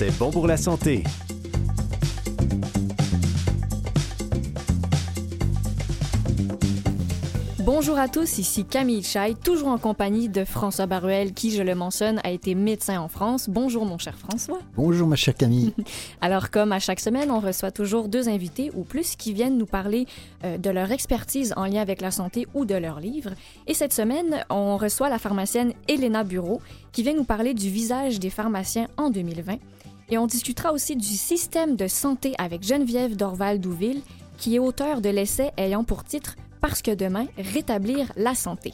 C'est 0.00 0.18
bon 0.18 0.30
pour 0.30 0.46
la 0.46 0.56
santé. 0.56 1.04
Bonjour 7.58 7.98
à 7.98 8.08
tous, 8.08 8.38
ici 8.38 8.64
Camille 8.64 9.02
Chai, 9.02 9.34
toujours 9.44 9.68
en 9.68 9.76
compagnie 9.76 10.30
de 10.30 10.46
François 10.46 10.86
Baruel, 10.86 11.34
qui, 11.34 11.50
je 11.50 11.62
le 11.62 11.74
mentionne, 11.74 12.18
a 12.24 12.30
été 12.30 12.54
médecin 12.54 12.98
en 12.98 13.08
France. 13.08 13.50
Bonjour 13.50 13.84
mon 13.84 13.98
cher 13.98 14.16
François. 14.16 14.60
Bonjour 14.74 15.06
ma 15.06 15.16
chère 15.16 15.34
Camille. 15.34 15.74
Alors 16.22 16.50
comme 16.50 16.72
à 16.72 16.78
chaque 16.78 17.00
semaine, 17.00 17.30
on 17.30 17.40
reçoit 17.40 17.70
toujours 17.70 18.08
deux 18.08 18.30
invités 18.30 18.70
ou 18.74 18.84
plus 18.84 19.16
qui 19.16 19.34
viennent 19.34 19.58
nous 19.58 19.66
parler 19.66 20.06
euh, 20.44 20.56
de 20.56 20.70
leur 20.70 20.90
expertise 20.92 21.52
en 21.58 21.66
lien 21.66 21.82
avec 21.82 22.00
la 22.00 22.10
santé 22.10 22.46
ou 22.54 22.64
de 22.64 22.74
leur 22.74 23.00
livre. 23.00 23.32
Et 23.66 23.74
cette 23.74 23.92
semaine, 23.92 24.46
on 24.48 24.78
reçoit 24.78 25.10
la 25.10 25.18
pharmacienne 25.18 25.74
Elena 25.88 26.24
Bureau, 26.24 26.62
qui 26.92 27.02
vient 27.02 27.14
nous 27.14 27.24
parler 27.24 27.52
du 27.52 27.68
visage 27.68 28.18
des 28.18 28.30
pharmaciens 28.30 28.88
en 28.96 29.10
2020. 29.10 29.58
Et 30.10 30.18
on 30.18 30.26
discutera 30.26 30.72
aussi 30.72 30.96
du 30.96 31.06
système 31.06 31.76
de 31.76 31.86
santé 31.86 32.34
avec 32.38 32.64
Geneviève 32.64 33.16
Dorval-Douville, 33.16 34.02
qui 34.38 34.56
est 34.56 34.58
auteur 34.58 35.00
de 35.00 35.08
l'essai 35.08 35.52
ayant 35.56 35.84
pour 35.84 36.04
titre 36.04 36.34
parce 36.60 36.82
que 36.82 36.90
demain, 36.90 37.26
rétablir 37.38 38.12
la 38.16 38.34
santé. 38.34 38.72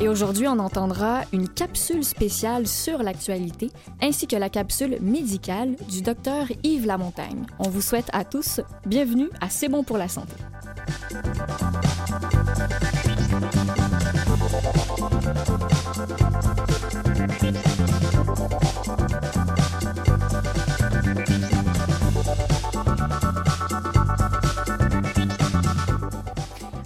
Et 0.00 0.08
aujourd'hui, 0.08 0.48
on 0.48 0.58
entendra 0.58 1.20
une 1.32 1.48
capsule 1.48 2.02
spéciale 2.02 2.66
sur 2.66 3.04
l'actualité 3.04 3.70
ainsi 4.02 4.26
que 4.26 4.34
la 4.34 4.48
capsule 4.48 4.98
médicale 5.00 5.76
du 5.88 6.02
docteur 6.02 6.46
Yves 6.64 6.86
Lamontagne. 6.86 7.46
On 7.60 7.68
vous 7.68 7.80
souhaite 7.80 8.10
à 8.12 8.24
tous 8.24 8.60
bienvenue 8.84 9.30
à 9.40 9.48
C'est 9.48 9.68
bon 9.68 9.84
pour 9.84 9.98
la 9.98 10.08
santé. 10.08 10.34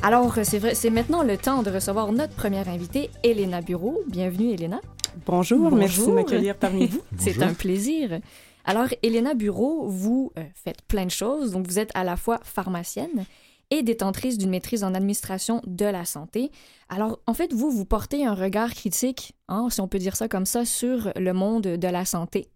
Alors, 0.02 0.38
c'est 0.44 0.60
vrai, 0.60 0.76
c'est 0.76 0.90
maintenant 0.90 1.24
le 1.24 1.36
temps 1.36 1.64
de 1.64 1.70
recevoir 1.70 2.12
notre 2.12 2.32
première 2.34 2.68
invitée, 2.68 3.10
Elena 3.24 3.60
Bureau. 3.60 4.02
Bienvenue, 4.06 4.52
Elena. 4.52 4.80
Bonjour, 5.26 5.72
merci 5.72 6.06
de 6.06 6.12
m'accueillir 6.12 6.54
parmi 6.56 6.86
vous. 6.86 7.00
c'est 7.18 7.42
un 7.42 7.54
plaisir. 7.54 8.20
Alors, 8.64 8.86
Elena 9.02 9.34
Bureau, 9.34 9.88
vous 9.88 10.30
euh, 10.38 10.44
faites 10.54 10.82
plein 10.82 11.06
de 11.06 11.10
choses. 11.10 11.50
Donc, 11.50 11.66
vous 11.66 11.80
êtes 11.80 11.90
à 11.94 12.04
la 12.04 12.16
fois 12.16 12.38
pharmacienne 12.44 13.24
et 13.70 13.82
détentrice 13.82 14.38
d'une 14.38 14.50
maîtrise 14.50 14.84
en 14.84 14.94
administration 14.94 15.60
de 15.66 15.86
la 15.86 16.04
santé. 16.04 16.50
Alors, 16.88 17.18
en 17.26 17.34
fait, 17.34 17.52
vous, 17.52 17.70
vous 17.70 17.84
portez 17.84 18.24
un 18.24 18.34
regard 18.34 18.72
critique, 18.74 19.34
hein, 19.48 19.68
si 19.70 19.80
on 19.80 19.88
peut 19.88 19.98
dire 19.98 20.16
ça 20.16 20.28
comme 20.28 20.46
ça, 20.46 20.64
sur 20.64 21.12
le 21.16 21.32
monde 21.32 21.62
de 21.62 21.88
la 21.88 22.04
santé. 22.04 22.48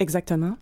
Exactement. 0.00 0.56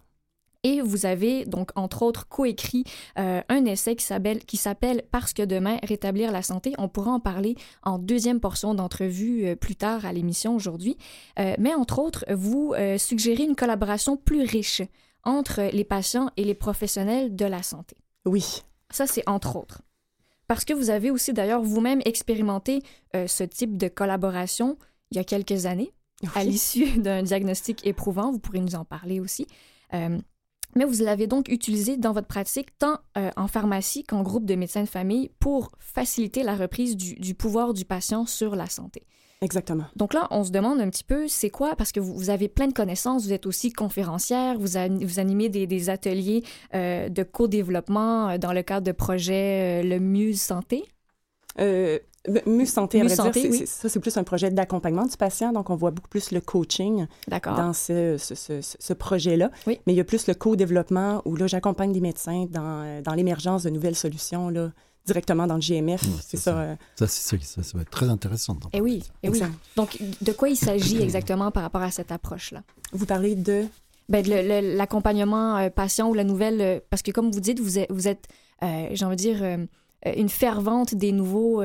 Et 0.65 0.81
vous 0.81 1.07
avez 1.07 1.45
donc, 1.45 1.71
entre 1.75 2.03
autres, 2.03 2.29
coécrit 2.29 2.85
euh, 3.19 3.41
un 3.49 3.65
essai 3.65 3.97
qui 3.97 4.05
s'appelle, 4.05 5.03
Parce 5.11 5.33
que 5.33 5.43
demain, 5.43 5.79
rétablir 5.83 6.31
la 6.31 6.43
santé. 6.43 6.73
On 6.79 6.89
pourra 6.89 7.11
en 7.11 7.21
parler 7.21 7.57
en 7.83 7.99
deuxième 7.99 8.39
portion 8.39 8.75
d'entrevue 8.75 9.47
euh, 9.47 9.57
plus 9.57 9.75
tard 9.75 10.07
à 10.07 10.13
l'émission 10.13 10.55
aujourd'hui. 10.55 10.97
Euh, 11.41 11.55
mais 11.59 11.75
entre 11.75 11.99
autres, 11.99 12.25
vous 12.33 12.75
suggérez 12.99 13.45
une 13.45 13.57
collaboration 13.57 14.17
plus 14.17 14.45
riche 14.45 14.83
entre 15.25 15.71
les 15.73 15.85
patients 15.85 16.31
et 16.37 16.45
les 16.45 16.55
professionnels 16.55 17.35
de 17.35 17.45
la 17.45 17.63
santé. 17.63 17.97
Oui. 18.25 18.63
Ça, 18.91 19.07
c'est 19.07 19.29
entre 19.29 19.57
autres. 19.57 19.83
Parce 20.55 20.65
que 20.65 20.75
vous 20.75 20.91
avez 20.91 21.11
aussi 21.11 21.33
d'ailleurs 21.33 21.63
vous-même 21.63 22.01
expérimenté 22.05 22.83
ce 23.15 23.45
type 23.45 23.77
de 23.77 23.89
collaboration 23.89 24.77
il 25.11 25.17
y 25.17 25.21
a 25.21 25.25
quelques 25.25 25.67
années, 25.67 25.93
à 26.35 26.45
l'issue 26.45 26.99
d'un 26.99 27.23
diagnostic 27.23 27.87
éprouvant. 27.87 28.33
Vous 28.33 28.39
pourrez 28.39 28.61
nous 28.61 28.75
en 28.75 28.85
parler 28.85 29.21
aussi 29.21 29.47
mais 30.75 30.85
vous 30.85 31.03
l'avez 31.03 31.27
donc 31.27 31.49
utilisé 31.49 31.97
dans 31.97 32.13
votre 32.13 32.27
pratique 32.27 32.77
tant 32.79 32.99
euh, 33.19 33.31
en 33.37 33.49
pharmacie 33.49 34.05
qu'en 34.05 34.23
groupe 34.23 34.47
de 34.47 34.55
médecins 34.55 34.83
de 34.83 34.89
famille 34.89 35.31
pour 35.39 35.71
faciliter 35.79 36.43
la 36.43 36.57
reprise 36.57 36.97
du, 36.97 37.35
pouvoir 37.35 37.75
du 37.75 37.85
patient 37.85 38.27
sur 38.27 38.57
la 38.57 38.67
santé. 38.67 39.07
Exactement. 39.43 39.85
Donc 39.97 40.15
là, 40.15 40.29
on 40.31 40.45
se 40.45 40.51
demande 40.51 40.81
un 40.81 40.89
petit 40.89 41.05
peu, 41.05 41.27
c'est 41.29 41.51
quoi, 41.51 41.75
parce 41.77 41.93
que 41.93 42.01
vous, 42.01 42.31
avez 42.31 42.49
plein 42.49 42.69
de 42.69 42.73
connaissances, 42.73 43.25
vous 43.25 43.33
êtes 43.33 43.45
aussi 43.45 43.73
conférencière, 43.73 44.57
vous, 44.59 44.79
vous 45.03 45.19
animez 45.19 45.49
des, 45.49 45.91
ateliers 45.91 46.45
euh, 46.75 47.09
de 47.09 47.23
co-développement 47.25 48.31
euh, 48.31 48.39
dans 48.39 48.53
le 48.53 48.63
cadre 48.63 48.87
de 48.87 48.93
projets 48.93 49.83
Le 49.83 49.99
Muse 49.99 50.41
Santé? 50.41 50.85
Mieux 52.47 52.67
santé, 52.67 53.01
à 53.01 53.05
vrai 53.05 53.31
dire, 53.33 53.67
ça, 53.67 53.89
c'est 53.89 53.99
plus 53.99 54.17
un 54.17 54.23
projet 54.23 54.51
d'accompagnement 54.51 55.07
du 55.07 55.17
patient. 55.17 55.53
Donc, 55.53 55.71
on 55.71 55.75
voit 55.75 55.91
beaucoup 55.91 56.09
plus 56.09 56.31
le 56.31 56.41
coaching 56.41 57.07
dans 57.45 57.73
ce, 57.73 58.17
ce, 58.17 58.61
ce, 58.61 58.93
projet-là. 58.93 59.51
Oui. 59.67 59.81
Mais 59.87 59.93
il 59.93 59.97
y 59.97 60.01
a 60.01 60.05
plus 60.05 60.29
le 60.29 60.35
co-développement 60.35 61.23
où 61.25 61.35
là, 61.35 61.49
j'accompagne 61.49 61.93
les 61.93 62.01
médecins 62.01 62.47
dans, 62.49 62.85
euh, 62.85 63.03
dans 63.03 63.15
l'émergence 63.15 63.65
de 63.65 63.71
nouvelles 63.71 63.97
solutions 63.97 64.51
là, 64.51 64.71
directement 65.07 65.47
dans 65.47 65.57
le 65.57 65.61
GMF. 65.61 66.03
c'est 66.23 66.37
ça. 66.37 66.59
Euh, 66.59 66.77
ça, 66.97 67.07
ça, 67.07 67.37
ça, 67.41 67.63
va 67.75 67.83
être 67.83 67.91
très 67.91 68.09
intéressant. 68.09 68.55
Et 68.73 68.79
eh 68.79 68.81
oui, 68.81 69.03
et 69.23 69.27
eh 69.27 69.31
oui. 69.31 69.43
Donc, 69.77 69.99
de 70.21 70.33
quoi 70.33 70.49
il 70.49 70.57
s'agit 70.57 71.01
exactement 71.03 71.51
par 71.51 71.63
rapport 71.63 71.83
à 71.83 71.91
cette 71.91 72.13
approche-là? 72.13 72.63
Vous 72.93 73.07
parlez 73.07 73.35
de... 73.35 73.67
Ben, 74.09 74.27
l'accompagnement 74.77 75.57
euh, 75.57 75.71
patient 75.71 76.11
ou 76.11 76.15
la 76.15 76.25
nouvelle... 76.25 76.83
parce 76.91 77.03
que 77.03 77.13
comme 77.13 77.31
vous 77.31 77.41
dites, 77.41 77.61
vous 77.61 77.79
êtes, 77.79 77.91
vous 77.91 78.09
êtes 78.09 78.29
j'ai 78.61 79.05
envie 79.05 79.17
de 79.17 79.21
dire, 79.21 79.45
une 80.05 80.29
fervente 80.29 80.95
des 80.95 81.11
nouveaux 81.11 81.63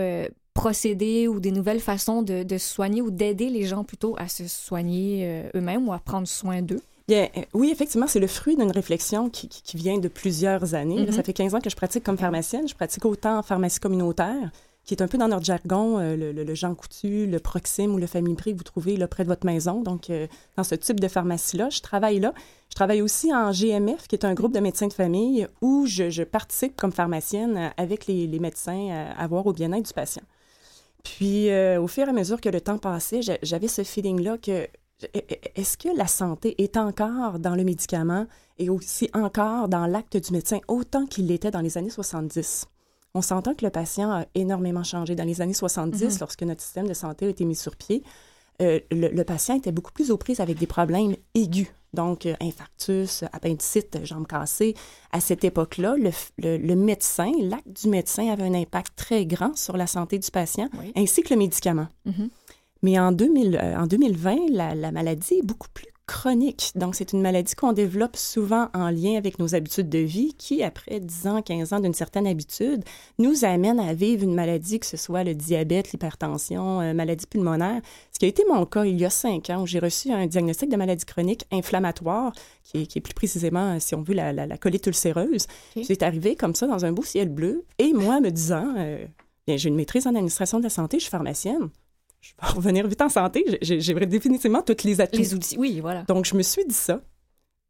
procédés 0.57 1.27
ou 1.27 1.39
des 1.39 1.51
nouvelles 1.51 1.79
façons 1.79 2.23
de, 2.23 2.41
de 2.41 2.57
soigner 2.57 3.03
ou 3.03 3.11
d'aider 3.11 3.51
les 3.51 3.63
gens 3.63 3.83
plutôt 3.83 4.15
à 4.17 4.27
se 4.27 4.47
soigner 4.47 5.21
euh, 5.23 5.49
eux-mêmes 5.53 5.87
ou 5.87 5.93
à 5.93 5.99
prendre 5.99 6.27
soin 6.27 6.63
d'eux? 6.63 6.81
Bien, 7.07 7.29
euh, 7.37 7.41
oui, 7.53 7.69
effectivement, 7.71 8.07
c'est 8.07 8.19
le 8.19 8.27
fruit 8.27 8.55
d'une 8.55 8.71
réflexion 8.71 9.29
qui, 9.29 9.47
qui, 9.47 9.77
vient 9.77 9.97
de 9.97 10.09
plusieurs 10.09 10.73
années. 10.73 11.09
ça 11.11 11.21
mm-hmm. 11.21 11.25
fait 11.25 11.33
15 11.33 11.55
ans 11.55 11.61
que 11.61 11.69
je 11.69 11.75
pratique 11.75 12.03
comme 12.03 12.17
pharmacienne. 12.17 12.67
Je 12.67 12.75
pratique 12.75 13.05
autant 13.05 13.37
en 13.37 13.43
pharmacie 13.43 13.79
communautaire, 13.79 14.51
qui 14.83 14.93
est 14.93 15.01
un 15.01 15.07
peu 15.07 15.17
dans 15.17 15.29
notre 15.29 15.45
jargon, 15.45 15.99
euh, 15.99 16.17
le, 16.17 16.31
le, 16.31 16.55
Jean 16.55 16.75
Coutu, 16.75 17.25
le 17.25 17.39
Proxime 17.39 17.93
ou 17.93 17.97
le 17.97 18.07
Famille 18.07 18.35
Prix 18.35 18.51
que 18.51 18.57
vous 18.57 18.63
trouvez 18.63 18.97
là, 18.97 19.07
près 19.07 19.23
de 19.23 19.29
votre 19.29 19.45
maison. 19.45 19.81
Donc, 19.81 20.11
dans 20.57 20.63
ce 20.63 20.75
type 20.75 20.99
de 20.99 21.07
pharmacie-là, 21.07 21.69
je 21.69 21.79
travaille 21.81 22.19
là. 22.19 22.33
Je 22.69 22.75
travaille 22.75 23.01
aussi 23.01 23.33
en 23.33 23.51
GMF, 23.51 24.07
qui 24.07 24.15
est 24.15 24.25
un 24.25 24.33
groupe 24.33 24.53
de 24.53 24.59
médecins 24.59 24.87
de 24.87 24.93
famille, 24.93 25.47
où 25.61 25.85
je, 25.85 26.09
je 26.09 26.23
participe 26.23 26.75
comme 26.75 26.91
pharmacienne 26.91 27.71
avec 27.77 28.07
les, 28.07 28.27
les 28.27 28.39
médecins 28.39 29.13
à 29.17 29.27
voir 29.27 29.47
au 29.47 29.53
bien-être 29.53 29.87
du 29.87 29.93
patient. 29.93 30.23
Puis, 31.15 31.49
euh, 31.49 31.81
au 31.81 31.87
fur 31.87 32.05
et 32.05 32.09
à 32.09 32.13
mesure 32.13 32.41
que 32.41 32.49
le 32.49 32.59
temps 32.59 32.77
passait, 32.77 33.21
j'avais 33.41 33.69
ce 33.69 33.83
feeling-là 33.83 34.37
que 34.37 34.67
est-ce 35.55 35.77
que 35.77 35.95
la 35.95 36.07
santé 36.07 36.61
est 36.61 36.77
encore 36.77 37.39
dans 37.39 37.55
le 37.55 37.63
médicament 37.63 38.25
et 38.57 38.69
aussi 38.69 39.09
encore 39.13 39.67
dans 39.67 39.85
l'acte 39.85 40.17
du 40.17 40.31
médecin 40.31 40.59
autant 40.67 41.05
qu'il 41.05 41.27
l'était 41.27 41.51
dans 41.51 41.61
les 41.61 41.77
années 41.77 41.89
70? 41.89 42.65
On 43.13 43.21
s'entend 43.21 43.53
que 43.53 43.65
le 43.65 43.71
patient 43.71 44.11
a 44.11 44.25
énormément 44.35 44.83
changé 44.83 45.15
dans 45.15 45.23
les 45.23 45.41
années 45.41 45.53
70 45.53 46.03
mm-hmm. 46.03 46.19
lorsque 46.19 46.43
notre 46.43 46.61
système 46.61 46.87
de 46.87 46.93
santé 46.93 47.25
a 47.25 47.29
été 47.29 47.45
mis 47.45 47.55
sur 47.55 47.75
pied. 47.75 48.03
Euh, 48.61 48.79
le, 48.89 49.23
patient 49.23 49.55
était 49.55 49.71
beaucoup 49.71 49.91
plus 49.91 50.09
aux 50.09 50.17
prises 50.17 50.39
avec 50.39 50.57
des 50.57 50.65
problèmes 50.65 51.15
aigus, 51.35 51.67
donc 51.93 52.25
euh, 52.25 52.33
infarctus, 52.41 53.23
appendicite, 53.31 54.03
jambes 54.03 54.25
cassées. 54.25 54.73
À 55.11 55.19
cette 55.19 55.43
époque-là, 55.43 55.95
le, 55.97 56.75
médecin, 56.75 57.31
l'acte 57.39 57.83
du 57.83 57.87
médecin 57.87 58.31
avait 58.31 58.43
un 58.43 58.55
impact 58.55 58.93
très 58.95 59.27
grand 59.27 59.55
sur 59.55 59.77
la 59.77 59.85
santé 59.85 60.17
du 60.17 60.31
patient, 60.31 60.69
ainsi 60.95 61.21
que 61.21 61.33
le 61.35 61.39
médicament. 61.39 61.87
Mm-hmm. 62.07 62.29
Mais 62.81 62.99
en, 62.99 63.11
2000, 63.11 63.55
euh, 63.61 63.77
en 63.77 63.87
2020, 63.87 64.49
la, 64.51 64.75
la, 64.75 64.91
maladie 64.91 65.35
est 65.35 65.45
beaucoup 65.45 65.69
plus 65.73 65.87
chronique. 66.07 66.71
Donc, 66.75 66.95
c'est 66.95 67.11
une 67.11 67.21
maladie 67.21 67.53
qu'on 67.53 67.73
développe 67.73 68.15
souvent 68.15 68.69
en 68.73 68.89
lien 68.89 69.17
avec 69.17 69.39
nos 69.39 69.55
habitudes 69.55 69.89
de 69.89 69.99
vie 69.99 70.33
qui, 70.37 70.63
après 70.63 71.01
10 71.01 71.27
ans, 71.27 71.41
15 71.41 71.73
ans 71.73 71.79
d'une 71.81 71.93
certaine 71.93 72.25
habitude, 72.25 72.83
nous 73.19 73.43
amène 73.43 73.79
à 73.79 73.93
vivre 73.93 74.23
une 74.23 74.33
maladie, 74.33 74.79
que 74.79 74.85
ce 74.85 74.95
soit 74.95 75.25
le 75.25 75.35
diabète, 75.35 75.91
l'hypertension, 75.91 76.79
euh, 76.81 76.93
maladie 76.93 77.27
pulmonaire. 77.27 77.81
Ce 78.13 78.19
qui 78.19 78.25
a 78.25 78.29
été 78.29 78.43
mon 78.49 78.65
cas 78.65 78.85
il 78.85 78.97
y 78.97 79.05
a 79.05 79.09
5 79.09 79.49
ans 79.49 79.61
où 79.63 79.67
j'ai 79.67 79.79
reçu 79.79 80.11
un 80.11 80.25
diagnostic 80.27 80.69
de 80.69 80.77
maladie 80.77 81.05
chronique 81.05 81.45
inflammatoire, 81.51 82.31
qui 82.63 82.81
est, 82.81 83.01
plus 83.01 83.13
précisément, 83.13 83.79
si 83.79 83.93
on 83.93 84.01
veut, 84.01 84.15
la, 84.15 84.31
la, 84.33 84.57
colite 84.57 84.87
ulcéreuse. 84.87 85.45
C'est 85.83 86.03
arrivé 86.03 86.35
comme 86.35 86.55
ça 86.55 86.67
dans 86.67 86.85
un 86.85 86.93
beau 86.93 87.03
ciel 87.03 87.29
bleu. 87.29 87.65
Et 87.79 87.93
moi, 87.93 88.21
me 88.21 88.29
disant, 88.29 88.73
euh, 88.77 89.05
bien, 89.45 89.57
j'ai 89.57 89.69
une 89.69 89.75
maîtrise 89.75 90.07
en 90.07 90.11
administration 90.11 90.57
de 90.59 90.63
la 90.63 90.69
santé, 90.69 90.97
je 90.97 91.03
suis 91.03 91.11
pharmacienne 91.11 91.69
je 92.21 92.33
vais 92.41 92.47
revenir 92.53 92.87
vite 92.87 93.01
en 93.01 93.09
santé. 93.09 93.45
J'ai 93.61 93.93
définitivement 93.93 94.61
toutes 94.61 94.83
les 94.83 95.01
atouts. 95.01 95.17
Les 95.17 95.33
outils, 95.33 95.57
oui, 95.57 95.79
voilà. 95.79 96.03
Donc, 96.03 96.25
je 96.25 96.35
me 96.35 96.41
suis 96.41 96.65
dit 96.65 96.73
ça. 96.73 97.01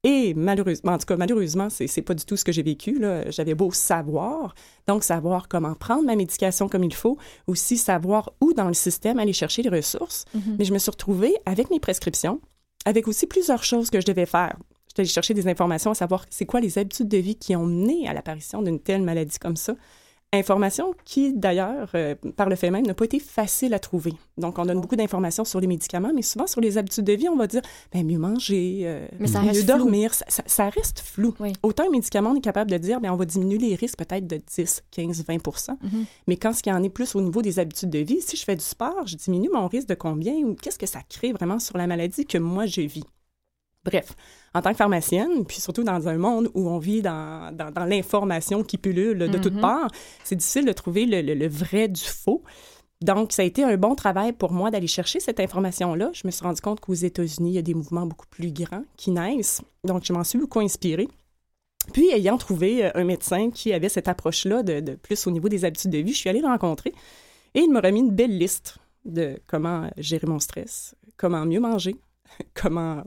Et 0.03 0.33
malheureusement, 0.35 0.93
en 0.93 0.97
tout 0.97 1.05
cas, 1.05 1.17
malheureusement, 1.17 1.69
c'est 1.69 2.01
pas 2.01 2.13
du 2.13 2.23
tout 2.23 2.37
ce 2.37 2.45
que 2.45 2.51
j'ai 2.51 2.63
vécu. 2.63 3.01
J'avais 3.29 3.55
beau 3.55 3.71
savoir, 3.71 4.55
donc 4.87 5.03
savoir 5.03 5.47
comment 5.47 5.73
prendre 5.73 6.03
ma 6.03 6.15
médication 6.15 6.69
comme 6.69 6.83
il 6.83 6.93
faut, 6.93 7.17
aussi 7.47 7.77
savoir 7.77 8.31
où 8.39 8.53
dans 8.53 8.67
le 8.67 8.73
système 8.73 9.19
aller 9.19 9.33
chercher 9.33 9.63
les 9.63 9.69
ressources. 9.69 10.25
Mm-hmm. 10.35 10.55
Mais 10.59 10.65
je 10.65 10.73
me 10.73 10.77
suis 10.77 10.91
retrouvée 10.91 11.35
avec 11.45 11.69
mes 11.71 11.79
prescriptions, 11.79 12.39
avec 12.85 13.07
aussi 13.07 13.27
plusieurs 13.27 13.63
choses 13.63 13.89
que 13.89 13.99
je 13.99 14.05
devais 14.05 14.27
faire. 14.27 14.57
Je 14.95 15.01
allée 15.01 15.09
chercher 15.09 15.33
des 15.35 15.47
informations 15.47 15.91
à 15.91 15.95
savoir 15.95 16.25
c'est 16.29 16.45
quoi 16.45 16.59
les 16.59 16.79
habitudes 16.79 17.07
de 17.07 17.17
vie 17.17 17.35
qui 17.35 17.55
ont 17.55 17.65
mené 17.65 18.07
à 18.07 18.13
l'apparition 18.13 18.63
d'une 18.63 18.79
telle 18.79 19.03
maladie 19.03 19.37
comme 19.37 19.55
ça 19.55 19.75
Information 20.33 20.93
qui, 21.05 21.31
d'ailleurs, 21.33 21.89
euh, 21.95 22.13
par 22.35 22.49
le 22.49 22.57
fait 22.57 22.69
même, 22.69 22.85
n'a 22.85 22.93
pas 22.93 23.05
été 23.05 23.17
facile 23.17 23.73
à 23.73 23.79
trouver. 23.79 24.13
Donc, 24.37 24.59
on 24.59 24.65
donne 24.65 24.81
beaucoup 24.81 24.97
d'informations 24.97 25.45
sur 25.45 25.61
les 25.61 25.67
médicaments, 25.67 26.11
mais 26.13 26.21
souvent 26.21 26.47
sur 26.47 26.59
les 26.59 26.77
habitudes 26.77 27.05
de 27.05 27.13
vie, 27.13 27.29
on 27.29 27.37
va 27.37 27.47
dire 27.47 27.61
ben, 27.93 28.05
mieux 28.05 28.17
manger, 28.19 28.81
euh, 28.83 29.07
Mais 29.21 29.27
ça 29.27 29.39
mieux 29.41 29.47
reste 29.47 29.65
dormir. 29.65 30.13
Ça, 30.13 30.25
ça- 30.27 30.43
ça 30.45 30.69
reste 30.69 30.99
flou. 30.99 31.33
Oui. 31.39 31.53
Autant 31.63 31.87
un 31.87 31.91
médicament, 31.91 32.31
on 32.31 32.35
est 32.35 32.41
capable 32.41 32.69
de 32.69 32.77
dire 32.77 32.99
ben, 32.99 33.09
on 33.11 33.15
va 33.15 33.23
diminuer 33.23 33.57
les 33.57 33.75
risques 33.75 33.97
peut-être 33.99 34.27
de 34.27 34.41
10, 34.53 34.83
15, 34.91 35.23
20 35.25 35.37
Mhm. 35.81 36.05
Mais 36.27 36.35
quand 36.35 36.51
ce 36.51 36.61
qui 36.61 36.71
en 36.73 36.83
est 36.83 36.89
plus 36.89 37.15
au 37.15 37.21
niveau 37.21 37.41
des 37.41 37.57
habitudes 37.59 37.89
de 37.89 37.99
vie, 37.99 38.19
si 38.19 38.35
je 38.35 38.43
fais 38.43 38.57
du 38.57 38.65
sport, 38.65 39.07
je 39.07 39.15
diminue 39.15 39.49
mon 39.53 39.67
risque 39.69 39.87
de 39.87 39.95
combien 39.95 40.33
ou 40.43 40.55
qu'est-ce 40.55 40.77
que 40.77 40.87
ça 40.87 40.99
crée 41.07 41.31
vraiment 41.31 41.59
sur 41.59 41.77
la 41.77 41.87
maladie 41.87 42.25
que 42.25 42.37
moi, 42.37 42.65
je 42.65 42.81
vis? 42.81 43.05
Bref, 43.87 44.15
en 44.53 44.61
tant 44.61 44.71
que 44.71 44.77
pharmacienne, 44.77 45.45
puis 45.45 45.61
surtout 45.61 45.83
dans 45.83 46.07
un 46.07 46.17
monde 46.17 46.49
où 46.53 46.67
on 46.69 46.77
vit 46.77 47.01
dans, 47.01 47.55
dans, 47.55 47.71
dans 47.71 47.85
l'information 47.85 48.63
qui 48.63 48.77
pullule 48.77 49.17
de 49.29 49.37
toutes 49.37 49.55
Mhm. 49.55 49.61
parts, 49.61 49.91
c'est 50.23 50.35
difficile 50.35 50.65
de 50.65 50.73
trouver 50.73 51.05
le, 51.05 51.21
le- 51.21 51.33
le 51.35 51.47
vrai 51.47 51.87
du 51.87 52.01
faux. 52.03 52.43
Donc, 53.01 53.31
ça 53.31 53.43
a 53.43 53.45
été 53.45 53.63
un 53.63 53.77
bon 53.77 53.93
travail 53.95 54.33
pour 54.33 54.51
moi 54.51 54.71
d'aller 54.71 54.87
chercher 54.87 55.19
cette 55.19 55.39
information-là. 55.39 56.09
Je 56.13 56.25
me 56.25 56.31
suis 56.31 56.43
rendu 56.43 56.59
compte 56.61 56.79
qu'aux 56.79 56.93
États-Unis, 56.95 57.51
il 57.51 57.53
y 57.55 57.57
a 57.59 57.61
des 57.61 57.75
mouvements 57.75 58.07
beaucoup 58.07 58.25
plus 58.27 58.51
grands 58.51 58.83
qui 58.97 59.11
naissent. 59.11 59.61
Donc, 59.83 60.03
je 60.03 60.11
m'en 60.13 60.23
suis 60.23 60.39
beaucoup 60.39 60.59
inspirée. 60.59 61.07
Puis, 61.93 62.09
ayant 62.11 62.37
trouvé 62.37 62.85
euh, 62.85 62.91
un 62.95 63.03
médecin 63.05 63.51
qui 63.51 63.71
avait 63.71 63.87
cette 63.89 64.07
approche-là 64.07 64.63
de, 64.63 64.79
de 64.81 64.95
plus 64.95 65.27
au 65.27 65.31
niveau 65.31 65.47
des 65.47 65.63
habitudes 65.63 65.91
de 65.91 65.99
vie, 65.99 66.11
je 66.13 66.17
suis 66.17 66.29
allée 66.29 66.41
le 66.41 66.47
rencontrer 66.47 66.91
et 67.53 67.59
il 67.61 67.71
m'a 67.71 67.79
remis 67.79 67.99
une 67.99 68.11
belle 68.11 68.37
liste 68.37 68.77
de 69.05 69.39
comment 69.47 69.89
gérer 69.97 70.27
mon 70.27 70.39
stress, 70.39 70.95
comment 71.15 71.45
mieux 71.45 71.59
manger, 71.61 71.95
comment 72.55 73.03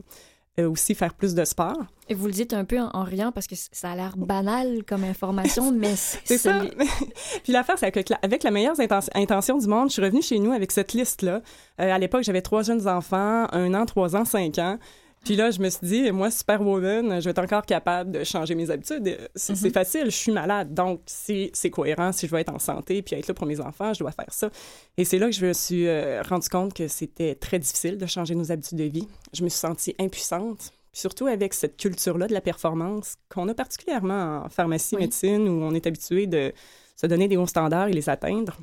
aussi 0.65 0.95
faire 0.95 1.13
plus 1.13 1.33
de 1.35 1.43
sport. 1.45 1.77
Et 2.09 2.13
vous 2.13 2.25
le 2.27 2.31
dites 2.33 2.53
un 2.53 2.65
peu 2.65 2.79
en, 2.79 2.89
en 2.93 3.03
riant 3.03 3.31
parce 3.31 3.47
que 3.47 3.55
ça 3.55 3.91
a 3.91 3.95
l'air 3.95 4.17
banal 4.17 4.83
comme 4.87 5.03
information, 5.03 5.71
mais 5.75 5.95
C'est 5.95 6.37
ce 6.37 6.49
ça. 6.49 6.61
Puis 7.43 7.53
l'affaire, 7.53 7.77
c'est 7.77 7.85
avec 7.87 8.09
la, 8.09 8.19
avec 8.21 8.43
la 8.43 8.51
meilleure 8.51 8.75
inten- 8.75 9.09
intention 9.15 9.57
du 9.57 9.67
monde, 9.67 9.89
je 9.89 9.93
suis 9.93 10.01
revenue 10.01 10.21
chez 10.21 10.39
nous 10.39 10.51
avec 10.51 10.71
cette 10.71 10.93
liste-là. 10.93 11.41
Euh, 11.79 11.91
à 11.93 11.97
l'époque, 11.97 12.23
j'avais 12.23 12.41
trois 12.41 12.63
jeunes 12.63 12.87
enfants, 12.87 13.47
un 13.51 13.73
an, 13.73 13.85
trois 13.85 14.15
ans, 14.15 14.25
cinq 14.25 14.57
ans. 14.59 14.77
Puis 15.23 15.35
là, 15.35 15.51
je 15.51 15.59
me 15.61 15.69
suis 15.69 15.85
dit, 15.85 16.11
moi, 16.11 16.31
Superwoman, 16.31 17.19
je 17.19 17.25
vais 17.25 17.29
être 17.29 17.39
encore 17.43 17.63
capable 17.65 18.11
de 18.11 18.23
changer 18.23 18.55
mes 18.55 18.71
habitudes. 18.71 19.17
C'est 19.35 19.53
Mhm. 19.61 19.71
facile, 19.71 20.05
je 20.05 20.09
suis 20.15 20.31
malade. 20.31 20.73
Donc, 20.73 21.01
si 21.05 21.51
c'est 21.53 21.69
cohérent, 21.69 22.11
si 22.11 22.25
je 22.25 22.31
veux 22.31 22.39
être 22.39 22.51
en 22.53 22.57
santé 22.57 23.03
puis 23.03 23.15
être 23.15 23.27
là 23.27 23.33
pour 23.35 23.45
mes 23.45 23.59
enfants, 23.59 23.93
je 23.93 23.99
dois 23.99 24.11
faire 24.11 24.33
ça. 24.33 24.49
Et 24.97 25.05
c'est 25.05 25.19
là 25.19 25.27
que 25.27 25.31
je 25.35 25.45
me 25.45 25.53
suis 25.53 25.87
euh, 25.87 26.23
rendu 26.23 26.49
compte 26.49 26.73
que 26.73 26.87
c'était 26.87 27.35
très 27.35 27.59
difficile 27.59 27.97
de 27.99 28.05
changer 28.07 28.33
nos 28.33 28.51
habitudes 28.51 28.79
de 28.79 28.85
vie. 28.85 29.07
Je 29.33 29.43
me 29.43 29.49
suis 29.49 29.59
sentie 29.59 29.95
impuissante. 29.99 30.71
Puis 30.91 30.99
surtout 31.01 31.27
avec 31.27 31.53
cette 31.53 31.77
culture-là 31.77 32.27
de 32.27 32.33
la 32.33 32.41
performance 32.41 33.15
qu'on 33.29 33.47
a 33.47 33.53
particulièrement 33.53 34.43
en 34.45 34.49
pharmacie, 34.49 34.95
Oui. 34.95 35.03
médecine, 35.03 35.47
où 35.47 35.61
on 35.63 35.73
est 35.75 35.85
habitué 35.85 36.25
de 36.25 36.51
se 36.95 37.05
donner 37.05 37.27
des 37.27 37.37
hauts 37.37 37.47
standards 37.47 37.87
et 37.89 37.93
les 37.93 38.09
atteindre. 38.09 38.57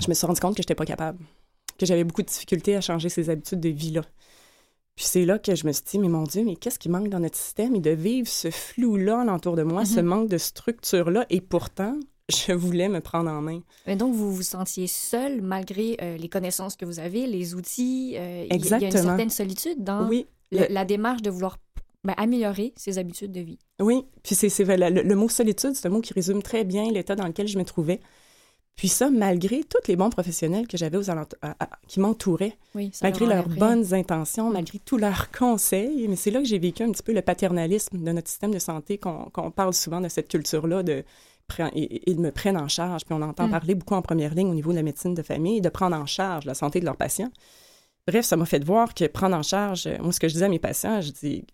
Je 0.00 0.08
me 0.08 0.14
suis 0.14 0.26
rendu 0.26 0.40
compte 0.40 0.56
que 0.56 0.62
je 0.62 0.64
n'étais 0.64 0.74
pas 0.74 0.86
capable, 0.86 1.18
que 1.78 1.84
j'avais 1.86 2.04
beaucoup 2.04 2.22
de 2.22 2.26
difficultés 2.26 2.74
à 2.74 2.80
changer 2.80 3.10
ces 3.10 3.28
habitudes 3.30 3.60
de 3.60 3.68
vie-là. 3.68 4.00
Puis 4.96 5.06
c'est 5.06 5.24
là 5.24 5.38
que 5.38 5.54
je 5.56 5.66
me 5.66 5.72
suis 5.72 5.82
dit, 5.90 5.98
mais 5.98 6.08
mon 6.08 6.22
Dieu, 6.22 6.44
mais 6.44 6.54
qu'est-ce 6.56 6.78
qui 6.78 6.88
manque 6.88 7.08
dans 7.08 7.18
notre 7.18 7.36
système? 7.36 7.74
Et 7.74 7.80
de 7.80 7.90
vivre 7.90 8.28
ce 8.28 8.50
flou-là 8.50 9.20
alentour 9.22 9.56
de 9.56 9.62
moi, 9.64 9.84
ce 9.84 10.00
Mhm. 10.00 10.06
manque 10.06 10.28
de 10.28 10.38
structure-là. 10.38 11.26
Et 11.30 11.40
pourtant, 11.40 11.98
je 12.28 12.52
voulais 12.52 12.88
me 12.88 13.00
prendre 13.00 13.28
en 13.30 13.40
main. 13.42 13.60
Mais 13.86 13.96
donc, 13.96 14.14
vous 14.14 14.32
vous 14.32 14.42
sentiez 14.42 14.86
seul 14.86 15.42
malgré 15.42 15.96
euh, 16.00 16.16
les 16.16 16.28
connaissances 16.28 16.76
que 16.76 16.84
vous 16.84 17.00
avez, 17.00 17.26
les 17.26 17.54
outils. 17.54 18.14
euh, 18.16 18.46
il 18.48 18.54
y 18.54 18.54
a- 18.54 18.56
Il 18.56 18.70
y 18.70 18.72
a 18.74 18.76
une 18.78 18.84
Exactement. 18.84 19.02
certaine 19.08 19.30
solitude 19.30 19.82
dans 19.82 20.08
Oui, 20.08 20.26
le- 20.52 20.60
le- 20.60 20.66
la 20.70 20.84
démarche 20.84 21.22
de 21.22 21.30
vouloir 21.30 21.58
ben, 22.04 22.14
améliorer 22.18 22.74
ses 22.76 22.98
habitudes 22.98 23.32
de 23.32 23.40
vie. 23.40 23.58
Oui, 23.80 24.04
puis 24.22 24.34
c'est 24.34 24.48
le, 24.62 25.02
le 25.02 25.14
mot 25.16 25.28
solitude, 25.30 25.72
c'est 25.74 25.86
un 25.88 25.90
mot 25.90 26.02
qui 26.02 26.12
résume 26.12 26.42
très 26.42 26.62
bien 26.62 26.90
l'état 26.92 27.16
dans 27.16 27.26
lequel 27.26 27.48
je 27.48 27.56
me 27.58 27.64
trouvais. 27.64 27.98
Puis 28.76 28.88
ça, 28.88 29.08
malgré 29.08 29.62
tous 29.62 29.86
les 29.88 29.94
bons 29.94 30.10
professionnels 30.10 30.66
que 30.66 30.76
j'avais 30.76 30.96
aux 30.96 31.08
alentours, 31.08 31.38
qui 31.86 32.00
m'entouraient, 32.00 32.56
Oui, 32.74 32.90
malgré 33.02 33.24
leur 33.26 33.46
leurs 33.46 33.48
bonnes 33.56 33.94
intentions, 33.94 34.50
malgré 34.50 34.80
tous 34.80 34.96
leurs 34.96 35.30
conseils. 35.30 36.08
Mais 36.08 36.16
c'est 36.16 36.30
là 36.32 36.40
que 36.40 36.46
j'ai 36.46 36.58
vécu 36.58 36.82
un 36.82 36.90
petit 36.90 37.02
peu 37.02 37.12
le 37.12 37.22
paternalisme 37.22 38.02
de 38.02 38.12
notre 38.12 38.28
système 38.28 38.52
de 38.52 38.58
santé, 38.58 38.98
qu'on 38.98 39.50
parle 39.54 39.74
souvent 39.74 40.00
de 40.00 40.08
cette 40.08 40.28
culture-là 40.28 40.82
de 40.82 41.04
ils 41.74 42.18
me 42.20 42.30
prennent 42.30 42.56
en 42.56 42.68
charge. 42.68 43.04
Puis 43.04 43.14
on 43.14 43.22
entend 43.22 43.46
Mm. 43.46 43.50
parler 43.50 43.74
beaucoup 43.74 43.94
en 43.94 44.02
première 44.02 44.34
ligne 44.34 44.48
au 44.48 44.54
niveau 44.54 44.70
de 44.70 44.76
la 44.76 44.82
médecine 44.82 45.14
de 45.14 45.22
famille, 45.22 45.60
de 45.60 45.68
prendre 45.68 45.94
en 45.94 46.06
charge 46.06 46.46
la 46.46 46.54
santé 46.54 46.80
de 46.80 46.86
leurs 46.86 46.96
patients. 46.96 47.30
Bref, 48.08 48.24
ça 48.24 48.36
m'a 48.36 48.46
fait 48.46 48.64
voir 48.64 48.92
que 48.94 49.04
prendre 49.06 49.36
en 49.36 49.42
charge, 49.42 49.86
euh, 49.86 49.96
moi, 50.00 50.10
ce 50.12 50.20
que 50.20 50.26
je 50.28 50.32
disais 50.32 50.46
à 50.46 50.48
mes 50.48 50.58
patients, 50.58 51.00
je 51.00 51.10
dis, 51.10 51.44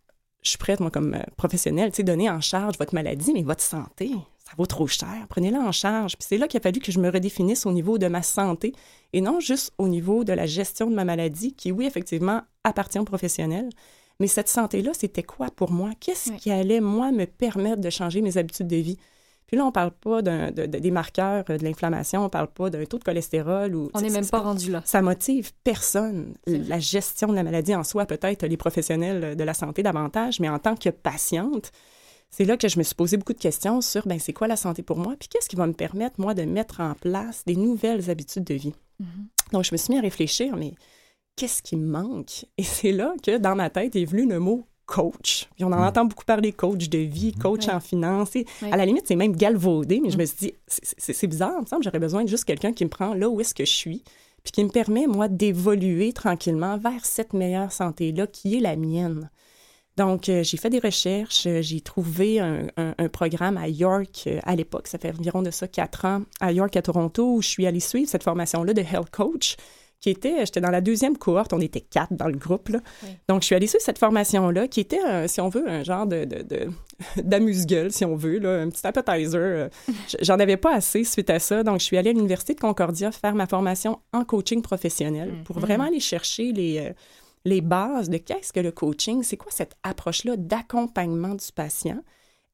je 0.42 0.48
suis 0.50 0.58
prête, 0.58 0.80
moi, 0.80 0.90
comme 0.90 1.14
euh, 1.14 1.22
professionnelle, 1.36 1.90
tu 1.90 1.96
sais, 1.96 2.02
donner 2.02 2.30
en 2.30 2.40
charge 2.40 2.78
votre 2.78 2.94
maladie, 2.94 3.32
mais 3.32 3.42
votre 3.42 3.62
santé, 3.62 4.10
ça 4.50 4.56
vaut 4.58 4.66
trop 4.66 4.88
cher. 4.88 5.26
Prenez-la 5.28 5.60
en 5.60 5.70
charge. 5.72 6.16
Puis 6.16 6.26
c'est 6.28 6.36
là 6.38 6.48
qu'il 6.48 6.58
a 6.58 6.62
fallu 6.62 6.80
que 6.80 6.90
je 6.90 6.98
me 6.98 7.08
redéfinisse 7.08 7.66
au 7.66 7.72
niveau 7.72 7.98
de 7.98 8.08
ma 8.08 8.22
santé 8.22 8.72
et 9.12 9.20
non 9.20 9.38
juste 9.38 9.72
au 9.78 9.86
niveau 9.86 10.24
de 10.24 10.32
la 10.32 10.46
gestion 10.46 10.90
de 10.90 10.94
ma 10.94 11.04
maladie, 11.04 11.52
qui, 11.54 11.70
oui, 11.70 11.86
effectivement, 11.86 12.42
appartient 12.64 12.98
aux 12.98 13.04
professionnels. 13.04 13.68
Mais 14.18 14.26
cette 14.26 14.48
santé-là, 14.48 14.90
c'était 14.92 15.22
quoi 15.22 15.46
pour 15.54 15.70
moi? 15.70 15.90
Qu'est-ce 16.00 16.30
Oui. 16.30 16.36
qui 16.36 16.50
allait, 16.50 16.80
moi, 16.80 17.12
me 17.12 17.26
permettre 17.26 17.80
de 17.80 17.90
changer 17.90 18.20
mes 18.22 18.36
habitudes 18.38 18.66
de 18.66 18.76
vie? 18.76 18.98
Puis 19.46 19.56
là, 19.56 19.64
on 19.64 19.72
parle 19.72 19.90
pas 19.92 20.20
d'un- 20.22 20.50
de- 20.52 20.66
de- 20.66 20.78
des 20.78 20.90
marqueurs 20.90 21.44
euh, 21.50 21.56
de 21.58 21.64
l'inflammation, 21.64 22.24
on 22.24 22.28
parle 22.28 22.48
pas 22.48 22.70
d'un 22.70 22.84
taux 22.84 22.98
de 22.98 23.04
cholestérol 23.04 23.74
ou... 23.74 23.90
On 23.94 24.00
n'est 24.00 24.10
même 24.10 24.26
pas 24.28 24.40
rendu 24.40 24.70
là. 24.70 24.82
ça 24.84 25.00
motive 25.02 25.52
personne. 25.64 26.34
La 26.46 26.78
gestion 26.78 27.28
de 27.28 27.34
la 27.34 27.42
maladie 27.42 27.74
en 27.74 27.82
soi, 27.82 28.04
peut-être 28.06 28.44
les 28.46 28.56
professionnels 28.56 29.36
de 29.36 29.44
la 29.44 29.54
santé 29.54 29.82
davantage, 29.82 30.38
mais 30.38 30.48
en 30.48 30.58
tant 30.60 30.76
que 30.76 30.90
patiente, 30.90 31.72
c'est 32.30 32.44
là 32.44 32.56
que 32.56 32.68
je 32.68 32.78
me 32.78 32.82
suis 32.84 32.94
posé 32.94 33.16
beaucoup 33.16 33.32
de 33.32 33.38
questions 33.38 33.80
sur 33.80 34.06
ben 34.06 34.18
c'est 34.18 34.32
quoi 34.32 34.46
la 34.48 34.56
santé 34.56 34.82
pour 34.82 34.96
moi, 34.98 35.14
puis 35.18 35.28
qu'est-ce 35.28 35.48
qui 35.48 35.56
va 35.56 35.66
me 35.66 35.72
permettre 35.72 36.20
moi 36.20 36.34
de 36.34 36.42
mettre 36.42 36.80
en 36.80 36.94
place 36.94 37.42
des 37.46 37.56
nouvelles 37.56 38.08
habitudes 38.10 38.44
de 38.44 38.54
vie. 38.54 38.74
Mhm. 39.00 39.26
Donc 39.52 39.64
je 39.64 39.70
me 39.72 39.76
suis 39.76 39.92
mis 39.92 39.98
à 39.98 40.02
réfléchir, 40.02 40.56
mais 40.56 40.74
qu'est-ce 41.36 41.62
qui 41.62 41.76
me 41.76 41.86
manque? 41.86 42.44
Et 42.58 42.62
c'est 42.62 42.92
là 42.92 43.14
que 43.22 43.38
dans 43.38 43.56
ma 43.56 43.70
tête 43.70 43.96
est 43.96 44.04
venu 44.04 44.26
le 44.28 44.38
mot 44.38 44.66
coach. 44.86 45.48
Puis 45.54 45.64
on 45.64 45.68
en 45.72 45.78
Mm. 45.80 45.84
entend 45.86 46.04
beaucoup 46.04 46.24
parler 46.24 46.52
coach 46.52 46.88
de 46.88 46.98
vie, 46.98 47.32
coach 47.32 47.66
Ouais. 47.68 47.74
en 47.74 47.78
finance. 47.80 48.34
Et. 48.34 48.44
À 48.72 48.76
la 48.76 48.84
limite, 48.84 49.04
c'est 49.06 49.14
même 49.14 49.36
galvaudé, 49.36 50.00
mais 50.00 50.10
je 50.10 50.16
Mm. 50.16 50.20
me 50.20 50.24
suis 50.26 50.36
dit, 50.38 50.52
c'est- 50.66 50.94
c'est 50.98 51.12
c'est 51.12 51.26
bizarre, 51.28 51.54
il 51.58 51.62
me 51.62 51.66
semble, 51.66 51.84
j'aurais 51.84 52.00
besoin 52.00 52.24
de 52.24 52.28
juste 52.28 52.44
quelqu'un 52.44 52.72
qui 52.72 52.84
me 52.84 52.90
prend 52.90 53.14
là 53.14 53.28
où 53.30 53.40
est-ce 53.40 53.54
que 53.54 53.64
je 53.64 53.70
suis, 53.72 54.02
puis 54.42 54.50
qui 54.52 54.64
me 54.64 54.68
permet, 54.70 55.06
moi, 55.06 55.28
d'évoluer 55.28 56.12
tranquillement 56.12 56.76
vers 56.76 57.04
cette 57.06 57.34
meilleure 57.34 57.70
santé-là 57.72 58.26
qui 58.26 58.56
est 58.56 58.60
la 58.60 58.74
mienne. 58.76 59.30
Donc, 60.00 60.28
euh, 60.30 60.42
j'ai 60.42 60.56
fait 60.56 60.70
des 60.70 60.78
recherches, 60.78 61.44
euh, 61.46 61.60
j'ai 61.60 61.80
trouvé 61.82 62.40
un, 62.40 62.62
un- 62.78 62.94
un 62.96 63.08
programme 63.08 63.56
à 63.58 63.68
York 63.68 64.24
euh, 64.26 64.38
à 64.44 64.56
l'époque, 64.56 64.86
ça 64.86 64.96
fait 64.98 65.12
environ 65.18 65.42
de 65.42 65.50
ça 65.50 65.68
quatre 65.68 66.06
ans, 66.06 66.22
à 66.40 66.52
York, 66.52 66.74
à 66.76 66.82
Toronto, 66.82 67.34
où 67.34 67.42
je 67.42 67.48
suis 67.48 67.66
allée 67.66 67.80
suivre 67.80 68.08
cette 68.08 68.22
formation-là 68.24 68.72
de 68.72 68.80
Health 68.80 69.10
Coach, 69.10 69.56
qui 70.00 70.08
était, 70.08 70.46
j'étais 70.46 70.62
dans 70.62 70.70
la 70.70 70.80
deuxième 70.80 71.18
cohorte, 71.18 71.52
on 71.52 71.60
était 71.60 71.82
quatre 71.82 72.14
dans 72.14 72.28
le 72.28 72.38
groupe, 72.38 72.70
là. 72.70 72.78
Oui. 73.02 73.10
Donc, 73.28 73.42
je 73.42 73.46
suis 73.46 73.54
allée 73.54 73.66
suivre 73.66 73.84
cette 73.84 73.98
formation-là, 73.98 74.66
qui 74.68 74.80
était, 74.80 75.28
si 75.28 75.42
on 75.42 75.50
veut, 75.50 75.68
un 75.68 75.84
genre 75.84 76.06
de, 76.06 76.26
d'amuse-gueule, 77.22 77.92
si 77.92 78.04
on 78.06 78.16
veut, 78.16 78.38
là, 78.38 78.62
un 78.62 78.70
petit 78.70 78.86
appetizer. 78.86 79.68
J'en 80.22 80.38
avais 80.38 80.56
pas 80.56 80.74
assez 80.74 81.04
suite 81.04 81.28
à 81.28 81.38
ça, 81.38 81.62
donc 81.62 81.80
je 81.80 81.84
suis 81.84 81.98
allée 81.98 82.10
à 82.10 82.12
l'Université 82.14 82.54
de 82.54 82.60
Concordia 82.60 83.12
faire 83.12 83.34
ma 83.34 83.46
formation 83.46 83.98
en 84.14 84.24
coaching 84.24 84.62
professionnel 84.62 85.34
pour 85.44 85.56
Mhm. 85.56 85.62
vraiment 85.62 85.84
aller 85.84 86.00
chercher 86.00 86.52
les, 86.52 86.92
les 87.44 87.60
bases 87.60 88.10
de 88.10 88.18
qu'est-ce 88.18 88.52
que 88.52 88.60
le 88.60 88.72
coaching, 88.72 89.22
c'est 89.22 89.36
quoi 89.36 89.50
cette 89.50 89.74
approche-là 89.82 90.36
d'accompagnement 90.36 91.34
du 91.34 91.52
patient? 91.54 92.02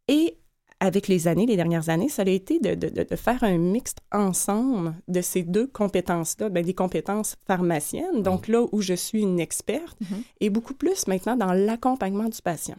Et 0.09 0.39
avec 0.79 1.09
les 1.09 1.27
années, 1.27 1.47
les 1.47 1.57
dernières 1.57 1.89
années, 1.89 2.09
ça 2.11 2.23
a 2.23 2.29
été 2.29 2.61
de, 2.61 2.75
de- 2.75 3.03
de- 3.03 3.17
faire 3.17 3.43
un 3.43 3.57
mixte 3.57 4.01
ensemble 4.13 4.95
de 5.09 5.23
ces 5.23 5.43
deux 5.43 5.67
compétences-là, 5.67 6.51
ben, 6.51 6.65
des 6.65 6.75
compétences 6.75 7.37
pharmaciennes, 7.47 8.23
donc 8.23 8.47
là 8.47 8.67
où 8.73 8.83
je 8.83 8.93
suis 8.95 9.23
une 9.23 9.41
experte, 9.41 9.99
Mhm. 10.01 10.23
et 10.41 10.51
beaucoup 10.51 10.75
plus 10.75 11.07
maintenant 11.07 11.35
dans 11.37 11.53
l'accompagnement 11.55 12.29
du 12.29 12.43
patient. 12.43 12.77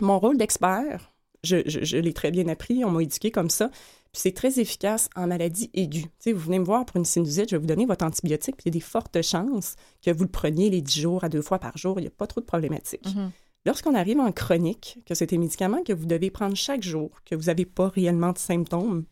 Mon 0.00 0.18
rôle 0.20 0.38
d'expert, 0.38 1.09
je, 1.44 1.56
je- 1.66 1.84
je 1.84 1.96
l'ai 1.96 2.12
très 2.12 2.30
bien 2.30 2.48
appris, 2.48 2.84
on 2.84 2.90
m'a 2.90 3.02
éduqué 3.02 3.30
comme 3.30 3.50
ça, 3.50 3.68
puis 4.12 4.22
c'est 4.22 4.32
très 4.32 4.58
efficace 4.60 5.08
en 5.16 5.26
maladie 5.28 5.70
aiguë. 5.74 6.06
Vous 6.26 6.38
venez 6.38 6.58
me 6.58 6.64
voir 6.64 6.84
pour 6.84 6.96
une 6.96 7.04
sinusite, 7.04 7.48
je 7.50 7.56
vais 7.56 7.60
vous 7.60 7.66
donner 7.66 7.86
votre 7.86 8.04
antibiotique, 8.04 8.56
puis 8.56 8.64
il 8.66 8.68
y 8.74 8.76
a 8.76 8.78
des 8.78 8.84
fortes 8.84 9.22
chances 9.22 9.76
que 10.04 10.10
vous 10.10 10.24
le 10.24 10.30
preniez 10.30 10.68
les 10.70 10.80
10 10.82 11.00
jours 11.00 11.24
à 11.24 11.28
deux 11.28 11.42
fois 11.42 11.58
par 11.58 11.76
jour, 11.78 11.98
il 11.98 12.02
n'y 12.02 12.08
a 12.08 12.12
pas 12.12 12.26
trop 12.26 12.40
de 12.40 12.46
problématiques. 12.46 13.14
Mhm. 13.14 13.30
Lorsqu'on 13.66 13.94
arrive 13.94 14.18
en 14.20 14.32
chronique, 14.32 14.98
que 15.06 15.14
c'est 15.14 15.32
un 15.34 15.38
médicament 15.38 15.82
que 15.84 15.92
vous 15.92 16.06
devez 16.06 16.30
prendre 16.30 16.56
chaque 16.56 16.82
jour, 16.82 17.10
que 17.26 17.34
vous 17.34 17.44
n'avez 17.44 17.66
pas 17.66 17.88
réellement 17.88 18.32
de 18.32 18.38
symptômes, 18.38 19.04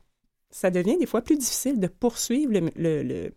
ça 0.51 0.71
devient 0.71 0.97
des 0.99 1.05
fois 1.07 1.21
plus 1.21 1.37
difficile 1.37 1.79
de 1.79 1.87
poursuivre 1.87 2.53
le, 2.53 2.71
le- 2.75 3.03
le- 3.03 3.33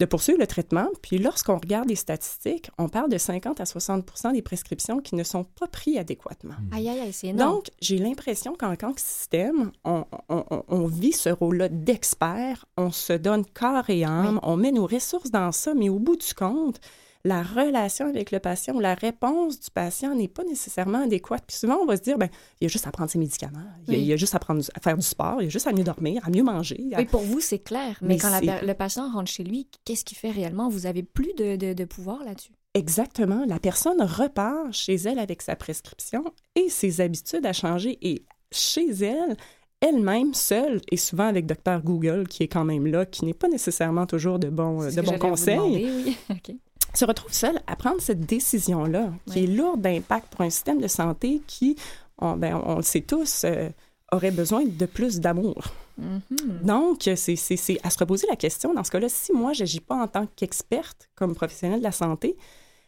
de 0.00 0.06
poursuivre 0.06 0.38
le 0.40 0.46
traitement. 0.46 0.88
Puis 1.02 1.18
lorsqu'on 1.18 1.56
regarde 1.58 1.88
les 1.88 1.94
statistiques, 1.96 2.70
on 2.78 2.88
parle 2.88 3.08
de 3.10 3.18
50 3.18 3.60
à 3.60 3.64
60% 3.64 4.32
des 4.32 4.42
prescriptions 4.42 4.98
qui 5.00 5.14
ne 5.14 5.22
sont 5.22 5.44
pas 5.44 5.66
prises 5.68 5.98
adéquatement. 5.98 6.54
Aïe, 6.72 6.88
aïe, 6.88 7.00
aïe, 7.00 7.12
c'est 7.12 7.28
énorme. 7.28 7.54
Donc, 7.56 7.70
j'ai 7.80 7.98
l'impression 7.98 8.54
qu'en 8.54 8.74
tant 8.76 8.92
que 8.92 9.00
système, 9.00 9.70
on, 9.84 10.04
on- 10.28 10.44
on- 10.50 10.62
on 10.68 10.86
vit 10.86 11.12
ce 11.12 11.28
rôle-là 11.28 11.68
d'expert, 11.68 12.64
on 12.76 12.90
se 12.90 13.12
donne 13.12 13.44
corps 13.46 13.88
et 13.88 14.04
âme, 14.04 14.40
on 14.42 14.56
met 14.56 14.72
nos 14.72 14.86
ressources 14.86 15.30
dans 15.30 15.52
ça, 15.52 15.74
mais 15.74 15.88
au 15.88 15.98
bout 15.98 16.16
du 16.16 16.34
compte, 16.34 16.80
la 17.26 17.42
relation 17.42 18.06
avec 18.06 18.30
le 18.32 18.38
patient 18.38 18.74
ou 18.74 18.80
la 18.80 18.94
réponse 18.94 19.58
du 19.58 19.70
patient 19.70 20.14
n'est 20.14 20.28
pas 20.28 20.44
nécessairement 20.44 21.04
adéquate. 21.04 21.42
Puis 21.46 21.56
souvent, 21.56 21.76
on 21.82 21.86
va 21.86 21.96
se 21.96 22.02
dire, 22.02 22.18
ben, 22.18 22.28
il 22.60 22.64
y 22.64 22.66
a 22.66 22.68
juste 22.68 22.86
à 22.86 22.90
prendre 22.90 23.10
ses 23.10 23.18
médicaments, 23.18 23.64
il 23.88 23.94
y 23.94 23.96
a, 23.96 23.98
il 23.98 24.04
y 24.04 24.12
a 24.12 24.16
juste 24.16 24.34
à, 24.34 24.38
prendre, 24.38 24.62
à 24.74 24.80
faire 24.80 24.96
du 24.96 25.04
sport, 25.06 25.40
il 25.40 25.44
y 25.44 25.46
a 25.46 25.50
juste 25.50 25.66
à 25.66 25.72
mieux 25.72 25.84
dormir, 25.84 26.22
à 26.26 26.30
mieux 26.30 26.42
manger. 26.42 26.80
à- 26.92 26.98
Oui, 26.98 27.06
pour 27.06 27.22
vous, 27.22 27.40
c'est 27.40 27.60
clair. 27.60 27.96
Mais, 28.02 28.08
Mais 28.08 28.18
quand 28.18 28.28
la 28.28 28.62
le 28.62 28.74
patient 28.74 29.10
rentre 29.10 29.30
chez 29.30 29.42
lui, 29.44 29.68
qu'est-ce 29.84 30.04
qu'il 30.04 30.18
fait 30.18 30.30
réellement? 30.30 30.68
Vous 30.68 30.84
avez 30.86 31.02
plus 31.02 31.32
de, 31.38 31.56
de- 31.56 31.72
de 31.72 31.84
pouvoir 31.86 32.22
là-dessus. 32.24 32.52
Exactement. 32.74 33.44
La 33.46 33.58
personne 33.58 34.02
repart 34.02 34.72
chez 34.72 34.94
elle 34.96 35.18
avec 35.18 35.40
sa 35.42 35.56
prescription 35.56 36.24
et 36.56 36.68
ses 36.68 37.00
habitudes 37.00 37.46
à 37.46 37.52
changer. 37.52 37.96
Et 38.02 38.24
chez 38.52 38.88
elle, 38.90 39.36
elle-même, 39.80 40.34
seule, 40.34 40.80
et 40.90 40.96
souvent 40.96 41.26
avec 41.26 41.46
Docteur 41.46 41.82
Google, 41.82 42.26
qui 42.28 42.42
est 42.42 42.48
quand 42.48 42.64
même 42.64 42.86
là, 42.86 43.06
qui 43.06 43.24
n'est 43.24 43.34
pas 43.34 43.48
nécessairement 43.48 44.06
toujours 44.06 44.38
de 44.38 44.48
bons, 44.48 44.90
de 44.94 45.00
bons 45.02 45.18
conseils, 45.18 45.56
demander, 45.56 45.90
oui. 46.06 46.16
OK. 46.30 46.54
Se 46.98 47.04
retrouve 47.04 47.32
seule 47.32 47.60
à 47.66 47.76
prendre 47.76 48.00
cette 48.00 48.20
décision-là, 48.20 49.10
qui 49.26 49.40
Ouais. 49.40 49.44
est 49.44 49.46
lourde 49.56 49.80
d'impact 49.80 50.28
pour 50.32 50.42
un 50.42 50.50
système 50.50 50.80
de 50.80 50.88
santé 50.88 51.40
qui, 51.46 51.76
on, 52.18 52.36
ben, 52.36 52.60
on 52.64 52.76
le 52.76 52.82
sait 52.82 53.00
tous, 53.00 53.42
euh, 53.44 53.68
aurait 54.12 54.30
besoin 54.30 54.64
de 54.64 54.86
plus 54.86 55.18
d'amour. 55.20 55.64
Mhm. 55.98 56.20
Donc, 56.62 57.02
c'est 57.16 57.36
c'est- 57.36 57.56
c'est 57.56 57.78
à 57.82 57.90
se 57.90 57.98
reposer 57.98 58.26
la 58.28 58.36
question, 58.36 58.74
dans 58.74 58.84
ce 58.84 58.90
cas-là, 58.90 59.08
si 59.08 59.32
moi, 59.32 59.52
je 59.52 59.60
n'agis 59.60 59.80
pas 59.80 59.96
en 59.96 60.08
tant 60.08 60.26
qu'experte, 60.36 61.08
comme 61.14 61.34
professionnelle 61.34 61.78
de 61.80 61.84
la 61.84 61.92
santé, 61.92 62.36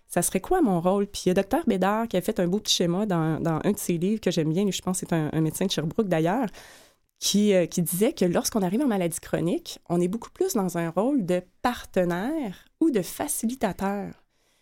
ça 0.08 0.22
serait 0.22 0.40
quoi 0.40 0.60
mon 0.62 0.80
rôle? 0.80 1.06
Puis 1.06 1.22
il 1.26 1.28
y 1.28 1.30
a 1.30 1.34
Dr 1.34 1.64
Bédard 1.66 2.06
qui 2.08 2.16
a 2.16 2.20
fait 2.20 2.38
un 2.38 2.46
beau 2.46 2.58
petit 2.60 2.74
schéma 2.74 3.06
dans, 3.06 3.40
dans 3.40 3.60
un 3.64 3.72
de 3.72 3.78
ses 3.78 3.98
livres 3.98 4.20
que 4.20 4.30
j'aime 4.30 4.52
bien, 4.52 4.68
je 4.70 4.80
pense 4.82 5.00
que 5.00 5.06
c'est 5.08 5.14
un, 5.14 5.30
un 5.32 5.40
médecin 5.40 5.66
de 5.66 5.70
Sherbrooke 5.70 6.08
d'ailleurs, 6.08 6.46
qui, 7.18 7.54
euh, 7.54 7.66
qui 7.66 7.82
disait 7.82 8.12
que 8.12 8.24
lorsqu'on 8.24 8.62
arrive 8.62 8.82
en 8.82 8.86
maladie 8.86 9.20
chronique, 9.20 9.78
on 9.88 10.00
est 10.00 10.08
beaucoup 10.08 10.30
plus 10.30 10.54
dans 10.54 10.76
un 10.78 10.90
rôle 10.90 11.24
de 11.24 11.42
partenaire 11.62 12.64
ou 12.80 12.90
de 12.90 13.02
facilitateur. 13.02 14.12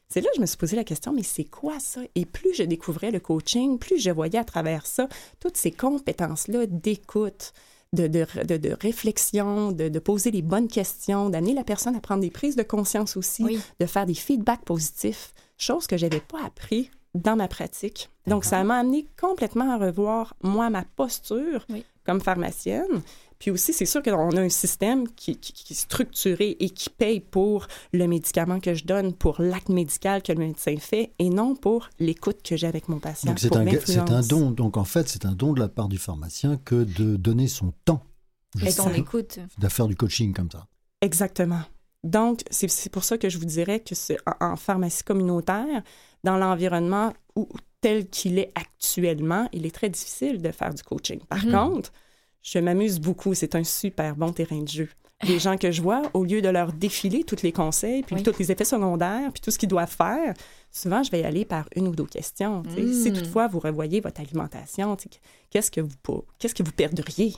C'est 0.08 0.20
là 0.20 0.28
que 0.30 0.36
je 0.36 0.40
me 0.40 0.46
suis 0.46 0.56
posé 0.58 0.76
la 0.76 0.84
question, 0.84 1.12
mais 1.12 1.22
c'est 1.24 1.44
quoi 1.44 1.80
ça? 1.80 2.02
Et 2.14 2.24
plus 2.26 2.54
je 2.54 2.62
découvrais 2.62 3.10
le 3.10 3.18
coaching, 3.18 3.78
plus 3.78 3.98
je 3.98 4.10
voyais 4.10 4.38
à 4.38 4.44
travers 4.44 4.86
ça 4.86 5.08
toutes 5.40 5.56
ces 5.56 5.72
compétences-là 5.72 6.66
d'écoute, 6.66 7.52
de, 7.92 8.06
de, 8.06 8.26
de, 8.44 8.56
de 8.56 8.76
réflexion, 8.80 9.72
de, 9.72 9.88
de 9.88 9.98
poser 9.98 10.30
les 10.30 10.42
bonnes 10.42 10.68
questions, 10.68 11.30
d'amener 11.30 11.54
la 11.54 11.64
personne 11.64 11.96
à 11.96 12.00
prendre 12.00 12.20
des 12.22 12.30
prises 12.30 12.54
de 12.56 12.62
conscience 12.62 13.16
aussi, 13.16 13.42
Oui. 13.42 13.60
de 13.80 13.86
faire 13.86 14.06
des 14.06 14.14
feedbacks 14.14 14.64
positifs, 14.64 15.32
chose 15.58 15.86
que 15.88 15.96
j'avais 15.96 16.20
pas 16.20 16.42
appris 16.44 16.90
dans 17.14 17.36
ma 17.36 17.48
pratique. 17.48 18.10
Donc, 18.26 18.44
ça 18.44 18.62
m'a 18.64 18.78
amené 18.78 19.06
complètement 19.20 19.70
à 19.72 19.78
revoir, 19.78 20.34
moi, 20.42 20.70
ma 20.70 20.84
posture 20.96 21.64
Oui. 21.70 21.84
Comme 22.04 22.20
pharmacienne. 22.20 23.02
Puis 23.38 23.50
aussi, 23.50 23.72
c'est 23.72 23.84
sûr 23.86 24.02
qu'on 24.02 24.30
a 24.36 24.40
un 24.40 24.48
système 24.48 25.08
qui, 25.08 25.36
qui- 25.36 25.52
qui 25.52 25.72
est 25.72 25.76
structuré 25.76 26.56
et 26.60 26.70
qui 26.70 26.88
paye 26.88 27.20
pour 27.20 27.66
le 27.92 28.06
médicament 28.06 28.60
que 28.60 28.74
je 28.74 28.84
donne, 28.84 29.12
pour 29.12 29.40
l'acte 29.42 29.68
médical 29.68 30.22
que 30.22 30.32
le 30.32 30.38
médecin 30.38 30.76
fait, 30.78 31.12
et 31.18 31.28
non 31.30 31.54
pour 31.56 31.88
l'écoute 31.98 32.42
que 32.42 32.56
j'ai 32.56 32.66
avec 32.66 32.88
mon 32.88 33.00
patient. 33.00 33.30
Donc 33.30 33.40
c'est 33.40 33.54
un, 33.56 34.20
don. 34.22 34.50
Donc 34.50 34.76
en 34.76 34.84
fait, 34.84 35.08
c'est 35.08 35.26
un 35.26 35.32
don 35.32 35.52
de 35.52 35.60
la 35.60 35.68
part 35.68 35.88
du 35.88 35.98
pharmacien 35.98 36.56
que 36.64 36.84
de 36.84 37.16
donner 37.16 37.48
son 37.48 37.72
temps. 37.84 38.02
Et 38.56 38.66
justement, 38.66 38.88
on 38.92 38.94
écoute. 38.94 39.40
d'affaire 39.58 39.88
du 39.88 39.96
coaching 39.96 40.32
comme 40.32 40.50
ça. 40.50 40.66
Exactement. 41.02 41.62
Donc, 42.04 42.40
c'est 42.50 42.68
c'est 42.68 42.90
pour 42.90 43.02
ça 43.02 43.18
que 43.18 43.28
je 43.28 43.38
vous 43.38 43.46
dirais 43.46 43.80
que 43.80 43.94
c'est 43.94 44.16
en, 44.40 44.52
en 44.52 44.56
pharmacie 44.56 45.02
communautaire, 45.02 45.82
dans 46.22 46.36
l'environnement 46.36 47.12
où- 47.34 47.48
tel 47.84 48.08
qu'il 48.08 48.38
est 48.38 48.50
actuellement, 48.54 49.46
il 49.52 49.66
est 49.66 49.74
très 49.74 49.90
difficile 49.90 50.40
de 50.40 50.50
faire 50.52 50.72
du 50.72 50.82
coaching. 50.82 51.20
Par 51.28 51.44
Mhm. 51.44 51.52
contre, 51.52 51.92
je 52.42 52.58
m'amuse 52.58 52.98
beaucoup. 52.98 53.34
C'est 53.34 53.54
un 53.54 53.64
super 53.64 54.16
bon 54.16 54.32
terrain 54.32 54.62
de 54.62 54.68
jeu. 54.68 54.88
Les 55.28 55.38
gens 55.38 55.56
que 55.58 55.70
je 55.70 55.82
vois, 55.82 56.00
au 56.14 56.24
lieu 56.24 56.40
de 56.40 56.48
leur 56.48 56.72
défiler 56.72 57.24
tous 57.24 57.42
les 57.42 57.52
conseils, 57.52 58.02
puis 58.02 58.16
Oui. 58.16 58.22
tous 58.22 58.38
les 58.38 58.50
effets 58.50 58.64
secondaires, 58.64 59.30
puis 59.32 59.40
tout 59.42 59.50
ce 59.50 59.58
qu'ils 59.58 59.68
doivent 59.68 59.94
faire, 59.94 60.32
souvent, 60.70 61.02
je 61.02 61.10
vais 61.10 61.20
y 61.20 61.24
aller 61.24 61.44
par 61.44 61.66
une 61.76 61.86
ou 61.88 61.94
deux 61.94 62.06
questions. 62.06 62.62
sais. 62.74 62.80
Mm. 62.82 62.92
Si 63.02 63.12
toutefois, 63.12 63.46
vous 63.48 63.60
revoyez 63.60 64.00
votre 64.00 64.20
alimentation, 64.22 64.96
qu'est-ce 65.50 65.70
que 65.70 65.80
vous, 65.82 65.96
pas- 66.02 66.22
qu'est-ce 66.38 66.54
que 66.54 66.62
vous 66.62 66.72
perdriez? 66.72 67.32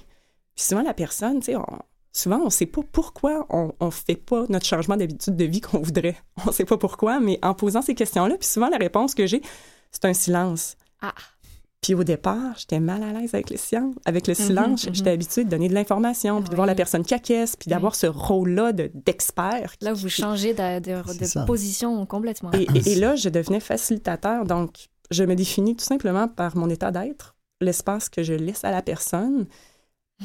Puis 0.54 0.64
souvent, 0.64 0.82
la 0.82 0.94
personne, 0.94 1.40
on- 1.48 1.78
souvent, 2.12 2.38
on 2.38 2.44
ne 2.46 2.50
sait 2.50 2.66
pas 2.66 2.82
pourquoi 2.92 3.46
on 3.50 3.72
ne 3.80 3.90
fait 3.90 4.14
pas 4.16 4.46
notre 4.48 4.64
changement 4.66 4.96
d'habitude 4.96 5.34
de 5.36 5.44
vie 5.44 5.60
qu'on 5.60 5.80
voudrait. 5.80 6.16
On 6.44 6.50
ne 6.50 6.52
sait 6.52 6.64
pas 6.64 6.78
pourquoi, 6.78 7.18
mais 7.20 7.38
en 7.42 7.54
posant 7.54 7.82
ces 7.82 7.94
questions-là, 7.96 8.36
puis 8.38 8.48
souvent, 8.48 8.68
la 8.68 8.78
réponse 8.78 9.14
que 9.14 9.26
j'ai, 9.26 9.42
c'est 9.90 10.04
un 10.04 10.14
silence. 10.14 10.76
Ah. 11.00 11.14
Puis 11.82 11.94
au 11.94 12.02
départ, 12.04 12.54
j'étais 12.58 12.80
mal 12.80 13.02
à 13.02 13.12
l'aise 13.12 13.34
avec 13.34 13.50
le 13.50 13.56
silence. 13.56 13.94
Avec 14.06 14.26
le 14.26 14.34
silence, 14.34 14.86
mhm. 14.86 14.94
j'étais 14.94 15.10
habituée 15.10 15.44
de 15.44 15.50
donner 15.50 15.68
de 15.68 15.74
l'information, 15.74 16.40
puis 16.40 16.50
de 16.50 16.54
voir 16.56 16.66
Oui. 16.66 16.70
la 16.72 16.74
personne 16.74 17.04
qui 17.04 17.14
acquiesce, 17.14 17.54
puis 17.54 17.68
d'avoir 17.70 17.94
ce 17.94 18.06
rôle-là 18.08 18.72
de- 18.72 18.90
d'expert. 18.94 19.72
Là, 19.82 19.92
vous 19.92 20.08
changez 20.08 20.52
de, 20.52 20.80
de- 20.80 21.44
position 21.46 22.04
complètement. 22.06 22.50
Et, 22.52 22.66
et- 22.74 22.92
et 22.92 22.94
là, 22.96 23.14
je 23.14 23.28
devenais 23.28 23.60
facilitateur. 23.60 24.44
Donc, 24.46 24.88
je 25.12 25.22
me 25.22 25.36
définis 25.36 25.76
tout 25.76 25.84
simplement 25.84 26.26
par 26.26 26.56
mon 26.56 26.68
état 26.70 26.90
d'être, 26.90 27.36
l'espace 27.60 28.08
que 28.08 28.22
je 28.24 28.32
laisse 28.34 28.64
à 28.64 28.72
la 28.72 28.82
personne, 28.82 29.46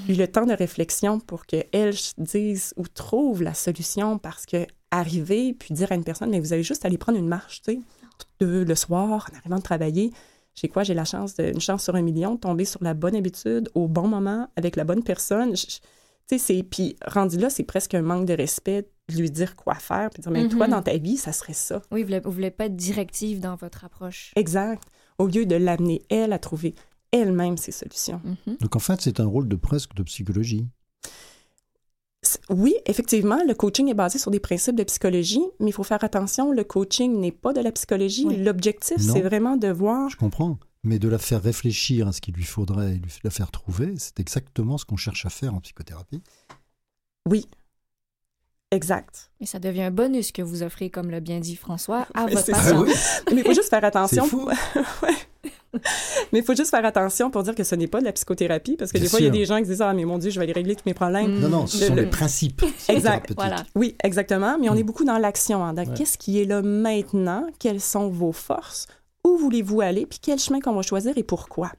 puis 0.06 0.16
le 0.16 0.28
temps 0.28 0.46
de 0.46 0.54
réflexion 0.54 1.20
pour 1.20 1.46
qu'elle 1.46 1.94
dise 2.18 2.74
ou 2.78 2.88
trouve 2.88 3.44
la 3.44 3.54
solution 3.54 4.18
parce 4.18 4.46
que 4.48 4.66
arriver 4.90 5.54
puis 5.54 5.74
dire 5.76 5.92
à 5.92 5.96
une 5.96 6.04
personne, 6.04 6.30
mais 6.32 6.40
vous 6.40 6.54
allez 6.54 6.64
juste 6.64 6.86
aller 6.86 6.98
prendre 6.98 7.18
une 7.20 7.28
marche, 7.28 7.62
tu 7.62 7.74
sais, 7.74 7.80
de- 8.40 8.64
le 8.68 8.76
soir, 8.76 9.30
en 9.32 9.38
arrivant 9.38 9.58
de 9.58 9.62
travailler. 9.64 10.12
J'ai 10.56 10.68
quoi? 10.68 10.84
J'ai 10.84 10.94
la 10.94 11.06
chance, 11.06 11.36
de, 11.36 11.46
une 11.46 11.62
chance 11.62 11.84
sur 11.84 11.96
un 11.96 12.02
million 12.02 12.36
de 12.36 12.40
tomber 12.40 12.66
sur 12.66 12.84
la 12.84 12.94
bonne 12.94 13.16
habitude 13.16 13.70
au 13.74 13.88
bon 13.88 14.08
moment 14.08 14.50
avec 14.56 14.76
la 14.76 14.84
bonne 14.84 15.04
personne. 15.04 15.56
Je- 15.56 15.62
je- 15.70 15.78
tu 15.78 15.82
sais, 16.28 16.38
c'est 16.38 16.64
puis 16.64 16.96
rendu 17.06 17.38
là, 17.38 17.50
c'est 17.50 17.64
presque 17.64 17.94
un 17.96 18.02
manque 18.02 18.26
de 18.26 18.34
respect 18.34 18.88
de 19.10 19.16
lui 19.18 19.30
dire 19.32 19.56
quoi 19.56 19.76
faire, 19.76 20.10
puis 20.10 20.22
dire 20.22 20.32
mais 20.32 20.48
toi 20.50 20.68
Mhm. 20.68 20.72
dans 20.72 20.82
ta 20.82 20.98
vie, 20.98 21.18
ça 21.18 21.32
serait 21.32 21.54
ça. 21.54 21.82
Oui, 21.92 22.02
vous 22.02 22.08
voulez, 22.08 22.20
vous 22.20 22.32
voulez 22.32 22.52
pas 22.52 22.66
être 22.66 22.76
directive 22.76 23.40
dans 23.40 23.56
votre 23.56 23.84
approche. 23.86 24.32
Exact. 24.36 24.82
Au 25.18 25.28
lieu 25.28 25.46
de 25.46 25.56
l'amener 25.56 26.02
elle 26.10 26.32
à 26.34 26.40
trouver 26.40 26.76
elle-même 27.12 27.58
ses 27.58 27.72
solutions. 27.72 28.22
Mhm. 28.24 28.58
Donc 28.62 28.76
en 28.76 28.80
fait, 28.80 29.02
c'est 29.02 29.20
un 29.20 29.26
rôle 29.26 29.48
de 29.48 29.56
presque 29.56 29.94
de 29.96 30.04
psychologie. 30.04 30.68
Oui, 32.52 32.76
effectivement, 32.86 33.40
le 33.48 33.54
coaching 33.54 33.88
est 33.90 33.94
basé 33.94 34.20
sur 34.20 34.30
des 34.30 34.40
principes 34.42 34.76
de 34.76 34.84
psychologie, 34.84 35.42
mais 35.60 35.70
il 35.70 35.74
faut 35.74 35.84
faire 35.84 36.04
attention, 36.04 36.52
le 36.52 36.64
coaching 36.66 37.20
n'est 37.20 37.32
pas 37.32 37.54
de 37.54 37.62
la 37.62 37.72
psychologie. 37.72 38.26
Oui. 38.28 38.38
L'objectif, 38.38 38.98
c'est 39.00 39.22
vraiment 39.22 39.56
de 39.58 39.70
voir 39.70 40.10
Je 40.10 40.18
comprends. 40.18 40.58
Mais 40.84 40.98
de 41.00 41.08
la 41.08 41.18
faire 41.20 41.42
réfléchir 41.42 42.08
à 42.08 42.12
ce 42.12 42.20
qu'il 42.22 42.34
lui 42.34 42.44
faudrait 42.44 42.92
et 42.94 42.96
lui- 42.96 43.12
la 43.24 43.30
faire 43.30 43.52
trouver, 43.52 43.94
c'est 43.98 44.20
exactement 44.20 44.78
ce 44.80 44.86
qu'on 44.86 44.98
cherche 44.98 45.26
à 45.26 45.30
faire 45.30 45.54
en 45.56 45.60
psychothérapie. 45.62 46.22
oui. 47.30 47.48
Exact. 48.74 49.32
Et 49.42 49.46
ça 49.46 49.60
devient 49.60 49.82
un 49.84 49.92
bonus 49.92 50.32
que 50.32 50.42
vous 50.42 50.64
offrez, 50.64 50.90
comme 50.90 51.10
l'a 51.12 51.20
bien 51.20 51.42
dit 51.42 51.58
François, 51.58 52.08
à 52.14 52.24
Ouais, 52.26 52.32
votre 52.34 52.46
c'est 52.46 52.54
ça. 52.54 52.74
patient. 52.74 52.86
Mais 53.34 53.42
il 53.42 53.44
faut 53.44 53.54
juste 53.54 53.70
faire 53.70 53.84
attention. 53.84 54.24
C'est 54.24 54.30
fou. 54.30 54.46
Ouais. 55.04 55.14
Mais 56.34 56.40
il 56.40 56.44
faut 56.46 56.56
juste 56.56 56.70
faire 56.70 56.84
attention 56.86 57.30
pour 57.30 57.44
dire 57.44 57.56
que 57.56 57.64
ce 57.64 57.76
n'est 57.76 57.88
pas 57.88 58.00
de 58.00 58.06
la 58.06 58.12
psychothérapie, 58.12 58.76
parce 58.78 58.92
que 58.92 58.98
Bien 58.98 59.06
des 59.06 59.10
fois, 59.10 59.20
il 59.20 59.26
y 59.26 59.28
a 59.28 59.32
des 59.32 59.46
gens 59.46 59.58
qui 59.58 59.66
se 59.66 59.70
disent 59.72 59.82
Ah, 59.82 59.94
mais 59.94 60.06
mon 60.06 60.18
Dieu, 60.18 60.30
je 60.30 60.40
vais 60.40 60.44
aller 60.44 60.54
régler 60.54 60.76
tous 60.76 60.84
mes 60.86 60.94
problèmes. 60.94 61.38
Mm. 61.38 61.40
Non, 61.42 61.50
non, 61.50 61.68
ce 61.68 61.80
Le- 61.80 61.88
sont 61.88 61.96
le- 61.96 62.02
les 62.04 62.10
principes 62.10 62.64
Exact. 62.90 63.34
Voilà. 63.36 63.58
Oui, 63.76 63.96
exactement. 64.04 64.58
Mais 64.60 64.70
on 64.70 64.76
Mm. 64.76 64.80
est 64.80 64.84
beaucoup 64.84 65.06
dans 65.06 65.18
l'action. 65.18 65.64
hein, 65.64 65.76
Ouais. 65.76 65.86
Qu'est-ce 65.96 66.18
qui 66.18 66.42
est 66.42 66.46
là 66.46 66.62
maintenant? 66.62 67.46
Quelles 67.60 67.82
sont 67.82 68.10
vos 68.10 68.32
forces? 68.32 68.88
Où 69.26 69.38
voulez-vous 69.38 69.82
aller? 69.82 70.06
Puis 70.06 70.20
quel 70.22 70.40
chemin 70.40 70.60
qu'on 70.60 70.74
va 70.74 70.82
choisir 70.82 71.18
et 71.18 71.24
pourquoi? 71.24 71.72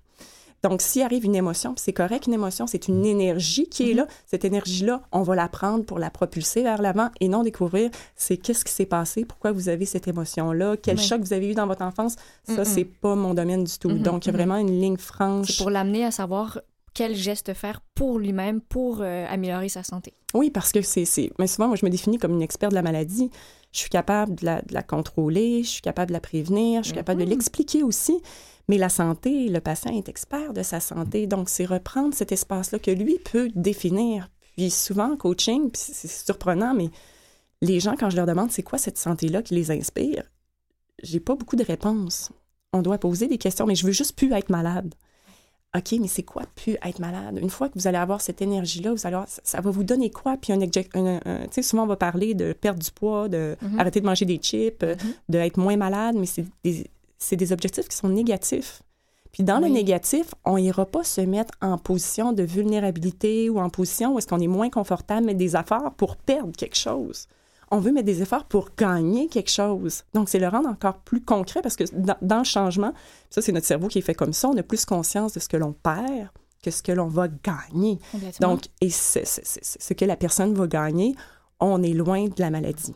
Donc, 0.62 0.80
s'il 0.80 1.02
arrive 1.02 1.24
une 1.24 1.34
émotion, 1.34 1.74
c'est 1.76 1.92
correct, 1.92 2.26
une 2.28 2.34
émotion, 2.34 2.66
c'est 2.68 2.86
une 2.86 3.04
énergie 3.04 3.66
qui 3.68 3.90
est 3.90 3.94
là. 3.94 4.06
Cette 4.26 4.44
énergie-là, 4.44 5.02
on 5.10 5.22
va 5.22 5.34
la 5.34 5.48
prendre 5.48 5.84
pour 5.84 5.98
la 5.98 6.08
propulser 6.08 6.62
vers 6.62 6.80
l'avant 6.80 7.08
et 7.20 7.28
non 7.28 7.42
découvrir 7.42 7.90
c'est 8.14 8.36
qu'est-ce 8.36 8.64
qui 8.64 8.72
s'est 8.72 8.86
passé, 8.86 9.24
pourquoi 9.24 9.50
vous 9.50 9.68
avez 9.68 9.86
cette 9.86 10.06
émotion-là, 10.06 10.76
quel 10.76 10.98
Oui. 10.98 11.02
choc 11.02 11.20
vous 11.20 11.32
avez 11.32 11.50
eu 11.50 11.54
dans 11.54 11.66
votre 11.66 11.82
enfance. 11.82 12.14
Ça, 12.46 12.64
c'est 12.64 12.84
pas 12.84 13.16
mon 13.16 13.34
domaine 13.34 13.64
du 13.64 13.78
tout. 13.78 13.88
Mhm, 13.90 14.02
Donc, 14.02 14.24
il 14.24 14.28
y 14.28 14.30
a 14.30 14.32
mhm. 14.32 14.38
vraiment 14.38 14.56
une 14.56 14.80
ligne 14.80 14.96
franche. 14.98 15.48
C'est 15.48 15.56
pour 15.58 15.70
l'amener 15.70 16.04
à 16.04 16.10
savoir 16.12 16.60
quel 16.94 17.14
geste 17.16 17.54
faire 17.54 17.80
pour 17.94 18.18
lui-même 18.18 18.60
pour 18.60 18.98
euh, 19.00 19.26
améliorer 19.28 19.68
sa 19.70 19.82
santé. 19.82 20.12
Oui, 20.34 20.50
parce 20.50 20.72
que 20.72 20.82
c'est. 20.82 21.06
c'est- 21.06 21.30
Mais 21.38 21.46
souvent, 21.46 21.66
moi, 21.68 21.76
je 21.76 21.84
me 21.86 21.90
définis 21.90 22.18
comme 22.18 22.32
une 22.34 22.42
experte 22.42 22.70
de 22.70 22.76
la 22.76 22.82
maladie. 22.82 23.30
Je 23.72 23.78
suis 23.78 23.90
capable 23.90 24.34
de 24.36 24.44
la, 24.44 24.62
de 24.62 24.72
la 24.74 24.82
contrôler, 24.82 25.62
je 25.62 25.68
suis 25.68 25.82
capable 25.82 26.08
de 26.08 26.12
la 26.12 26.20
prévenir, 26.20 26.82
je 26.82 26.88
suis 26.88 26.94
capable 26.94 27.20
de 27.20 27.24
Mhm. 27.24 27.30
l'expliquer 27.30 27.82
aussi. 27.82 28.20
Mais 28.68 28.78
la 28.78 28.88
santé, 28.88 29.48
le 29.48 29.60
patient 29.60 29.90
est 29.92 30.08
expert 30.08 30.52
de 30.52 30.62
sa 30.62 30.78
santé. 30.78 31.26
Donc, 31.26 31.48
c'est 31.48 31.64
reprendre 31.64 32.14
cet 32.14 32.30
espace-là 32.32 32.78
que 32.78 32.90
lui 32.90 33.18
peut 33.18 33.48
définir. 33.54 34.28
Puis 34.56 34.70
souvent, 34.70 35.12
en 35.12 35.16
coaching, 35.16 35.70
c'est 35.74 36.08
surprenant, 36.08 36.74
mais 36.74 36.90
les 37.62 37.80
gens, 37.80 37.96
quand 37.98 38.10
je 38.10 38.16
leur 38.16 38.26
demande 38.26 38.50
c'est 38.52 38.62
quoi 38.62 38.78
cette 38.78 38.98
santé-là 38.98 39.42
qui 39.42 39.54
les 39.54 39.70
inspire, 39.70 40.24
j'ai 41.02 41.20
pas 41.20 41.34
beaucoup 41.34 41.56
de 41.56 41.64
réponses. 41.64 42.30
On 42.72 42.82
doit 42.82 42.98
poser 42.98 43.26
des 43.26 43.38
questions, 43.38 43.66
mais 43.66 43.74
je 43.74 43.86
veux 43.86 43.92
juste 43.92 44.14
plus 44.16 44.32
être 44.32 44.50
malade. 44.50 44.94
OK, 45.76 45.92
mais 46.00 46.06
c'est 46.08 46.22
quoi 46.22 46.42
plus 46.54 46.76
être 46.84 46.98
malade? 46.98 47.38
Une 47.40 47.48
fois 47.48 47.68
que 47.70 47.74
vous 47.78 47.86
allez 47.86 47.96
avoir 47.96 48.20
cette 48.20 48.42
énergie-là, 48.42 48.92
vous 48.92 49.06
allez 49.06 49.14
avoir- 49.14 49.28
ça, 49.28 49.60
va 49.60 49.70
vous 49.70 49.84
donner 49.84 50.10
quoi? 50.10 50.36
Puis 50.36 50.52
un, 50.52 50.60
un- 50.60 51.20
un- 51.24 51.42
tu 51.44 51.48
sais, 51.52 51.62
souvent 51.62 51.84
on 51.84 51.86
va 51.86 51.96
parler 51.96 52.34
de 52.34 52.52
perdre 52.52 52.78
du 52.82 52.90
poids, 52.90 53.28
de 53.28 53.56
Mhm. 53.62 53.80
arrêter 53.80 54.00
de 54.00 54.06
manger 54.06 54.26
des 54.26 54.36
chips, 54.36 54.82
euh, 54.82 54.94
Mhm. 55.02 55.12
de 55.30 55.38
être 55.38 55.56
moins 55.58 55.76
malade, 55.76 56.14
mais 56.18 56.26
c'est 56.26 56.44
des, 56.62 56.84
des 57.32 57.52
objectifs 57.52 57.88
qui 57.88 57.96
sont 57.96 58.10
négatifs. 58.10 58.82
Puis 59.32 59.44
dans 59.44 59.60
le 59.60 59.68
négatif, 59.68 60.34
on 60.44 60.58
n'ira 60.58 60.84
pas 60.84 61.04
se 61.04 61.22
mettre 61.22 61.54
en 61.62 61.78
position 61.78 62.34
de 62.34 62.42
vulnérabilité 62.42 63.48
ou 63.48 63.58
en 63.60 63.70
position 63.70 64.12
où 64.14 64.18
est-ce 64.18 64.26
qu'on 64.26 64.40
est 64.40 64.46
moins 64.46 64.68
confortable, 64.68 65.24
mais 65.24 65.34
des 65.34 65.56
affaires 65.56 65.90
pour 65.96 66.16
perdre 66.16 66.52
quelque 66.54 66.76
chose. 66.76 67.28
On 67.72 67.80
veut 67.80 67.90
mettre 67.90 68.06
des 68.06 68.22
efforts 68.22 68.44
pour 68.44 68.68
gagner 68.76 69.28
quelque 69.28 69.50
chose. 69.50 70.04
Donc, 70.14 70.28
c'est 70.28 70.38
le 70.38 70.46
rendre 70.46 70.68
encore 70.68 70.98
plus 70.98 71.22
concret 71.22 71.62
parce 71.62 71.74
que 71.74 71.84
dans, 71.94 72.16
dans 72.20 72.38
le 72.38 72.44
changement, 72.44 72.92
ça, 73.30 73.40
c'est 73.40 73.50
notre 73.50 73.66
cerveau 73.66 73.88
qui 73.88 73.98
est 73.98 74.02
fait 74.02 74.14
comme 74.14 74.34
ça, 74.34 74.48
on 74.48 74.56
a 74.58 74.62
plus 74.62 74.84
conscience 74.84 75.32
de 75.32 75.40
ce 75.40 75.48
que 75.48 75.56
l'on 75.56 75.72
perd 75.72 76.28
que 76.62 76.70
ce 76.70 76.82
que 76.82 76.92
l'on 76.92 77.08
va 77.08 77.26
gagner. 77.28 77.98
Donc, 78.40 78.66
et 78.80 78.90
ce 78.90 79.94
que 79.94 80.04
la 80.04 80.16
personne 80.16 80.54
va 80.54 80.68
gagner, 80.68 81.16
on 81.58 81.82
est 81.82 81.92
loin 81.92 82.26
de 82.26 82.34
la 82.38 82.50
maladie. 82.50 82.94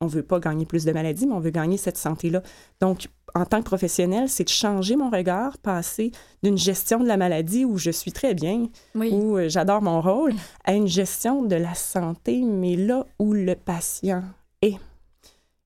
On 0.00 0.06
ne 0.06 0.10
veut 0.10 0.22
pas 0.22 0.38
gagner 0.38 0.64
plus 0.64 0.84
de 0.84 0.92
maladies, 0.92 1.26
mais 1.26 1.34
on 1.34 1.40
veut 1.40 1.50
gagner 1.50 1.76
cette 1.76 1.96
santé-là. 1.96 2.42
Donc, 2.80 3.08
en 3.34 3.44
tant 3.44 3.58
que 3.58 3.64
professionnel, 3.64 4.28
c'est 4.28 4.44
de 4.44 4.48
changer 4.48 4.94
mon 4.96 5.10
regard, 5.10 5.58
passer 5.58 6.12
d'une 6.42 6.56
gestion 6.56 7.00
de 7.00 7.08
la 7.08 7.16
maladie 7.16 7.64
où 7.64 7.78
je 7.78 7.90
suis 7.90 8.12
très 8.12 8.34
bien, 8.34 8.68
où 8.94 9.36
euh, 9.36 9.48
j'adore 9.48 9.82
mon 9.82 10.00
rôle, 10.00 10.34
à 10.64 10.74
une 10.74 10.86
gestion 10.86 11.42
de 11.42 11.56
la 11.56 11.74
santé, 11.74 12.42
mais 12.42 12.76
là 12.76 13.06
où 13.18 13.32
le 13.32 13.54
patient 13.56 14.22
est. 14.62 14.76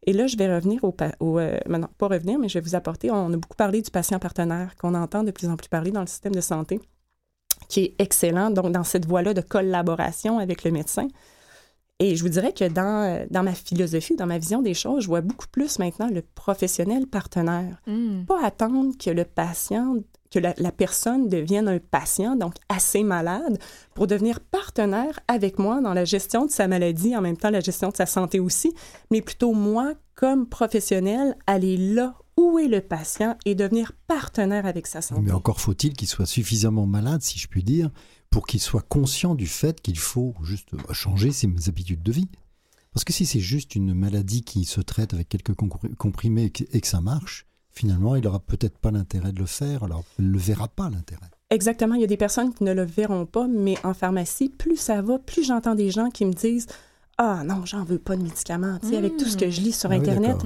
Et 0.05 0.12
là, 0.12 0.27
je 0.27 0.37
vais 0.37 0.53
revenir 0.53 0.83
au, 0.83 0.97
au 1.21 1.39
euh, 1.39 1.59
pas 1.99 2.09
revenir, 2.09 2.39
mais 2.39 2.49
je 2.49 2.55
vais 2.55 2.65
vous 2.65 2.75
apporter, 2.75 3.11
on 3.11 3.33
a 3.33 3.37
beaucoup 3.37 3.57
parlé 3.57 3.83
du 3.83 3.91
patient 3.91 4.19
partenaire 4.19 4.75
qu'on 4.77 4.95
entend 4.95 5.23
de 5.23 5.31
plus 5.31 5.49
en 5.49 5.57
plus 5.57 5.69
parler 5.69 5.91
dans 5.91 6.01
le 6.01 6.07
système 6.07 6.35
de 6.35 6.41
santé 6.41 6.81
qui 7.69 7.85
est 7.85 7.95
excellent, 7.99 8.51
donc 8.51 8.73
dans 8.73 8.85
cette 8.85 9.07
voie-là 9.07 9.35
de 9.35 9.41
collaboration 9.41 10.39
avec 10.39 10.65
le 10.65 10.71
médecin. 10.71 11.09
Et 11.99 12.17
je 12.17 12.23
vous 12.23 12.31
dirais 12.31 12.53
que 12.53 12.69
dans, 12.69 13.05
euh, 13.05 13.27
dans 13.31 13.43
ma 13.45 13.55
philosophie, 13.55 14.17
dans 14.17 14.27
ma 14.27 14.39
vision 14.39 14.61
des 14.61 14.75
choses, 14.75 15.05
je 15.05 15.07
vois 15.07 15.21
beaucoup 15.21 15.47
plus 15.51 15.79
maintenant 15.79 16.09
le 16.09 16.23
professionnel 16.23 17.07
partenaire. 17.07 17.81
Hmm. 17.87 18.25
Pas 18.25 18.45
attendre 18.45 18.93
que 18.99 19.11
le 19.11 19.25
patient, 19.25 19.97
que 20.33 20.39
la, 20.39 20.73
personne 20.73 21.29
devienne 21.29 21.69
un 21.69 21.79
patient, 21.79 22.35
donc 22.35 22.55
assez 22.69 23.03
malade, 23.03 23.59
pour 23.95 24.07
devenir 24.07 24.41
partenaire 24.41 25.21
avec 25.29 25.59
moi 25.59 25.81
dans 25.81 25.95
la 25.95 26.05
gestion 26.05 26.47
de 26.47 26.51
sa 26.51 26.67
maladie, 26.67 27.15
en 27.17 27.21
même 27.21 27.37
temps 27.37 27.51
la 27.51 27.61
gestion 27.61 27.91
de 27.91 27.97
sa 27.97 28.07
santé 28.07 28.41
aussi, 28.41 28.75
mais 29.11 29.21
plutôt 29.21 29.53
moi, 29.53 29.93
comme 30.15 30.47
professionnel, 30.49 31.37
aller 31.47 31.77
là 31.77 32.15
où 32.39 32.59
est 32.59 32.69
le 32.69 32.81
patient 32.81 33.37
et 33.45 33.55
devenir 33.55 33.93
partenaire 34.07 34.65
avec 34.65 34.87
sa 34.87 35.03
santé. 35.03 35.21
Mais 35.23 35.33
encore 35.33 35.61
faut-il 35.61 35.93
qu'il 35.93 36.09
soit 36.09 36.27
suffisamment 36.27 36.87
malade, 36.87 37.23
si 37.23 37.39
je 37.39 37.47
puis 37.47 37.63
dire, 37.63 37.91
pour 38.33 38.47
qu'il 38.47 38.61
soit 38.61 38.85
conscient 38.89 39.37
du 39.37 39.47
fait 39.47 39.81
qu'il 39.81 39.99
faut 39.99 40.35
juste 40.43 40.71
changer 40.93 41.31
ses 41.31 41.49
habitudes 41.69 42.03
de 42.03 42.11
vie. 42.11 42.29
Parce 42.93 43.05
que 43.05 43.12
si 43.12 43.27
c'est 43.27 43.41
juste 43.41 43.77
une 43.77 43.95
maladie 43.95 44.43
qui 44.43 44.65
se 44.65 44.81
traite 44.81 45.15
avec 45.15 45.29
quelques 45.29 45.55
comprimés 45.55 46.51
et 46.73 46.81
que 46.81 46.87
ça 46.87 47.01
marche, 47.01 47.47
finalement, 47.71 48.17
il 48.17 48.25
n'aura 48.25 48.41
peut-être 48.41 48.79
pas 48.79 48.91
l'intérêt 48.91 49.33
de 49.33 49.39
le 49.39 49.47
faire, 49.47 49.85
alors 49.85 50.03
il 50.19 50.27
ne 50.27 50.33
le 50.33 50.39
verra 50.39 50.67
pas 50.67 50.91
l'intérêt. 50.91 51.29
Exactement, 51.51 51.95
il 51.95 52.01
y 52.01 52.05
a 52.05 52.09
des 52.09 52.17
personnes 52.17 52.53
qui 52.53 52.65
ne 52.65 52.73
le 52.73 52.85
verront 52.85 53.27
pas, 53.27 53.47
mais 53.47 53.77
en 53.85 53.93
pharmacie, 53.93 54.49
plus 54.49 54.77
ça 54.77 55.03
va, 55.03 55.19
plus 55.19 55.45
j'entends 55.45 55.75
des 55.75 55.91
gens 55.91 56.09
qui 56.09 56.25
me 56.25 56.33
disent 56.33 56.67
ah 57.19 57.45
non, 57.45 57.67
j'en 57.67 57.85
veux 57.85 57.99
pas 57.99 58.17
de 58.17 58.23
médicaments, 58.23 58.79
tu 58.81 58.89
sais, 58.89 58.97
avec 58.97 59.19
tout 59.19 59.27
ce 59.27 59.37
que 59.37 59.51
je 59.51 59.61
lis 59.61 59.73
sur 59.73 59.91
ah 59.91 59.95
Internet. 59.95 60.39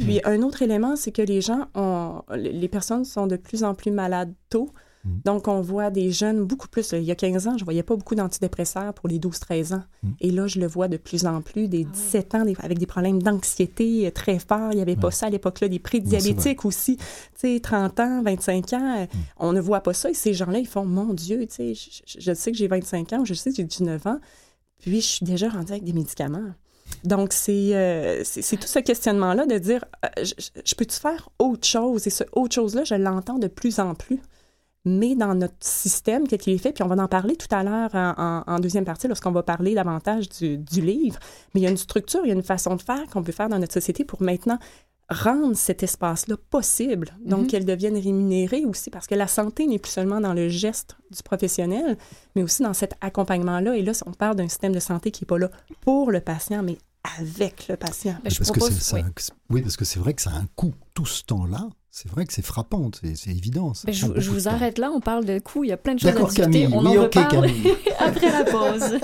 Puis 0.00 0.20
un 0.24 0.40
autre 0.42 0.62
élément, 0.62 0.96
c'est 0.96 1.12
que 1.12 1.22
les 1.22 1.42
gens 1.42 1.68
ont, 1.74 2.22
les 2.34 2.68
personnes 2.68 3.04
sont 3.04 3.26
de 3.26 3.36
plus 3.36 3.62
en 3.62 3.74
plus 3.74 3.90
malades 3.90 4.32
tôt. 4.48 4.70
Mm. 5.04 5.08
Donc, 5.24 5.48
on 5.48 5.60
voit 5.60 5.90
des 5.90 6.12
jeunes 6.12 6.44
beaucoup 6.44 6.68
plus. 6.68 6.92
Il 6.92 7.02
y 7.02 7.10
a 7.10 7.14
15 7.14 7.48
ans, 7.48 7.58
je 7.58 7.64
voyais 7.64 7.82
pas 7.82 7.96
beaucoup 7.96 8.14
d'antidépresseurs 8.14 8.92
pour 8.94 9.08
les 9.08 9.18
12-13 9.18 9.74
ans. 9.74 9.84
Mm. 10.02 10.08
Et 10.20 10.30
là, 10.30 10.46
je 10.46 10.60
le 10.60 10.66
vois 10.66 10.88
de 10.88 10.96
plus 10.96 11.26
en 11.26 11.42
plus, 11.42 11.68
des 11.68 11.84
17 11.84 12.30
ah 12.32 12.38
ans, 12.38 12.44
avec 12.58 12.78
des 12.78 12.86
problèmes 12.86 13.22
d'anxiété 13.22 14.10
très 14.14 14.38
forts. 14.38 14.72
Il 14.72 14.76
n'y 14.76 14.82
avait 14.82 14.96
pas 14.96 15.10
ça 15.10 15.26
à 15.26 15.30
l'époque-là, 15.30 15.68
des 15.68 15.78
prédiabétiques 15.78 16.64
aussi. 16.64 16.96
Tu 16.96 17.04
sais, 17.54 17.60
30 17.60 18.00
ans, 18.00 18.22
25 18.22 18.72
ans, 18.72 19.02
mm. 19.02 19.18
on 19.38 19.52
ne 19.52 19.60
voit 19.60 19.80
pas 19.80 19.94
ça. 19.94 20.10
Et 20.10 20.14
ces 20.14 20.34
gens-là, 20.34 20.58
ils 20.58 20.68
font, 20.68 20.84
mon 20.84 21.14
Dieu, 21.14 21.46
tu 21.46 21.54
sais, 21.54 21.74
je, 21.74 22.20
je 22.20 22.34
sais 22.34 22.52
que 22.52 22.58
j'ai 22.58 22.68
25 22.68 23.12
ans, 23.12 23.24
je 23.24 23.34
sais 23.34 23.50
que 23.50 23.56
j'ai 23.56 23.64
19 23.64 24.06
ans. 24.06 24.18
Puis, 24.80 25.00
je 25.00 25.06
suis 25.06 25.26
déjà 25.26 25.48
rendue 25.48 25.72
avec 25.72 25.84
des 25.84 25.92
médicaments. 25.92 26.52
Donc, 27.04 27.32
c'est 27.32 27.70
euh, 27.74 28.22
tout 28.22 28.66
ce 28.66 28.78
questionnement-là 28.78 29.46
de 29.46 29.58
dire, 29.58 29.84
euh, 30.04 30.24
je, 30.24 30.74
peux-tu 30.74 30.98
faire 30.98 31.28
autre 31.38 31.66
chose? 31.66 32.06
Et 32.06 32.10
ce 32.10 32.24
autre 32.32 32.54
chose-là, 32.54 32.84
je 32.84 32.94
l'entends 32.94 33.38
de 33.38 33.48
plus 33.48 33.78
en 33.78 33.94
plus. 33.94 34.20
Mais 34.84 35.14
dans 35.14 35.34
notre 35.34 35.54
système, 35.60 36.28
qu'est-ce 36.28 36.42
qu'il 36.42 36.52
est 36.52 36.58
fait? 36.58 36.72
Puis 36.72 36.84
on 36.84 36.88
va 36.88 37.02
en 37.02 37.08
parler 37.08 37.36
tout 37.36 37.48
à 37.50 37.62
l'heure 37.62 37.90
en, 37.94 38.58
deuxième 38.60 38.84
partie, 38.84 39.08
lorsqu'on 39.08 39.32
va 39.32 39.42
parler 39.42 39.74
davantage 39.74 40.28
du, 40.28 40.58
du, 40.58 40.80
livre. 40.82 41.18
Mais 41.54 41.60
il 41.60 41.64
y 41.64 41.66
a 41.66 41.70
une 41.70 41.76
structure, 41.76 42.20
il 42.24 42.28
y 42.28 42.32
a 42.32 42.34
une 42.34 42.42
façon 42.42 42.76
de 42.76 42.82
faire 42.82 43.06
qu'on 43.10 43.22
peut 43.22 43.32
faire 43.32 43.48
dans 43.48 43.58
notre 43.58 43.72
société 43.72 44.04
pour 44.04 44.22
maintenant 44.22 44.58
rendre 45.10 45.56
cet 45.56 45.82
espace-là 45.82 46.36
possible, 46.50 47.14
donc 47.24 47.42
mhm. 47.42 47.46
qu'elle 47.46 47.64
devienne 47.64 47.96
rémunérée 47.96 48.64
aussi, 48.64 48.90
parce 48.90 49.06
que 49.06 49.14
la 49.14 49.26
santé 49.26 49.66
n'est 49.66 49.78
plus 49.78 49.92
seulement 49.92 50.20
dans 50.20 50.32
le 50.32 50.48
geste 50.48 50.96
du 51.10 51.22
professionnel, 51.22 51.98
mais 52.34 52.42
aussi 52.42 52.62
dans 52.62 52.74
cet 52.74 52.94
accompagnement-là. 53.00 53.76
Et 53.76 53.82
là, 53.82 53.92
on 54.06 54.12
parle 54.12 54.36
d'un 54.36 54.48
système 54.48 54.72
de 54.72 54.80
santé 54.80 55.10
qui 55.10 55.24
n'est 55.24 55.26
pas 55.26 55.38
là 55.38 55.50
pour 55.82 56.10
le 56.10 56.20
patient, 56.20 56.62
mais 56.62 56.78
avec 57.18 57.68
le 57.68 57.76
patient. 57.76 58.16
parce 58.22 58.38
que 58.38 58.60
oui. 59.50 59.62
parce 59.62 59.76
que 59.76 59.84
c'est 59.84 59.98
vrai 59.98 60.14
que 60.14 60.22
ça 60.22 60.30
a 60.30 60.36
un 60.36 60.46
coût, 60.56 60.74
tout 60.94 61.06
ce 61.06 61.22
temps-là. 61.24 61.68
C'est 61.96 62.10
vrai 62.10 62.26
que 62.26 62.32
c'est 62.32 62.44
frappant, 62.44 62.90
c'est 63.14 63.30
évident. 63.30 63.72
je, 63.86 64.28
vous 64.28 64.48
arrête 64.48 64.78
là, 64.78 64.90
on 64.90 64.98
parle 64.98 65.24
de 65.24 65.38
coût, 65.38 65.62
il 65.62 65.68
y 65.68 65.72
a 65.72 65.76
plein 65.76 65.94
de 65.94 66.00
choses 66.00 66.10
à 66.10 66.24
discuter. 66.24 66.66
On 66.72 66.84
en 66.84 66.90
reparle 66.90 67.48
après 68.00 68.32
la 68.32 68.44
pause. 68.44 68.98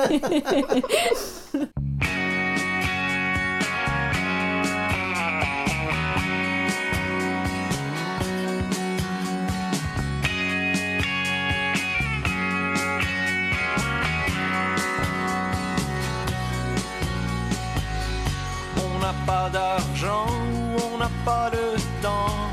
pas 19.26 19.50
d'argent 19.50 20.26
ou 20.26 20.94
on 20.94 20.98
n'a 20.98 21.10
pas 21.24 21.50
de 21.50 21.78
temps. 22.02 22.49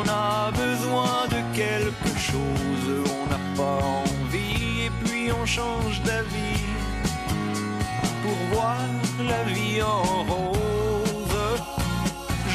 On 0.00 0.08
a 0.08 0.52
besoin 0.52 1.26
de 1.28 1.40
quelque 1.56 2.12
chose, 2.16 2.88
on 3.20 3.26
n'a 3.30 3.40
pas 3.56 3.78
envie 4.04 4.86
et 4.86 4.90
puis 5.04 5.32
on 5.32 5.44
change 5.44 6.00
d'avis 6.02 6.62
pour 8.22 8.38
voir 8.52 8.78
la 9.18 9.42
vie 9.52 9.82
en 9.82 10.22
rose. 10.32 11.40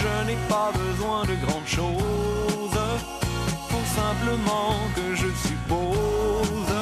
Je 0.01 0.25
n'ai 0.25 0.37
pas 0.47 0.71
besoin 0.71 1.23
de 1.23 1.35
grandes 1.45 1.67
choses, 1.67 2.83
faut 3.69 3.87
simplement 4.01 4.75
que 4.95 5.13
je 5.13 5.27
suppose 5.47 6.72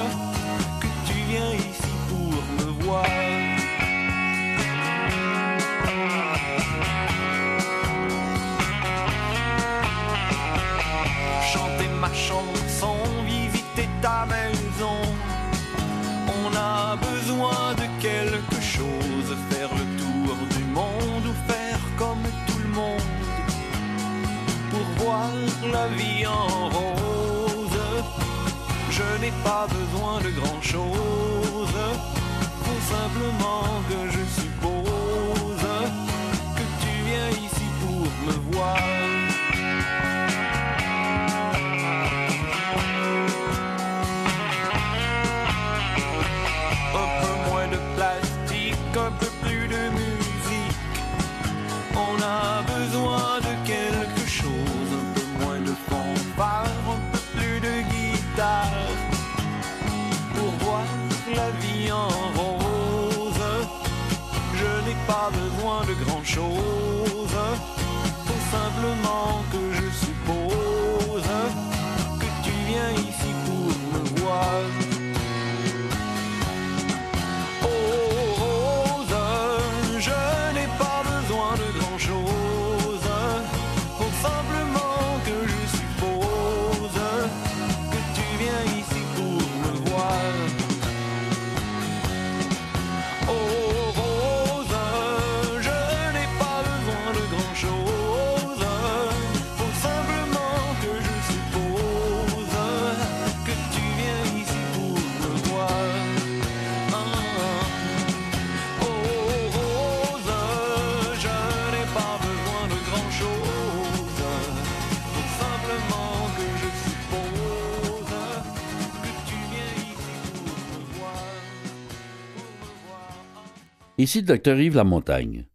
Ici 124.01 124.21
le 124.21 124.25
docteur 124.25 124.59
Yves 124.59 124.77
Lamontagne. 124.77 125.45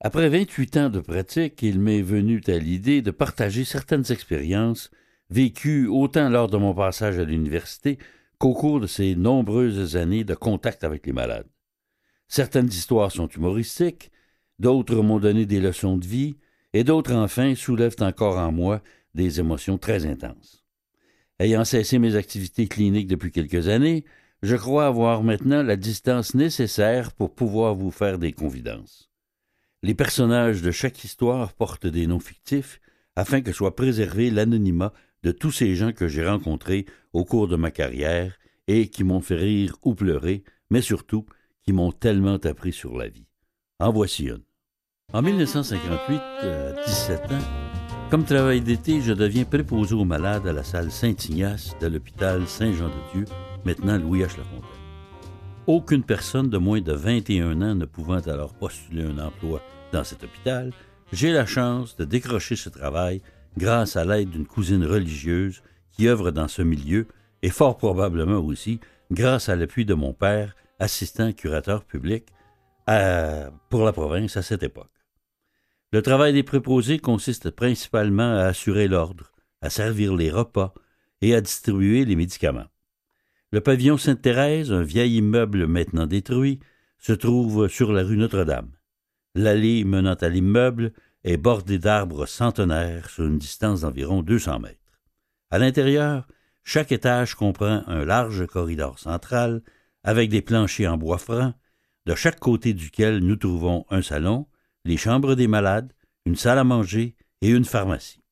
Après 0.00 0.28
28 0.28 0.76
ans 0.78 0.90
de 0.90 0.98
pratique, 0.98 1.62
il 1.62 1.78
m'est 1.78 2.02
venu 2.02 2.40
à 2.48 2.58
l'idée 2.58 3.02
de 3.02 3.12
partager 3.12 3.64
certaines 3.64 4.10
expériences 4.10 4.90
vécues 5.30 5.86
autant 5.86 6.28
lors 6.28 6.48
de 6.48 6.56
mon 6.56 6.74
passage 6.74 7.20
à 7.20 7.24
l'université 7.24 8.00
qu'au 8.38 8.52
cours 8.52 8.80
de 8.80 8.88
ces 8.88 9.14
nombreuses 9.14 9.94
années 9.94 10.24
de 10.24 10.34
contact 10.34 10.82
avec 10.82 11.06
les 11.06 11.12
malades. 11.12 11.46
Certaines 12.26 12.66
histoires 12.66 13.12
sont 13.12 13.28
humoristiques, 13.28 14.10
d'autres 14.58 14.96
m'ont 14.96 15.20
donné 15.20 15.46
des 15.46 15.60
leçons 15.60 15.96
de 15.96 16.04
vie, 16.04 16.36
et 16.72 16.82
d'autres 16.82 17.14
enfin 17.14 17.54
soulèvent 17.54 17.94
encore 18.00 18.38
en 18.38 18.50
moi 18.50 18.82
des 19.14 19.38
émotions 19.38 19.78
très 19.78 20.04
intenses. 20.04 20.64
Ayant 21.38 21.64
cessé 21.64 22.00
mes 22.00 22.16
activités 22.16 22.66
cliniques 22.66 23.06
depuis 23.06 23.30
quelques 23.30 23.68
années, 23.68 24.04
je 24.44 24.56
crois 24.56 24.86
avoir 24.86 25.22
maintenant 25.22 25.62
la 25.62 25.76
distance 25.76 26.34
nécessaire 26.34 27.12
pour 27.12 27.34
pouvoir 27.34 27.74
vous 27.74 27.90
faire 27.90 28.18
des 28.18 28.32
confidences. 28.32 29.10
Les 29.82 29.94
personnages 29.94 30.60
de 30.60 30.70
chaque 30.70 31.02
histoire 31.02 31.54
portent 31.54 31.86
des 31.86 32.06
noms 32.06 32.20
fictifs 32.20 32.78
afin 33.16 33.40
que 33.40 33.52
soit 33.52 33.74
préservé 33.74 34.30
l'anonymat 34.30 34.92
de 35.22 35.32
tous 35.32 35.50
ces 35.50 35.74
gens 35.74 35.92
que 35.92 36.08
j'ai 36.08 36.28
rencontrés 36.28 36.84
au 37.14 37.24
cours 37.24 37.48
de 37.48 37.56
ma 37.56 37.70
carrière 37.70 38.38
et 38.66 38.88
qui 38.88 39.02
m'ont 39.02 39.22
fait 39.22 39.36
rire 39.36 39.76
ou 39.82 39.94
pleurer, 39.94 40.44
mais 40.68 40.82
surtout 40.82 41.24
qui 41.62 41.72
m'ont 41.72 41.92
tellement 41.92 42.36
appris 42.36 42.74
sur 42.74 42.98
la 42.98 43.08
vie. 43.08 43.26
En 43.80 43.92
voici 43.92 44.26
une. 44.26 44.42
En 45.14 45.22
1958, 45.22 46.16
à 46.18 46.84
17 46.84 47.20
ans, 47.32 48.10
comme 48.10 48.24
travail 48.24 48.60
d'été, 48.60 49.00
je 49.00 49.14
deviens 49.14 49.44
préposé 49.44 49.94
aux 49.94 50.04
malades 50.04 50.46
à 50.46 50.52
la 50.52 50.64
salle 50.64 50.90
Saint-Ignace 50.90 51.74
de 51.80 51.86
l'hôpital 51.86 52.46
Saint-Jean-de-Dieu, 52.46 53.24
maintenant 53.64 53.98
Louis 53.98 54.20
H. 54.20 54.36
Lafontaine. 54.36 54.70
Aucune 55.66 56.02
personne 56.02 56.50
de 56.50 56.58
moins 56.58 56.80
de 56.80 56.92
21 56.92 57.62
ans 57.62 57.74
ne 57.74 57.86
pouvant 57.86 58.20
alors 58.20 58.54
postuler 58.54 59.04
un 59.04 59.18
emploi 59.18 59.62
dans 59.92 60.04
cet 60.04 60.24
hôpital, 60.24 60.72
j'ai 61.12 61.32
la 61.32 61.46
chance 61.46 61.96
de 61.96 62.04
décrocher 62.04 62.56
ce 62.56 62.68
travail 62.68 63.22
grâce 63.56 63.96
à 63.96 64.04
l'aide 64.04 64.30
d'une 64.30 64.46
cousine 64.46 64.84
religieuse 64.84 65.62
qui 65.92 66.08
œuvre 66.08 66.30
dans 66.30 66.48
ce 66.48 66.62
milieu 66.62 67.06
et 67.42 67.50
fort 67.50 67.78
probablement 67.78 68.38
aussi 68.38 68.80
grâce 69.10 69.48
à 69.48 69.56
l'appui 69.56 69.84
de 69.84 69.94
mon 69.94 70.12
père, 70.12 70.54
assistant 70.78 71.32
curateur 71.32 71.84
public 71.84 72.26
pour 73.70 73.84
la 73.84 73.92
province 73.92 74.36
à 74.36 74.42
cette 74.42 74.62
époque. 74.62 74.90
Le 75.92 76.02
travail 76.02 76.32
des 76.32 76.42
préposés 76.42 76.98
consiste 76.98 77.50
principalement 77.50 78.34
à 78.34 78.46
assurer 78.46 78.88
l'ordre, 78.88 79.30
à 79.62 79.70
servir 79.70 80.14
les 80.14 80.30
repas 80.30 80.74
et 81.22 81.34
à 81.34 81.40
distribuer 81.40 82.04
les 82.04 82.16
médicaments. 82.16 82.66
Le 83.54 83.60
pavillon 83.60 83.96
Sainte-Thérèse, 83.96 84.72
un 84.72 84.82
vieil 84.82 85.18
immeuble 85.18 85.68
maintenant 85.68 86.08
détruit, 86.08 86.58
se 86.98 87.12
trouve 87.12 87.68
sur 87.68 87.92
la 87.92 88.02
rue 88.02 88.16
Notre-Dame. 88.16 88.72
L'allée 89.36 89.84
menant 89.84 90.14
à 90.14 90.28
l'immeuble 90.28 90.92
est 91.22 91.36
bordée 91.36 91.78
d'arbres 91.78 92.26
centenaires 92.26 93.08
sur 93.08 93.26
une 93.26 93.38
distance 93.38 93.82
d'environ 93.82 94.22
200 94.22 94.58
mètres. 94.58 94.98
À 95.52 95.60
l'intérieur, 95.60 96.26
chaque 96.64 96.90
étage 96.90 97.36
comprend 97.36 97.84
un 97.86 98.04
large 98.04 98.44
corridor 98.48 98.98
central 98.98 99.62
avec 100.02 100.30
des 100.30 100.42
planchers 100.42 100.92
en 100.92 100.96
bois 100.96 101.18
franc, 101.18 101.54
de 102.06 102.16
chaque 102.16 102.40
côté 102.40 102.74
duquel 102.74 103.20
nous 103.20 103.36
trouvons 103.36 103.86
un 103.88 104.02
salon, 104.02 104.48
les 104.84 104.96
chambres 104.96 105.36
des 105.36 105.46
malades, 105.46 105.92
une 106.26 106.34
salle 106.34 106.58
à 106.58 106.64
manger 106.64 107.14
et 107.40 107.50
une 107.50 107.64
pharmacie. 107.64 108.24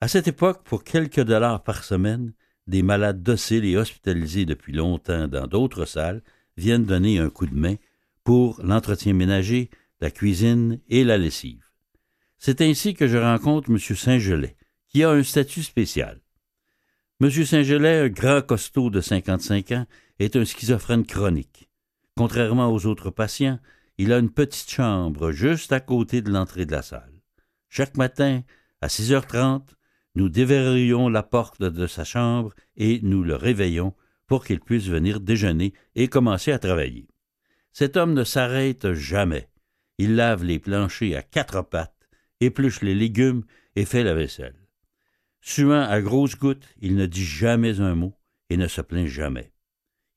À 0.00 0.06
cette 0.06 0.28
époque, 0.28 0.62
pour 0.62 0.84
quelques 0.84 1.24
dollars 1.24 1.64
par 1.64 1.82
semaine, 1.82 2.34
des 2.66 2.82
malades 2.82 3.22
dociles 3.22 3.64
et 3.64 3.76
hospitalisés 3.76 4.44
depuis 4.44 4.72
longtemps 4.72 5.28
dans 5.28 5.46
d'autres 5.46 5.84
salles 5.84 6.22
viennent 6.56 6.84
donner 6.84 7.18
un 7.18 7.30
coup 7.30 7.46
de 7.46 7.54
main 7.54 7.76
pour 8.24 8.60
l'entretien 8.62 9.14
ménager, 9.14 9.70
la 10.00 10.10
cuisine 10.10 10.80
et 10.88 11.04
la 11.04 11.18
lessive. 11.18 11.64
C'est 12.38 12.60
ainsi 12.60 12.94
que 12.94 13.06
je 13.06 13.18
rencontre 13.18 13.70
M. 13.70 13.78
Saint-Gelais, 13.78 14.56
qui 14.88 15.02
a 15.02 15.10
un 15.10 15.22
statut 15.22 15.62
spécial. 15.62 16.20
M. 17.20 17.30
Saint-Gelais, 17.30 18.00
un 18.00 18.08
grand 18.08 18.42
costaud 18.42 18.90
de 18.90 19.00
55 19.00 19.72
ans, 19.72 19.86
est 20.18 20.36
un 20.36 20.44
schizophrène 20.44 21.06
chronique. 21.06 21.68
Contrairement 22.16 22.72
aux 22.72 22.86
autres 22.86 23.10
patients, 23.10 23.58
il 23.98 24.12
a 24.12 24.18
une 24.18 24.30
petite 24.30 24.70
chambre 24.70 25.32
juste 25.32 25.72
à 25.72 25.80
côté 25.80 26.20
de 26.20 26.30
l'entrée 26.30 26.66
de 26.66 26.72
la 26.72 26.82
salle. 26.82 27.12
Chaque 27.68 27.96
matin, 27.96 28.42
à 28.80 28.88
6h30, 28.88 29.62
nous 30.14 30.28
déverrouillons 30.28 31.08
la 31.08 31.22
porte 31.22 31.62
de 31.62 31.86
sa 31.86 32.04
chambre 32.04 32.52
et 32.76 33.00
nous 33.02 33.22
le 33.22 33.34
réveillons 33.34 33.94
pour 34.26 34.44
qu'il 34.44 34.60
puisse 34.60 34.86
venir 34.86 35.20
déjeuner 35.20 35.72
et 35.94 36.08
commencer 36.08 36.52
à 36.52 36.58
travailler. 36.58 37.08
Cet 37.72 37.96
homme 37.96 38.12
ne 38.12 38.24
s'arrête 38.24 38.92
jamais. 38.92 39.48
Il 39.98 40.16
lave 40.16 40.44
les 40.44 40.58
planchers 40.58 41.16
à 41.16 41.22
quatre 41.22 41.62
pattes, 41.62 42.08
épluche 42.40 42.82
les 42.82 42.94
légumes 42.94 43.44
et 43.76 43.84
fait 43.84 44.04
la 44.04 44.14
vaisselle. 44.14 44.56
Suant 45.40 45.82
à 45.82 46.00
grosses 46.00 46.36
gouttes, 46.36 46.68
il 46.80 46.94
ne 46.94 47.06
dit 47.06 47.24
jamais 47.24 47.80
un 47.80 47.94
mot 47.94 48.14
et 48.50 48.56
ne 48.56 48.68
se 48.68 48.80
plaint 48.80 49.06
jamais. 49.06 49.52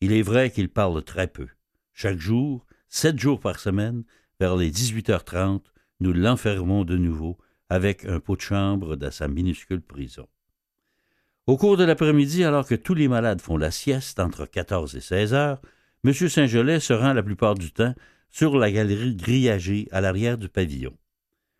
Il 0.01 0.11
est 0.11 0.21
vrai 0.21 0.51
qu'il 0.51 0.69
parle 0.69 1.03
très 1.03 1.27
peu. 1.27 1.47
Chaque 1.93 2.19
jour, 2.19 2.65
sept 2.89 3.17
jours 3.17 3.39
par 3.39 3.59
semaine, 3.59 4.03
vers 4.39 4.55
les 4.55 4.71
18h30, 4.71 5.61
nous 6.01 6.13
l'enfermons 6.13 6.83
de 6.83 6.97
nouveau 6.97 7.37
avec 7.69 8.05
un 8.05 8.19
pot 8.19 8.35
de 8.35 8.41
chambre 8.41 8.95
dans 8.95 9.11
sa 9.11 9.27
minuscule 9.27 9.81
prison. 9.81 10.27
Au 11.47 11.57
cours 11.57 11.77
de 11.77 11.83
l'après-midi, 11.83 12.43
alors 12.43 12.67
que 12.67 12.75
tous 12.75 12.95
les 12.95 13.07
malades 13.07 13.41
font 13.41 13.57
la 13.57 13.71
sieste 13.71 14.19
entre 14.19 14.45
14 14.45 14.95
et 14.95 15.01
16 15.01 15.33
heures, 15.33 15.61
M. 16.03 16.13
Saint-Gelais 16.13 16.79
se 16.79 16.93
rend 16.93 17.13
la 17.13 17.23
plupart 17.23 17.55
du 17.55 17.71
temps 17.71 17.93
sur 18.31 18.57
la 18.57 18.71
galerie 18.71 19.15
grillagée 19.15 19.87
à 19.91 20.01
l'arrière 20.01 20.37
du 20.37 20.49
pavillon. 20.49 20.97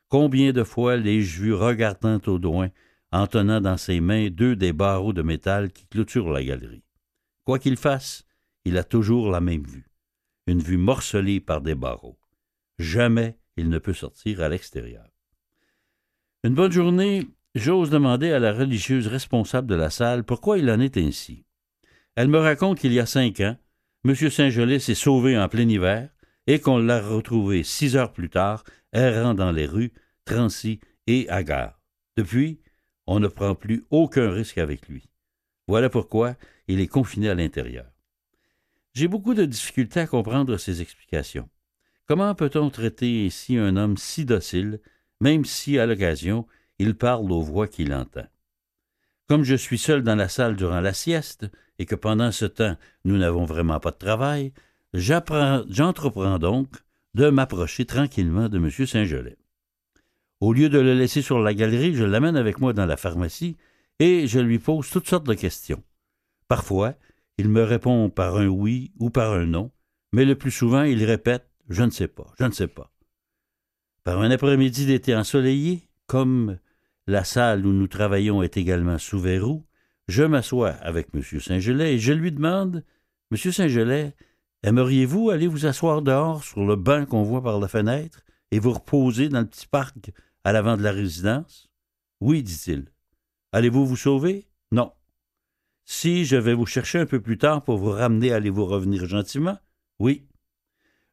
Combien 0.10 0.54
de 0.54 0.64
fois 0.64 0.98
l'ai-je 0.98 1.42
vu 1.42 1.54
regardant 1.54 2.20
au 2.28 2.38
loin 2.38 2.70
en 3.12 3.28
tenant 3.28 3.62
dans 3.62 3.78
ses 3.78 4.02
mains 4.02 4.30
deux 4.30 4.56
des 4.56 4.74
barreaux 4.74 5.14
de 5.14 5.22
métal 5.22 5.72
qui 5.72 5.88
clôturent 5.88 6.32
la 6.32 6.44
galerie. 6.44 6.84
Quoi 7.44 7.60
qu'il 7.60 7.78
fasse, 7.78 8.26
il 8.66 8.78
a 8.78 8.84
toujours 8.84 9.32
la 9.32 9.40
même 9.40 9.64
vue, 9.64 9.90
une 10.48 10.60
vue 10.60 10.78
morcelée 10.78 11.40
par 11.40 11.62
des 11.62 11.76
barreaux. 11.76 12.20
Jamais 12.78 13.38
il 13.56 13.70
ne 13.70 13.80
peut 13.80 13.94
sortir 13.94 14.42
à 14.42 14.50
l'extérieur. 14.50 15.15
Une 16.46 16.54
bonne 16.54 16.72
journée, 16.72 17.28
j'ose 17.56 17.90
demander 17.90 18.32
à 18.32 18.38
la 18.38 18.54
religieuse 18.54 19.08
responsable 19.08 19.68
de 19.68 19.74
la 19.74 19.90
salle 19.90 20.24
pourquoi 20.24 20.60
il 20.60 20.70
en 20.70 20.80
est 20.80 20.96
ainsi. 20.96 21.44
Elle 22.16 22.28
me 22.28 22.38
raconte 22.38 22.78
qu'il 22.78 22.94
y 22.94 23.00
a 23.00 23.08
cinq 23.08 23.40
ans, 23.40 23.58
M. 24.08 24.14
Saint-Gelais 24.14 24.78
s'est 24.78 24.94
sauvé 24.94 25.40
en 25.40 25.50
plein 25.50 25.68
hiver 25.68 26.08
et 26.46 26.60
qu'on 26.60 26.78
l'a 26.78 27.02
retrouvé 27.02 27.64
six 27.64 27.96
heures 27.96 28.14
plus 28.14 28.30
tard, 28.30 28.64
errant 28.94 29.34
dans 29.34 29.52
les 29.52 29.66
rues, 29.66 29.92
transi 30.24 30.80
et 31.08 31.28
hagard. 31.30 31.82
Depuis, 32.16 32.60
on 33.08 33.20
ne 33.20 33.28
prend 33.28 33.56
plus 33.56 33.84
aucun 33.90 34.30
risque 34.30 34.60
avec 34.60 34.88
lui. 34.88 35.10
Voilà 35.68 35.90
pourquoi 35.90 36.36
il 36.68 36.80
est 36.80 36.86
confiné 36.86 37.28
à 37.28 37.34
l'intérieur. 37.34 37.88
J'ai 38.94 39.08
beaucoup 39.08 39.34
de 39.34 39.46
difficultés 39.46 40.02
à 40.02 40.06
comprendre 40.06 40.58
ces 40.58 40.84
explications. 40.84 41.50
Comment 42.06 42.36
peut-on 42.36 42.70
traiter 42.70 43.26
ainsi 43.26 43.58
un 43.58 43.78
homme 43.78 43.98
si 43.98 44.26
docile, 44.26 44.80
même 45.22 45.46
si, 45.46 45.80
à 45.80 45.86
l'occasion, 45.86 46.46
il 46.80 46.96
parle 46.96 47.32
aux 47.32 47.42
voix 47.42 47.68
qu'il 47.68 47.94
entend? 47.94 48.28
Comme 49.28 49.44
je 49.44 49.56
suis 49.56 49.78
seul 49.78 50.04
dans 50.04 50.16
la 50.16 50.30
salle 50.30 50.56
durant 50.56 50.82
la 50.82 50.94
sieste, 50.94 51.50
et 51.80 51.86
que 51.86 51.96
pendant 51.96 52.32
ce 52.32 52.46
temps 52.46 52.78
nous 53.04 53.18
n'avons 53.18 53.46
vraiment 53.46 53.80
pas 53.80 53.92
de 53.92 53.98
travail, 53.98 54.54
j'entreprends 54.94 56.40
donc 56.40 56.70
de 57.14 57.30
m'approcher 57.30 57.86
tranquillement 57.86 58.50
de 58.50 58.58
M. 58.58 58.70
Saint-Gelais. 58.70 59.38
Au 60.42 60.54
lieu 60.54 60.70
de 60.70 60.80
le 60.80 60.94
laisser 60.94 61.22
sur 61.22 61.40
la 61.40 61.54
galerie, 61.54 61.96
je 61.96 62.04
l'amène 62.04 62.36
avec 62.36 62.60
moi 62.60 62.74
dans 62.74 62.86
la 62.86 62.98
pharmacie 62.98 63.58
et 64.00 64.28
je 64.28 64.40
lui 64.40 64.60
pose 64.60 64.90
toutes 64.90 65.08
sortes 65.08 65.26
de 65.26 65.34
questions. 65.34 65.84
Parfois, 66.48 66.96
il 67.38 67.50
me 67.50 67.64
répond 67.64 68.10
par 68.10 68.38
un 68.38 68.48
oui 68.48 68.92
ou 69.00 69.10
par 69.10 69.34
un 69.34 69.46
non, 69.46 69.72
mais 70.12 70.26
le 70.26 70.36
plus 70.36 70.52
souvent, 70.52 70.84
il 70.84 71.04
répète 71.04 71.50
Je 71.70 71.84
ne 71.84 71.90
sais 71.90 72.08
pas, 72.08 72.34
je 72.40 72.46
ne 72.46 72.52
sais 72.52 72.68
pas. 72.68 72.92
Par 74.06 74.22
un 74.22 74.30
après-midi 74.30 74.86
d'été 74.86 75.16
ensoleillé, 75.16 75.90
comme 76.06 76.60
la 77.08 77.24
salle 77.24 77.66
où 77.66 77.74
nous 77.74 77.88
travaillons 77.88 78.44
est 78.44 78.56
également 78.56 79.00
sous 79.00 79.20
verrou, 79.20 79.66
je 80.08 80.22
m'assois 80.22 80.74
avec 80.74 81.08
M. 81.16 81.24
Saint-Gelais 81.24 81.96
et 81.96 82.00
je 82.00 82.14
lui 82.14 82.32
demande 82.32 82.84
Monsieur 83.32 83.52
Saint-Gelais, 83.52 84.16
aimeriez-vous 84.62 85.32
aller 85.32 85.48
vous 85.48 85.66
asseoir 85.66 86.04
dehors 86.04 86.44
sur 86.44 86.64
le 86.68 86.76
banc 86.76 87.08
qu'on 87.08 87.24
voit 87.24 87.42
par 87.42 87.60
la 87.60 87.68
fenêtre 87.68 88.22
et 88.52 88.60
vous 88.60 88.74
reposer 88.74 89.28
dans 89.28 89.40
le 89.40 89.48
petit 89.48 89.66
parc 89.66 90.12
à 90.44 90.54
l'avant 90.54 90.78
de 90.78 90.84
la 90.84 90.92
résidence 90.92 91.72
Oui, 92.22 92.44
dit-il. 92.44 92.86
Allez-vous 93.54 93.88
vous 93.88 93.98
sauver 93.98 94.46
Non. 94.72 94.92
Si 95.84 96.26
je 96.26 96.36
vais 96.36 96.54
vous 96.54 96.68
chercher 96.68 97.00
un 97.00 97.08
peu 97.08 97.22
plus 97.22 97.40
tard 97.40 97.64
pour 97.64 97.80
vous 97.80 97.90
ramener, 97.90 98.32
allez-vous 98.32 98.68
revenir 98.68 99.08
gentiment 99.08 99.58
Oui. 99.98 100.28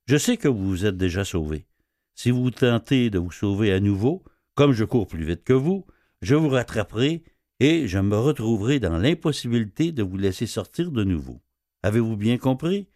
Je 0.04 0.18
sais 0.18 0.36
que 0.36 0.48
vous 0.48 0.68
vous 0.68 0.84
êtes 0.84 0.98
déjà 0.98 1.24
sauvé. 1.24 1.66
Si 2.14 2.30
vous 2.30 2.50
tentez 2.50 3.10
de 3.10 3.18
vous 3.18 3.32
sauver 3.32 3.72
à 3.72 3.80
nouveau, 3.80 4.22
comme 4.54 4.72
je 4.72 4.84
cours 4.84 5.06
plus 5.06 5.24
vite 5.24 5.44
que 5.44 5.52
vous, 5.52 5.86
je 6.20 6.34
vous 6.34 6.48
rattraperai 6.48 7.24
et 7.60 7.88
je 7.88 7.98
me 7.98 8.16
retrouverai 8.16 8.80
dans 8.80 8.98
l'impossibilité 8.98 9.92
de 9.92 10.02
vous 10.02 10.16
laisser 10.16 10.46
sortir 10.46 10.90
de 10.90 11.04
nouveau. 11.04 11.40
Avez-vous 11.82 12.16
bien 12.16 12.38
compris? 12.38 12.88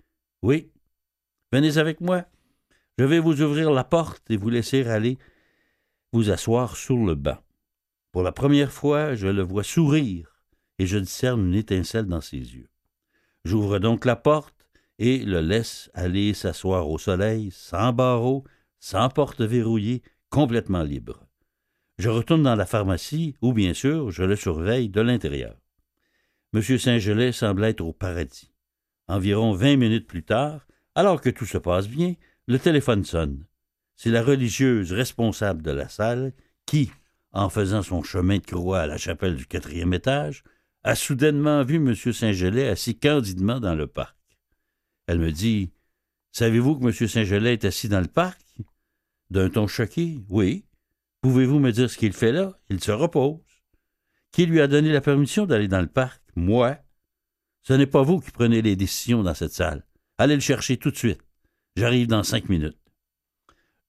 Oui. 0.43 0.71
Venez 1.53 1.79
avec 1.79 2.01
moi. 2.01 2.25
Je 2.99 3.05
vais 3.05 3.19
vous 3.19 3.43
ouvrir 3.43 3.71
la 3.71 3.85
porte 3.85 4.31
et 4.31 4.37
vous 4.37 4.51
laisser 4.51 4.85
aller 4.85 5.19
vous 6.13 6.31
asseoir 6.31 6.77
sur 6.77 6.97
le 6.97 7.15
banc. 7.15 7.39
Pour 8.13 8.23
la 8.23 8.33
première 8.33 8.73
fois, 8.73 9.15
je 9.15 9.27
le 9.27 9.43
vois 9.43 9.65
sourire 9.65 10.41
et 10.79 10.87
je 10.87 10.99
discerne 10.99 11.47
une 11.47 11.55
étincelle 11.55 12.07
dans 12.07 12.21
ses 12.21 12.39
yeux. 12.39 12.69
J'ouvre 13.45 13.79
donc 13.79 14.05
la 14.05 14.17
porte 14.17 14.55
et 14.99 15.19
le 15.19 15.41
laisse 15.41 15.91
aller 15.95 16.33
s'asseoir 16.33 16.89
au 16.89 16.99
soleil, 16.99 17.51
sans 17.51 17.93
barreaux, 17.93 18.45
sans 18.79 19.09
porte 19.09 19.41
verrouillée, 19.41 20.03
complètement 20.31 20.83
libre. 20.83 21.27
Je 21.99 22.09
retourne 22.09 22.43
dans 22.43 22.55
la 22.55 22.67
pharmacie 22.67 23.37
où, 23.41 23.53
bien 23.53 23.73
sûr, 23.73 24.11
je 24.11 24.23
le 24.23 24.37
surveille 24.37 24.89
de 24.89 25.01
l'intérieur. 25.01 25.57
M. 26.53 26.63
Saint-Gelais 26.63 27.33
semble 27.33 27.65
être 27.65 27.81
au 27.81 27.93
paradis. 27.93 28.53
Environ 29.09 29.53
vingt 29.53 29.77
minutes 29.77 30.07
plus 30.07 30.23
tard, 30.23 30.67
alors 30.95 31.21
que 31.21 31.31
tout 31.31 31.47
se 31.47 31.59
passe 31.59 31.89
bien, 31.89 32.15
le 32.47 32.59
téléphone 32.59 33.05
sonne. 33.05 33.45
C'est 33.97 34.11
la 34.11 34.23
religieuse 34.23 34.93
responsable 34.93 35.63
de 35.63 35.71
la 35.71 35.89
salle 35.89 36.33
qui, 36.67 36.91
en 37.33 37.49
faisant 37.49 37.83
son 37.83 38.03
chemin 38.03 38.39
de 38.39 38.45
croix 38.45 38.81
à 38.81 38.87
la 38.87 38.99
chapelle 38.99 39.37
du 39.37 39.47
quatrième 39.47 39.95
étage, 39.95 40.45
a 40.85 40.95
soudainement 40.95 41.65
vu 41.65 41.77
M. 41.77 41.95
Saint-Gelais 41.95 42.69
assis 42.69 42.99
candidement 42.99 43.59
dans 43.59 43.75
le 43.75 43.87
parc. 43.87 44.17
Elle 45.07 45.19
me 45.19 45.33
dit 45.33 45.73
Savez-vous 46.33 46.79
que 46.79 46.85
M. 46.85 47.09
Saint-Gelais 47.09 47.55
est 47.55 47.65
assis 47.65 47.89
dans 47.89 48.01
le 48.01 48.07
parc? 48.07 48.41
D'un 49.31 49.51
ton 49.51 49.67
choqué 49.67 50.21
Oui. 50.29 50.67
Pouvez-vous 51.21 51.59
me 51.59 51.73
dire 51.73 51.91
ce 51.91 51.99
qu'il 51.99 52.13
fait 52.13 52.33
là? 52.33 52.59
Il 52.69 52.83
se 52.83 52.93
repose. 52.93 53.41
Qui 54.33 54.47
lui 54.47 54.61
a 54.61 54.69
donné 54.69 54.93
la 54.93 55.01
permission 55.01 55.47
d'aller 55.47 55.69
dans 55.69 55.81
le 55.81 55.89
parc? 55.89 56.23
Moi. 56.37 56.79
Ce 57.63 57.73
n'est 57.73 57.87
pas 57.87 58.03
vous 58.03 58.21
qui 58.21 58.31
prenez 58.31 58.63
les 58.63 58.77
décisions 58.77 59.23
dans 59.23 59.35
cette 59.35 59.53
salle. 59.53 59.85
Allez 60.19 60.35
le 60.35 60.41
chercher 60.41 60.77
tout 60.77 60.91
de 60.91 60.97
suite. 60.97 61.21
J'arrive 61.75 62.07
dans 62.07 62.23
cinq 62.23 62.49
minutes. 62.49 62.79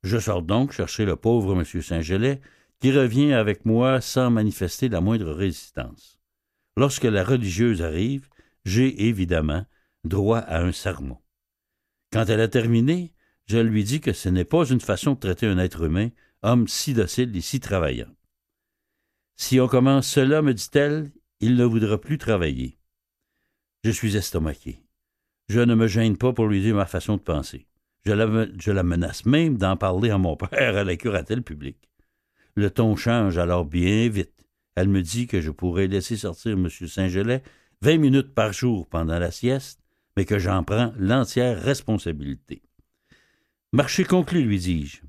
Je 0.03 0.17
sors 0.17 0.41
donc 0.41 0.71
chercher 0.71 1.05
le 1.05 1.15
pauvre 1.15 1.53
M. 1.53 1.81
Saint-Gelais, 1.81 2.41
qui 2.79 2.91
revient 2.91 3.33
avec 3.33 3.65
moi 3.65 4.01
sans 4.01 4.29
manifester 4.29 4.89
la 4.89 5.01
moindre 5.01 5.31
résistance. 5.31 6.19
Lorsque 6.75 7.03
la 7.03 7.23
religieuse 7.23 7.81
arrive, 7.81 8.29
j'ai 8.65 9.07
évidemment 9.07 9.65
droit 10.03 10.39
à 10.39 10.61
un 10.61 10.71
sermon. 10.71 11.17
Quand 12.11 12.25
elle 12.25 12.41
a 12.41 12.47
terminé, 12.47 13.13
je 13.47 13.57
lui 13.57 13.83
dis 13.83 14.01
que 14.01 14.13
ce 14.13 14.29
n'est 14.29 14.45
pas 14.45 14.65
une 14.65 14.81
façon 14.81 15.13
de 15.13 15.19
traiter 15.19 15.47
un 15.47 15.57
être 15.57 15.83
humain, 15.83 16.09
homme 16.43 16.67
si 16.67 16.93
docile 16.93 17.35
et 17.35 17.41
si 17.41 17.59
travaillant. 17.59 18.13
Si 19.35 19.59
on 19.59 19.67
commence 19.67 20.07
cela, 20.07 20.41
me 20.41 20.53
dit-elle, 20.53 21.11
il 21.39 21.55
ne 21.55 21.63
voudra 21.63 21.99
plus 21.99 22.17
travailler. 22.17 22.77
Je 23.83 23.91
suis 23.91 24.17
estomaqué. 24.17 24.81
Je 25.47 25.61
ne 25.61 25.75
me 25.75 25.87
gêne 25.87 26.17
pas 26.17 26.33
pour 26.33 26.47
lui 26.47 26.61
dire 26.61 26.75
ma 26.75 26.85
façon 26.85 27.15
de 27.15 27.21
penser. 27.21 27.67
Je 28.05 28.11
la, 28.71 28.83
menace 28.83 29.25
même 29.25 29.57
d'en 29.57 29.77
parler 29.77 30.09
à 30.09 30.17
mon 30.17 30.35
père 30.35 30.77
à 30.77 30.83
la 30.83 30.95
curatelle 30.95 31.43
publique. 31.43 31.89
Le 32.55 32.69
ton 32.69 32.95
change 32.95 33.37
alors 33.37 33.65
bien 33.65 34.09
vite. 34.09 34.45
Elle 34.75 34.89
me 34.89 35.01
dit 35.01 35.27
que 35.27 35.41
je 35.41 35.51
pourrais 35.51 35.87
laisser 35.87 36.17
sortir 36.17 36.53
M. 36.53 36.69
Saint-Gelais 36.69 37.43
vingt 37.81 37.97
minutes 37.97 38.33
par 38.33 38.53
jour 38.53 38.87
pendant 38.87 39.19
la 39.19 39.31
sieste, 39.31 39.81
mais 40.15 40.25
que 40.25 40.39
j'en 40.39 40.63
prends 40.63 40.93
l'entière 40.97 41.61
responsabilité. 41.61 42.61
Marché 43.73 44.05
conclu, 44.05 44.43
lui 44.43 44.59
dis-je. 44.59 45.01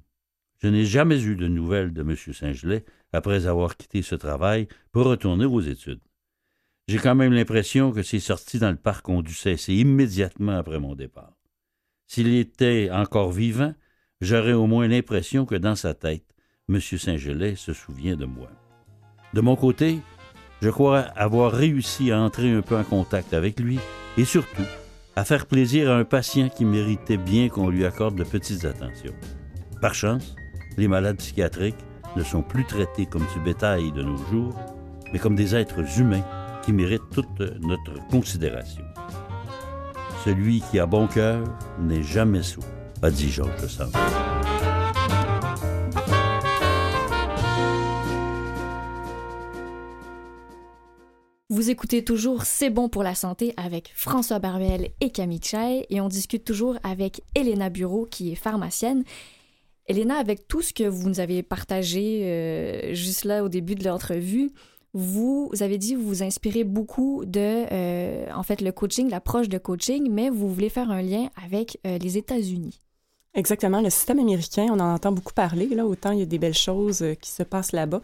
Je 0.60 0.66
n'ai 0.66 0.84
jamais 0.84 1.22
eu 1.22 1.36
de 1.36 1.46
nouvelles 1.46 1.92
de 1.92 2.00
M. 2.02 2.16
Saint-Gelais 2.16 2.84
après 3.12 3.46
avoir 3.46 3.76
quitté 3.76 4.02
ce 4.02 4.16
travail 4.16 4.66
pour 4.90 5.06
retourner 5.06 5.44
aux 5.44 5.60
études. 5.60 6.00
J'ai 6.88 6.98
quand 6.98 7.14
même 7.14 7.32
l'impression 7.32 7.92
que 7.92 8.02
ses 8.02 8.18
sorties 8.18 8.58
dans 8.58 8.70
le 8.70 8.76
parc 8.76 9.08
ont 9.08 9.22
dû 9.22 9.32
cesser 9.32 9.74
immédiatement 9.74 10.58
après 10.58 10.80
mon 10.80 10.96
départ. 10.96 11.36
S'il 12.08 12.34
était 12.34 12.88
encore 12.90 13.30
vivant, 13.30 13.74
j'aurais 14.20 14.54
au 14.54 14.66
moins 14.66 14.88
l'impression 14.88 15.46
que 15.46 15.54
dans 15.54 15.76
sa 15.76 15.94
tête, 15.94 16.34
M. 16.68 16.80
Saint-Gelais 16.80 17.54
se 17.54 17.72
souvient 17.72 18.16
de 18.16 18.24
moi. 18.24 18.50
De 19.34 19.40
mon 19.40 19.54
côté, 19.54 20.00
je 20.62 20.70
crois 20.70 21.00
avoir 21.00 21.52
réussi 21.52 22.10
à 22.10 22.20
entrer 22.20 22.50
un 22.50 22.62
peu 22.62 22.76
en 22.76 22.84
contact 22.84 23.34
avec 23.34 23.60
lui 23.60 23.78
et 24.16 24.24
surtout 24.24 24.66
à 25.18 25.24
faire 25.24 25.46
plaisir 25.46 25.90
à 25.90 25.96
un 25.96 26.04
patient 26.04 26.48
qui 26.48 26.64
méritait 26.64 27.16
bien 27.16 27.48
qu'on 27.48 27.70
lui 27.70 27.84
accorde 27.84 28.14
de 28.14 28.22
petites 28.22 28.64
attentions. 28.64 29.14
Par 29.82 29.92
chance, 29.92 30.36
les 30.76 30.86
malades 30.86 31.16
psychiatriques 31.16 31.84
ne 32.14 32.22
sont 32.22 32.42
plus 32.42 32.64
traités 32.64 33.04
comme 33.04 33.24
du 33.34 33.40
bétail 33.40 33.90
de 33.90 34.04
nos 34.04 34.16
jours, 34.16 34.54
mais 35.12 35.18
comme 35.18 35.34
des 35.34 35.56
êtres 35.56 35.98
humains 35.98 36.24
qui 36.62 36.72
méritent 36.72 37.10
toute 37.10 37.40
notre 37.60 37.94
considération. 38.12 38.84
Celui 40.24 40.60
qui 40.60 40.78
a 40.78 40.86
bon 40.86 41.08
cœur 41.08 41.42
n'est 41.80 42.04
jamais 42.04 42.44
sourd, 42.44 42.62
a 43.02 43.10
dit 43.10 43.28
Georges 43.28 43.66
Sand. 43.66 43.90
Vous 51.50 51.70
écoutez 51.70 52.04
toujours 52.04 52.42
C'est 52.42 52.68
bon 52.68 52.90
pour 52.90 53.02
la 53.02 53.14
santé 53.14 53.54
avec 53.56 53.90
François 53.94 54.38
Barbel 54.38 54.90
et 55.00 55.08
Camille 55.08 55.40
Chaille 55.42 55.86
et 55.88 56.02
on 56.02 56.08
discute 56.08 56.44
toujours 56.44 56.76
avec 56.82 57.22
Elena 57.34 57.70
Bureau 57.70 58.04
qui 58.04 58.30
est 58.30 58.34
pharmacienne. 58.34 59.02
Elena, 59.86 60.18
avec 60.18 60.46
tout 60.46 60.60
ce 60.60 60.74
que 60.74 60.84
vous 60.84 61.08
nous 61.08 61.20
avez 61.20 61.42
partagé 61.42 62.20
euh, 62.24 62.92
juste 62.92 63.24
là 63.24 63.42
au 63.42 63.48
début 63.48 63.76
de 63.76 63.84
l'entrevue, 63.84 64.50
vous, 64.92 65.48
vous, 65.50 65.62
avez 65.62 65.78
dit 65.78 65.94
que 65.94 65.98
vous 65.98 66.08
vous 66.08 66.22
inspirez 66.22 66.64
beaucoup 66.64 67.24
de, 67.24 67.64
euh, 67.72 68.26
en 68.34 68.42
fait, 68.42 68.60
le 68.60 68.70
coaching, 68.70 69.08
l'approche 69.08 69.48
de 69.48 69.56
coaching, 69.56 70.06
mais 70.10 70.28
vous 70.28 70.52
voulez 70.52 70.68
faire 70.68 70.90
un 70.90 71.00
lien 71.00 71.30
avec 71.42 71.78
euh, 71.86 71.96
les 71.96 72.18
États-Unis. 72.18 72.78
Exactement. 73.32 73.80
Le 73.80 73.88
système 73.88 74.18
américain, 74.18 74.66
on 74.70 74.80
en 74.80 74.92
entend 74.92 75.12
beaucoup 75.12 75.32
parler. 75.32 75.66
Là, 75.68 75.86
autant 75.86 76.10
il 76.10 76.18
y 76.18 76.22
a 76.22 76.26
des 76.26 76.38
belles 76.38 76.52
choses 76.52 77.02
qui 77.22 77.30
se 77.30 77.42
passent 77.42 77.72
là-bas, 77.72 78.02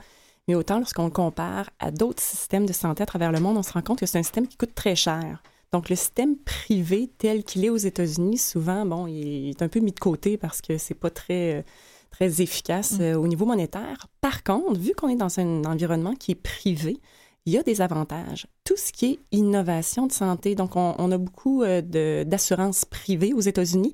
mais 0.48 0.54
autant 0.54 0.78
lorsqu'on 0.78 1.04
le 1.04 1.10
compare 1.10 1.70
à 1.78 1.90
d'autres 1.90 2.22
systèmes 2.22 2.66
de 2.66 2.72
santé 2.72 3.02
à 3.02 3.06
travers 3.06 3.32
le 3.32 3.40
monde, 3.40 3.56
on 3.56 3.62
se 3.62 3.72
rend 3.72 3.82
compte 3.82 4.00
que 4.00 4.06
c'est 4.06 4.18
un 4.18 4.22
système 4.22 4.46
qui 4.46 4.56
coûte 4.56 4.74
très 4.74 4.94
cher. 4.96 5.42
Donc, 5.72 5.88
le 5.88 5.96
système 5.96 6.36
privé 6.36 7.10
tel 7.18 7.42
qu'il 7.42 7.64
est 7.64 7.68
aux 7.68 7.76
États-Unis, 7.76 8.38
souvent, 8.38 8.86
bon, 8.86 9.08
il 9.08 9.50
est 9.50 9.60
un 9.60 9.68
peu 9.68 9.80
mis 9.80 9.90
de 9.90 9.98
côté 9.98 10.36
parce 10.36 10.60
que 10.60 10.78
c'est 10.78 10.94
pas 10.94 11.10
très, 11.10 11.56
euh, 11.56 11.62
très 12.10 12.40
efficace 12.40 12.92
mm. 12.92 13.02
euh, 13.02 13.18
au 13.18 13.26
niveau 13.26 13.44
monétaire. 13.44 14.06
Par 14.20 14.44
contre, 14.44 14.78
vu 14.78 14.94
qu'on 14.94 15.08
est 15.08 15.16
dans 15.16 15.40
un 15.40 15.64
environnement 15.64 16.14
qui 16.14 16.30
est 16.30 16.36
privé, 16.36 17.00
il 17.44 17.54
y 17.54 17.58
a 17.58 17.64
des 17.64 17.80
avantages. 17.80 18.46
Tout 18.62 18.76
ce 18.76 18.92
qui 18.92 19.06
est 19.06 19.18
innovation 19.32 20.06
de 20.06 20.12
santé, 20.12 20.54
donc 20.54 20.76
on, 20.76 20.94
on 20.96 21.10
a 21.10 21.18
beaucoup 21.18 21.64
euh, 21.64 22.24
d'assurances 22.24 22.84
privées 22.84 23.32
aux 23.32 23.40
États-Unis. 23.40 23.92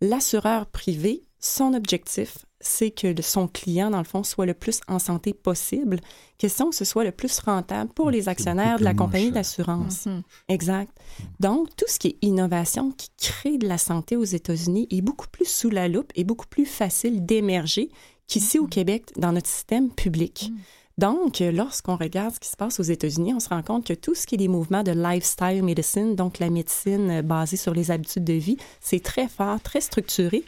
L'assureur 0.00 0.66
privé, 0.66 1.24
son 1.40 1.74
objectif, 1.74 2.45
c'est 2.60 2.90
que 2.90 3.20
son 3.22 3.48
client, 3.48 3.90
dans 3.90 3.98
le 3.98 4.04
fond, 4.04 4.22
soit 4.22 4.46
le 4.46 4.54
plus 4.54 4.80
en 4.88 4.98
santé 4.98 5.34
possible. 5.34 6.00
Question 6.38 6.70
que 6.70 6.76
ce 6.76 6.84
soit 6.84 7.04
le 7.04 7.12
plus 7.12 7.38
rentable 7.40 7.90
pour 7.92 8.10
les 8.10 8.28
actionnaires 8.28 8.78
de 8.78 8.84
la 8.84 8.94
compagnie 8.94 9.30
d'assurance. 9.30 10.06
Mhm. 10.06 10.22
Exact. 10.48 10.92
Donc, 11.40 11.74
tout 11.76 11.86
ce 11.88 11.98
qui 11.98 12.08
est 12.08 12.18
innovation 12.22 12.92
qui 12.92 13.10
crée 13.18 13.58
de 13.58 13.68
la 13.68 13.78
santé 13.78 14.16
aux 14.16 14.24
États-Unis 14.24 14.86
est 14.90 15.02
beaucoup 15.02 15.28
plus 15.28 15.48
sous 15.48 15.70
la 15.70 15.88
loupe 15.88 16.12
et 16.14 16.24
beaucoup 16.24 16.46
plus 16.46 16.66
facile 16.66 17.24
d'émerger 17.24 17.90
qu'ici 18.26 18.58
au 18.58 18.64
mhm. 18.64 18.70
Québec 18.70 19.12
dans 19.16 19.32
notre 19.32 19.48
système 19.48 19.90
public. 19.90 20.50
Mhm. 20.50 20.58
Donc, 20.98 21.40
lorsqu'on 21.40 21.96
regarde 21.96 22.34
ce 22.34 22.40
qui 22.40 22.48
se 22.48 22.56
passe 22.56 22.80
aux 22.80 22.84
États-Unis, 22.84 23.34
on 23.34 23.40
se 23.40 23.50
rend 23.50 23.62
compte 23.62 23.86
que 23.86 23.92
tout 23.92 24.14
ce 24.14 24.26
qui 24.26 24.36
est 24.36 24.38
des 24.38 24.48
mouvements 24.48 24.82
de 24.82 24.92
lifestyle 24.92 25.62
medicine, 25.62 26.16
donc 26.16 26.38
la 26.38 26.48
médecine 26.48 27.20
basée 27.20 27.58
sur 27.58 27.74
les 27.74 27.90
habitudes 27.90 28.24
de 28.24 28.32
vie, 28.32 28.56
c'est 28.80 29.02
très 29.02 29.28
fort, 29.28 29.60
très 29.60 29.82
structuré 29.82 30.42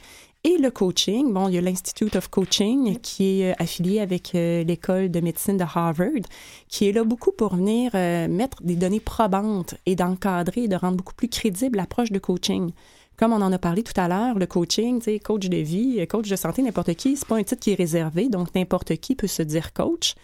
et 0.49 0.57
le 0.57 0.71
coaching, 0.71 1.31
bon, 1.31 1.49
il 1.49 1.57
y 1.57 1.59
a 1.59 1.61
l'Institute 1.61 2.17
of 2.17 2.29
Coaching 2.29 2.99
qui 3.01 3.43
est 3.43 3.51
euh, 3.51 3.55
affilié 3.59 4.01
avec 4.01 4.35
euh, 4.35 4.65
l'école 4.65 5.11
de 5.11 5.21
médecine 5.21 5.59
de 5.59 5.65
Harvard, 5.65 6.25
qui 6.69 6.89
est 6.89 6.93
là 6.93 7.05
beaucoup 7.05 7.33
pour 7.33 7.55
venir 7.55 7.91
euh, 7.95 8.29
mettre 8.29 8.63
des 8.63 8.75
données 8.75 8.99
probantes 8.99 9.75
et 9.85 9.95
d'encadrer 9.95 10.63
et 10.63 10.69
de 10.69 10.77
rendre 10.77 10.97
beaucoup 10.97 11.13
plus 11.13 11.29
crédible 11.29 11.77
l'approche 11.77 12.13
de 12.13 12.19
coaching. 12.19 12.73
Comme 13.19 13.35
on 13.35 13.43
en 13.43 13.53
a 13.53 13.59
parlé 13.59 13.83
tout 13.83 14.01
à 14.01 14.09
l'heure, 14.09 14.39
le 14.39 14.47
coaching, 14.47 15.03
coach 15.21 15.51
de 15.51 15.57
vie, 15.59 16.07
coach 16.07 16.31
de 16.31 16.37
santé, 16.37 16.63
n'importe 16.63 16.95
qui, 16.95 17.19
c'est 17.19 17.29
pas 17.29 17.37
un 17.37 17.43
titre 17.43 17.61
qui 17.61 17.73
est 17.73 17.75
réservé, 17.75 18.31
donc 18.31 18.55
n'importe 18.55 18.97
qui 18.97 19.17
peut 19.17 19.27
se 19.27 19.43
dire 19.43 19.75
coach. 19.75 20.15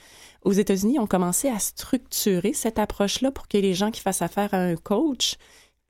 Aux 0.43 0.53
États-Unis, 0.53 0.99
on 0.99 1.07
commencé 1.07 1.49
à 1.49 1.59
structurer 1.59 2.55
cette 2.55 2.79
approche-là 2.79 3.31
pour 3.31 3.47
que 3.47 3.59
les 3.59 3.75
gens 3.75 3.91
qui 3.91 4.01
fassent 4.01 4.23
affaire 4.23 4.55
à 4.55 4.59
un 4.59 4.77
coach 4.77 5.37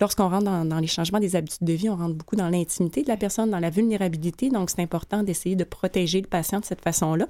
Lorsqu'on 0.05 0.29
rentre 0.29 0.45
dans, 0.45 0.81
les 0.81 0.87
changements 0.87 1.19
des 1.19 1.35
habitudes 1.35 1.67
de 1.67 1.73
vie, 1.73 1.89
on 1.89 1.97
rentre 1.97 2.13
beaucoup 2.13 2.37
dans 2.37 2.51
l'intimité 2.51 3.03
de 3.05 3.09
la 3.09 3.17
personne, 3.17 3.49
dans 3.51 3.59
la 3.59 3.71
vulnérabilité. 3.71 4.51
Donc, 4.51 4.69
c'est 4.69 4.83
important 4.83 5.23
d'essayer 5.23 5.57
de 5.57 5.65
protéger 5.65 6.21
le 6.21 6.27
patient 6.27 6.61
de 6.61 6.67
cette 6.67 6.83
façon-là. 6.83 7.27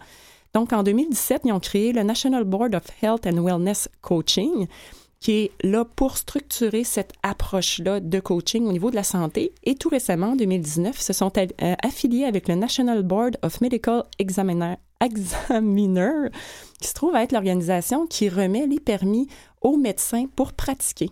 Donc, 0.54 0.72
en 0.72 0.82
2017, 0.82 1.42
ils 1.44 1.52
ont 1.52 1.60
créé 1.60 1.92
le 1.92 2.02
National 2.02 2.42
Board 2.42 2.74
of 2.74 2.82
Health 3.00 3.28
and 3.28 3.40
Wellness 3.40 3.88
Coaching, 4.00 4.66
qui 5.20 5.32
est 5.34 5.52
là 5.62 5.84
pour 5.84 6.16
structurer 6.16 6.82
cette 6.82 7.12
approche-là 7.22 8.00
de 8.00 8.18
coaching 8.18 8.66
au 8.66 8.72
niveau 8.72 8.90
de 8.90 8.96
la 8.96 9.04
santé. 9.04 9.52
Et 9.62 9.76
tout 9.76 9.88
récemment, 9.88 10.30
en 10.32 10.36
2019, 10.36 11.00
se 11.00 11.12
sont 11.12 11.30
euh, 11.38 11.74
affiliés 11.80 12.24
avec 12.24 12.48
le 12.48 12.56
National 12.56 13.04
Board 13.04 13.36
of 13.42 13.60
Medical 13.60 14.02
Examiner, 14.18 14.74
Examiner, 15.00 16.28
qui 16.80 16.88
se 16.88 16.94
trouve 16.94 17.14
à 17.14 17.22
être 17.22 17.30
l'organisation 17.30 18.08
qui 18.08 18.28
remet 18.28 18.66
les 18.66 18.80
permis 18.80 19.28
aux 19.60 19.76
médecins 19.76 20.24
pour 20.34 20.54
pratiquer. 20.54 21.10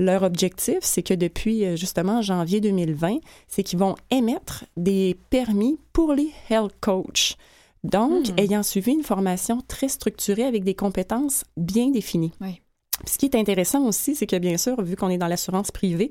Leur 0.00 0.22
objectif, 0.22 0.78
c'est 0.80 1.02
que 1.02 1.12
depuis 1.12 1.66
euh, 1.66 1.76
justement 1.76 2.22
janvier 2.22 2.62
2020, 2.62 3.18
c'est 3.48 3.62
qu'ils 3.62 3.78
vont 3.78 3.96
émettre 4.10 4.64
des 4.78 5.18
permis 5.28 5.78
pour 5.92 6.14
les 6.14 6.30
health 6.48 6.72
coach. 6.80 7.36
Donc, 7.84 8.28
Hmm. 8.28 8.38
ayant 8.38 8.62
suivi 8.62 8.92
une 8.92 9.02
formation 9.02 9.60
très 9.68 9.88
structurée 9.88 10.44
avec 10.44 10.64
des 10.64 10.74
compétences 10.74 11.44
bien 11.58 11.90
définies. 11.90 12.32
Oui. 12.40 12.62
Ce 13.06 13.18
qui 13.18 13.26
est 13.26 13.34
intéressant 13.34 13.84
aussi, 13.84 14.14
c'est 14.14 14.26
que 14.26 14.36
bien 14.36 14.56
sûr, 14.56 14.80
vu 14.82 14.96
qu'on 14.96 15.10
est 15.10 15.18
dans 15.18 15.28
l'assurance 15.28 15.70
privée, 15.70 16.10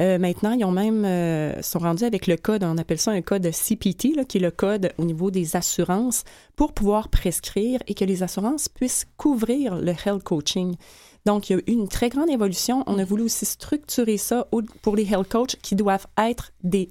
euh, 0.00 0.18
maintenant, 0.18 0.52
ils 0.52 0.64
ont 0.64 0.72
même 0.72 1.04
euh, 1.04 1.62
sont 1.62 1.78
rendus 1.78 2.04
avec 2.04 2.26
le 2.26 2.36
code, 2.36 2.64
on 2.64 2.76
appelle 2.76 2.98
ça 2.98 3.12
un 3.12 3.22
code 3.22 3.48
CPT, 3.52 4.16
là, 4.16 4.24
qui 4.24 4.38
est 4.38 4.40
le 4.40 4.50
code 4.50 4.92
au 4.98 5.04
niveau 5.04 5.30
des 5.30 5.54
assurances 5.54 6.24
pour 6.56 6.72
pouvoir 6.72 7.08
prescrire 7.08 7.80
et 7.86 7.94
que 7.94 8.04
les 8.04 8.24
assurances 8.24 8.68
puissent 8.68 9.06
couvrir 9.16 9.76
le 9.76 9.92
health 10.04 10.24
coaching. 10.24 10.74
Donc, 11.26 11.50
il 11.50 11.52
y 11.52 11.56
a 11.56 11.58
eu 11.58 11.64
une 11.66 11.88
très 11.88 12.08
grande 12.08 12.30
évolution. 12.30 12.84
On 12.86 12.98
a 12.98 13.04
voulu 13.04 13.24
aussi 13.24 13.44
structurer 13.44 14.16
ça 14.16 14.46
pour 14.82 14.96
les 14.96 15.10
health 15.12 15.28
coachs 15.28 15.56
qui 15.62 15.74
doivent 15.74 16.06
être 16.16 16.52
des 16.62 16.88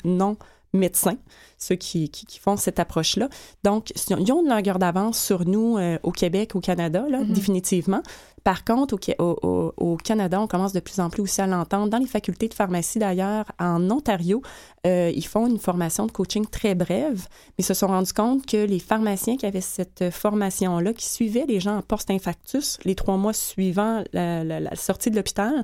non-médecins, 0.73 1.17
ceux 1.57 1.75
qui, 1.75 2.09
qui, 2.09 2.25
qui 2.25 2.39
font 2.39 2.57
cette 2.57 2.79
approche-là. 2.79 3.29
Donc, 3.63 3.91
ils 4.09 4.31
ont 4.33 4.41
une 4.43 4.49
longueur 4.49 4.79
d'avance 4.79 5.19
sur 5.19 5.45
nous 5.45 5.77
euh, 5.77 5.97
au 6.03 6.11
Québec, 6.11 6.55
au 6.55 6.59
Canada, 6.59 7.05
là, 7.09 7.19
Mhm. 7.19 7.33
définitivement. 7.33 8.01
Par 8.43 8.63
contre, 8.63 8.95
au, 9.19 9.23
au- 9.43 9.73
au- 9.77 9.97
Canada, 9.97 10.39
on 10.39 10.47
commence 10.47 10.71
de 10.71 10.79
plus 10.79 10.99
en 11.01 11.09
plus 11.09 11.21
aussi 11.21 11.41
à 11.41 11.47
l'entendre. 11.47 11.89
Dans 11.89 11.97
les 11.97 12.05
facultés 12.05 12.47
de 12.47 12.53
pharmacie, 12.53 12.97
d'ailleurs, 12.99 13.45
en 13.59 13.89
Ontario, 13.91 14.41
euh, 14.85 15.11
ils 15.13 15.25
font 15.25 15.47
une 15.47 15.59
formation 15.59 16.05
de 16.05 16.11
coaching 16.13 16.45
très 16.45 16.73
brève, 16.75 17.25
mais 17.29 17.55
ils 17.63 17.65
se 17.65 17.73
sont 17.73 17.87
rendus 17.87 18.13
compte 18.13 18.45
que 18.45 18.55
les 18.65 18.79
pharmaciens 18.79 19.35
qui 19.35 19.45
avaient 19.45 19.59
cette 19.59 20.09
formation-là, 20.11 20.93
qui 20.93 21.05
suivaient 21.07 21.45
les 21.47 21.59
gens 21.59 21.77
en 21.77 21.81
post-infarctus 21.81 22.77
les 22.85 22.95
trois 22.95 23.17
mois 23.17 23.33
suivant 23.33 24.03
la, 24.13 24.43
la- 24.45 24.59
la 24.61 24.75
sortie 24.75 25.11
de 25.11 25.17
l'hôpital, 25.17 25.63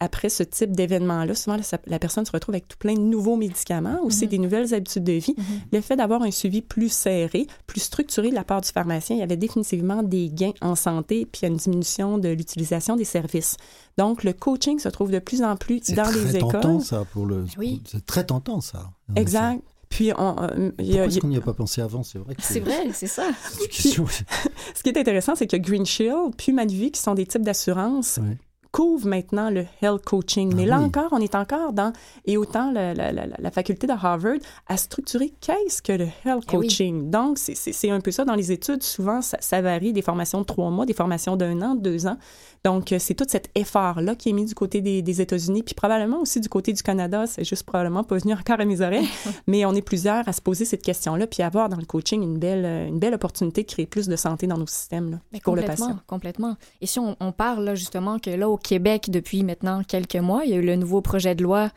après 0.00 0.28
ce 0.30 0.42
type 0.42 0.72
d'événement-là, 0.74 1.34
souvent 1.34 1.56
la, 1.56 1.78
la 1.86 1.98
personne 1.98 2.24
se 2.24 2.32
retrouve 2.32 2.54
avec 2.54 2.66
tout 2.68 2.76
plein 2.78 2.94
de 2.94 3.00
nouveaux 3.00 3.36
médicaments, 3.36 4.00
aussi 4.02 4.24
Mhm. 4.24 4.30
des 4.30 4.38
nouvelles 4.38 4.74
habitudes 4.74 5.04
de 5.04 5.12
vie. 5.12 5.34
Mhm. 5.36 5.44
Le 5.72 5.80
fait 5.80 5.96
d'avoir 5.96 6.22
un 6.22 6.30
suivi 6.30 6.62
plus 6.62 6.90
serré, 6.90 7.46
plus 7.66 7.80
structuré 7.80 8.30
de 8.30 8.34
la 8.34 8.44
part 8.44 8.60
du 8.62 8.68
pharmacien, 8.70 9.16
il 9.16 9.20
y 9.20 9.22
avait 9.22 9.36
définitivement 9.36 10.02
des 10.02 10.28
gains 10.30 10.52
en 10.62 10.74
santé 10.74 11.26
puis 11.26 11.46
une 11.46 11.56
diminution 11.56 12.18
de 12.18 12.28
l'utilisation 12.30 12.96
des 12.96 13.04
services. 13.04 13.56
Donc, 13.98 14.24
le 14.24 14.32
coaching 14.32 14.78
se 14.78 14.88
trouve 14.88 15.10
de 15.10 15.18
plus 15.18 15.42
en 15.42 15.56
plus 15.56 15.80
C'est 15.82 15.94
dans 15.94 16.04
très 16.04 16.32
les 16.32 16.38
tentant, 16.38 16.58
écoles. 16.76 16.80
ça, 16.84 17.04
pour 17.12 17.26
le. 17.26 17.44
Oui. 17.58 17.82
C'est 17.84 18.04
très 18.06 18.24
tentant, 18.24 18.60
ça. 18.60 18.90
Exact. 19.16 19.60
Puis, 19.90 20.12
on, 20.16 20.36
euh, 20.40 20.70
il 20.78 20.86
y 20.86 20.92
a- 20.92 21.02
Pourquoi 21.02 21.06
est-ce 21.06 21.18
qu'on 21.18 21.26
n'y 21.28 21.36
a 21.36 21.40
pas 21.40 21.52
pensé 21.52 21.80
avant? 21.82 22.04
C'est 22.04 22.18
vrai 22.20 22.34
C'est 22.38 22.60
vrai, 22.60 22.90
c'est 22.94 23.08
ça. 23.08 23.24
c'est 23.50 23.66
question. 23.68 24.06
ce 24.74 24.82
qui 24.84 24.88
est 24.88 24.96
intéressant, 24.96 25.34
c'est 25.34 25.48
que 25.48 25.56
Green 25.56 25.84
Shield 25.84 26.34
puis 26.38 26.52
Manuvie, 26.52 26.92
qui 26.92 27.00
sont 27.02 27.14
des 27.14 27.26
types 27.26 27.42
d'assurance, 27.42 28.18
Ouais. 28.22 28.38
Couvrent 28.72 29.06
maintenant 29.08 29.50
le 29.50 29.64
health 29.82 30.04
coaching. 30.04 30.52
Mais 30.54 30.64
Ah 30.64 30.66
là 30.70 30.78
oui. 30.78 30.84
encore, 30.84 31.08
on 31.12 31.18
est 31.18 31.34
encore 31.34 31.72
dans, 31.72 31.92
et 32.24 32.36
autant 32.36 32.70
la, 32.70 32.94
la- 32.94 33.12
la- 33.12 33.26
la 33.38 33.50
faculté 33.50 33.86
de 33.86 33.92
Harvard 33.92 34.36
a 34.68 34.76
structuré 34.76 35.32
qu'est-ce 35.40 35.82
que 35.82 35.92
le 35.92 36.04
health 36.24 36.44
Eh 36.52 36.56
oui. 36.56 36.66
coaching. 36.68 37.10
Donc, 37.10 37.38
c'est- 37.38 37.90
un 37.90 38.00
peu 38.00 38.10
ça 38.12 38.24
dans 38.24 38.34
les 38.36 38.52
études. 38.52 38.82
Souvent, 38.82 39.20
ça, 39.22 39.36
ça 39.40 39.60
varie 39.60 39.92
des 39.92 40.02
formations 40.02 40.40
de 40.40 40.44
trois 40.46 40.70
mois, 40.70 40.86
des 40.86 40.92
formations 40.94 41.36
d'un 41.36 41.60
an, 41.62 41.74
de 41.74 41.80
deux 41.80 42.06
ans. 42.06 42.16
Donc, 42.62 42.92
euh, 42.92 42.98
c'est 42.98 43.14
tout 43.14 43.24
cet 43.26 43.48
effort-là 43.54 44.14
qui 44.14 44.28
est 44.28 44.32
mis 44.32 44.44
du 44.44 44.54
côté 44.54 44.80
des, 44.82 45.00
des 45.02 45.20
États-Unis, 45.22 45.62
puis 45.62 45.74
probablement 45.74 46.20
aussi 46.20 46.40
du 46.40 46.48
côté 46.48 46.72
du 46.74 46.82
Canada. 46.82 47.26
C'est 47.26 47.42
juste 47.44 47.62
probablement 47.64 48.04
pas 48.04 48.18
venu 48.18 48.34
encore 48.34 48.60
à 48.60 48.64
mes 48.66 48.80
oreilles. 48.82 49.08
mais 49.46 49.64
on 49.64 49.74
est 49.74 49.80
plusieurs 49.82 50.28
à 50.28 50.32
se 50.32 50.40
poser 50.42 50.64
cette 50.66 50.82
question-là, 50.82 51.26
puis 51.26 51.42
avoir 51.42 51.68
dans 51.70 51.78
le 51.78 51.86
coaching 51.86 52.22
une 52.22 52.38
belle, 52.38 52.64
euh, 52.64 52.86
une 52.86 52.98
belle 52.98 53.14
opportunité 53.14 53.62
de 53.62 53.66
créer 53.66 53.86
plus 53.86 54.08
de 54.08 54.16
santé 54.16 54.46
dans 54.46 54.58
nos 54.58 54.66
systèmes 54.66 55.10
là, 55.12 55.18
Mais 55.32 55.40
pour 55.40 55.56
le 55.56 55.62
patient. 55.62 55.98
complètement. 56.06 56.56
Et 56.82 56.86
si 56.86 56.98
on, 57.00 57.16
on 57.18 57.32
parle 57.32 57.64
là, 57.64 57.74
justement 57.74 58.18
que 58.18 58.30
là, 58.30 58.48
au 58.48 58.58
Québec, 58.62 59.10
depuis 59.10 59.42
maintenant 59.42 59.82
quelques 59.82 60.16
mois, 60.16 60.44
il 60.44 60.50
y 60.50 60.54
a 60.54 60.56
eu 60.56 60.62
le 60.62 60.76
nouveau 60.76 61.00
projet 61.00 61.34
de 61.34 61.42
loi 61.42 61.70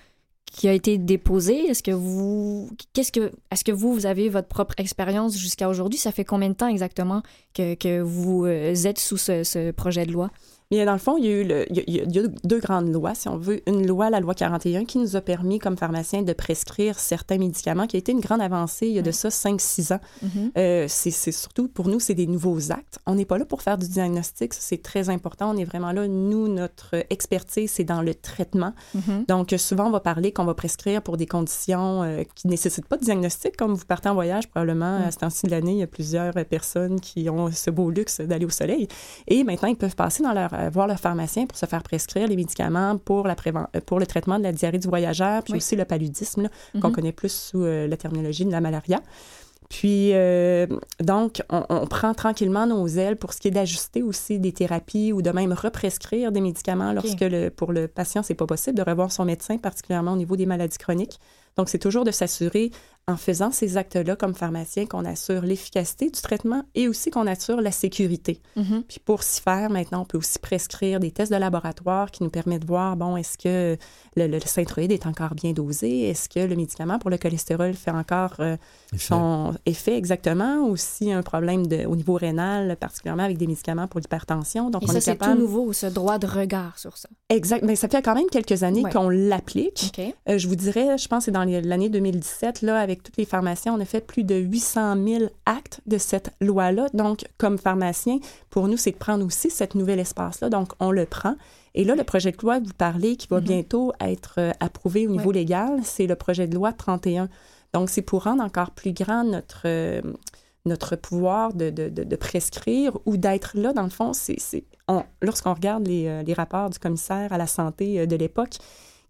qui 0.51 0.67
a 0.67 0.73
été 0.73 0.97
déposé. 0.97 1.65
Est-ce 1.65 1.81
que 1.81 1.91
vous, 1.91 2.69
est-ce 2.95 3.63
que 3.63 3.71
vous, 3.71 3.93
vous 3.93 4.05
avez 4.05 4.29
votre 4.29 4.47
propre 4.47 4.75
expérience 4.77 5.37
jusqu'à 5.37 5.67
aujourd'hui? 5.67 5.97
Ça 5.97 6.11
fait 6.11 6.25
combien 6.25 6.49
de 6.49 6.53
temps 6.53 6.67
exactement 6.67 7.23
que, 7.53 7.73
que 7.73 8.01
vous 8.01 8.45
euh, 8.45 8.73
êtes 8.85 8.99
sous 8.99 9.17
ce 9.17 9.71
projet 9.71 10.05
de 10.05 10.11
loi? 10.11 10.29
Bien, 10.73 10.85
dans 10.85 10.93
le 10.93 10.97
fond, 10.97 11.17
il 11.17 11.25
y, 11.25 11.27
a 11.27 11.31
eu 11.31 11.43
le- 11.43 11.65
il 11.71 11.77
y 11.77 11.79
a- 11.79 11.83
il 11.85 11.93
y 11.95 11.99
a, 11.99 12.03
il 12.03 12.15
y 12.15 12.19
a 12.19 12.23
deux 12.43 12.59
grandes 12.59 12.91
lois, 12.91 13.13
si 13.13 13.27
on 13.27 13.37
veut. 13.37 13.61
Une 13.67 13.85
loi, 13.85 14.09
la 14.09 14.19
loi 14.19 14.33
41, 14.33 14.85
qui 14.85 14.97
nous 14.97 15.15
a 15.15 15.21
permis, 15.21 15.59
comme 15.59 15.77
pharmaciens, 15.77 16.23
de 16.23 16.33
prescrire 16.33 16.97
certains 16.97 17.37
médicaments, 17.37 17.85
qui 17.85 17.95
a 17.95 17.99
été 17.99 18.11
une 18.11 18.21
grande 18.21 18.41
avancée 18.41 18.87
il 18.87 18.93
y 18.93 18.99
a 18.99 19.03
de 19.03 19.11
ça 19.11 19.29
5-6 19.29 19.91
ans. 19.93 19.99
Mhm. 20.23 20.51
Euh, 20.57 20.85
c'est 20.89 21.11
surtout, 21.31 21.67
pour 21.67 21.87
nous, 21.89 21.99
c'est 21.99 22.15
des 22.15 22.25
nouveaux 22.25 22.71
actes. 22.71 22.97
On 23.05 23.13
n'est 23.13 23.25
pas 23.25 23.37
là 23.37 23.45
pour 23.45 23.61
faire 23.61 23.77
du 23.77 23.87
diagnostic, 23.87 24.53
c'est 24.55 24.81
très 24.81 25.09
important. 25.09 25.51
On 25.53 25.57
est 25.57 25.63
vraiment 25.63 25.91
là, 25.91 26.07
nous, 26.07 26.47
notre 26.47 26.95
expertise, 27.11 27.69
c'est 27.71 27.83
dans 27.83 28.01
le 28.01 28.15
traitement. 28.15 28.73
Mhm. 28.95 29.25
Donc, 29.27 29.53
souvent, 29.59 29.85
on 29.87 29.91
va 29.91 29.99
parler 29.99 30.31
qu'on 30.31 30.45
va 30.45 30.55
prescrire 30.55 31.01
pour 31.03 31.17
des 31.17 31.27
conditions 31.27 32.01
euh, 32.01 32.23
qui 32.33 32.47
ne 32.47 32.51
nécessitent 32.51 32.87
pas 32.87 32.97
de 32.97 33.03
diagnostic. 33.03 33.57
Comme 33.57 33.75
vous 33.75 33.85
partez 33.85 34.09
en 34.09 34.15
voyage, 34.15 34.47
probablement, 34.49 34.99
Mm. 34.99 35.03
à 35.03 35.11
ce 35.11 35.17
temps-ci 35.17 35.45
de 35.45 35.51
l'année, 35.51 35.73
il 35.73 35.77
y 35.79 35.83
a 35.83 35.87
plusieurs 35.87 36.33
personnes 36.45 36.99
qui 36.99 37.29
ont 37.29 37.51
ce 37.51 37.69
beau 37.69 37.91
luxe 37.91 38.21
d'aller 38.21 38.45
au 38.45 38.49
soleil. 38.49 38.87
Et 39.27 39.43
maintenant, 39.43 39.69
ils 39.69 39.75
peuvent 39.75 39.95
passer 39.95 40.23
dans 40.23 40.33
leur, 40.33 40.51
voir 40.69 40.87
leur 40.87 40.99
pharmacien 40.99 41.45
pour 41.45 41.57
se 41.57 41.65
faire 41.65 41.83
prescrire 41.83 42.27
les 42.27 42.35
médicaments 42.35 42.97
pour, 42.97 43.27
la 43.27 43.35
préven- 43.35 43.67
euh, 43.75 43.81
pour 43.85 43.99
le 43.99 44.05
traitement 44.05 44.37
de 44.37 44.43
la 44.43 44.51
diarrhée 44.51 44.79
du 44.79 44.87
voyageur, 44.87 45.43
puis 45.43 45.53
Oui. 45.53 45.57
aussi 45.57 45.75
le 45.75 45.85
paludisme, 45.85 46.43
là, 46.43 46.49
qu'on 46.81 46.89
Mhm. 46.89 46.93
connaît 46.95 47.11
plus 47.11 47.31
sous 47.31 47.63
euh, 47.63 47.87
la 47.87 47.97
terminologie 47.97 48.45
de 48.45 48.51
la 48.51 48.61
malaria. 48.61 49.01
Puis, 49.69 50.11
euh, 50.13 50.67
donc, 50.99 51.41
on, 51.49 51.63
on 51.69 51.87
prend 51.87 52.13
tranquillement 52.13 52.67
nos 52.67 52.85
ailes 52.87 53.15
pour 53.15 53.33
ce 53.33 53.39
qui 53.39 53.47
est 53.47 53.51
d'ajuster 53.51 54.03
aussi 54.03 54.37
des 54.37 54.51
thérapies 54.51 55.11
ou 55.13 55.21
de 55.23 55.31
même 55.31 55.51
represcrire 55.51 56.31
des 56.31 56.41
médicaments 56.41 56.91
lorsque 56.93 57.21
le, 57.21 57.49
pour 57.49 57.71
le 57.71 57.87
patient, 57.87 58.21
c'est 58.21 58.35
pas 58.35 58.45
possible 58.45 58.77
de 58.77 58.83
revoir 58.83 59.11
son 59.11 59.25
médecin, 59.25 59.57
particulièrement 59.57 60.13
au 60.13 60.17
niveau 60.17 60.35
des 60.35 60.45
maladies 60.45 60.77
chroniques. 60.77 61.19
Donc, 61.57 61.69
c'est 61.69 61.79
toujours 61.79 62.03
de 62.03 62.11
s'assurer, 62.11 62.69
en 63.07 63.17
faisant 63.17 63.51
ces 63.51 63.75
actes-là 63.75 64.15
comme 64.15 64.33
pharmacien, 64.33 64.85
qu'on 64.85 65.03
assure 65.03 65.41
l'efficacité 65.41 66.09
du 66.09 66.21
traitement 66.21 66.63
et 66.73 66.87
aussi 66.87 67.09
qu'on 67.11 67.27
assure 67.27 67.59
la 67.59 67.71
sécurité. 67.71 68.39
Mhm. 68.55 68.83
Puis 68.87 68.99
pour 69.03 69.23
s'y 69.23 69.41
faire, 69.41 69.69
maintenant, 69.69 70.01
on 70.01 70.05
peut 70.05 70.17
aussi 70.17 70.39
prescrire 70.39 71.01
des 71.01 71.11
tests 71.11 71.31
de 71.31 71.37
laboratoire 71.37 72.11
qui 72.11 72.23
nous 72.23 72.29
permettent 72.29 72.61
de 72.61 72.65
voir, 72.67 72.95
bon, 72.95 73.17
est-ce 73.17 73.37
que 73.37 73.77
le, 74.15 74.27
le 74.27 74.39
synthroïde 74.39 74.93
est 74.93 75.05
encore 75.05 75.35
bien 75.35 75.51
dosé? 75.51 76.09
Est-ce 76.09 76.29
que 76.29 76.39
le 76.39 76.55
médicament 76.55 76.97
pour 76.97 77.09
le 77.09 77.17
cholestérol 77.17 77.73
fait 77.73 77.91
encore 77.91 78.35
euh, 78.39 78.55
Effet. 78.93 79.05
son 79.07 79.53
effet 79.65 79.97
exactement? 79.97 80.59
Ou 80.69 80.77
s'il 80.77 81.07
y 81.09 81.11
a 81.11 81.17
un 81.17 81.23
problème 81.23 81.67
de, 81.67 81.85
au 81.85 81.97
niveau 81.97 82.13
rénal, 82.13 82.77
particulièrement 82.77 83.23
avec 83.23 83.37
des 83.37 83.47
médicaments 83.47 83.87
pour 83.87 83.99
l'hypertension. 83.99 84.69
Donc, 84.69 84.83
Et 84.83 84.85
on 84.85 84.91
ça, 84.93 84.97
est 84.99 85.01
c'est 85.01 85.11
tout 85.15 85.19
capable... 85.19 85.41
nouveau, 85.41 85.73
ce 85.73 85.87
droit 85.87 86.19
de 86.19 86.27
regard 86.27 86.79
sur 86.79 86.95
ça. 86.95 87.09
Exact. 87.27 87.65
Mais 87.65 87.75
ça 87.75 87.89
fait 87.89 88.01
quand 88.01 88.15
même 88.15 88.29
quelques 88.31 88.63
années 88.63 88.83
Ouais. 88.83 88.91
qu'on 88.91 89.09
l'applique. 89.09 89.91
Euh, 90.29 90.37
je 90.37 90.47
vous 90.47 90.55
dirais, 90.55 90.97
je 90.97 91.07
pense 91.09 91.19
que 91.19 91.25
c'est 91.25 91.31
dans 91.31 91.43
l'année 91.43 91.89
2017, 91.89 92.61
là, 92.61 92.79
avec 92.79 92.92
toutes 93.01 93.17
les 93.17 93.25
pharmaciens, 93.25 93.73
on 93.73 93.79
a 93.79 93.85
fait 93.85 94.05
plus 94.05 94.23
de 94.23 94.35
800 94.35 94.95
000 95.07 95.23
actes 95.45 95.81
de 95.87 95.97
cette 95.97 96.31
loi-là. 96.41 96.87
Donc, 96.93 97.25
comme 97.37 97.57
pharmacien, 97.57 98.19
pour 98.49 98.67
nous, 98.67 98.77
c'est 98.77 98.91
de 98.91 98.97
prendre 98.97 99.25
aussi 99.25 99.49
cet 99.49 99.73
nouvel 99.73 99.99
espace-là. 99.99 100.49
Donc, 100.49 100.73
on 100.79 100.91
le 100.91 101.05
prend. 101.05 101.35
Et 101.75 101.83
là, 101.85 101.95
le 101.95 102.03
projet 102.03 102.31
de 102.31 102.37
loi 102.41 102.59
que 102.59 102.65
vous 102.67 102.73
parlez, 102.77 103.15
qui 103.15 103.27
va 103.29 103.37
Mhm. 103.39 103.43
bientôt 103.45 103.93
être 103.99 104.35
euh, 104.37 104.51
approuvé 104.59 105.07
au 105.07 105.11
niveau 105.11 105.31
légal, 105.31 105.79
c'est 105.83 106.05
le 106.05 106.15
projet 106.15 106.45
de 106.47 106.53
loi 106.55 106.71
31. 106.73 107.29
Donc, 107.73 107.89
c'est 107.89 108.03
pour 108.03 108.25
rendre 108.25 108.43
encore 108.43 108.69
plus 108.71 108.93
grand 108.93 109.23
notre, 109.23 109.61
euh, 109.65 110.01
notre 110.65 110.95
pouvoir 110.95 111.53
de, 111.53 111.71
de- 111.71 111.89
de- 111.89 112.03
de 112.03 112.15
prescrire 112.15 112.97
ou 113.05 113.17
d'être 113.17 113.57
là, 113.57 113.73
dans 113.73 113.83
le 113.83 113.89
fond. 113.89 114.13
c'est 114.13 114.37
Lorsqu'on 115.21 115.53
regarde 115.53 115.87
les, 115.87 116.07
euh, 116.07 116.23
les 116.23 116.33
rapports 116.33 116.69
du 116.69 116.77
commissaire 116.77 117.33
à 117.33 117.37
la 117.37 117.47
santé 117.47 118.05
de 118.05 118.15
l'époque, 118.15 118.57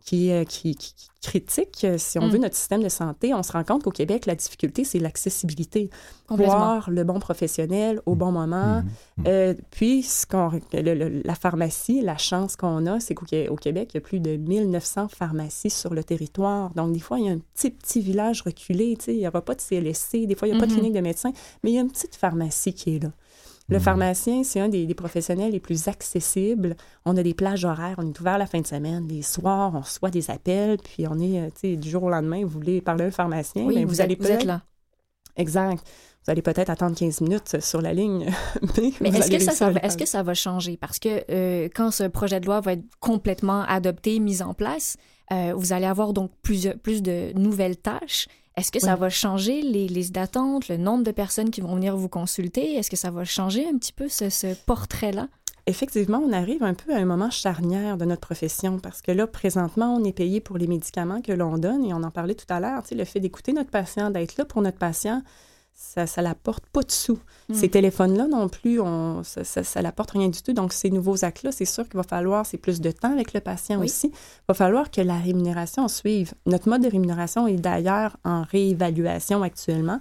qui, 0.06 0.32
euh, 0.32 0.44
qui, 0.44 0.76
qui- 0.76 0.94
critique, 1.24 1.86
euh, 1.86 1.96
si 1.98 2.20
on 2.20 2.26
Mm. 2.28 2.30
veut, 2.32 2.38
notre 2.38 2.58
système 2.58 2.84
de 2.84 2.90
santé, 2.90 3.34
on 3.34 3.44
se 3.44 3.54
rend 3.54 3.64
compte 3.64 3.84
qu'au 3.84 3.92
Québec, 3.92 4.26
la 4.26 4.36
difficulté, 4.36 4.84
c'est 4.84 5.00
l'accessibilité. 5.00 5.90
Voir 6.30 6.90
le 6.90 7.06
bon 7.06 7.18
professionnel 7.20 8.02
au 8.06 8.16
bon 8.16 8.32
moment. 8.34 8.82
Mhm. 8.82 8.86
Mhm. 9.20 9.24
Euh, 9.28 9.54
puis, 9.72 10.04
ce 10.04 10.26
qu'on- 10.26 10.52
le- 10.74 10.94
le- 10.94 11.22
la 11.24 11.36
pharmacie, 11.36 12.02
la 12.02 12.18
chance 12.18 12.58
qu'on 12.58 12.86
a, 12.88 13.00
c'est 13.00 13.14
qu'au 13.14 13.26
Qué- 13.26 13.48
au 13.48 13.56
Québec, 13.56 13.92
il 13.94 13.98
y 13.98 13.98
a 14.00 14.02
plus 14.02 14.20
de 14.20 14.36
1900 14.36 15.08
pharmacies 15.08 15.70
sur 15.70 15.94
le 15.94 16.04
territoire. 16.04 16.72
Donc, 16.74 16.92
des 16.92 17.00
fois, 17.00 17.20
il 17.20 17.26
y 17.26 17.30
a 17.30 17.32
un 17.32 17.40
petit, 17.54 17.70
petit 17.70 18.02
village 18.02 18.42
reculé. 18.42 18.96
tu 18.98 19.06
sais, 19.06 19.14
Il 19.14 19.20
n'y 19.20 19.28
aura 19.28 19.42
pas 19.42 19.56
de 19.56 19.62
CLSC, 19.62 20.26
des 20.28 20.36
fois, 20.36 20.48
il 20.50 20.52
n'y 20.52 20.58
a 20.58 20.60
pas 20.60 20.66
de 20.66 20.72
Mhm. 20.72 20.78
clinique 20.78 20.94
de 20.96 21.02
médecin, 21.02 21.32
mais 21.64 21.72
il 21.72 21.76
y 21.76 21.78
a 21.78 21.82
une 21.82 21.92
petite 21.92 22.16
pharmacie 22.16 22.74
qui 22.74 22.98
est 22.98 23.00
là. 23.04 23.12
Le 23.70 23.78
Mhm. 23.78 23.84
pharmacien, 23.84 24.44
c'est 24.44 24.60
un 24.60 24.68
des, 24.70 24.86
des 24.86 24.94
professionnels 24.94 25.52
les 25.52 25.60
plus 25.60 25.88
accessibles. 25.88 26.76
On 27.06 27.16
a 27.16 27.24
des 27.24 27.34
plages 27.34 27.64
horaires, 27.66 27.96
on 27.98 28.06
est 28.08 28.20
ouvert 28.20 28.38
la 28.38 28.46
fin 28.46 28.60
de 28.60 28.68
semaine, 28.68 29.08
les 29.08 29.22
soirs, 29.22 29.72
on 29.74 29.80
reçoit 29.80 30.10
des 30.10 30.30
appels, 30.30 30.78
puis 30.78 31.08
on 31.08 31.18
est, 31.20 31.40
euh, 31.40 31.46
tu 31.48 31.70
sais, 31.72 31.76
du 31.78 31.90
jour 31.90 32.04
au 32.04 32.10
lendemain, 32.10 32.42
vous 32.44 32.50
voulez 32.50 32.82
parler 32.82 33.06
à 33.06 33.08
un 33.08 33.12
pharmacien, 33.12 33.64
Oui, 33.66 33.76
ben, 33.76 33.86
vous, 33.86 33.90
vous, 33.96 34.02
allez 34.02 34.14
êtes, 34.14 34.22
vous 34.22 34.28
êtes 34.32 34.44
là. 34.44 34.62
Exact. 35.38 35.82
Vous 36.26 36.32
allez 36.32 36.42
peut-être 36.42 36.70
attendre 36.70 36.96
15 36.96 37.22
minutes 37.22 37.60
sur 37.62 37.82
la 37.82 37.94
ligne, 37.94 38.28
mais, 39.02 39.10
est-ce 39.10 39.30
que, 39.32 39.40
ça, 39.40 39.70
va, 39.70 39.80
le 39.80 39.86
est-ce 39.86 39.98
que 39.98 40.06
ça 40.06 40.24
va 40.24 40.34
changer? 40.34 40.78
Parce 40.78 41.00
que 41.00 41.24
euh, 41.30 41.68
quand 41.74 41.92
ce 41.92 42.04
projet 42.04 42.40
de 42.40 42.46
loi 42.46 42.62
va 42.62 42.74
être 42.74 42.84
complètement 43.00 43.64
adopté, 43.64 44.20
mis 44.20 44.42
en 44.42 44.54
place, 44.54 44.96
euh, 45.32 45.54
vous 45.56 45.74
allez 45.74 45.86
avoir 45.86 46.14
donc 46.14 46.32
plusieurs, 46.42 46.78
plus 46.78 47.02
de 47.02 47.32
nouvelles 47.38 47.78
tâches. 47.78 48.28
Est-ce 48.56 48.72
que 48.72 48.80
ça 48.80 48.96
va 48.96 49.10
changer 49.10 49.62
les 49.62 49.88
listes 49.88 50.14
d'attente, 50.14 50.68
le 50.68 50.78
nombre 50.78 51.04
de 51.04 51.12
personnes 51.12 51.50
qui 51.50 51.62
vont 51.62 51.76
venir 51.76 51.98
vous 51.98 52.10
consulter? 52.10 52.76
Est-ce 52.76 52.90
que 52.92 52.96
ça 52.96 53.10
va 53.10 53.26
changer 53.26 53.68
un 53.68 53.78
petit 53.78 53.94
peu 53.94 54.10
ce, 54.10 54.30
ce 54.30 54.54
portrait-là? 54.66 55.28
effectivement, 55.66 56.22
on 56.26 56.34
arrive 56.34 56.64
un 56.64 56.74
peu 56.74 56.94
à 56.94 56.98
un 56.98 57.06
moment 57.06 57.30
charnière 57.30 57.98
de 57.98 58.06
notre 58.06 58.22
profession 58.22 58.80
parce 58.80 59.02
que 59.02 59.12
là, 59.12 59.28
présentement, 59.28 59.96
on 59.96 60.04
est 60.04 60.14
payé 60.14 60.42
pour 60.42 60.58
les 60.58 60.68
médicaments 60.68 61.22
que 61.22 61.32
l'on 61.32 61.58
donne 61.58 61.86
et 61.86 61.94
on 61.94 62.04
en 62.04 62.12
parlait 62.12 62.36
tout 62.36 62.46
à 62.50 62.60
l'heure. 62.60 62.84
Le 62.92 63.06
fait 63.06 63.20
d'écouter 63.20 63.54
notre 63.54 63.70
patient, 63.70 64.10
d'être 64.10 64.38
là 64.38 64.46
pour 64.46 64.62
notre 64.62 64.78
patient, 64.78 65.22
ça 65.74 66.06
ne 66.18 66.24
l'apporte 66.24 66.66
pas 66.68 66.82
de 66.82 66.92
sous. 66.92 67.20
Hmm. 67.50 67.54
Ces 67.54 67.70
téléphones-là 67.70 68.28
non 68.28 68.48
plus, 68.48 68.80
on, 68.80 69.24
ça 69.24 69.42
ne 69.42 69.84
l'apporte 69.84 70.12
rien 70.12 70.30
du 70.30 70.42
tout. 70.42 70.54
Donc, 70.54 70.74
ces 70.74 70.90
nouveaux 70.90 71.26
actes-là, 71.26 71.52
c'est 71.52 71.66
sûr 71.66 71.84
qu'il 71.86 71.98
va 71.98 72.04
falloir, 72.04 72.46
c'est 72.46 72.58
plus 72.58 72.82
de 72.82 72.92
temps 72.92 73.12
avec 73.12 73.34
le 73.34 73.40
patient 73.40 73.82
aussi. 73.82 74.08
Il 74.08 74.46
va 74.48 74.54
falloir 74.54 74.92
que 74.92 75.02
la 75.02 75.18
rémunération 75.18 75.88
suive. 75.88 76.34
Notre 76.46 76.70
mode 76.70 76.84
de 76.84 76.90
rémunération 76.90 77.48
est 77.48 77.58
d'ailleurs 77.58 78.18
en 78.24 78.44
réévaluation 78.44 79.44
actuellement 79.44 80.00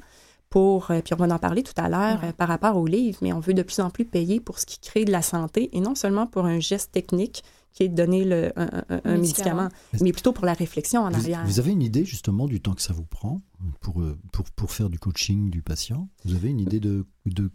pour, 0.50 0.90
euh, 0.90 1.00
puis 1.00 1.14
on 1.14 1.16
va 1.16 1.34
en 1.34 1.38
parler 1.38 1.62
tout 1.62 1.72
à 1.78 1.88
l'heure 1.88 2.20
euh, 2.24 2.32
par 2.32 2.46
rapport 2.48 2.76
aux 2.76 2.86
livres, 2.86 3.18
mais 3.22 3.32
on 3.32 3.40
veut 3.40 3.54
de 3.54 3.62
plus 3.62 3.80
en 3.80 3.88
plus 3.88 4.04
payer 4.04 4.38
pour 4.38 4.58
ce 4.58 4.66
qui 4.66 4.78
crée 4.78 5.06
de 5.06 5.10
la 5.10 5.22
santé 5.22 5.70
et 5.72 5.80
non 5.80 5.94
seulement 5.94 6.26
pour 6.26 6.44
un 6.44 6.60
geste 6.60 6.92
technique 6.92 7.42
qui 7.72 7.84
est 7.84 7.88
de 7.88 7.94
donner 7.94 8.24
le, 8.24 8.52
un, 8.56 9.16
médicament. 9.16 9.68
mais 10.00 10.12
plutôt 10.12 10.32
pour 10.32 10.44
la 10.44 10.52
réflexion 10.52 11.02
en 11.02 11.12
arrière. 11.12 11.44
Vous 11.46 11.58
avez 11.58 11.72
une 11.72 11.82
idée 11.82 12.04
justement 12.04 12.46
du 12.46 12.60
temps 12.60 12.74
que 12.74 12.82
ça 12.82 12.92
vous 12.92 13.04
prend 13.04 13.40
pour, 13.80 14.00
euh, 14.00 14.18
pour, 14.32 14.44
pour 14.50 14.72
faire 14.72 14.90
du 14.90 14.98
coaching 14.98 15.50
du 15.50 15.62
patient? 15.62 16.08
Vous 16.24 16.34
avez 16.34 16.50
une 16.50 16.60
idée 16.60 16.80
de, 16.80 17.06
de 17.26 17.50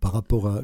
par 0.00 0.12
rapport 0.12 0.48
à 0.48 0.62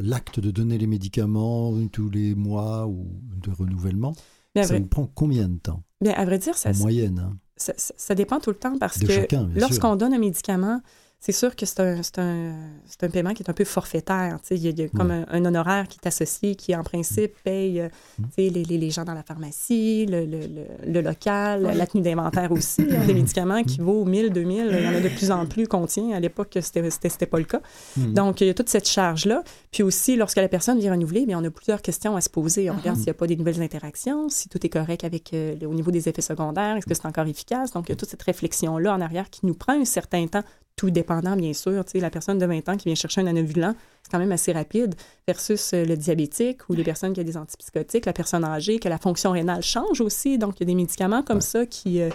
l'acte 0.00 0.40
de 0.40 0.50
donner 0.50 0.78
les 0.78 0.86
médicaments 0.86 1.72
tous 1.88 2.10
les 2.10 2.34
mois 2.34 2.86
ou 2.86 3.08
de 3.42 3.50
renouvellement? 3.50 4.14
Ça 4.62 4.78
vous 4.78 4.86
prend 4.86 5.06
combien 5.06 5.48
de 5.48 5.58
temps? 5.58 5.82
Bien, 6.00 6.12
à 6.12 6.24
vrai 6.24 6.38
dire, 6.38 6.56
ça, 6.56 6.70
en 6.70 6.76
moyenne. 6.76 7.18
Hein? 7.18 7.36
Ça, 7.56 7.72
ça, 7.76 8.14
dépend 8.14 8.40
tout 8.40 8.50
le 8.50 8.56
temps 8.56 8.78
parce 8.78 8.98
que 8.98 9.58
lorsqu'on 9.58 9.96
donne 9.96 10.12
un 10.12 10.18
médicament, 10.18 10.80
c'est 11.24 11.32
sûr 11.32 11.56
que 11.56 11.64
c'est 11.64 11.80
un, 11.80 12.02
un, 12.18 12.52
un, 13.00 13.08
paiement 13.08 13.32
qui 13.32 13.42
est 13.42 13.48
un 13.48 13.54
peu 13.54 13.64
forfaitaire. 13.64 14.36
Il 14.50 14.58
y, 14.58 14.66
a, 14.66 14.70
il 14.70 14.78
y 14.78 14.82
a 14.82 14.88
comme 14.90 15.10
un, 15.10 15.44
honoraire 15.46 15.88
qui 15.88 15.98
est 16.02 16.06
associé, 16.06 16.54
qui 16.54 16.76
en 16.76 16.82
principe 16.82 17.32
paye 17.42 17.80
euh, 17.80 17.88
mm. 18.18 18.24
les, 18.36 18.50
les, 18.50 18.76
les, 18.76 18.90
gens 18.90 19.04
dans 19.04 19.14
la 19.14 19.22
pharmacie, 19.22 20.04
le, 20.04 20.26
le, 20.26 20.40
le, 20.86 21.00
local, 21.00 21.62
la 21.62 21.86
tenue 21.86 22.02
d'inventaire 22.02 22.52
aussi. 22.52 22.82
Hein, 22.82 23.06
des 23.06 23.14
médicaments 23.14 23.62
qui 23.62 23.80
vaut 23.80 24.04
1000, 24.04 24.34
2000, 24.34 24.68
il 24.70 24.84
y 24.84 24.86
en 24.86 24.94
a 24.94 25.00
de 25.00 25.08
plus 25.08 25.30
en 25.30 25.46
plus 25.46 25.66
qu'on 25.66 25.86
tient. 25.86 26.10
À 26.10 26.20
l'époque, 26.20 26.58
c'était 26.60 26.82
n'était 26.82 27.24
pas 27.24 27.38
le 27.38 27.44
cas. 27.44 27.62
Mm. 27.96 28.12
Donc, 28.12 28.42
il 28.42 28.48
y 28.48 28.50
a 28.50 28.54
toute 28.54 28.68
cette 28.68 28.86
charge-là. 28.86 29.42
Puis 29.72 29.82
aussi, 29.82 30.16
lorsque 30.16 30.36
la 30.36 30.48
personne 30.48 30.78
vient 30.78 30.92
renouveler, 30.92 31.24
bien, 31.24 31.40
on 31.40 31.44
a 31.44 31.50
plusieurs 31.50 31.80
questions 31.80 32.16
à 32.16 32.20
se 32.20 32.28
poser. 32.28 32.68
On 32.70 32.74
regarde 32.74 32.98
s'il 32.98 33.06
n'y 33.06 33.12
a 33.12 33.14
pas 33.14 33.26
des 33.26 33.36
nouvelles 33.36 33.62
interactions, 33.62 34.28
si 34.28 34.50
tout 34.50 34.58
est 34.66 34.68
correct 34.68 35.04
avec 35.04 35.32
euh, 35.32 35.56
au 35.64 35.72
niveau 35.72 35.90
des 35.90 36.06
effets 36.06 36.20
secondaires, 36.20 36.76
est-ce 36.76 36.84
que 36.84 36.92
c'est 36.92 37.06
encore 37.06 37.26
efficace? 37.26 37.70
Donc, 37.72 37.88
il 37.88 37.92
y 37.92 37.94
a 37.94 37.96
toute 37.96 38.10
cette 38.10 38.22
réflexion-là 38.22 38.92
en 38.92 39.00
arrière 39.00 39.30
qui 39.30 39.46
nous 39.46 39.54
prend 39.54 39.72
un 39.72 39.86
certain 39.86 40.26
temps 40.26 40.44
tout 40.76 40.90
dépendant, 40.90 41.36
bien 41.36 41.52
sûr. 41.52 41.84
Tu 41.84 41.92
sais, 41.92 42.00
la 42.00 42.10
personne 42.10 42.38
de 42.38 42.46
20 42.46 42.68
ans 42.68 42.76
qui 42.76 42.86
vient 42.86 42.94
chercher 42.94 43.20
un 43.20 43.26
anovulant, 43.26 43.74
c'est 44.02 44.10
quand 44.10 44.18
même 44.18 44.32
assez 44.32 44.52
rapide, 44.52 44.94
versus 45.26 45.72
euh, 45.72 45.84
le 45.84 45.96
diabétique 45.96 46.68
ou 46.68 46.74
les 46.74 46.82
personnes 46.82 47.12
qui 47.12 47.20
ont 47.20 47.24
des 47.24 47.36
antipsychotiques, 47.36 48.06
la 48.06 48.12
personne 48.12 48.44
âgée, 48.44 48.78
que 48.78 48.88
la 48.88 48.98
fonction 48.98 49.32
rénale 49.32 49.62
change 49.62 50.00
aussi. 50.00 50.38
Donc, 50.38 50.56
il 50.56 50.60
y 50.60 50.64
a 50.64 50.66
des 50.66 50.74
médicaments 50.74 51.22
comme 51.22 51.40
ça 51.40 51.64
qui, 51.66 52.00
euh, 52.00 52.10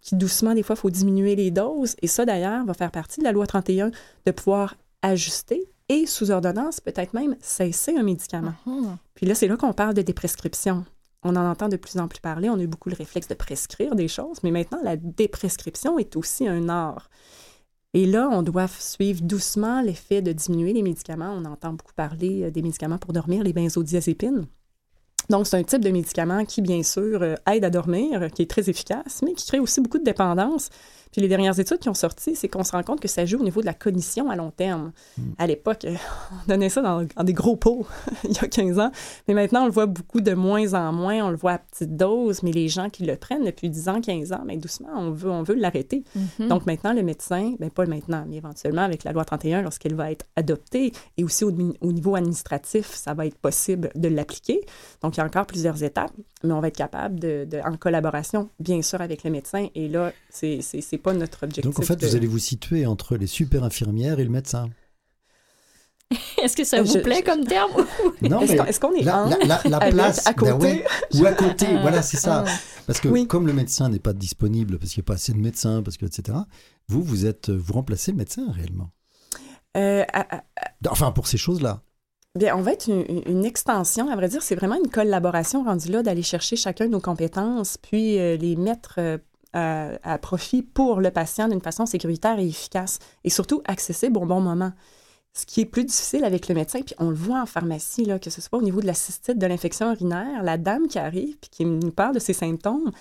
qui, 0.00 0.16
doucement, 0.16 0.54
des 0.54 0.62
fois, 0.62 0.76
il 0.76 0.80
faut 0.80 0.90
diminuer 0.90 1.36
les 1.36 1.50
doses. 1.50 1.96
Et 2.02 2.06
ça, 2.06 2.24
d'ailleurs, 2.24 2.64
va 2.66 2.74
faire 2.74 2.90
partie 2.90 3.20
de 3.20 3.24
la 3.24 3.32
loi 3.32 3.46
31 3.46 3.90
de 4.26 4.30
pouvoir 4.30 4.76
ajuster 5.00 5.64
et, 5.88 6.06
sous 6.06 6.30
ordonnance, 6.30 6.80
peut-être 6.80 7.14
même 7.14 7.36
cesser 7.40 7.96
un 7.96 8.02
médicament. 8.02 8.54
Uh-huh. 8.66 8.96
Puis 9.14 9.26
là, 9.26 9.34
c'est 9.34 9.48
là 9.48 9.56
qu'on 9.56 9.72
parle 9.72 9.94
de 9.94 10.02
déprescription. 10.02 10.84
On 11.24 11.36
en 11.36 11.48
entend 11.48 11.68
de 11.68 11.76
plus 11.76 11.98
en 11.98 12.08
plus 12.08 12.20
parler. 12.20 12.48
On 12.50 12.58
a 12.58 12.62
eu 12.62 12.66
beaucoup 12.66 12.88
le 12.88 12.96
réflexe 12.96 13.28
de 13.28 13.34
prescrire 13.34 13.94
des 13.94 14.08
choses, 14.08 14.38
mais 14.42 14.50
maintenant, 14.50 14.78
la 14.82 14.96
déprescription 14.96 15.98
est 15.98 16.16
aussi 16.16 16.48
un 16.48 16.68
art. 16.68 17.08
Et 17.94 18.06
là, 18.06 18.28
on 18.30 18.42
doit 18.42 18.68
suivre 18.68 19.22
doucement 19.22 19.82
l'effet 19.82 20.22
de 20.22 20.32
diminuer 20.32 20.72
les 20.72 20.82
médicaments. 20.82 21.34
On 21.36 21.44
entend 21.44 21.74
beaucoup 21.74 21.92
parler 21.94 22.44
euh, 22.44 22.50
des 22.50 22.62
médicaments 22.62 22.98
pour 22.98 23.12
dormir, 23.12 23.42
les 23.44 23.52
benzodiazépines. 23.52 24.46
Donc, 25.30 25.46
c'est 25.46 25.56
un 25.56 25.62
type 25.62 25.82
de 25.82 25.90
médicament 25.90 26.44
qui, 26.44 26.62
bien 26.62 26.82
sûr, 26.82 27.22
euh, 27.22 27.34
aide 27.50 27.64
à 27.64 27.70
dormir, 27.70 28.30
qui 28.34 28.42
est 28.42 28.50
très 28.50 28.68
efficace, 28.68 29.20
mais 29.24 29.32
qui 29.34 29.46
crée 29.46 29.58
aussi 29.58 29.80
beaucoup 29.80 29.98
de 29.98 30.04
dépendance. 30.04 30.70
Puis 31.12 31.20
les 31.20 31.28
dernières 31.28 31.60
études 31.60 31.78
qui 31.78 31.90
ont 31.90 31.94
sorti, 31.94 32.34
c'est 32.34 32.48
qu'on 32.48 32.64
se 32.64 32.72
rend 32.72 32.82
compte 32.82 33.00
que 33.00 33.06
ça 33.08 33.26
joue 33.26 33.38
au 33.38 33.44
niveau 33.44 33.60
de 33.60 33.66
la 33.66 33.74
cognition 33.74 34.30
à 34.30 34.36
long 34.36 34.50
terme. 34.50 34.92
Hmm. 35.18 35.32
À 35.38 35.46
l'époque, 35.46 35.86
on 35.86 36.48
donnait 36.48 36.70
ça 36.70 36.80
dans, 36.80 37.04
des 37.22 37.34
gros 37.34 37.54
pots 37.54 37.86
il 38.24 38.32
y 38.32 38.38
a 38.38 38.48
15 38.48 38.78
ans, 38.78 38.90
mais 39.28 39.34
maintenant 39.34 39.62
on 39.62 39.66
le 39.66 39.72
voit 39.72 39.86
beaucoup 39.86 40.22
de 40.22 40.32
moins 40.32 40.72
en 40.72 40.92
moins, 40.92 41.22
on 41.22 41.30
le 41.30 41.36
voit 41.36 41.52
à 41.52 41.58
petite 41.58 41.96
dose, 41.96 42.42
mais 42.42 42.50
les 42.50 42.68
gens 42.68 42.88
qui 42.88 43.04
le 43.04 43.16
prennent 43.16 43.44
depuis 43.44 43.68
10 43.68 43.88
ans, 43.90 44.00
15 44.00 44.32
ans, 44.32 44.42
mais 44.46 44.56
doucement, 44.56 44.88
on 44.96 45.10
veut, 45.10 45.30
on 45.30 45.42
veut 45.42 45.54
l'arrêter. 45.54 46.02
Mm-hmm. 46.16 46.48
Donc 46.48 46.64
maintenant, 46.64 46.94
le 46.94 47.02
médecin, 47.02 47.54
ben 47.60 47.70
pas 47.70 47.84
maintenant, 47.84 48.24
mais 48.26 48.36
éventuellement 48.36 48.82
avec 48.82 49.04
la 49.04 49.12
loi 49.12 49.26
31, 49.26 49.60
lorsqu'elle 49.60 49.94
va 49.94 50.10
être 50.10 50.24
adoptée, 50.36 50.92
et 51.18 51.24
aussi 51.24 51.44
au, 51.44 51.52
au 51.82 51.92
niveau 51.92 52.16
administratif, 52.16 52.86
ça 52.86 53.12
va 53.12 53.26
être 53.26 53.36
possible 53.36 53.90
de 53.94 54.08
l'appliquer. 54.08 54.62
Donc 55.02 55.11
il 55.12 55.18
y 55.18 55.20
a 55.20 55.24
encore 55.24 55.46
plusieurs 55.46 55.82
étapes, 55.82 56.12
mais 56.42 56.52
on 56.52 56.60
va 56.60 56.68
être 56.68 56.76
capable 56.76 57.18
de, 57.18 57.46
de 57.48 57.58
en 57.58 57.76
collaboration, 57.76 58.50
bien 58.60 58.82
sûr, 58.82 59.00
avec 59.00 59.24
le 59.24 59.30
médecin, 59.30 59.68
et 59.74 59.88
là, 59.88 60.12
c'est 60.30 60.62
pas 61.02 61.12
notre 61.12 61.44
objectif. 61.44 61.64
Donc 61.64 61.78
en 61.78 61.82
fait, 61.82 62.02
vous 62.02 62.16
allez 62.16 62.26
vous 62.26 62.38
situer 62.38 62.86
entre 62.86 63.16
les 63.16 63.26
super 63.26 63.64
infirmières 63.64 64.18
et 64.20 64.24
le 64.24 64.30
médecin. 64.30 64.68
Est-ce 66.42 66.56
que 66.56 66.64
ça 66.64 66.82
vous 66.82 66.98
plaît 67.00 67.22
comme 67.22 67.44
terme 67.44 67.86
Non, 68.22 68.40
est-ce 68.40 68.80
qu'on 68.80 68.92
est, 68.94 69.02
la, 69.02 69.28
la, 69.64 69.78
place 69.90 70.26
à 70.26 70.32
ben 70.32 70.52
côté? 70.58 70.84
ou 71.14 71.24
à 71.24 71.32
côté 71.32 71.66
ah. 71.68 71.80
Voilà, 71.80 72.02
c'est 72.02 72.18
ça. 72.18 72.44
Ah. 72.46 72.50
Parce 72.86 73.00
que 73.00 73.24
comme 73.24 73.46
le 73.46 73.52
médecin 73.52 73.88
n'est 73.88 73.98
pas 73.98 74.12
disponible 74.12 74.78
parce 74.78 74.92
qu'il 74.92 75.00
n'y 75.00 75.06
a 75.06 75.08
pas 75.08 75.14
assez 75.14 75.32
de 75.32 75.38
médecins, 75.38 75.82
parce 75.82 75.96
que 75.96 76.06
etc. 76.06 76.36
Vous, 76.88 77.02
vous 77.02 77.26
êtes, 77.26 77.50
vous 77.50 77.72
remplacez 77.72 78.10
le 78.10 78.18
médecin 78.18 78.50
réellement? 78.52 78.90
Euh, 79.76 80.04
enfin, 80.88 81.12
pour 81.12 81.26
ces 81.26 81.38
choses-là. 81.38 81.82
Bien, 82.34 82.56
on 82.56 82.62
va 82.62 82.72
être 82.72 82.88
une, 82.88 83.44
extension, 83.44 84.08
à 84.08 84.16
vrai 84.16 84.26
dire, 84.28 84.42
c'est 84.42 84.54
vraiment 84.54 84.76
une 84.82 84.90
collaboration 84.90 85.64
rendue 85.64 85.90
là 85.90 86.02
d'aller 86.02 86.22
chercher 86.22 86.56
chacun 86.56 86.88
nos 86.88 87.00
compétences, 87.00 87.76
puis 87.76 88.18
euh, 88.18 88.38
les 88.38 88.56
mettre 88.56 88.98
euh, 88.98 89.18
à, 90.02 90.16
profit 90.16 90.62
pour 90.62 91.02
le 91.02 91.10
patient 91.10 91.48
d'une 91.48 91.60
façon 91.60 91.84
sécuritaire 91.84 92.38
et 92.38 92.46
efficace 92.46 93.00
et 93.24 93.28
surtout 93.28 93.60
accessible 93.66 94.16
au 94.16 94.24
bon 94.24 94.40
moment. 94.40 94.72
Ce 95.34 95.44
qui 95.44 95.60
est 95.60 95.66
plus 95.66 95.84
difficile 95.84 96.24
avec 96.24 96.48
le 96.48 96.54
médecin, 96.54 96.80
puis 96.80 96.94
on 96.98 97.10
le 97.10 97.16
voit 97.16 97.42
en 97.42 97.46
pharmacie, 97.46 98.08
que 98.22 98.30
ce 98.30 98.40
soit 98.40 98.58
au 98.58 98.62
niveau 98.62 98.80
de 98.80 98.86
la 98.86 98.94
cystite, 98.94 99.38
de 99.38 99.46
l'infection 99.46 99.92
urinaire, 99.92 100.42
la 100.42 100.56
dame 100.56 100.88
qui 100.88 100.98
arrive 100.98 101.36
puis 101.38 101.50
qui 101.50 101.64
nous 101.66 101.90
parle 101.90 102.14
de 102.14 102.18
ses 102.18 102.32
symptômes, 102.32 102.92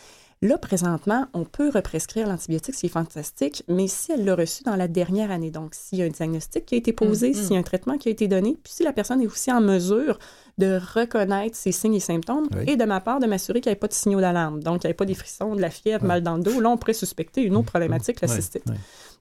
Là, 0.43 0.57
présentement, 0.57 1.27
on 1.33 1.43
peut 1.43 1.69
represcrire 1.69 2.27
l'antibiotique, 2.27 2.73
c'est 2.73 2.87
fantastique, 2.87 3.63
mais 3.67 3.87
si 3.87 4.11
elle 4.11 4.25
l'a 4.25 4.33
reçu 4.33 4.63
dans 4.63 4.75
la 4.75 4.87
dernière 4.87 5.29
année, 5.29 5.51
donc 5.51 5.75
s'il 5.75 5.99
y 5.99 6.01
a 6.01 6.05
un 6.05 6.09
diagnostic 6.09 6.65
qui 6.65 6.73
a 6.73 6.77
été 6.79 6.93
posé, 6.93 7.27
mm, 7.27 7.31
mm. 7.31 7.33
s'il 7.35 7.53
y 7.53 7.55
a 7.57 7.59
un 7.59 7.63
traitement 7.63 7.99
qui 7.99 8.09
a 8.09 8.11
été 8.11 8.27
donné, 8.27 8.57
puis 8.63 8.73
si 8.73 8.83
la 8.83 8.91
personne 8.91 9.21
est 9.21 9.27
aussi 9.27 9.51
en 9.51 9.61
mesure 9.61 10.17
de 10.57 10.79
reconnaître 10.95 11.55
ses 11.55 11.71
signes 11.71 11.93
et 11.93 11.99
symptômes, 11.99 12.47
et 12.65 12.75
de 12.75 12.85
ma 12.85 13.01
part, 13.01 13.19
de 13.19 13.27
m'assurer 13.27 13.61
qu'il 13.61 13.69
n'y 13.69 13.73
ait 13.73 13.79
pas 13.79 13.87
de 13.87 13.93
signaux 13.93 14.19
d'alarme, 14.19 14.63
donc 14.63 14.81
qu'il 14.81 14.87
n'y 14.87 14.91
ait 14.91 14.95
pas 14.95 15.05
des 15.05 15.13
frissons, 15.13 15.55
de 15.55 15.61
la 15.61 15.69
fièvre, 15.69 16.05
mal 16.05 16.23
dans 16.23 16.37
le 16.37 16.43
dos, 16.43 16.59
là, 16.59 16.69
on 16.69 16.77
pourrait 16.77 16.93
suspecter 16.93 17.43
une 17.43 17.55
autre 17.55 17.67
problématique, 17.67 18.19
la 18.21 18.27
cystite 18.27 18.65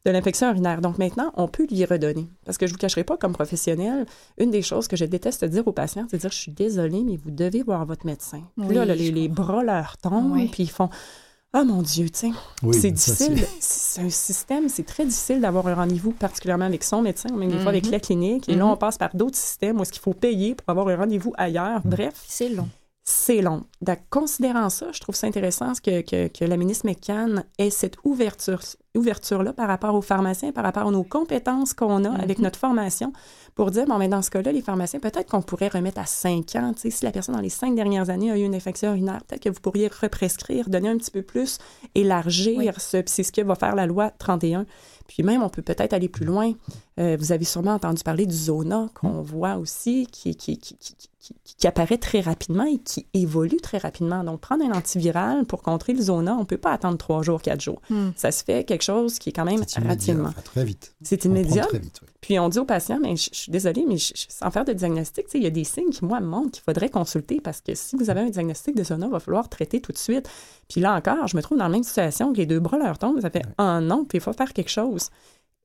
de 0.05 0.11
l'infection 0.11 0.51
urinaire. 0.51 0.80
Donc 0.80 0.98
maintenant, 0.98 1.32
on 1.36 1.48
peut 1.48 1.66
lui 1.70 1.84
redonner. 1.84 2.26
Parce 2.44 2.59
que 2.59 2.66
je 2.66 2.72
ne 2.72 2.74
vous 2.74 2.80
cacherai 2.80 3.05
pas, 3.05 3.16
comme 3.16 3.32
professionnel, 3.32 4.07
une 4.38 4.51
des 4.51 4.62
choses 4.62 4.88
que 4.88 4.96
je 4.96 5.05
déteste 5.05 5.44
dire 5.44 5.66
aux 5.66 5.72
patients, 5.72 6.07
c'est 6.11 6.16
de 6.16 6.22
dire, 6.22 6.30
je 6.30 6.38
suis 6.38 6.53
désolée, 6.53 7.03
mais 7.05 7.16
vous 7.16 7.30
devez 7.30 7.62
voir 7.62 7.84
votre 7.84 8.07
médecin. 8.07 8.42
Là, 8.57 8.84
les, 8.84 9.28
bras 9.28 9.62
leur 9.62 9.96
tombent, 9.98 10.51
puis 10.51 10.64
ils 10.64 10.70
font... 10.70 10.88
Ah 11.53 11.64
mon 11.64 11.82
Dieu, 11.82 12.07
sais, 12.12 12.30
c'est 12.70 12.92
difficile. 12.92 13.44
C'est 13.59 14.03
un 14.03 14.09
système, 14.09 14.68
c'est 14.68 14.84
très 14.86 15.05
difficile 15.05 15.40
d'avoir 15.40 15.66
un 15.66 15.74
rendez-vous, 15.74 16.12
particulièrement 16.12 16.66
avec 16.66 16.84
son 16.84 17.03
médecin, 17.03 17.28
ou 17.32 17.36
même 17.36 17.51
des 17.51 17.59
fois 17.59 17.70
avec 17.70 17.86
mm-hmm. 17.86 17.90
la 17.90 17.98
clinique. 17.98 18.48
Et 18.48 18.55
là, 18.55 18.66
mm-hmm. 18.66 18.72
on 18.72 18.76
passe 18.76 18.98
par 18.98 19.16
d'autres 19.16 19.36
systèmes 19.36 19.80
où 19.80 19.82
est-ce 19.82 19.90
qu'il 19.90 20.01
faut 20.01 20.14
payer 20.14 20.55
pour 20.55 20.68
avoir 20.70 20.86
un 20.86 20.94
rendez-vous 20.94 21.32
ailleurs. 21.36 21.84
Mm. 21.84 21.90
Bref. 21.90 22.24
C'est 22.28 22.51
long 22.51 22.68
c'est 23.11 23.42
long. 23.42 23.64
Donc, 23.80 23.98
considérant 24.09 24.70
ça, 24.70 24.92
je 24.92 25.01
trouve 25.01 25.14
ça 25.14 25.26
intéressant 25.26 25.72
que, 25.82 26.03
que, 26.03 26.28
que 26.28 26.44
la 26.44 26.57
ministre 26.57 26.86
McCann 26.86 27.44
ait 27.59 27.70
cette 27.70 27.96
ouverture, 28.05 28.61
ouverture-là 28.97 29.53
par 29.53 29.68
rapport 29.68 29.95
aux 29.95 30.03
pharmaciens, 30.03 30.53
par 30.53 30.64
rapport 30.64 30.86
à 30.86 30.91
nos 30.91 31.05
compétences 31.05 31.74
qu'on 31.74 32.05
a 32.05 32.11
avec 32.11 32.38
mhm. 32.38 32.45
notre 32.45 32.59
formation, 32.59 33.12
pour 33.55 33.70
dire, 33.70 33.86
bon, 33.86 33.99
mais 33.99 34.09
dans 34.09 34.22
ce 34.22 34.30
cas-là, 34.30 34.53
les 34.53 34.62
pharmaciens, 34.62 35.01
peut-être 35.01 35.30
qu'on 35.30 35.43
pourrait 35.43 35.68
remettre 35.68 36.01
à 36.01 36.07
cinq 36.07 36.57
ans, 36.57 36.72
tu 36.74 36.82
sais, 36.82 36.91
si 36.91 37.05
la 37.05 37.12
personne 37.12 37.34
dans 37.34 37.41
les 37.41 37.51
cinq 37.51 37.74
dernières 37.74 38.11
années 38.11 38.30
a 38.30 38.38
eu 38.38 38.43
une 38.43 38.55
infection 38.55 38.93
urinaire, 38.93 39.22
peut-être 39.24 39.43
que 39.43 39.49
vous 39.49 39.61
pourriez 39.61 39.88
represcrire, 39.88 40.68
donner 40.68 40.88
un 40.88 40.97
petit 40.97 41.11
peu 41.11 41.22
plus, 41.22 41.59
élargir 41.95 42.80
ce, 42.80 43.03
c'est 43.07 43.22
ce 43.22 43.32
que 43.32 43.43
va 43.43 43.55
faire 43.55 43.74
la 43.74 43.86
loi 43.86 44.11
31. 44.11 44.66
Puis 45.11 45.24
même, 45.24 45.43
on 45.43 45.49
peut 45.49 45.62
peut-être 45.62 45.93
aller 45.93 46.09
plus 46.09 46.24
loin. 46.24 46.53
Euh, 47.01 47.16
vous 47.18 47.32
avez 47.32 47.45
sûrement 47.45 47.74
entendu 47.74 48.03
parler 48.05 48.26
du 48.26 48.36
Zona, 48.36 48.88
qu'on 48.95 49.22
voit 49.22 49.57
aussi, 49.57 50.07
qui, 50.07 50.36
qui, 50.36 50.57
qui, 50.57 50.76
qui, 50.78 51.66
apparaît 51.66 51.99
très 51.99 52.20
rapidement 52.20 52.64
et 52.64 52.78
qui 52.78 53.07
évolue 53.12 53.57
très 53.57 53.78
rapidement. 53.78 54.22
Donc, 54.22 54.41
prendre 54.41 54.64
un 54.64 54.70
antiviral 54.70 55.47
pour 55.47 55.62
contrer 55.62 55.95
le 55.95 56.01
Zona, 56.01 56.34
on 56.36 56.41
ne 56.41 56.45
peut 56.45 56.59
pas 56.59 56.72
attendre 56.72 56.97
trois 56.97 57.22
jours, 57.22 57.43
quatre 57.43 57.61
jours. 57.61 57.82
Hmm. 57.91 58.11
Ça 58.14 58.30
se 58.30 58.45
fait 58.45 58.64
quelque 58.80 58.84
chose 58.84 59.18
qui 59.18 59.28
est 59.28 59.32
quand 59.32 59.44
même 59.44 59.62
rapidement. 59.76 60.30
très 60.44 60.64
vite. 60.64 60.94
C'est 61.02 61.24
immédiat. 61.24 61.66
Puis 62.20 62.38
on 62.38 62.48
dit 62.48 62.58
aux 62.58 62.64
patients, 62.64 62.98
mais 63.00 63.16
je, 63.16 63.30
suis 63.32 63.52
désolée, 63.52 63.84
mais 63.86 63.96
sans 63.98 64.50
faire 64.50 64.64
de 64.64 64.72
diagnostic, 64.72 65.26
il 65.34 65.42
y 65.42 65.46
a 65.46 65.50
des 65.50 65.64
signes 65.64 65.90
qui, 65.90 66.04
moi, 66.04 66.20
me 66.20 66.26
montrent 66.26 66.52
qu'il 66.52 66.62
faudrait 66.62 66.88
consulter 66.88 67.40
parce 67.40 67.60
que 67.60 67.74
si 67.74 67.96
vous 67.96 68.10
avez 68.10 68.20
un 68.20 68.30
diagnostic 68.30 68.74
de 68.76 68.84
Zona, 68.84 69.06
il 69.06 69.12
va 69.12 69.20
falloir 69.20 69.48
traiter 69.48 69.80
tout 69.80 69.92
de 69.92 69.98
suite. 69.98 70.28
Puis 70.68 70.80
là 70.80 70.94
encore, 70.94 71.26
je 71.26 71.36
me 71.36 71.42
trouve 71.42 71.58
dans 71.58 71.64
la 71.64 71.70
même 71.70 71.82
situation 71.82 72.32
que 72.32 72.38
les 72.38 72.46
deux 72.46 72.60
bras 72.60 72.78
leur 72.78 72.98
tombent. 72.98 73.20
Ça 73.20 73.30
fait 73.30 73.44
un 73.58 73.90
an, 73.90 74.04
puis 74.04 74.18
il 74.18 74.20
faut 74.20 74.32
faire 74.32 74.52
quelque 74.52 74.70
chose. 74.70 75.10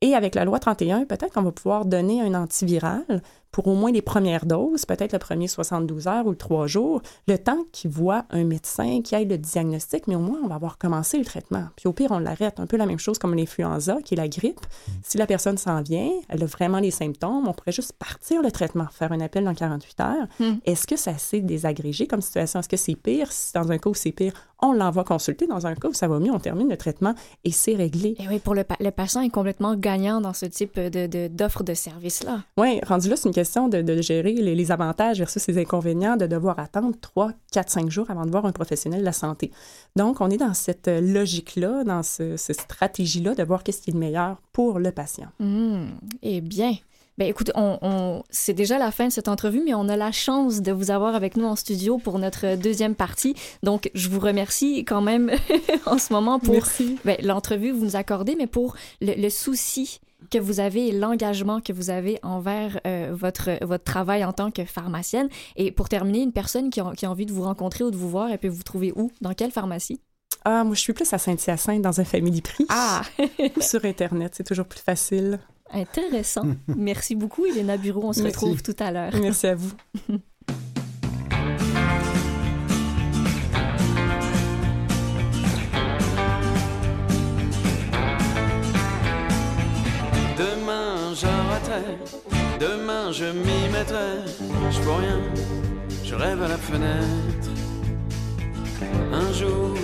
Et 0.02 0.14
avec 0.14 0.34
la 0.34 0.44
loi 0.44 0.58
31, 0.58 1.06
peut-être 1.06 1.32
qu'on 1.32 1.42
va 1.42 1.52
pouvoir 1.52 1.86
donner 1.86 2.20
un 2.20 2.34
antiviral 2.34 3.22
pour 3.56 3.68
au 3.68 3.74
moins 3.74 3.90
les 3.90 4.02
premières 4.02 4.44
doses, 4.44 4.84
peut-être 4.84 5.14
le 5.14 5.18
premier 5.18 5.48
72 5.48 6.08
heures 6.08 6.26
ou 6.26 6.30
le 6.32 6.36
3 6.36 6.66
jours, 6.66 7.00
le 7.26 7.38
temps 7.38 7.64
qu'il 7.72 7.88
voit 7.90 8.26
un 8.28 8.44
médecin 8.44 9.00
qui 9.02 9.14
aille 9.14 9.24
le 9.24 9.38
diagnostic, 9.38 10.06
mais 10.08 10.14
au 10.14 10.18
moins 10.18 10.38
on 10.44 10.46
va 10.46 10.56
avoir 10.56 10.76
commencé 10.76 11.16
le 11.16 11.24
traitement. 11.24 11.64
Puis 11.74 11.88
au 11.88 11.94
pire, 11.94 12.10
on 12.10 12.18
l'arrête. 12.18 12.60
Un 12.60 12.66
peu 12.66 12.76
la 12.76 12.84
même 12.84 12.98
chose 12.98 13.18
comme 13.18 13.34
l'influenza, 13.34 13.96
qui 14.04 14.12
est 14.12 14.18
la 14.18 14.28
grippe. 14.28 14.60
Si 15.02 15.16
la 15.16 15.26
personne 15.26 15.56
s'en 15.56 15.80
vient, 15.80 16.10
elle 16.28 16.42
a 16.42 16.46
vraiment 16.46 16.80
les 16.80 16.90
symptômes, 16.90 17.48
on 17.48 17.54
pourrait 17.54 17.72
juste 17.72 17.94
partir 17.94 18.42
le 18.42 18.50
traitement, 18.50 18.88
faire 18.92 19.10
un 19.12 19.20
appel 19.20 19.44
dans 19.44 19.54
48 19.54 20.00
heures. 20.00 20.26
Hmm. 20.38 20.56
Est-ce 20.66 20.86
que 20.86 20.96
c'est 20.96 21.08
assez 21.12 21.40
désagrégé 21.40 22.06
comme 22.06 22.20
situation? 22.20 22.60
Est-ce 22.60 22.68
que 22.68 22.76
c'est 22.76 22.94
pire? 22.94 23.32
Si 23.32 23.54
dans 23.54 23.72
un 23.72 23.78
cas 23.78 23.88
où 23.88 23.94
c'est 23.94 24.12
pire, 24.12 24.34
on 24.60 24.72
l'envoie 24.74 25.04
consulter. 25.04 25.46
Dans 25.46 25.66
un 25.66 25.74
cas 25.74 25.88
où 25.88 25.94
ça 25.94 26.08
va 26.08 26.18
mieux, 26.18 26.30
on 26.32 26.38
termine 26.40 26.68
le 26.68 26.76
traitement 26.76 27.14
et 27.44 27.52
c'est 27.52 27.74
réglé. 27.74 28.16
Et 28.18 28.28
oui, 28.28 28.38
pour 28.38 28.54
le, 28.54 28.64
pa- 28.64 28.76
le 28.80 28.90
patient 28.90 29.22
est 29.22 29.30
complètement 29.30 29.74
gagnant 29.76 30.20
dans 30.20 30.32
ce 30.34 30.44
type 30.46 30.78
de, 30.78 31.06
de- 31.06 31.28
d'offre 31.28 31.62
de 31.62 31.72
service-là. 31.74 32.40
Oui, 32.58 32.80
rendu 32.86 33.08
là, 33.08 33.16
c'est 33.16 33.28
une 33.28 33.34
question 33.34 33.45
de, 33.68 33.82
de 33.82 34.02
gérer 34.02 34.32
les, 34.32 34.54
les 34.54 34.72
avantages 34.72 35.18
versus 35.18 35.46
les 35.46 35.58
inconvénients 35.58 36.16
de 36.16 36.26
devoir 36.26 36.58
attendre 36.58 36.94
3, 37.00 37.32
4, 37.52 37.70
5 37.70 37.90
jours 37.90 38.10
avant 38.10 38.24
de 38.26 38.30
voir 38.30 38.44
un 38.46 38.52
professionnel 38.52 39.00
de 39.00 39.04
la 39.04 39.12
santé. 39.12 39.50
Donc, 39.96 40.20
on 40.20 40.28
est 40.30 40.36
dans 40.36 40.54
cette 40.54 40.88
logique-là, 40.88 41.84
dans 41.84 42.02
ce- 42.02 42.36
cette 42.36 42.60
stratégie-là 42.60 43.34
de 43.34 43.42
voir 43.42 43.62
qu'est-ce 43.62 43.80
qui 43.82 43.90
est 43.90 43.92
le 43.94 43.98
meilleur 43.98 44.36
pour 44.52 44.78
le 44.78 44.90
patient. 44.92 45.28
Hmm, 45.40 45.86
Eh 46.22 46.40
bien. 46.40 46.74
Ben 47.18 47.26
écoute, 47.28 47.50
on, 47.54 47.78
on- 47.80 48.22
c'est 48.28 48.52
déjà 48.52 48.76
la 48.78 48.90
fin 48.90 49.06
de 49.06 49.10
cette 49.12 49.28
entrevue, 49.28 49.62
mais 49.64 49.72
on 49.72 49.88
a 49.88 49.96
la 49.96 50.12
chance 50.12 50.60
de 50.60 50.70
vous 50.70 50.90
avoir 50.90 51.14
avec 51.14 51.38
nous 51.38 51.46
en 51.46 51.56
studio 51.56 51.96
pour 51.96 52.18
notre 52.18 52.56
deuxième 52.56 52.94
partie. 52.94 53.34
Donc, 53.62 53.90
je 53.94 54.10
vous 54.10 54.20
remercie 54.20 54.84
quand 54.84 55.00
même 55.00 55.30
en 55.86 55.96
ce 55.96 56.12
moment 56.12 56.38
pour 56.38 56.54
ben, 57.06 57.16
l'entrevue 57.22 57.70
que 57.72 57.76
vous 57.78 57.86
nous 57.86 57.96
accordez, 57.96 58.36
mais 58.36 58.46
pour 58.46 58.76
le, 59.00 59.14
le 59.16 59.30
souci 59.30 60.00
que 60.30 60.38
vous 60.38 60.60
avez 60.60 60.88
et 60.88 60.92
l'engagement 60.92 61.60
que 61.60 61.72
vous 61.72 61.90
avez 61.90 62.18
envers 62.22 62.80
euh, 62.86 63.10
votre, 63.12 63.64
votre 63.64 63.84
travail 63.84 64.24
en 64.24 64.32
tant 64.32 64.50
que 64.50 64.64
pharmacienne. 64.64 65.28
Et 65.56 65.70
pour 65.72 65.88
terminer, 65.88 66.20
une 66.20 66.32
personne 66.32 66.70
qui 66.70 66.80
a, 66.80 66.92
qui 66.96 67.06
a 67.06 67.10
envie 67.10 67.26
de 67.26 67.32
vous 67.32 67.42
rencontrer 67.42 67.84
ou 67.84 67.90
de 67.90 67.96
vous 67.96 68.08
voir, 68.08 68.30
elle 68.30 68.38
peut 68.38 68.48
vous 68.48 68.62
trouver 68.62 68.92
où? 68.96 69.10
Dans 69.20 69.34
quelle 69.34 69.50
pharmacie? 69.50 70.00
Ah, 70.44 70.62
moi, 70.64 70.74
je 70.74 70.80
suis 70.80 70.92
plus 70.92 71.12
à 71.12 71.18
Saint-Hyacinthe 71.18 71.82
dans 71.82 72.00
un 72.00 72.04
family 72.04 72.40
prix. 72.40 72.66
Ah! 72.68 73.02
Ou 73.56 73.60
sur 73.60 73.84
Internet, 73.84 74.34
c'est 74.36 74.44
toujours 74.44 74.66
plus 74.66 74.80
facile. 74.80 75.40
Intéressant. 75.72 76.44
Merci 76.76 77.16
beaucoup, 77.16 77.44
Elena 77.46 77.76
Bureau. 77.76 78.04
On 78.04 78.12
se 78.12 78.22
Merci. 78.22 78.38
retrouve 78.44 78.62
tout 78.62 78.76
à 78.78 78.92
l'heure. 78.92 79.12
Merci 79.20 79.48
à 79.48 79.54
vous. 79.54 79.72
Demain 90.38 91.14
j'arrêterai, 91.14 91.96
demain 92.60 93.10
je 93.10 93.24
m'y 93.24 93.68
mettrai. 93.72 94.20
Je 94.70 94.80
vois 94.82 94.98
rien, 94.98 95.20
je 96.04 96.14
rêve 96.14 96.42
à 96.42 96.48
la 96.48 96.58
fenêtre. 96.58 97.48
Un 99.12 99.32
jour, 99.32 99.74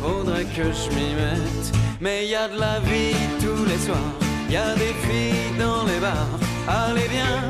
faudrait 0.00 0.44
que 0.44 0.64
je 0.64 0.88
m'y 0.90 1.14
mette. 1.14 1.72
Mais 2.00 2.26
y 2.26 2.34
a 2.34 2.48
de 2.48 2.58
la 2.58 2.80
vie 2.80 3.14
tous 3.38 3.64
les 3.64 3.78
soirs, 3.78 4.12
y 4.50 4.56
a 4.56 4.74
des 4.74 4.94
filles 5.04 5.56
dans 5.56 5.84
les 5.84 6.00
bars. 6.00 6.40
Allez 6.66 7.08
viens, 7.08 7.48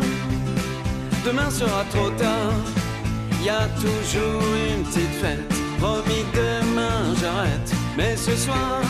demain 1.24 1.50
sera 1.50 1.84
trop 1.90 2.10
tard. 2.10 2.52
Y 3.42 3.48
a 3.48 3.66
toujours 3.80 4.42
une 4.68 4.84
petite 4.84 5.16
fête. 5.22 5.54
Promis 5.78 6.24
demain 6.34 7.14
j'arrête, 7.18 7.72
mais 7.96 8.14
ce 8.14 8.36
soir 8.36 8.82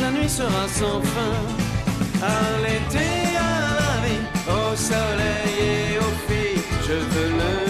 la 0.00 0.10
nuit 0.12 0.28
sera 0.28 0.68
sans 0.68 1.02
fin. 1.02 1.67
À 2.20 2.58
l'été, 2.62 3.36
à 3.36 3.74
la 3.78 3.92
vie, 4.04 4.24
au 4.48 4.76
soleil 4.76 5.54
et 5.60 5.98
aux 5.98 6.16
filles, 6.26 6.62
je 6.86 6.94
veux 6.94 7.30
lever 7.30 7.67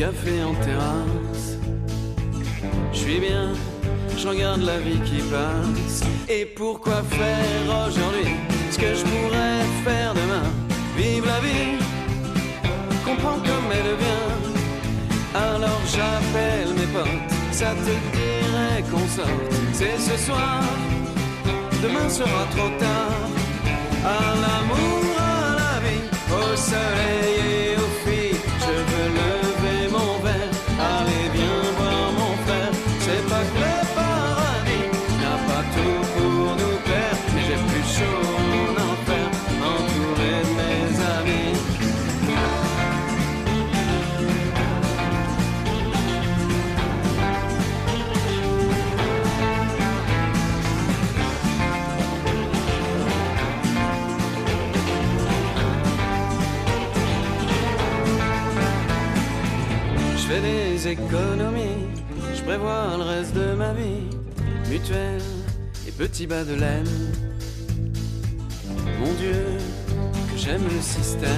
café 0.00 0.42
en 0.42 0.54
terrasse. 0.64 1.58
Je 2.90 2.98
suis 2.98 3.20
bien, 3.20 3.48
je 4.16 4.28
regarde 4.28 4.62
la 4.62 4.78
vie 4.78 5.00
qui 5.00 5.20
passe. 5.34 6.00
Et 6.26 6.46
pourquoi 6.46 7.02
faire 7.18 7.64
aujourd'hui 7.86 8.32
ce 8.70 8.78
que 8.78 8.94
je 8.94 9.04
pourrais 9.10 9.60
faire 9.84 10.14
demain? 10.14 10.48
Vive 10.96 11.26
la 11.26 11.40
vie, 11.46 11.76
comprendre 13.04 13.42
comme 13.42 13.68
elle 13.78 13.92
vient. 14.04 14.32
Alors 15.48 15.82
j'appelle 15.94 16.70
mes 16.78 16.90
potes, 16.94 17.30
ça 17.52 17.70
te 17.84 17.94
dirait 18.16 18.82
qu'on 18.90 19.06
sorte. 19.18 19.52
C'est 19.74 19.98
ce 19.98 20.16
soir, 20.26 20.62
demain 21.82 22.08
sera 22.08 22.42
trop 22.56 22.70
tard. 22.84 23.28
À 24.16 24.20
l'amour, 24.44 25.04
à 25.18 25.56
la 25.62 25.76
vie, 25.84 26.04
au 26.40 26.56
soleil 26.56 27.36
et 27.54 27.76
aux 27.84 27.94
filles, 28.02 28.40
je 28.64 28.74
veux 28.88 29.08
lever 29.14 29.39
je 60.96 62.42
prévois 62.42 62.96
le 62.96 63.04
reste 63.04 63.34
de 63.34 63.54
ma 63.54 63.72
vie. 63.72 64.08
Mutuelle 64.68 65.22
et 65.86 65.92
petit 65.92 66.26
bas 66.26 66.44
de 66.44 66.54
laine. 66.54 67.12
Mon 68.98 69.12
Dieu, 69.14 69.58
que 70.30 70.36
j'aime 70.36 70.64
le 70.64 70.80
système. 70.80 71.28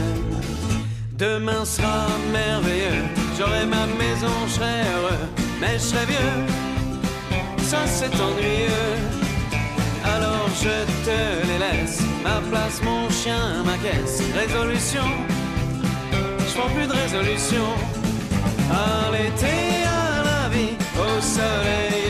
Demain 1.18 1.64
sera 1.64 2.06
merveilleux, 2.32 3.04
j'aurai 3.38 3.66
ma 3.66 3.86
maison, 3.86 4.32
je 4.46 4.52
serai 4.52 4.80
heureux, 4.94 5.28
mais 5.60 5.74
je 5.74 5.78
serai 5.78 6.06
vieux. 6.06 6.38
Ça 7.58 7.86
c'est 7.86 8.14
ennuyeux. 8.20 8.96
Alors 10.04 10.48
je 10.60 10.84
te 11.04 11.46
les 11.46 11.58
laisse, 11.58 12.00
ma 12.24 12.40
place, 12.50 12.82
mon 12.82 13.08
chien, 13.10 13.62
ma 13.64 13.76
caisse. 13.78 14.22
Résolution, 14.34 15.04
je 16.38 16.58
prends 16.58 16.70
plus 16.70 16.86
de 16.86 16.92
résolution. 16.92 17.91
À 18.72 19.10
l'été, 19.12 19.84
à 19.86 20.22
la 20.24 20.48
vie, 20.48 20.74
au 20.96 21.20
soleil 21.20 22.01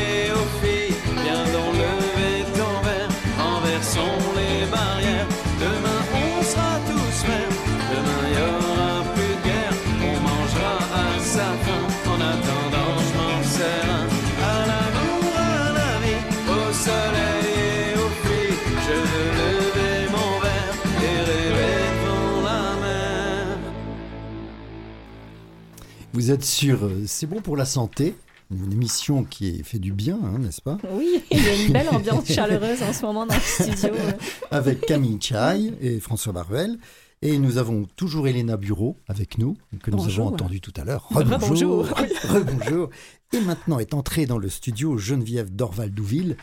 Vous 26.13 26.31
êtes 26.31 26.45
sur 26.45 26.85
euh, 26.85 27.03
C'est 27.07 27.27
bon 27.27 27.41
pour 27.41 27.57
la 27.57 27.65
santé, 27.65 28.15
une 28.51 28.73
émission 28.73 29.25
qui 29.25 29.63
fait 29.65 29.79
du 29.79 29.93
bien, 29.93 30.19
hein, 30.23 30.39
n'est-ce 30.39 30.61
pas? 30.61 30.77
Oui, 30.93 31.23
il 31.31 31.43
y 31.43 31.49
a 31.49 31.55
une 31.63 31.73
belle 31.73 31.89
ambiance 31.89 32.27
chaleureuse 32.27 32.83
en 32.83 32.93
ce 32.93 33.03
moment 33.07 33.27
dans 33.27 33.35
le 33.35 33.41
studio. 33.41 33.95
Avec 34.51 34.83
Camille 34.83 35.19
Chai 35.21 35.73
et 35.81 36.01
François 36.01 36.33
Baruel. 36.33 36.79
Et 37.25 37.39
nous 37.39 37.57
avons 37.57 37.85
toujours 37.95 38.27
Elena 38.27 38.57
Bureau 38.57 38.97
avec 39.07 39.39
nous, 39.39 39.57
que 39.81 39.93
nous 39.93 40.03
avons 40.09 40.27
entendu 40.27 40.61
tout 40.61 40.73
à 40.77 40.83
l'heure. 40.83 41.07
Rebonjour. 41.09 41.87
Rebonjour. 42.29 42.91
Et 43.33 43.41
maintenant 43.41 43.79
est 43.79 43.95
entrée 43.95 44.27
dans 44.27 44.39
le 44.39 44.49
studio 44.49 44.99
Geneviève 44.99 45.55
Dorval-Douville. 45.55 46.37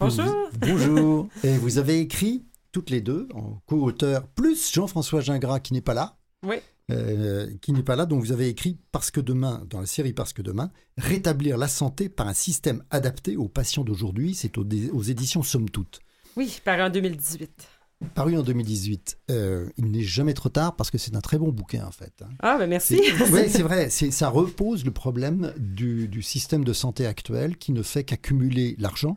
Bonjour. 0.00 0.24
Vous- 0.24 0.58
bonjour. 0.60 1.28
Et 1.44 1.56
vous 1.56 1.78
avez 1.78 2.00
écrit 2.00 2.42
toutes 2.72 2.90
les 2.90 3.00
deux 3.00 3.28
en 3.32 3.60
co-auteur, 3.66 4.26
plus 4.26 4.72
Jean-François 4.72 5.20
Gingras 5.20 5.60
qui 5.60 5.72
n'est 5.72 5.80
pas 5.80 5.94
là. 5.94 6.16
Oui. 6.44 6.56
Euh, 6.90 7.50
qui 7.60 7.72
n'est 7.72 7.82
pas 7.82 7.96
là, 7.96 8.06
dont 8.06 8.18
vous 8.18 8.32
avez 8.32 8.48
écrit 8.48 8.78
Parce 8.92 9.10
que 9.10 9.20
demain, 9.20 9.64
dans 9.68 9.80
la 9.80 9.86
série 9.86 10.12
Parce 10.12 10.32
que 10.32 10.42
demain, 10.42 10.70
rétablir 10.96 11.58
la 11.58 11.68
santé 11.68 12.08
par 12.08 12.28
un 12.28 12.34
système 12.34 12.82
adapté 12.90 13.36
aux 13.36 13.48
patients 13.48 13.84
d'aujourd'hui. 13.84 14.34
C'est 14.34 14.56
aux, 14.56 14.66
aux, 14.92 15.02
éditions 15.02 15.42
Somme 15.42 15.68
Toute. 15.68 16.00
Oui, 16.36 16.60
paru 16.64 16.82
en 16.82 16.90
2018. 16.90 17.68
Paru 18.14 18.36
en 18.36 18.42
2018. 18.42 19.18
Euh, 19.30 19.68
il 19.76 19.90
n'est 19.90 20.02
jamais 20.02 20.32
trop 20.32 20.48
tard 20.48 20.76
parce 20.76 20.90
que 20.90 20.98
c'est 20.98 21.16
un 21.16 21.20
très 21.20 21.36
bon 21.36 21.48
bouquin 21.48 21.84
en 21.84 21.90
fait. 21.90 22.12
Hein. 22.22 22.28
Ah, 22.40 22.56
ben 22.58 22.68
merci. 22.68 23.00
Oui, 23.32 23.48
c'est 23.48 23.62
vrai. 23.62 23.90
Ça 23.90 24.28
repose 24.28 24.84
le 24.84 24.92
problème 24.92 25.52
du, 25.58 26.08
du 26.08 26.22
système 26.22 26.64
de 26.64 26.72
santé 26.72 27.06
actuel 27.06 27.56
qui 27.56 27.72
ne 27.72 27.82
fait 27.82 28.04
qu'accumuler 28.04 28.76
l'argent 28.78 29.16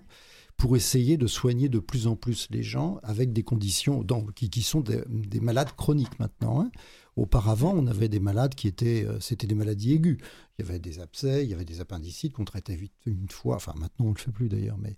pour 0.58 0.76
essayer 0.76 1.18
de 1.18 1.26
soigner 1.26 1.70
de 1.70 1.80
plus 1.80 2.06
en 2.06 2.16
plus 2.16 2.48
les 2.52 2.64
gens 2.64 3.00
avec 3.04 3.34
des 3.34 3.44
conditions 3.44 4.04
dans, 4.04 4.22
qui, 4.36 4.50
qui, 4.50 4.62
sont 4.62 4.82
des, 4.82 5.02
des, 5.08 5.40
malades 5.40 5.72
chroniques 5.76 6.20
maintenant. 6.20 6.62
Hein. 6.62 6.72
Auparavant, 7.18 7.74
on 7.76 7.88
avait 7.88 8.08
des 8.08 8.20
malades 8.20 8.56
qui 8.56 8.68
étaient, 8.68 9.06
euh, 9.06 9.20
c'était 9.20 9.48
des 9.48 9.56
maladies 9.56 9.94
aiguës. 9.94 10.18
Il 10.58 10.66
y 10.66 10.70
avait 10.70 10.80
des 10.80 11.00
abcès, 11.00 11.44
il 11.44 11.50
y 11.50 11.54
avait 11.54 11.66
des 11.66 11.82
appendicites 11.82 12.34
qu'on 12.34 12.46
traitait 12.46 12.76
vite 12.76 12.94
une 13.06 13.30
fois. 13.30 13.58
Enfin, 13.58 13.74
maintenant, 13.78 14.08
on 14.08 14.12
le 14.12 14.18
fait 14.18 14.32
plus 14.32 14.48
d'ailleurs, 14.48 14.78
mais 14.78 14.98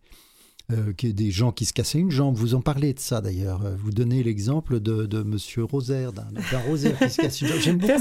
euh, 0.71 0.93
des 0.97 1.29
gens 1.29 1.51
qui 1.51 1.65
se 1.65 1.73
cassaient 1.73 1.99
une 1.99 2.09
jambe. 2.09 2.35
Vous 2.35 2.55
en 2.55 2.61
parlez 2.61 2.93
de 2.93 2.99
ça 2.99 3.19
d'ailleurs. 3.19 3.65
Euh, 3.65 3.75
vous 3.77 3.91
donnez 3.91 4.23
l'exemple 4.23 4.79
de, 4.79 5.05
de 5.05 5.21
Monsieur 5.21 5.65
Rosaire, 5.65 6.13
d'un 6.13 6.27
Rosaire 6.67 6.97
qui 6.97 7.09
se 7.09 7.21
casse 7.21 7.41
une 7.41 7.47
jambe. 7.47 7.59
J'aime 7.59 7.77
beaucoup 7.77 7.93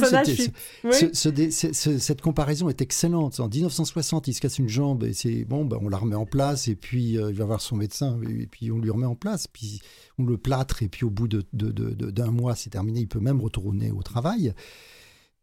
cette, 1.13 1.75
cette 1.75 2.21
comparaison 2.21 2.69
est 2.69 2.81
excellente. 2.81 3.41
En 3.41 3.49
1960, 3.49 4.29
il 4.29 4.35
se 4.35 4.41
casse 4.41 4.59
une 4.59 4.69
jambe 4.69 5.03
et 5.03 5.13
c'est 5.13 5.45
bon, 5.45 5.65
ben, 5.65 5.79
on 5.81 5.89
la 5.89 5.99
remet 5.99 6.15
en 6.15 6.27
place 6.27 6.69
et 6.69 6.77
puis 6.77 7.15
il 7.15 7.35
va 7.35 7.45
voir 7.45 7.61
son 7.61 7.77
médecin 7.77 8.21
et 8.29 8.47
puis 8.47 8.71
on 8.71 8.79
lui 8.79 8.91
remet 8.91 9.07
en 9.07 9.17
place. 9.17 9.49
Puis 9.49 9.81
on 10.19 10.25
le 10.25 10.39
plâtre 10.39 10.83
et 10.85 10.89
puis 10.89 11.05
au 11.05 11.11
bout 11.11 11.27
d'un 11.27 11.41
de, 11.53 11.71
de, 11.71 12.23
mois, 12.25 12.55
c'est 12.55 12.71
terminé. 12.71 13.01
Il 13.01 13.09
peut 13.09 13.21
même 13.21 13.41
retourner 13.41 13.91
au 13.91 14.03
travail 14.03 14.55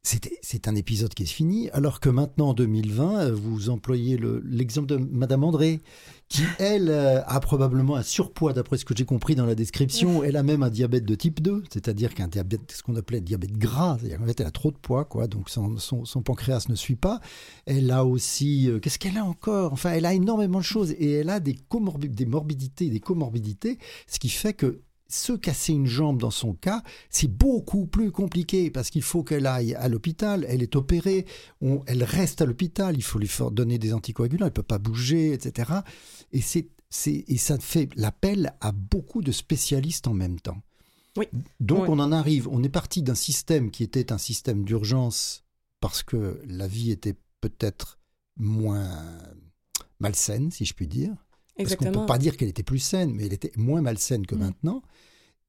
c'est 0.01 0.67
un 0.67 0.75
épisode 0.75 1.13
qui 1.13 1.23
est 1.23 1.27
fini, 1.27 1.69
alors 1.71 1.99
que 1.99 2.09
maintenant, 2.09 2.49
en 2.49 2.53
2020, 2.53 3.19
euh, 3.19 3.31
vous 3.33 3.69
employez 3.69 4.17
l'exemple 4.45 4.87
de 4.87 4.97
Madame 4.97 5.43
André, 5.43 5.81
qui, 6.29 6.43
elle, 6.59 6.89
euh, 6.89 7.21
a 7.25 7.39
probablement 7.39 7.95
un 7.95 8.03
surpoids, 8.03 8.53
d'après 8.53 8.77
ce 8.77 8.85
que 8.85 8.95
j'ai 8.95 9.05
compris 9.05 9.35
dans 9.35 9.45
la 9.45 9.55
description. 9.55 10.23
Elle 10.23 10.37
a 10.37 10.43
même 10.43 10.63
un 10.63 10.69
diabète 10.69 11.05
de 11.05 11.15
type 11.15 11.41
2, 11.41 11.63
c'est-à-dire 11.71 12.13
qu'un 12.13 12.27
diabète, 12.27 12.71
ce 12.71 12.81
qu'on 12.81 12.95
appelait 12.95 13.19
diabète 13.19 13.57
gras, 13.57 13.97
c'est-à-dire 13.99 14.19
qu'en 14.19 14.25
fait, 14.25 14.39
elle 14.39 14.47
a 14.47 14.51
trop 14.51 14.71
de 14.71 14.77
poids, 14.77 15.03
quoi, 15.05 15.27
donc 15.27 15.49
son, 15.49 15.77
son, 15.77 16.21
pancréas 16.21 16.65
ne 16.69 16.75
suit 16.75 16.95
pas. 16.95 17.19
Elle 17.65 17.91
a 17.91 18.05
aussi, 18.05 18.69
euh, 18.69 18.79
qu'est-ce 18.79 18.99
qu'elle 18.99 19.17
a 19.17 19.25
encore? 19.25 19.73
Enfin, 19.73 19.91
elle 19.91 20.05
a 20.05 20.13
énormément 20.13 20.59
de 20.59 20.63
choses, 20.63 20.91
et 20.91 21.11
elle 21.11 21.29
a 21.29 21.39
des, 21.39 21.57
des 22.09 22.25
morbidités, 22.25 22.89
des 22.89 22.99
comorbidités, 23.01 23.77
ce 24.07 24.17
qui 24.17 24.29
fait 24.29 24.53
que 24.53 24.81
se 25.09 25.33
casser 25.33 25.73
une 25.73 25.87
jambe 25.87 26.19
dans 26.19 26.31
son 26.31 26.53
cas, 26.53 26.83
c'est 27.09 27.27
beaucoup 27.27 27.85
plus 27.85 28.11
compliqué 28.11 28.69
parce 28.69 28.89
qu'il 28.89 29.01
faut 29.01 29.23
qu'elle 29.23 29.47
aille 29.47 29.73
à 29.75 29.89
l'hôpital, 29.89 30.45
elle 30.47 30.61
est 30.61 30.75
opérée, 30.75 31.25
elle 31.87 32.03
reste 32.03 32.41
à 32.41 32.45
l'hôpital, 32.45 32.95
il 32.95 33.03
faut 33.03 33.19
lui 33.19 33.29
donner 33.51 33.77
des 33.77 33.93
anticoagulants, 33.93 34.45
elle 34.45 34.51
ne 34.51 34.55
peut 34.55 34.63
pas 34.63 34.77
bouger, 34.77 35.33
etc. 35.33 35.71
Et, 36.31 36.41
c'est, 36.41 36.69
et 37.05 37.37
ça 37.37 37.57
fait 37.57 37.89
l'appel 37.95 38.53
à 38.61 38.71
beaucoup 38.71 39.21
de 39.21 39.31
spécialistes 39.31 40.07
en 40.07 40.13
même 40.13 40.39
temps. 40.39 40.61
Oui. 41.17 41.25
Donc 41.59 41.89
on 41.89 41.99
en 41.99 42.11
arrive, 42.11 42.47
on 42.47 42.63
est 42.63 42.69
parti 42.69 43.01
d'un 43.01 43.15
système 43.15 43.71
qui 43.71 43.83
était 43.83 44.13
un 44.13 44.17
système 44.17 44.63
d'urgence 44.63 45.43
parce 45.79 46.03
que 46.03 46.39
la 46.45 46.67
vie 46.67 46.91
était 46.91 47.15
peut-être 47.41 47.99
moins 48.37 48.89
malsaine, 49.99 50.51
si 50.51 50.65
je 50.65 50.73
puis 50.73 50.87
dire. 50.87 51.15
Parce 51.63 51.75
qu'on 51.75 51.85
ne 51.85 51.91
peut 51.91 52.05
pas 52.05 52.17
dire 52.17 52.37
qu'elle 52.37 52.49
était 52.49 52.63
plus 52.63 52.79
saine, 52.79 53.13
mais 53.13 53.25
elle 53.25 53.33
était 53.33 53.51
moins 53.57 53.81
malsaine 53.81 54.25
que 54.25 54.35
mm. 54.35 54.39
maintenant. 54.39 54.81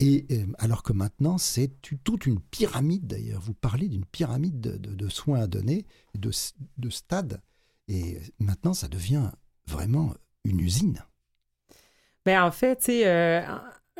Et 0.00 0.26
euh, 0.32 0.46
alors 0.58 0.82
que 0.82 0.92
maintenant, 0.92 1.36
c'est 1.38 1.70
toute 2.04 2.26
une 2.26 2.40
pyramide 2.40 3.06
d'ailleurs. 3.06 3.40
Vous 3.42 3.54
parlez 3.54 3.88
d'une 3.88 4.06
pyramide 4.06 4.60
de, 4.60 5.08
soins 5.08 5.40
à 5.40 5.46
donner, 5.46 5.84
de, 6.18 6.30
de 6.78 6.90
stades. 6.90 7.40
Et 7.86 8.18
maintenant, 8.38 8.72
ça 8.72 8.88
devient 8.88 9.30
vraiment 9.66 10.14
une 10.44 10.60
usine. 10.60 11.04
Ben, 12.24 12.42
en 12.42 12.50
fait, 12.50 12.88
euh, 12.88 13.42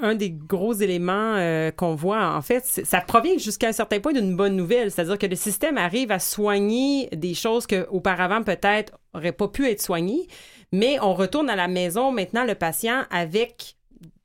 un 0.01 0.15
des 0.15 0.31
gros 0.31 0.73
éléments 0.73 1.35
euh, 1.37 1.71
qu'on 1.71 1.95
voit, 1.95 2.35
en 2.35 2.43
fait, 2.43 2.65
ça 2.65 3.01
provient 3.01 3.39
jusqu'à 3.39 3.69
un 3.69 3.73
certain 3.73 4.01
point 4.01 4.13
d'une 4.13 4.37
bonne 4.37 4.57
nouvelle. 4.57 4.91
C'est-à-dire 4.91 5.19
que 5.19 5.27
le 5.27 5.37
système 5.37 5.77
arrive 5.79 6.11
à 6.13 6.19
soigner 6.19 7.09
des 7.13 7.35
choses 7.35 7.67
qu'auparavant, 7.67 8.43
peut-être, 8.43 8.99
n'auraient 9.15 9.33
pas 9.33 9.49
pu 9.49 9.69
être 9.69 9.81
soignées. 9.81 10.27
Mais 10.73 10.99
on 11.01 11.15
retourne 11.15 11.51
à 11.51 11.57
la 11.57 11.69
maison 11.69 12.13
maintenant, 12.13 12.45
le 12.45 12.55
patient, 12.55 13.03
avec 13.11 13.77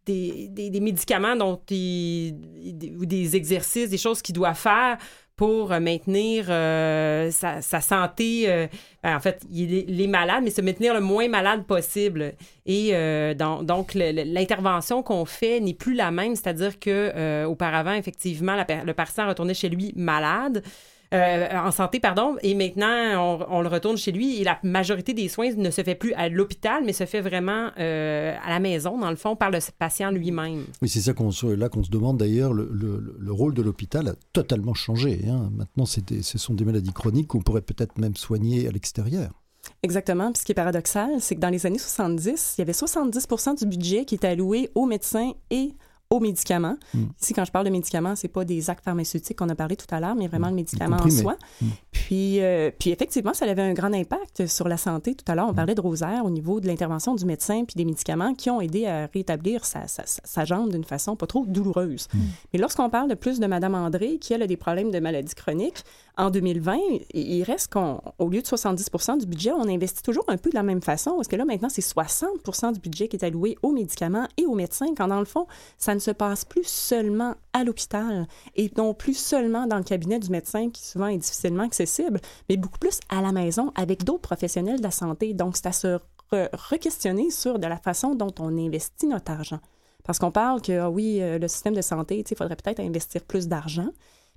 des, 0.06 0.48
des, 0.50 0.80
médicaments 0.80 1.36
dont 1.36 1.60
ou 1.60 3.06
des 3.06 3.36
exercices, 3.36 3.90
des 3.90 3.98
choses 3.98 4.22
qu'il 4.22 4.36
doit 4.36 4.54
faire 4.54 4.98
pour 5.36 5.70
maintenir 5.70 6.46
euh, 6.50 7.30
sa, 7.32 7.62
santé. 7.62 8.46
Euh, 8.48 8.68
ben, 9.04 9.18
en 9.18 9.20
fait, 9.20 9.42
il 9.52 10.02
est, 10.02 10.08
malade, 10.08 10.42
mais 10.44 10.50
se 10.50 10.62
maintenir 10.62 10.94
le 10.94 11.02
moins 11.02 11.28
malade 11.28 11.66
possible. 11.66 12.34
Et 12.66 12.92
euh, 12.94 13.34
donc, 13.34 13.94
l'intervention 13.94 15.04
qu'on 15.04 15.26
fait 15.26 15.60
n'est 15.60 15.74
plus 15.74 15.94
la 15.94 16.12
même, 16.12 16.36
c'est-à-dire 16.36 16.80
que 16.80 17.46
auparavant, 17.46 17.94
effectivement, 17.94 18.56
le 18.56 18.94
patient 18.94 19.28
retournait 19.28 19.54
chez 19.54 19.70
lui 19.70 19.92
malade. 19.96 20.64
Euh, 21.14 21.48
en 21.56 21.72
santé, 21.72 22.00
pardon, 22.00 22.36
et 22.42 22.56
maintenant, 22.56 23.46
on, 23.50 23.62
le 23.62 23.68
retourne 23.68 23.98
chez 23.98 24.12
lui 24.12 24.42
et 24.42 24.44
la 24.44 24.60
majorité 24.64 25.14
des 25.14 25.28
soins 25.30 25.54
ne 25.56 25.70
se 25.70 25.84
fait 25.84 25.96
plus 25.96 26.14
à 26.14 26.30
l'hôpital, 26.30 26.84
mais 26.86 26.94
se 26.94 27.06
fait 27.06 27.22
vraiment 27.22 27.70
euh, 27.80 28.36
à 28.44 28.50
la 28.50 28.60
maison, 28.60 28.98
dans 28.98 29.10
le 29.10 29.16
fond, 29.16 29.36
par 29.36 29.52
le 29.52 29.60
patient 29.78 30.12
lui-même. 30.12 30.66
Oui, 30.82 30.90
c'est 30.90 31.02
ça 31.02 31.14
qu'on 31.14 31.30
là 31.58 31.70
qu'on 31.70 31.84
se 31.84 31.90
demande 31.90 32.18
d'ailleurs. 32.18 32.54
Le, 32.54 32.70
le, 32.72 33.32
rôle 33.32 33.54
de 33.54 33.62
l'hôpital 33.62 34.08
a 34.08 34.14
totalement 34.34 34.74
changé. 34.74 35.22
Hein. 35.28 35.50
Maintenant, 35.56 35.86
des, 36.08 36.22
ce 36.22 36.38
sont 36.38 36.54
des 36.54 36.64
maladies 36.64 36.94
chroniques 36.94 37.28
qu'on 37.28 37.42
pourrait 37.42 37.62
peut-être 37.62 37.98
même 37.98 38.16
soigner 38.16 38.68
à 38.68 38.72
l'extérieur. 38.72 39.32
Exactement. 39.84 40.32
Puis 40.32 40.42
ce 40.42 40.46
qui 40.46 40.52
est 40.52 40.56
paradoxal, 40.56 41.10
c'est 41.20 41.36
que 41.36 41.40
dans 41.40 41.50
les 41.50 41.66
années 41.66 41.80
70, 41.80 42.56
il 42.58 42.62
y 42.62 42.64
avait 42.64 42.72
70% 42.72 43.60
du 43.60 43.66
budget 43.66 44.06
qui 44.06 44.16
était 44.16 44.28
alloué 44.28 44.70
aux 44.76 44.86
médecins 44.86 45.34
et 45.50 45.74
aux 46.10 46.20
médicaments. 46.20 46.78
Mm. 46.94 47.04
Ici, 47.22 47.34
quand 47.34 47.46
je 47.46 47.52
parle 47.52 47.66
de 47.66 47.72
médicaments, 47.72 48.16
c'est 48.16 48.28
pas 48.28 48.46
des 48.46 48.70
actes 48.70 48.84
pharmaceutiques 48.84 49.38
qu'on 49.38 49.50
a 49.50 49.56
parlé 49.56 49.76
tout 49.76 49.94
à 49.94 50.00
l'heure, 50.00 50.16
mais 50.16 50.28
vraiment 50.28 50.50
le 50.50 50.56
médicament 50.56 50.98
en 50.98 51.10
soi. 51.10 51.38
Mm. 51.62 51.66
Puis, 51.96 52.42
euh, 52.42 52.72
puis 52.78 52.90
effectivement, 52.90 53.34
ça 53.34 53.46
avait 53.46 53.62
un 53.62 53.74
grand 53.74 53.94
impact 53.94 54.48
sur 54.48 54.68
la 54.68 54.76
santé. 54.76 55.16
Tout 55.16 55.24
à 55.32 55.36
l'heure, 55.36 55.48
on 55.48 55.54
mm. 55.54 55.56
parlait 55.56 55.76
de 55.76 55.82
Rosaire 55.82 56.26
au 56.26 56.30
niveau 56.30 56.60
de 56.60 56.68
l'intervention 56.68 57.16
du 57.16 57.24
médecin 57.26 57.64
puis 57.64 57.76
des 57.76 57.86
médicaments 57.86 58.34
qui 58.34 58.50
ont 58.50 58.60
aidé 58.60 58.86
à 58.86 59.08
rétablir 59.14 59.64
sa, 59.64 59.88
sa, 59.88 60.04
sa 60.06 60.46
jambe 60.46 60.72
d'une 60.72 60.84
façon 60.84 61.16
pas 61.16 61.26
trop 61.26 61.46
douloureuse. 61.48 62.10
Mais 62.54 62.60
lorsqu'on 62.60 62.90
parle 62.90 63.10
de 63.10 63.16
plus 63.16 63.40
de 63.40 63.48
Madame 63.48 63.76
André, 63.76 64.18
qui 64.20 64.34
a 64.34 64.46
des 64.46 64.58
problèmes 64.58 64.92
de 64.92 65.00
maladies 65.00 65.36
chroniques, 65.36 65.86
en 66.18 66.30
2020, 66.30 66.78
il 67.14 67.44
reste 67.44 67.74
qu'au 67.74 68.30
lieu 68.30 68.42
de 68.42 68.48
70% 68.48 69.20
du 69.20 69.26
budget, 69.26 69.52
on 69.52 69.68
investit 69.68 70.02
toujours 70.02 70.24
un 70.28 70.38
peu 70.38 70.50
de 70.50 70.56
la 70.56 70.64
même 70.64 70.82
façon, 70.82 71.16
parce 71.16 71.28
que 71.28 71.36
là, 71.36 71.46
maintenant, 71.46 71.70
c'est 71.70 71.82
60 71.82 72.74
du 72.74 72.80
budget 72.80 73.08
qui 73.08 73.18
est 73.18 73.26
alloué 73.26 73.58
aux 73.62 73.72
médicaments 73.72 74.28
et 74.38 74.46
aux 74.46 74.56
médecins, 74.56 74.94
quand 74.96 75.08
dans 75.08 75.20
le 75.20 75.26
fond, 75.26 75.48
ça 75.78 75.94
ne 75.94 76.00
se 76.00 76.12
passe 76.12 76.46
plus 76.46 76.66
seulement 76.66 77.36
à 77.56 77.64
l'hôpital 77.64 78.28
et 78.56 78.70
non 78.78 78.94
plus 78.94 79.18
seulement 79.18 79.66
dans 79.66 79.78
le 79.78 79.84
cabinet 79.84 80.20
du 80.20 80.30
médecin, 80.30 80.70
qui 80.70 80.86
souvent 80.86 81.08
est 81.08 81.18
difficilement 81.18 81.64
accessible, 81.64 82.20
mais 82.50 82.58
beaucoup 82.58 82.80
plus 82.80 83.00
à 83.08 83.22
la 83.22 83.32
maison 83.32 83.72
avec 83.76 84.04
d'autres 84.04 84.22
professionnels 84.22 84.80
de 84.80 84.84
la 84.84 84.92
santé. 84.92 85.34
Donc, 85.34 85.56
c'est 85.56 85.68
à 85.68 85.72
se 85.72 86.00
re-questionner 86.32 87.32
sur 87.32 87.58
la 87.58 87.78
façon 87.78 88.14
dont 88.14 88.34
on 88.40 88.58
investit 88.58 89.08
notre 89.08 89.32
argent. 89.32 89.60
Parce 90.04 90.20
qu'on 90.20 90.32
parle 90.32 90.62
que, 90.62 90.80
ah 90.80 90.90
oui, 90.90 91.22
euh, 91.22 91.40
le 91.40 91.48
système 91.48 91.74
de 91.74 91.82
santé, 91.82 92.24
il 92.30 92.38
faudrait 92.38 92.58
peut-être 92.58 92.82
investir 92.82 93.24
plus 93.24 93.48
d'argent. 93.48 93.90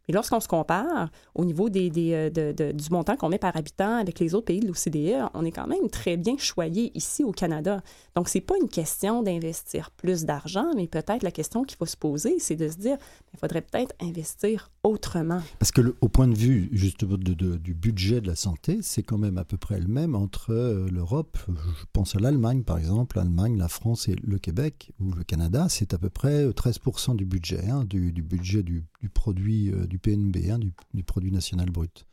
Et 0.08 0.12
lorsqu'on 0.12 0.40
se 0.40 0.48
compare 0.48 1.10
au 1.34 1.44
niveau 1.44 1.68
des, 1.68 1.90
euh, 2.12 2.72
du 2.72 2.90
montant 2.90 3.16
qu'on 3.16 3.28
met 3.28 3.38
par 3.38 3.54
habitant 3.56 3.96
avec 3.96 4.18
les 4.20 4.34
autres 4.34 4.46
pays 4.46 4.60
de 4.60 4.66
l'OCDE, 4.66 5.30
on 5.34 5.44
est 5.44 5.52
quand 5.52 5.66
même 5.66 5.90
très 5.90 6.16
bien 6.16 6.38
choyé 6.38 6.90
ici 6.94 7.22
au 7.22 7.32
Canada. 7.32 7.82
Donc, 8.16 8.30
c'est 8.30 8.40
pas 8.40 8.54
une 8.60 8.68
question 8.68 9.22
d'investir 9.22 9.90
plus 9.90 10.24
d'argent, 10.24 10.72
mais 10.74 10.86
peut-être 10.86 11.22
la 11.22 11.30
question 11.30 11.62
qu'il 11.62 11.76
faut 11.76 11.86
se 11.86 11.96
poser, 11.96 12.38
c'est 12.38 12.56
de 12.56 12.68
se 12.68 12.76
dire, 12.76 12.96
il 13.34 13.38
faudrait 13.38 13.60
peut-être 13.60 13.94
investir 14.00 14.70
autrement. 14.82 15.42
Parce 15.58 15.72
que 15.72 15.94
au 16.00 16.08
point 16.08 16.26
de 16.26 16.36
vue 16.36 16.70
justement 16.72 17.18
du 17.18 17.74
budget 17.74 18.22
de 18.22 18.28
la 18.28 18.36
santé, 18.36 18.78
c'est 18.82 19.02
quand 19.02 19.18
même 19.18 19.36
à 19.36 19.44
peu 19.44 19.58
près 19.58 19.78
le 19.78 19.88
même 19.88 20.14
entre 20.14 20.52
euh, 20.52 20.88
l'Europe, 20.90 21.36
je 21.48 21.84
pense 21.92 22.16
à 22.16 22.18
l'Allemagne 22.18 22.62
par 22.62 22.78
exemple, 22.78 23.18
l'Allemagne, 23.18 23.58
la 23.58 23.68
France 23.68 24.08
et 24.08 24.16
le 24.22 24.38
Québec 24.38 24.92
ou 25.00 25.12
le 25.12 25.24
Canada, 25.24 25.66
c'est 25.68 25.92
à 25.92 25.98
peu 25.98 26.08
près 26.08 26.46
13% 26.48 27.16
du 27.16 27.26
budget, 27.26 27.68
hein, 27.68 27.84
du, 27.84 28.10
budget 28.22 28.62
du, 28.62 28.84
produit 29.12 29.72
du 29.88 29.97
PNB, 29.98 30.50
hein, 30.50 30.58
du, 30.58 31.02
produit 31.02 31.30
national 31.30 31.70
brut. 31.70 32.04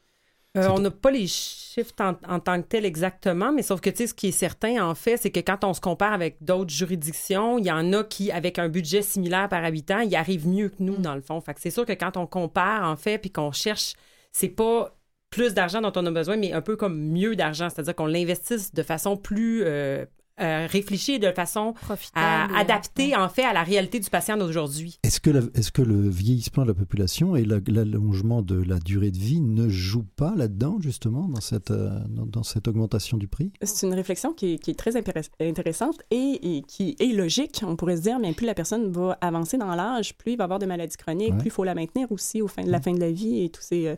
Euh, 0.58 0.70
on 0.70 0.80
n'a 0.80 0.92
pas 0.92 1.12
les 1.12 1.28
chiffres 1.28 1.94
en, 2.00 2.40
tant 2.40 2.62
que 2.62 2.68
tel 2.68 2.86
exactement, 2.86 3.52
mais 3.52 3.62
sauf 3.62 3.82
que 3.82 3.90
tu 3.90 3.98
sais, 3.98 4.08
ce 4.08 4.14
qui 4.14 4.28
est 4.28 4.32
certain, 4.32 4.88
en 4.88 4.96
fait, 4.96 5.18
c'est 5.18 5.30
que 5.30 5.42
quand 5.42 5.66
on 5.66 5.74
se 5.74 5.82
compare 5.82 6.14
avec 6.14 6.38
d'autres 6.42 6.72
juridictions, 6.72 7.60
il 7.60 7.66
y 7.66 7.72
en 7.72 7.92
a 7.92 8.06
qui, 8.06 8.32
avec 8.32 8.58
un 8.58 8.70
budget 8.70 9.02
similaire 9.02 9.50
par 9.50 9.66
habitant, 9.66 10.00
y 10.00 10.16
arrivent 10.16 10.48
mieux 10.48 10.70
que 10.70 10.82
nous, 10.82 10.98
mm. 10.98 11.02
dans 11.02 11.16
le 11.16 11.22
fond. 11.22 11.42
Fait 11.42 11.54
que 11.54 11.60
c'est 11.60 11.72
sûr 11.72 11.86
que 11.86 11.92
quand 11.92 12.16
on 12.16 12.26
compare, 12.26 12.90
en 12.90 12.96
fait, 12.96 13.18
puis 13.18 13.32
qu'on 13.32 13.52
cherche, 13.52 13.96
c'est 14.32 14.48
pas 14.48 14.96
plus 15.30 15.54
d'argent 15.54 15.82
dont 15.82 15.92
on 15.94 16.06
a 16.06 16.12
besoin, 16.12 16.38
mais 16.38 16.54
un 16.54 16.62
peu 16.62 16.78
comme 16.78 16.98
mieux 16.98 17.36
d'argent, 17.36 17.70
c'est-à-dire 17.70 17.96
qu'on 17.96 18.06
l'investisse 18.06 18.74
de 18.74 18.84
façon 18.84 19.18
plus 19.18 19.64
euh, 19.66 20.06
euh, 20.42 20.68
de 20.68 21.32
façon 21.32 21.70
à 21.70 21.86
Profitable. 21.86 22.54
adapter 22.56 23.16
en 23.16 23.30
fait 23.30 23.44
à 23.44 23.54
la 23.54 23.64
réalité 23.64 24.00
du 24.00 24.10
patient 24.10 24.38
d'aujourd'hui. 24.38 25.00
Est-ce 25.04 25.20
que, 25.20 25.30
la- 25.30 25.42
est-ce 25.54 25.72
que 25.72 25.82
le 25.82 26.10
vieillissement 26.10 26.64
de 26.64 26.70
la 26.70 26.74
population 26.74 27.36
et 27.36 27.46
la- 27.46 27.60
l'allongement 27.68 28.42
de 28.42 28.62
la 28.62 28.80
durée 28.80 29.12
de 29.12 29.18
vie 29.18 29.42
ne 29.42 29.70
jouent 29.70 30.08
pas 30.16 30.34
là-dedans, 30.36 30.78
justement, 30.82 31.28
dans 31.28 31.42
cette, 31.42 31.72
euh, 31.72 32.00
dans, 32.10 32.26
dans 32.26 32.44
cette 32.44 32.68
augmentation 32.68 33.18
du 33.18 33.28
prix? 33.28 33.52
C'est 33.62 33.88
une 33.88 33.94
réflexion 33.94 34.34
qui 34.34 34.54
est, 34.54 34.58
qui 34.60 34.72
est 34.72 34.76
très 34.80 34.96
intéressante 34.98 36.00
et, 36.12 36.58
et 36.58 36.62
qui 36.64 36.96
est 37.00 37.14
logique. 37.16 37.62
On 37.66 37.76
pourrait 37.76 37.98
se 37.98 38.02
dire, 38.02 38.20
mais 38.20 38.34
plus 38.34 38.46
la 38.46 38.54
personne 38.56 38.92
va 38.92 39.18
avancer 39.22 39.58
dans 39.58 39.74
l'âge, 39.76 40.18
plus 40.18 40.34
il 40.34 40.38
va 40.38 40.44
avoir 40.46 40.60
de 40.60 40.66
maladies 40.66 40.98
chroniques, 40.98 41.32
Ouais. 41.34 41.38
plus 41.40 41.48
il 41.48 41.52
faut 41.52 41.64
la 41.64 41.76
maintenir 41.76 42.12
aussi 42.12 42.42
au 42.42 42.48
fin 42.48 42.64
de 42.64 42.70
la 42.72 42.82
fin 42.82 42.94
de 42.94 43.00
la 43.00 43.12
vie 43.12 43.44
et 43.44 43.50
tous 43.50 43.62
ces, 43.62 43.88
euh, 43.88 43.96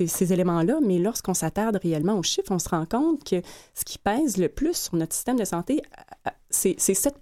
ces, 0.00 0.06
ces 0.06 0.32
éléments-là. 0.32 0.78
Mais 0.82 0.98
lorsqu'on 0.98 1.34
s'attarde 1.34 1.78
réellement 1.82 2.18
aux 2.18 2.22
chiffres, 2.22 2.50
on 2.52 2.58
se 2.58 2.68
rend 2.68 2.86
compte 2.86 3.22
que 3.24 3.42
ce 3.74 3.84
qui 3.84 3.98
pèse 3.98 4.36
le 4.36 4.48
plus 4.48 4.76
sur 4.76 4.96
notre 4.96 5.14
système 5.14 5.38
de 5.38 5.44
santé, 5.44 5.82
euh, 6.26 6.30
c'est 6.48 6.74
c'est 6.78 6.94
7 6.94 7.16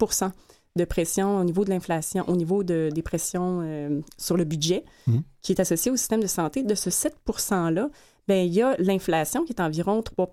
de 0.75 0.85
pression 0.85 1.37
au 1.39 1.43
niveau 1.43 1.65
de 1.65 1.71
l'inflation, 1.71 2.23
au 2.27 2.35
niveau 2.35 2.63
de, 2.63 2.89
des 2.93 3.01
pressions 3.01 3.61
euh, 3.63 4.01
sur 4.17 4.37
le 4.37 4.43
budget, 4.45 4.85
Mhm. 5.07 5.23
qui 5.41 5.51
est 5.51 5.59
associé 5.59 5.91
au 5.91 5.95
système 5.97 6.21
de 6.21 6.27
santé. 6.27 6.63
De 6.63 6.75
ce 6.75 6.89
7 6.89 7.15
%-là, 7.25 7.89
ben, 8.27 8.45
il 8.45 8.53
y 8.53 8.61
a 8.61 8.75
l'inflation 8.77 9.43
qui 9.43 9.51
est 9.53 9.61
environ 9.61 10.01
3 10.03 10.29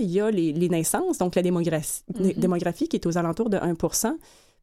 il 0.00 0.10
y 0.10 0.20
a 0.20 0.30
les, 0.30 0.52
les 0.52 0.68
naissances, 0.68 1.18
donc 1.18 1.34
la 1.34 1.42
démographie, 1.42 2.02
démographie 2.36 2.88
qui 2.88 2.96
est 2.96 3.06
aux 3.06 3.18
alentours 3.18 3.50
de 3.50 3.56
1 3.58 3.74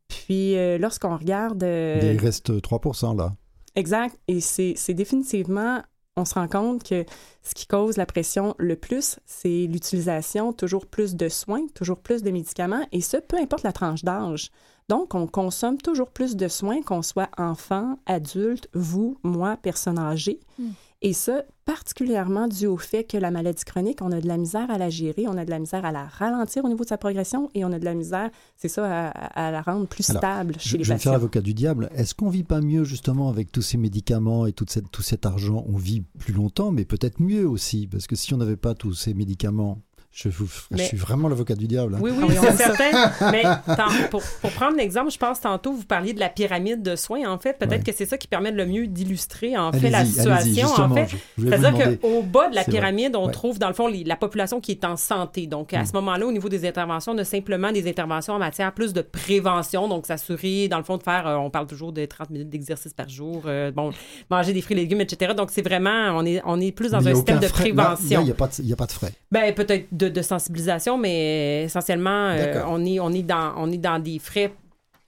Puis 0.08 0.56
euh, 0.56 0.78
lorsqu'on 0.78 1.16
regarde... 1.18 1.62
euh, 1.64 2.00
Il 2.14 2.20
reste 2.20 2.50
3% 2.62 3.18
là. 3.18 3.36
Exact. 3.76 4.18
Et 4.28 4.40
c'est 4.40 4.74
c'est 4.78 4.94
définitivement, 4.94 5.82
on 6.20 6.26
se 6.26 6.36
rend 6.36 6.48
compte 6.48 6.84
que 6.84 7.06
ce 7.42 7.56
qui 7.56 7.66
cause 7.66 7.98
la 7.98 8.06
pression 8.06 8.54
le 8.58 8.76
plus, 8.76 9.20
c'est 9.26 9.68
l'utilisation 9.68 10.54
toujours 10.54 10.86
plus 10.86 11.16
de 11.16 11.30
soins, 11.30 11.66
toujours 11.74 12.00
plus 12.00 12.22
de 12.22 12.32
médicaments, 12.32 12.86
et 12.92 13.02
ce, 13.02 13.18
peu 13.18 13.38
importe 13.38 13.64
la 13.64 13.72
tranche 13.72 14.04
d'âge. 14.04 14.52
Donc, 14.90 15.14
on 15.14 15.28
consomme 15.28 15.78
toujours 15.78 16.10
plus 16.10 16.36
de 16.36 16.48
soins, 16.48 16.82
qu'on 16.82 17.02
soit 17.02 17.30
enfant, 17.38 18.00
adulte, 18.06 18.68
vous, 18.74 19.18
moi, 19.24 19.58
personne 19.62 20.00
âgée. 20.00 20.40
Mm. 20.58 20.70
Et 21.02 21.14
ça, 21.14 21.44
particulièrement 21.64 22.50
dû 22.50 22.68
au 22.68 22.76
fait 22.76 23.06
que 23.06 23.16
la 23.16 23.32
maladie 23.32 23.64
chronique, 23.64 24.00
on 24.02 24.12
a 24.12 24.20
de 24.20 24.28
la 24.28 24.36
misère 24.38 24.70
à 24.70 24.78
la 24.78 24.90
gérer, 24.90 25.28
on 25.30 25.38
a 25.38 25.46
de 25.46 25.50
la 25.50 25.60
misère 25.60 25.86
à 25.86 25.94
la 25.94 26.04
ralentir 26.06 26.66
au 26.66 26.68
niveau 26.68 26.84
de 26.84 26.90
sa 26.90 26.98
progression 26.98 27.50
et 27.54 27.64
on 27.64 27.72
a 27.72 27.80
de 27.80 27.86
la 27.86 27.94
misère, 27.94 28.30
c'est 28.58 28.68
ça, 28.68 29.08
à, 29.08 29.48
à 29.48 29.52
la 29.52 29.62
rendre 29.62 29.88
plus 29.88 30.10
Alors, 30.10 30.22
stable 30.22 30.56
Je, 30.60 30.68
chez 30.70 30.78
les 30.78 30.84
je 30.84 30.90
vais 30.90 30.96
me 30.96 31.00
faire 31.00 31.12
patients. 31.12 31.12
l'avocat 31.14 31.40
du 31.40 31.54
diable. 31.54 31.90
Est-ce 31.96 32.14
qu'on 32.16 32.30
vit 32.30 32.44
pas 32.44 32.60
mieux 32.60 32.84
justement 32.84 33.30
avec 33.30 33.50
tous 33.50 33.62
ces 33.62 33.78
médicaments 33.78 34.46
et 34.46 34.52
toute 34.52 34.72
cette- 34.72 34.92
tout 34.92 35.02
cet 35.02 35.26
argent? 35.26 35.64
On 35.70 35.78
vit 35.78 36.02
plus 36.02 36.34
longtemps, 36.34 36.72
mais 36.72 36.84
peut-être 36.84 37.22
mieux 37.22 37.48
aussi. 37.48 37.88
Parce 37.88 38.06
que 38.06 38.18
si 38.18 38.34
on 38.34 38.38
n'avait 38.38 38.58
pas 38.58 38.76
tous 38.76 38.94
ces 38.94 39.14
médicaments, 39.14 39.80
je, 40.12 40.28
vous- 40.28 40.48
je 40.48 40.76
Mais- 40.78 40.86
suis 40.88 40.98
vraiment 40.98 41.30
l'avocat 41.30 41.56
du 41.56 41.68
diable. 41.68 41.96
hein. 41.96 42.00
Oui, 42.02 42.12
Ah 42.14 42.26
oui, 42.28 42.36
on 42.38 42.42
c'est 42.42 42.58
certain. 42.58 43.12
Mais 43.32 43.44
tant- 43.44 44.08
pour, 44.10 44.22
pour 44.42 44.52
prendre 44.52 44.76
l'exemple, 44.76 45.12
je 45.12 45.18
pense 45.18 45.40
tantôt, 45.40 45.72
vous 45.72 45.86
parliez 45.86 46.14
de 46.14 46.20
la 46.20 46.30
pyramide 46.30 46.82
de 46.82 46.96
soins. 46.96 47.30
En 47.32 47.38
fait, 47.38 47.58
peut-être 47.58 47.72
Ouais. 47.72 47.84
que 47.84 47.92
c'est 47.96 48.06
ça 48.08 48.18
qui 48.18 48.28
permet 48.28 48.52
le 48.52 48.66
mieux 48.66 48.88
d'illustrer, 48.88 49.56
en 49.56 49.72
fait, 49.72 49.90
la 49.90 50.04
situation. 50.06 50.68
En 50.84 50.94
fait, 50.96 51.10
C'est-à-dire 51.38 52.00
qu'au 52.00 52.24
bas 52.24 52.50
de 52.50 52.56
la 52.56 52.64
pyramide, 52.64 53.16
on 53.16 53.28
Ouais. 53.28 53.32
trouve, 53.32 53.60
dans 53.60 53.68
le 53.68 53.74
fond, 53.74 53.88
les- 53.88 54.04
la 54.04 54.16
population 54.16 54.60
qui 54.60 54.72
est 54.72 54.84
en 54.84 54.98
santé. 54.98 55.46
Donc, 55.48 55.74
à 55.74 55.84
Mm. 55.84 55.86
ce 55.86 55.94
moment-là, 55.94 56.26
au 56.26 56.32
niveau 56.32 56.50
des 56.50 56.68
interventions, 56.68 57.12
on 57.14 57.18
a 57.20 57.24
simplement 57.24 57.72
des 57.72 57.88
interventions 57.88 58.34
en 58.34 58.40
matière 58.40 58.74
plus 58.74 58.94
de 58.94 59.02
prévention. 59.02 59.88
Donc, 59.88 60.08
s'assurer, 60.08 60.68
dans 60.68 60.78
le 60.80 60.84
fond, 60.84 60.98
de 60.98 61.04
faire, 61.04 61.28
euh, 61.28 61.36
on 61.36 61.50
parle 61.50 61.68
toujours 61.68 61.94
de 61.94 62.04
30 62.06 62.30
minutes 62.32 62.50
d'exercice 62.50 62.94
par 62.94 63.08
jour, 63.10 63.44
euh, 63.46 63.72
bon, 63.72 63.92
manger 64.30 64.54
des 64.54 64.62
fruits 64.62 64.76
et 64.78 64.82
légumes, 64.82 65.02
etc. 65.02 65.34
Donc, 65.38 65.50
c'est 65.52 65.62
vraiment, 65.62 66.12
on 66.18 66.26
est, 66.26 66.42
on 66.46 66.60
est 66.60 66.72
plus 66.72 66.92
dans 66.92 67.02
Mais 67.02 67.12
un 67.12 67.14
a 67.14 67.16
système 67.16 67.40
de 67.40 67.48
frais. 67.48 67.60
Prévention. 67.72 68.22
il 68.22 68.26
n'y 68.26 68.32
a, 68.32 68.74
a 68.74 68.76
pas 68.76 68.86
de 68.88 68.92
frais. 68.92 69.14
Ben, 69.32 69.54
peut-être 69.54 69.88
de, 70.00 70.10
de 70.10 70.22
sensibilisation, 70.22 70.98
mais 70.98 71.64
essentiellement, 71.64 72.30
euh, 72.32 72.64
on, 72.68 72.86
est, 72.86 73.00
on, 73.00 73.12
est 73.12 73.24
dans, 73.24 73.54
on 73.58 73.72
est 73.72 73.78
dans 73.78 74.00
des 74.00 74.20
frais 74.20 74.54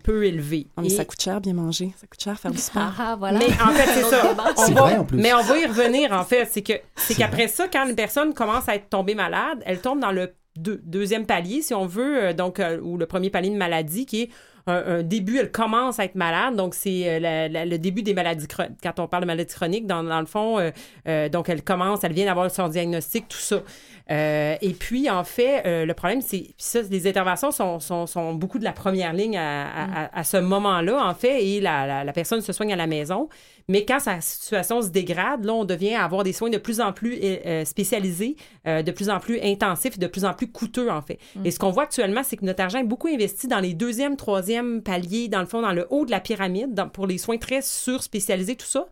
peu 0.03 0.25
élevés. 0.25 0.67
Ah, 0.75 0.81
mais 0.81 0.87
Et- 0.87 0.91
ça 0.91 1.05
coûte 1.05 1.21
cher 1.21 1.39
bien 1.41 1.53
manger, 1.53 1.93
ça 1.99 2.07
coûte 2.07 2.21
cher 2.21 2.39
faire 2.39 2.51
du 2.51 2.57
sport. 2.57 2.81
Ah, 2.85 2.93
ah, 3.11 3.15
voilà. 3.17 3.39
Mais 3.39 3.45
en 3.63 3.69
fait, 3.71 3.87
c'est 3.93 4.03
ça. 4.09 4.35
On 4.57 4.65
C'est 4.65 4.73
va- 4.73 4.81
vrai, 4.81 4.97
en 4.97 5.05
plus. 5.05 5.17
Mais 5.17 5.33
on 5.33 5.41
va 5.43 5.57
y 5.59 5.65
revenir, 5.65 6.11
en 6.11 6.23
fait. 6.23 6.47
C'est 6.51 6.61
que 6.63 6.73
c'est 6.95 7.13
C'est 7.13 7.15
qu'après 7.15 7.47
ça, 7.47 7.67
quand 7.67 7.87
une 7.87 7.95
personne 7.95 8.33
commence 8.33 8.67
à 8.67 8.75
être 8.75 8.89
tombée 8.89 9.15
malade, 9.15 9.59
elle 9.65 9.79
tombe 9.79 9.99
dans 9.99 10.11
le 10.11 10.33
deux- 10.57 10.81
deuxième 10.83 11.25
palier, 11.25 11.61
si 11.61 11.73
on 11.73 11.85
veut, 11.85 12.23
euh, 12.23 12.33
donc, 12.33 12.59
euh, 12.59 12.79
ou 12.81 12.97
le 12.97 13.05
premier 13.05 13.29
palier 13.29 13.49
de 13.51 13.55
maladie, 13.57 14.05
qui 14.05 14.23
est 14.23 14.29
un, 14.67 14.97
un 14.99 15.03
début, 15.03 15.37
elle 15.37 15.51
commence 15.51 15.99
à 15.99 16.05
être 16.05 16.15
malade. 16.15 16.55
Donc, 16.55 16.75
c'est 16.75 17.03
euh, 17.05 17.47
le 17.49 17.77
début 17.77 18.03
des 18.03 18.13
maladies 18.13 18.47
chroniques. 18.47 18.77
Quand 18.83 18.99
on 18.99 19.07
parle 19.07 19.23
de 19.23 19.27
maladies 19.27 19.53
chroniques, 19.53 19.87
dans, 19.87 20.03
dans 20.03 20.19
le 20.19 20.25
fond, 20.25 20.59
euh, 20.59 20.71
euh, 21.07 21.29
donc, 21.29 21.49
elle 21.49 21.63
commence, 21.63 22.03
elle 22.03 22.13
vient 22.13 22.25
d'avoir 22.25 22.49
son 22.51 22.67
diagnostic, 22.67 23.27
tout 23.27 23.37
ça. 23.37 23.61
Euh, 24.09 24.55
et 24.61 24.71
puis, 24.71 25.09
en 25.09 25.23
fait, 25.23 25.63
euh, 25.65 25.85
le 25.85 25.93
problème, 25.93 26.21
c'est 26.21 26.39
puis 26.39 26.53
ça, 26.57 26.81
les 26.81 27.07
interventions 27.07 27.51
sont, 27.51 27.79
sont, 27.79 28.07
sont 28.07 28.33
beaucoup 28.33 28.59
de 28.59 28.63
la 28.63 28.73
première 28.73 29.13
ligne 29.13 29.37
à, 29.37 29.67
à- 29.67 30.03
à- 30.05 30.19
à 30.19 30.23
ce 30.23 30.37
moment-là, 30.37 31.05
en 31.05 31.13
fait, 31.13 31.45
et 31.45 31.61
la, 31.61 31.87
la- 31.87 32.03
la 32.03 32.13
personne 32.13 32.41
se 32.41 32.51
soigne 32.51 32.73
à 32.73 32.75
la 32.75 32.87
maison. 32.87 33.29
Mais 33.67 33.85
quand 33.85 33.99
sa 33.99 34.19
situation 34.19 34.81
se 34.81 34.89
dégrade, 34.89 35.45
là, 35.45 35.53
on 35.53 35.63
devient 35.65 35.93
à 35.93 36.03
avoir 36.03 36.23
des 36.23 36.33
soins 36.33 36.49
de 36.49 36.57
plus 36.57 36.81
en 36.81 36.91
plus 36.91 37.17
euh, 37.23 37.63
spécialisés, 37.63 38.35
de 38.65 38.91
plus 38.91 39.09
en 39.09 39.19
plus 39.19 39.39
intensifs 39.41 39.97
de 39.97 40.07
plus 40.07 40.25
en 40.25 40.33
plus 40.33 40.47
coûteux, 40.51 40.89
en 40.91 41.01
fait. 41.01 41.19
Et 41.45 41.51
ce 41.51 41.59
qu'on 41.59 41.69
voit 41.69 41.83
actuellement, 41.83 42.21
c'est 42.23 42.35
que 42.35 42.43
notre 42.43 42.61
argent 42.61 42.79
est 42.79 42.83
beaucoup 42.83 43.07
investi 43.07 43.47
dans 43.47 43.59
les 43.59 43.73
deuxième, 43.73 44.17
troisième 44.17 44.50
paliers, 44.83 45.27
dans 45.29 45.39
le 45.39 45.45
fond, 45.45 45.61
dans 45.61 45.71
le 45.73 45.87
haut 45.89 46.05
de 46.05 46.11
la 46.11 46.19
pyramide, 46.19 46.73
dans- 46.73 46.89
pour 46.89 47.07
les 47.07 47.17
soins 47.17 47.37
très 47.37 47.61
surspécialisés, 47.61 48.55
tout 48.55 48.65
ça. 48.65 48.87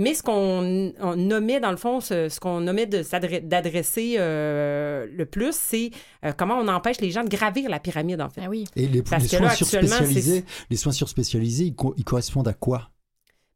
Mais 0.00 0.14
ce 0.14 0.24
qu'on 0.24 0.92
on 1.00 1.16
nommait, 1.16 1.60
dans 1.60 1.70
le 1.70 1.76
fond, 1.76 2.00
ce, 2.00 2.28
ce 2.28 2.40
qu'on 2.40 2.60
nommait 2.60 2.86
d'adresser 2.86 4.16
euh, 4.18 5.06
le 5.16 5.24
plus, 5.24 5.54
c'est 5.54 5.90
euh, 6.24 6.32
comment 6.36 6.56
on 6.58 6.66
empêche 6.66 7.00
les 7.00 7.12
gens 7.12 7.22
de 7.22 7.28
gravir 7.28 7.70
la 7.70 7.78
pyramide, 7.78 8.20
en 8.20 8.28
fait. 8.28 8.40
Ah 8.44 8.48
oui. 8.48 8.64
Et 8.74 8.88
les, 8.88 9.02
Parce 9.02 9.22
les 9.22 9.28
que 9.28 9.36
soins 9.36 9.46
là, 9.46 9.52
actuellement, 9.52 9.86
surspécialisés, 9.88 10.44
les 10.68 10.76
soins 10.76 10.92
surspécialisés, 10.92 11.64
ils, 11.66 11.74
co- 11.76 11.94
ils 11.96 12.02
correspondent 12.04 12.48
à 12.48 12.54
quoi? 12.54 12.90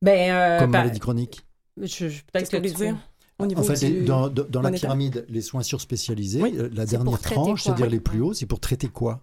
Ben, 0.01 0.31
euh, 0.31 0.59
comme 0.61 0.71
ben, 0.71 0.79
maladie 0.79 1.01
chronique? 1.01 1.45
je, 1.77 2.09
je- 2.09 2.23
peut-être 2.33 2.51
que 2.51 2.57
que 2.57 2.63
vous 2.63 2.75
tu 2.75 2.75
dire? 2.85 2.97
En 3.41 3.63
fait, 3.63 3.91
du... 3.91 4.05
dans, 4.05 4.29
dans- 4.29 4.45
dans 4.49 4.63
la 4.63 4.71
pyramide, 4.71 5.25
les 5.29 5.43
soins 5.43 5.63
surspécialisés, 5.63 6.43
Oui. 6.43 6.57
la 6.73 6.87
dernière 6.87 7.21
tranche, 7.21 7.63
c'est-à-dire 7.65 7.91
les 7.91 8.01
plus 8.01 8.21
hauts, 8.21 8.33
c'est 8.33 8.47
pour 8.47 8.61
traiter 8.61 8.89
quoi? 8.89 9.21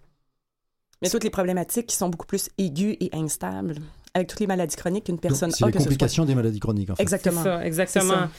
Mais 1.01 1.09
toutes 1.09 1.23
les 1.23 1.29
problématiques 1.29 1.87
qui 1.87 1.95
sont 1.95 2.09
beaucoup 2.09 2.25
plus 2.25 2.49
aiguës 2.57 2.97
et 2.99 3.09
instables, 3.13 3.75
avec 4.15 4.27
toutes 4.29 4.39
les 4.39 4.47
maladies 4.47 4.75
chroniques 4.75 5.03
qu'une 5.03 5.19
personne 5.19 5.49
Donc, 5.49 5.57
C'est 5.57 5.63
a, 5.63 5.67
les 5.67 5.71
que 5.73 5.77
ce 5.77 5.83
soit- 5.83 5.89
complications 5.89 6.25
des 6.25 6.33
maladies 6.35 6.59
chroniques, 6.59 6.89
en 6.89 6.95
fait. 6.95 7.03
Exactement. 7.03 7.43
C'est 7.43 7.49
ça, 7.49 7.59
C'est 7.61 7.67
exactement. 7.67 8.13
ça. 8.13 8.29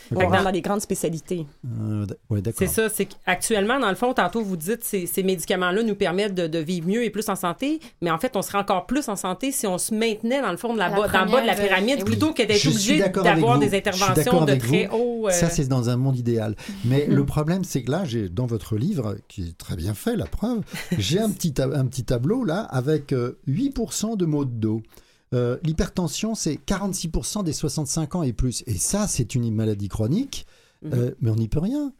Dans- 0.42 0.50
les 0.50 0.62
grandes 0.62 0.80
spécialités. 0.80 1.46
Euh, 1.80 2.06
ouais, 2.30 2.40
d'accord. 2.40 2.58
C'est 2.58 2.66
ça, 2.72 2.88
c'est 2.88 3.06
qu'actuellement, 3.06 3.78
dans 3.78 3.90
le 3.90 3.94
fond, 3.94 4.14
tantôt 4.14 4.42
vous 4.42 4.56
dites 4.56 4.82
ces, 4.84 5.06
ces 5.06 5.22
médicaments-là 5.22 5.82
nous 5.82 5.94
permettent 5.94 6.34
de, 6.34 6.46
de 6.46 6.58
vivre 6.58 6.88
mieux 6.88 7.04
et 7.04 7.10
plus 7.10 7.28
en 7.28 7.36
santé, 7.36 7.78
mais 8.00 8.10
en 8.10 8.18
fait, 8.18 8.36
on 8.36 8.42
serait 8.42 8.58
encore 8.58 8.86
plus 8.86 9.08
en 9.08 9.16
santé 9.16 9.52
si 9.52 9.66
on 9.66 9.76
se 9.78 9.92
maintenait 9.94 10.40
dans 10.40 10.50
le 10.50 10.56
fond 10.56 10.72
de 10.72 10.78
la, 10.78 10.88
La 10.88 10.96
bas, 10.96 11.08
dans 11.08 11.24
le 11.24 11.30
bas 11.32 11.40
de 11.42 11.46
la 11.46 11.52
première, 11.54 11.68
pyramide 11.68 12.00
euh, 12.00 12.04
plutôt 12.04 12.32
que 12.32 12.42
d'être 12.42 12.66
obligé 12.66 12.98
d'avoir 13.10 13.58
des 13.58 13.76
interventions 13.76 14.44
de 14.44 14.54
très 14.54 14.86
vous. 14.86 14.96
haut. 14.96 15.28
euh, 15.28 15.30
Ça, 15.32 15.50
c'est 15.50 15.68
dans 15.68 15.90
un 15.90 15.96
monde 15.96 16.16
idéal. 16.18 16.54
Mais 16.84 17.06
Mm. 17.08 17.14
le 17.14 17.26
problème, 17.26 17.64
c'est 17.64 17.82
que 17.82 17.90
là, 17.90 18.04
j'ai 18.04 18.28
dans 18.28 18.46
votre 18.46 18.76
livre, 18.76 19.16
qui 19.28 19.42
est 19.48 19.58
très 19.58 19.76
bien 19.76 19.92
fait, 19.94 20.16
la 20.16 20.26
preuve, 20.26 20.60
j'ai 20.96 21.18
un 21.18 21.30
petit, 21.30 21.52
un 21.60 21.86
petit 21.86 22.04
tableau 22.04 22.44
là 22.44 22.60
avec 22.60 23.12
euh, 23.12 23.38
8% 23.48 24.16
de 24.16 24.24
maux 24.26 24.44
de 24.44 24.50
dos. 24.52 24.82
Euh, 25.34 25.56
L'hypertension, 25.64 26.34
c'est 26.34 26.54
46% 26.66 27.42
des 27.44 27.52
65 27.52 28.14
ans 28.14 28.22
et 28.22 28.32
plus. 28.32 28.62
Et 28.66 28.74
ça, 28.78 29.06
c'est 29.08 29.34
une 29.34 29.52
maladie 29.54 29.88
chronique, 29.88 30.46
Mhm. 30.82 30.90
euh, 30.94 31.10
mais 31.20 31.30
on 31.30 31.36
n'y 31.36 31.48
peut 31.48 31.60
rien. 31.60 31.92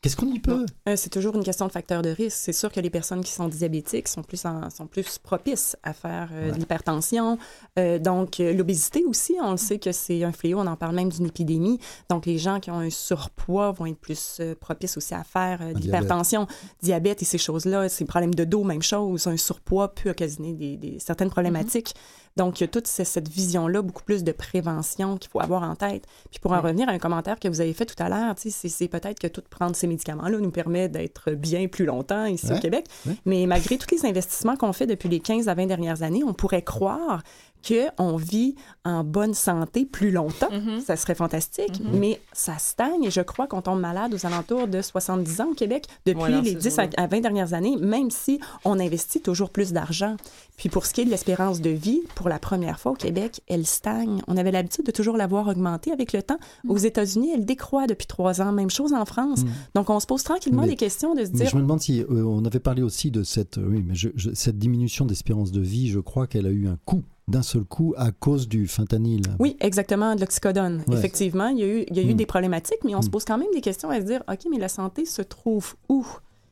Qu'est-ce 0.00 0.16
qu'on 0.16 0.26
y 0.32 0.40
peut? 0.40 0.66
Euh, 0.88 0.96
c'est 0.96 1.10
toujours 1.10 1.36
une 1.36 1.44
question 1.44 1.64
de 1.64 1.70
facteur 1.70 2.02
de 2.02 2.08
risque. 2.10 2.36
C'est 2.36 2.52
sûr 2.52 2.72
que 2.72 2.80
les 2.80 2.90
personnes 2.90 3.22
qui 3.22 3.30
sont 3.30 3.46
diabétiques 3.46 4.08
sont 4.08 4.24
plus, 4.24 4.44
en- 4.46 4.68
sont 4.68 4.88
plus 4.88 5.18
propices 5.18 5.76
à 5.84 5.92
faire 5.92 6.28
euh, 6.32 6.50
de 6.50 6.58
l'hypertension. 6.58 7.38
Euh, 7.78 8.00
donc, 8.00 8.38
l'obésité 8.38 9.04
aussi, 9.04 9.36
on 9.40 9.52
le 9.52 9.56
sait 9.58 9.78
que 9.78 9.92
c'est 9.92 10.24
un 10.24 10.32
fléau. 10.32 10.58
On 10.58 10.66
en 10.66 10.74
parle 10.74 10.96
même 10.96 11.08
d'une 11.08 11.26
épidémie. 11.26 11.78
Donc, 12.10 12.26
les 12.26 12.36
gens 12.38 12.58
qui 12.58 12.72
ont 12.72 12.80
un 12.80 12.90
surpoids 12.90 13.70
vont 13.70 13.86
être 13.86 13.98
plus 14.00 14.40
propices 14.58 14.96
aussi 14.96 15.14
à 15.14 15.22
faire 15.22 15.60
de 15.60 15.64
diabète. 15.66 15.82
l'hypertension, 15.84 16.48
diabète 16.82 17.22
et 17.22 17.24
ces 17.24 17.38
choses-là. 17.38 17.88
Ces 17.88 18.04
problèmes 18.04 18.34
de 18.34 18.42
dos, 18.42 18.64
même 18.64 18.82
chose. 18.82 19.28
Un 19.28 19.36
surpoids 19.36 19.94
peut 19.94 20.10
occasionner 20.10 20.52
des, 20.54 20.76
des- 20.78 20.98
certaines 20.98 21.30
problématiques. 21.30 21.94
Donc, 22.36 22.60
il 22.60 22.62
y 22.62 22.64
a 22.64 22.68
toute 22.68 22.86
ce- 22.86 23.04
cette 23.04 23.28
vision-là, 23.28 23.82
beaucoup 23.82 24.02
plus 24.04 24.24
de 24.24 24.32
prévention 24.32 25.16
qu'il 25.18 25.30
faut 25.30 25.40
avoir 25.40 25.62
en 25.62 25.74
tête. 25.76 26.06
Puis 26.30 26.40
pour 26.40 26.52
en 26.52 26.56
Ouais. 26.56 26.60
revenir 26.62 26.88
à 26.88 26.92
un 26.92 26.98
commentaire 26.98 27.38
que 27.38 27.48
vous 27.48 27.60
avez 27.60 27.72
fait 27.74 27.84
tout 27.86 28.00
à 28.02 28.08
l'heure, 28.08 28.34
c'est 28.38 28.50
c'est 28.50 28.88
peut-être 28.88 29.18
que 29.18 29.26
tout 29.26 29.42
prendre 29.50 29.76
ces 29.76 29.86
médicaments-là 29.86 30.38
nous 30.38 30.50
permet 30.50 30.88
d'être 30.88 31.32
bien 31.32 31.68
plus 31.68 31.84
longtemps 31.84 32.24
ici 32.24 32.46
Ouais. 32.46 32.56
au 32.56 32.60
Québec. 32.60 32.86
Ouais. 33.06 33.16
Mais 33.26 33.46
malgré 33.46 33.76
tous 33.76 33.94
les 33.94 34.06
investissements 34.06 34.56
qu'on 34.56 34.72
fait 34.72 34.86
depuis 34.86 35.08
les 35.08 35.20
15 35.20 35.48
à 35.48 35.54
20 35.54 35.66
dernières 35.66 36.02
années, 36.02 36.24
on 36.24 36.32
pourrait 36.32 36.62
croire 36.62 37.22
qu'on 37.66 38.16
vit 38.16 38.54
en 38.84 39.04
bonne 39.04 39.34
santé 39.34 39.84
plus 39.86 40.10
longtemps. 40.10 40.50
Mhm. 40.50 40.80
Ça 40.80 40.96
serait 40.96 41.14
fantastique, 41.14 41.80
mais 41.92 42.20
ça 42.32 42.58
stagne 42.58 43.04
et 43.04 43.10
je 43.10 43.20
crois 43.20 43.46
qu'on 43.46 43.62
tombe 43.62 43.80
malade 43.80 44.14
aux 44.14 44.26
alentours 44.26 44.68
de 44.68 44.82
70 44.82 45.40
ans 45.40 45.48
au 45.50 45.54
Québec 45.54 45.86
depuis 46.06 46.32
les 46.42 46.50
ces 46.50 46.54
10 46.56 46.78
à 46.78 46.82
eaux-là. 46.84 46.92
à 46.96 47.06
20 47.06 47.20
dernières 47.20 47.54
années, 47.54 47.76
même 47.76 48.10
si 48.10 48.40
on 48.64 48.78
investit 48.80 49.20
toujours 49.20 49.50
plus 49.50 49.72
d'argent. 49.72 50.16
Puis 50.56 50.68
pour 50.68 50.86
ce 50.86 50.92
qui 50.94 51.00
est 51.00 51.04
de 51.04 51.10
l'espérance 51.10 51.60
de 51.60 51.70
vie, 51.70 52.02
pour 52.14 52.28
la 52.28 52.38
première 52.38 52.78
fois 52.78 52.92
au 52.92 52.96
Québec, 52.96 53.40
elle 53.48 53.66
stagne. 53.66 54.22
On 54.28 54.36
avait 54.36 54.52
l'habitude 54.52 54.84
de 54.86 54.90
toujours 54.92 55.16
la 55.16 55.26
voir 55.26 55.48
augmenter 55.48 55.92
avec 55.92 56.12
le 56.12 56.22
temps. 56.22 56.38
Aux 56.68 56.76
États-Unis, 56.76 57.30
elle 57.34 57.44
décroît 57.44 57.86
depuis 57.86 58.06
trois 58.06 58.40
ans. 58.40 58.52
Même 58.52 58.70
chose 58.70 58.92
en 58.92 59.04
France. 59.04 59.42
Donc 59.74 59.90
on 59.90 59.98
se 60.00 60.06
pose 60.06 60.22
tranquillement 60.22 60.62
Mais- 60.62 60.68
des 60.68 60.76
questions 60.76 61.14
de 61.14 61.24
se 61.24 61.30
Mais 61.30 61.38
dire 61.38 61.48
je 61.50 61.56
me 61.56 61.62
demande 61.62 61.80
si 61.80 62.00
euh, 62.02 62.24
on 62.24 62.44
avait 62.44 62.60
parlé 62.60 62.82
aussi 62.82 63.10
de 63.10 63.22
cette, 63.22 63.58
euh, 63.58 63.66
oui, 63.68 63.84
mais 63.86 63.94
je- 63.94 64.08
je- 64.14 64.30
cette 64.34 64.58
diminution 64.58 65.04
d'espérance 65.06 65.52
de 65.52 65.60
vie. 65.60 65.88
Je 65.88 65.98
crois 66.00 66.26
qu'elle 66.26 66.46
a 66.46 66.50
eu 66.50 66.68
un 66.68 66.78
coup 66.84 67.02
d'un 67.28 67.42
seul 67.42 67.62
coup 67.64 67.94
à 67.96 68.10
cause 68.10 68.48
du 68.48 68.66
fentanyl. 68.66 69.22
Oui, 69.38 69.56
exactement, 69.60 70.14
de 70.14 70.20
l'oxycodone. 70.20 70.82
Ouais. 70.88 70.96
Effectivement, 70.96 71.46
il 71.48 71.58
y 71.58 71.62
a 71.62 71.66
eu, 71.66 71.84
il 71.88 71.96
y 71.96 72.00
a 72.00 72.02
eu 72.02 72.14
Mm. 72.14 72.16
des 72.16 72.26
problématiques, 72.26 72.80
mais 72.84 72.94
on 72.94 73.02
se 73.02 73.08
Mm. 73.08 73.10
pose 73.12 73.24
quand 73.24 73.38
même 73.38 73.48
des 73.54 73.60
questions 73.60 73.90
à 73.90 74.00
se 74.00 74.04
dire, 74.06 74.22
OK, 74.30 74.40
mais 74.50 74.58
la 74.58 74.68
santé 74.68 75.04
se 75.04 75.22
trouve 75.22 75.74
où? 75.88 76.04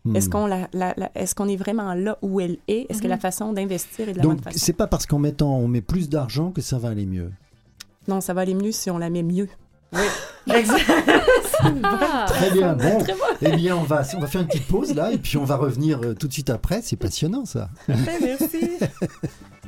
Hmm. 0.05 0.17
Est-ce 0.17 0.31
qu'on 0.31 0.47
la, 0.47 0.67
la- 0.73 0.95
la- 0.97 1.11
est-ce 1.15 1.35
qu'on 1.35 1.47
est 1.49 1.57
vraiment 1.57 1.93
là 1.93 2.17
où 2.23 2.41
elle 2.41 2.57
est? 2.69 2.87
Est-ce 2.89 3.03
que 3.03 3.07
la 3.09 3.19
façon 3.19 3.53
d'investir 3.53 4.09
est 4.09 4.13
de 4.13 4.17
la 4.19 4.23
Donc 4.23 4.37
bonne 4.37 4.45
façon? 4.45 4.59
c'est 4.59 4.73
pas 4.73 4.87
parce 4.87 5.05
qu'en 5.05 5.19
mettant 5.19 5.55
on 5.59 5.69
met 5.69 5.83
plus 5.83 6.09
d'argent 6.09 6.53
que 6.53 6.63
ça 6.63 6.79
va 6.79 6.89
aller 6.89 7.05
mieux. 7.05 7.31
Non, 8.09 8.23
ça 8.23 8.33
va 8.33 8.41
aller 8.41 8.55
mieux 8.55 8.73
si 8.73 8.91
on 8.91 8.97
la 8.97 9.11
met 9.11 9.23
mieux. 9.23 9.49
Ah! 11.63 12.25
Très 12.29 12.51
bien. 12.53 12.75
Bon, 12.75 13.05
eh 13.43 13.53
bien 13.57 13.77
on 13.77 13.83
va 13.83 14.03
on 14.17 14.21
va 14.21 14.27
faire 14.27 14.41
une 14.41 14.47
petite 14.47 14.67
pause 14.67 14.95
là 14.95 15.13
et 15.13 15.19
puis 15.19 15.37
on 15.37 15.45
va 15.45 15.57
revenir 15.57 16.01
euh, 16.03 16.15
tout 16.15 16.29
de 16.29 16.33
suite 16.33 16.49
après. 16.51 16.81
C'est 16.83 16.97
passionnant 16.97 17.45
ça. 17.45 17.69
Merci. 17.89 18.79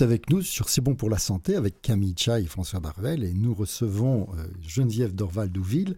êtes 0.00 0.08
avec 0.08 0.30
nous 0.30 0.42
sur 0.42 0.68
C'est 0.68 0.80
bon 0.80 0.94
pour 0.94 1.10
la 1.10 1.18
santé 1.18 1.54
avec 1.56 1.82
Camille 1.82 2.14
Cha 2.16 2.40
et 2.40 2.46
François 2.46 2.80
Barvel 2.80 3.24
et 3.24 3.32
nous 3.32 3.54
recevons 3.54 4.28
euh, 4.36 4.46
Geneviève 4.66 5.14
Dorval-Douville 5.14 5.96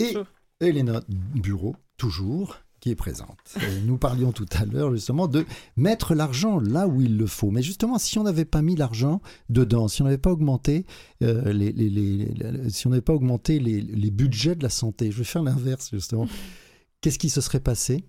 et. 0.00 0.14
Elena 0.60 1.02
Bureau, 1.08 1.74
toujours, 1.96 2.56
qui 2.80 2.90
est 2.90 2.94
présente. 2.94 3.36
Et 3.60 3.80
nous 3.84 3.98
parlions 3.98 4.30
tout 4.32 4.46
à 4.52 4.64
l'heure 4.64 4.92
justement 4.94 5.26
de 5.26 5.44
mettre 5.76 6.14
l'argent 6.14 6.60
là 6.60 6.86
où 6.86 7.02
il 7.02 7.16
le 7.18 7.26
faut. 7.26 7.50
Mais 7.50 7.60
justement, 7.60 7.98
si 7.98 8.18
on 8.18 8.22
n'avait 8.22 8.44
pas 8.44 8.62
mis 8.62 8.76
l'argent 8.76 9.20
dedans, 9.50 9.88
si 9.88 10.00
on 10.00 10.04
n'avait 10.04 10.16
pas 10.16 10.30
augmenté 10.30 10.86
euh, 11.22 11.52
les, 11.52 11.72
les- 11.72 11.90
les- 11.90 12.24
les- 12.34 12.70
si 12.70 12.86
on 12.86 12.90
n'avait 12.90 13.02
pas 13.02 13.12
augmenté 13.14 13.58
les, 13.58 13.80
les 13.80 14.10
budgets 14.10 14.54
de 14.54 14.62
la 14.62 14.70
santé, 14.70 15.10
je 15.10 15.18
vais 15.18 15.24
faire 15.24 15.42
l'inverse 15.42 15.90
justement. 15.92 16.28
Qu'est-ce 17.00 17.18
qui 17.18 17.28
se 17.30 17.40
serait 17.40 17.60
passé? 17.60 18.04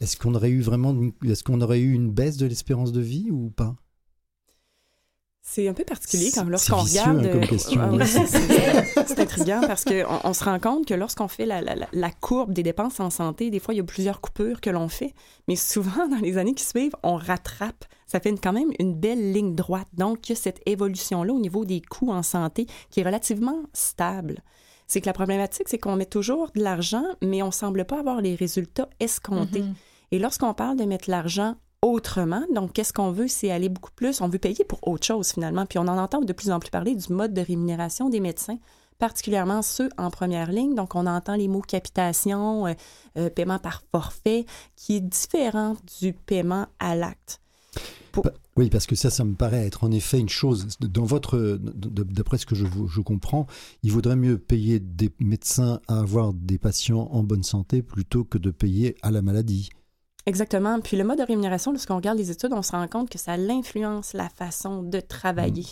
Est-ce 0.00 0.16
qu'on 0.16 0.34
aurait 0.34 0.50
eu 0.50 0.60
vraiment, 0.62 0.94
est-ce 1.24 1.44
qu'on 1.44 1.60
aurait 1.60 1.80
eu 1.80 1.92
une 1.92 2.10
baisse 2.10 2.36
de 2.38 2.46
l'espérance 2.46 2.92
de 2.92 3.00
vie 3.00 3.28
ou 3.30 3.50
pas? 3.50 3.76
C'est 5.52 5.66
un 5.66 5.74
peu 5.74 5.82
particulier 5.84 6.30
quand 6.32 6.44
lorsqu'on 6.44 6.76
regarde. 6.76 7.26
hein, 7.26 7.30
comme 7.32 7.42
euh, 7.42 7.46
question. 7.46 7.80
ah 7.82 7.90
oui, 7.90 8.06
c'est- 8.06 9.18
intriguant 9.20 9.60
parce 9.66 9.84
qu'on 9.84 10.20
on 10.22 10.32
se 10.32 10.44
rend 10.44 10.60
compte 10.60 10.86
que 10.86 10.94
lorsqu'on 10.94 11.26
fait 11.26 11.44
la, 11.44 11.60
la- 11.60 11.74
la- 11.92 12.10
courbe 12.12 12.52
des 12.52 12.62
dépenses 12.62 13.00
en 13.00 13.10
santé, 13.10 13.50
des 13.50 13.58
fois, 13.58 13.74
il 13.74 13.78
y 13.78 13.80
a 13.80 13.84
plusieurs 13.84 14.20
coupures 14.20 14.60
que 14.60 14.70
l'on 14.70 14.88
fait, 14.88 15.12
mais 15.48 15.56
souvent, 15.56 16.06
dans 16.08 16.20
les 16.22 16.38
années 16.38 16.54
qui 16.54 16.64
suivent, 16.64 16.94
on 17.02 17.16
rattrape. 17.16 17.84
Ça 18.06 18.20
fait 18.20 18.30
une- 18.30 18.38
quand 18.38 18.52
même 18.52 18.70
une 18.78 18.94
belle 18.94 19.32
ligne 19.32 19.56
droite. 19.56 19.88
Donc, 19.94 20.28
il 20.28 20.32
y 20.32 20.38
a 20.38 20.40
cette 20.40 20.60
évolution-là 20.66 21.32
au 21.32 21.40
niveau 21.40 21.64
des 21.64 21.80
coûts 21.82 22.12
en 22.12 22.22
santé 22.22 22.66
qui 22.90 23.00
est 23.00 23.04
relativement 23.04 23.62
stable. 23.72 24.42
C'est 24.86 25.00
que 25.00 25.06
la 25.06 25.12
problématique, 25.12 25.68
c'est 25.68 25.78
qu'on 25.78 25.96
met 25.96 26.06
toujours 26.06 26.52
de 26.54 26.62
l'argent, 26.62 27.04
mais 27.22 27.42
on 27.42 27.50
semble 27.50 27.84
pas 27.86 27.98
avoir 27.98 28.20
les 28.20 28.36
résultats 28.36 28.88
escomptés. 29.00 29.62
Mhm. 29.62 29.74
Et 30.12 30.18
lorsqu'on 30.20 30.54
parle 30.54 30.76
de 30.76 30.84
mettre 30.84 31.10
l'argent 31.10 31.56
autrement, 31.82 32.42
donc 32.54 32.72
qu'est-ce 32.72 32.92
qu'on 32.92 33.10
veut, 33.10 33.28
c'est 33.28 33.50
aller 33.50 33.68
beaucoup 33.68 33.92
plus, 33.94 34.20
on 34.20 34.28
veut 34.28 34.38
payer 34.38 34.64
pour 34.64 34.86
autre 34.86 35.06
chose 35.06 35.32
finalement, 35.32 35.66
puis 35.66 35.78
on 35.78 35.88
en 35.88 35.98
entend 35.98 36.20
de 36.20 36.32
plus 36.32 36.50
en 36.50 36.60
plus 36.60 36.70
parler 36.70 36.94
du 36.94 37.12
mode 37.12 37.32
de 37.32 37.40
rémunération 37.40 38.10
des 38.10 38.20
médecins, 38.20 38.58
particulièrement 38.98 39.62
ceux 39.62 39.88
en 39.96 40.10
première 40.10 40.52
ligne, 40.52 40.74
donc 40.74 40.94
on 40.94 41.06
entend 41.06 41.36
les 41.36 41.48
mots 41.48 41.62
capitation, 41.62 42.66
euh, 42.66 42.74
euh, 43.16 43.30
paiement 43.30 43.58
par 43.58 43.82
forfait, 43.90 44.44
qui 44.76 44.96
est 44.96 45.00
différent 45.00 45.76
du 46.00 46.12
paiement 46.12 46.66
à 46.78 46.94
l'acte. 46.94 47.40
Oui, 48.56 48.68
parce 48.68 48.86
que 48.86 48.96
ça, 48.96 49.08
ça 49.08 49.24
me 49.24 49.34
paraît 49.34 49.64
être 49.64 49.84
en 49.84 49.90
effet 49.92 50.18
une 50.18 50.28
chose. 50.28 50.66
Dans 50.80 51.04
votre, 51.04 51.58
d'après 51.60 52.38
ce 52.38 52.44
que 52.44 52.56
je, 52.56 52.66
je 52.88 53.00
comprends, 53.00 53.46
il 53.84 53.92
vaudrait 53.92 54.16
mieux 54.16 54.36
payer 54.36 54.80
des 54.80 55.10
médecins 55.20 55.80
à 55.86 56.00
avoir 56.00 56.34
des 56.34 56.58
patients 56.58 57.08
en 57.12 57.22
bonne 57.22 57.44
santé 57.44 57.82
plutôt 57.82 58.24
que 58.24 58.36
de 58.36 58.50
payer 58.50 58.96
à 59.02 59.12
la 59.12 59.22
maladie. 59.22 59.70
Exactement. 60.30 60.78
Puis 60.80 60.96
le 60.96 61.02
mode 61.02 61.18
de 61.18 61.24
rémunération, 61.24 61.72
lorsqu'on 61.72 61.96
regarde 61.96 62.16
les 62.16 62.30
études, 62.30 62.52
on 62.52 62.62
se 62.62 62.70
rend 62.70 62.86
compte 62.86 63.10
que 63.10 63.18
ça 63.18 63.36
l'influence 63.36 64.12
la 64.12 64.28
façon 64.28 64.84
de 64.84 65.00
travailler. 65.00 65.66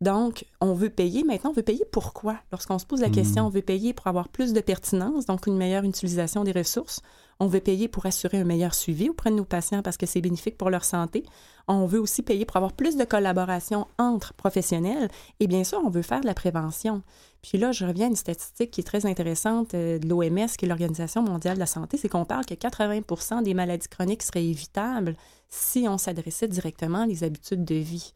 Donc, 0.00 0.46
on 0.60 0.74
veut 0.74 0.90
payer. 0.90 1.22
Maintenant, 1.22 1.50
on 1.50 1.52
veut 1.52 1.62
payer 1.62 1.84
pourquoi? 1.92 2.34
Lorsqu'on 2.50 2.80
se 2.80 2.86
pose 2.86 3.02
la 3.02 3.08
Mm. 3.08 3.12
question, 3.12 3.46
on 3.46 3.50
veut 3.50 3.62
payer 3.62 3.92
pour 3.94 4.08
avoir 4.08 4.28
plus 4.28 4.52
de 4.52 4.60
pertinence, 4.60 5.26
donc 5.26 5.46
une 5.46 5.56
meilleure 5.56 5.84
utilisation 5.84 6.42
des 6.42 6.50
ressources. 6.50 7.02
On 7.40 7.46
veut 7.46 7.60
payer 7.60 7.88
pour 7.88 8.04
assurer 8.04 8.38
un 8.38 8.44
meilleur 8.44 8.74
suivi 8.74 9.08
auprès 9.08 9.30
de 9.30 9.36
nos 9.36 9.46
patients 9.46 9.82
parce 9.82 9.96
que 9.96 10.04
c'est 10.04 10.20
bénéfique 10.20 10.58
pour 10.58 10.68
leur 10.68 10.84
santé. 10.84 11.24
On 11.68 11.86
veut 11.86 11.98
aussi 11.98 12.22
payer 12.22 12.44
pour 12.44 12.58
avoir 12.58 12.74
plus 12.74 12.96
de 12.96 13.04
collaboration 13.04 13.86
entre 13.98 14.34
professionnels. 14.34 15.08
Et 15.40 15.46
bien 15.46 15.64
sûr, 15.64 15.80
on 15.82 15.88
veut 15.88 16.02
faire 16.02 16.20
de 16.20 16.26
la 16.26 16.34
prévention. 16.34 17.02
Puis 17.40 17.56
là, 17.56 17.72
je 17.72 17.86
reviens 17.86 18.06
à 18.06 18.10
une 18.10 18.16
statistique 18.16 18.70
qui 18.70 18.82
est 18.82 18.84
très 18.84 19.06
intéressante 19.06 19.72
euh, 19.72 19.98
de 19.98 20.06
l'OMS, 20.06 20.48
qui 20.58 20.66
est 20.66 20.68
l'Organisation 20.68 21.22
mondiale 21.22 21.54
de 21.54 21.60
la 21.60 21.66
santé, 21.66 21.96
c'est 21.96 22.10
qu'on 22.10 22.26
parle 22.26 22.44
que 22.44 22.54
80% 22.54 23.42
des 23.42 23.54
maladies 23.54 23.88
chroniques 23.88 24.22
seraient 24.22 24.44
évitables 24.44 25.16
si 25.48 25.86
on 25.88 25.96
s'adressait 25.96 26.48
directement 26.48 27.06
les 27.06 27.24
habitudes 27.24 27.64
de 27.64 27.76
vie. 27.76 28.12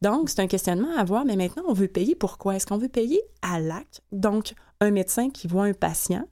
Donc, 0.00 0.30
c'est 0.30 0.40
un 0.40 0.46
questionnement 0.46 0.96
à 0.96 1.00
avoir, 1.00 1.24
mais 1.24 1.34
maintenant, 1.34 1.64
on 1.66 1.72
veut 1.72 1.88
payer 1.88 2.14
pourquoi? 2.14 2.54
Est-ce 2.54 2.66
qu'on 2.66 2.78
veut 2.78 2.88
payer 2.88 3.20
à 3.42 3.58
l'acte? 3.58 4.02
Donc, 4.12 4.54
un 4.80 4.92
médecin 4.92 5.28
qui 5.30 5.48
voit 5.48 5.64
un 5.64 5.72
patient, 5.72 6.28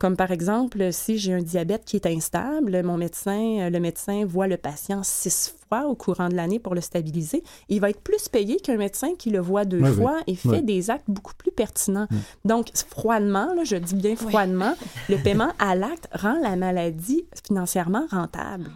comme 0.00 0.16
par 0.16 0.30
exemple, 0.30 0.92
si 0.92 1.18
j'ai 1.18 1.34
un 1.34 1.42
diabète 1.42 1.84
qui 1.84 1.96
est 1.96 2.06
instable, 2.06 2.82
mon 2.82 2.96
médecin, 2.96 3.58
euh, 3.60 3.70
le 3.70 3.80
médecin 3.80 4.24
voit 4.26 4.46
le 4.46 4.56
patient 4.56 5.02
six 5.02 5.54
fois 5.68 5.84
au 5.86 5.94
courant 5.94 6.30
de 6.30 6.34
l'année 6.34 6.58
pour 6.58 6.74
le 6.74 6.80
stabiliser. 6.80 7.44
Il 7.68 7.82
va 7.82 7.90
être 7.90 8.00
plus 8.00 8.26
payé 8.30 8.56
qu'un 8.56 8.78
médecin 8.78 9.10
qui 9.18 9.28
le 9.28 9.40
voit 9.40 9.66
deux 9.66 9.84
fois 9.92 10.16
et 10.26 10.36
fait 10.36 10.62
des 10.62 10.90
actes 10.90 11.04
beaucoup 11.06 11.34
plus 11.34 11.52
pertinents. 11.52 12.08
Donc, 12.46 12.68
froidement, 12.88 13.52
là, 13.52 13.62
je 13.62 13.76
dis 13.76 13.94
bien 13.94 14.16
froidement, 14.16 14.74
le 15.10 15.16
paiement 15.22 15.52
à 15.58 15.74
l'acte 15.76 16.08
rend 16.14 16.38
la 16.40 16.56
maladie 16.56 17.26
financièrement 17.46 18.06
rentable. 18.10 18.70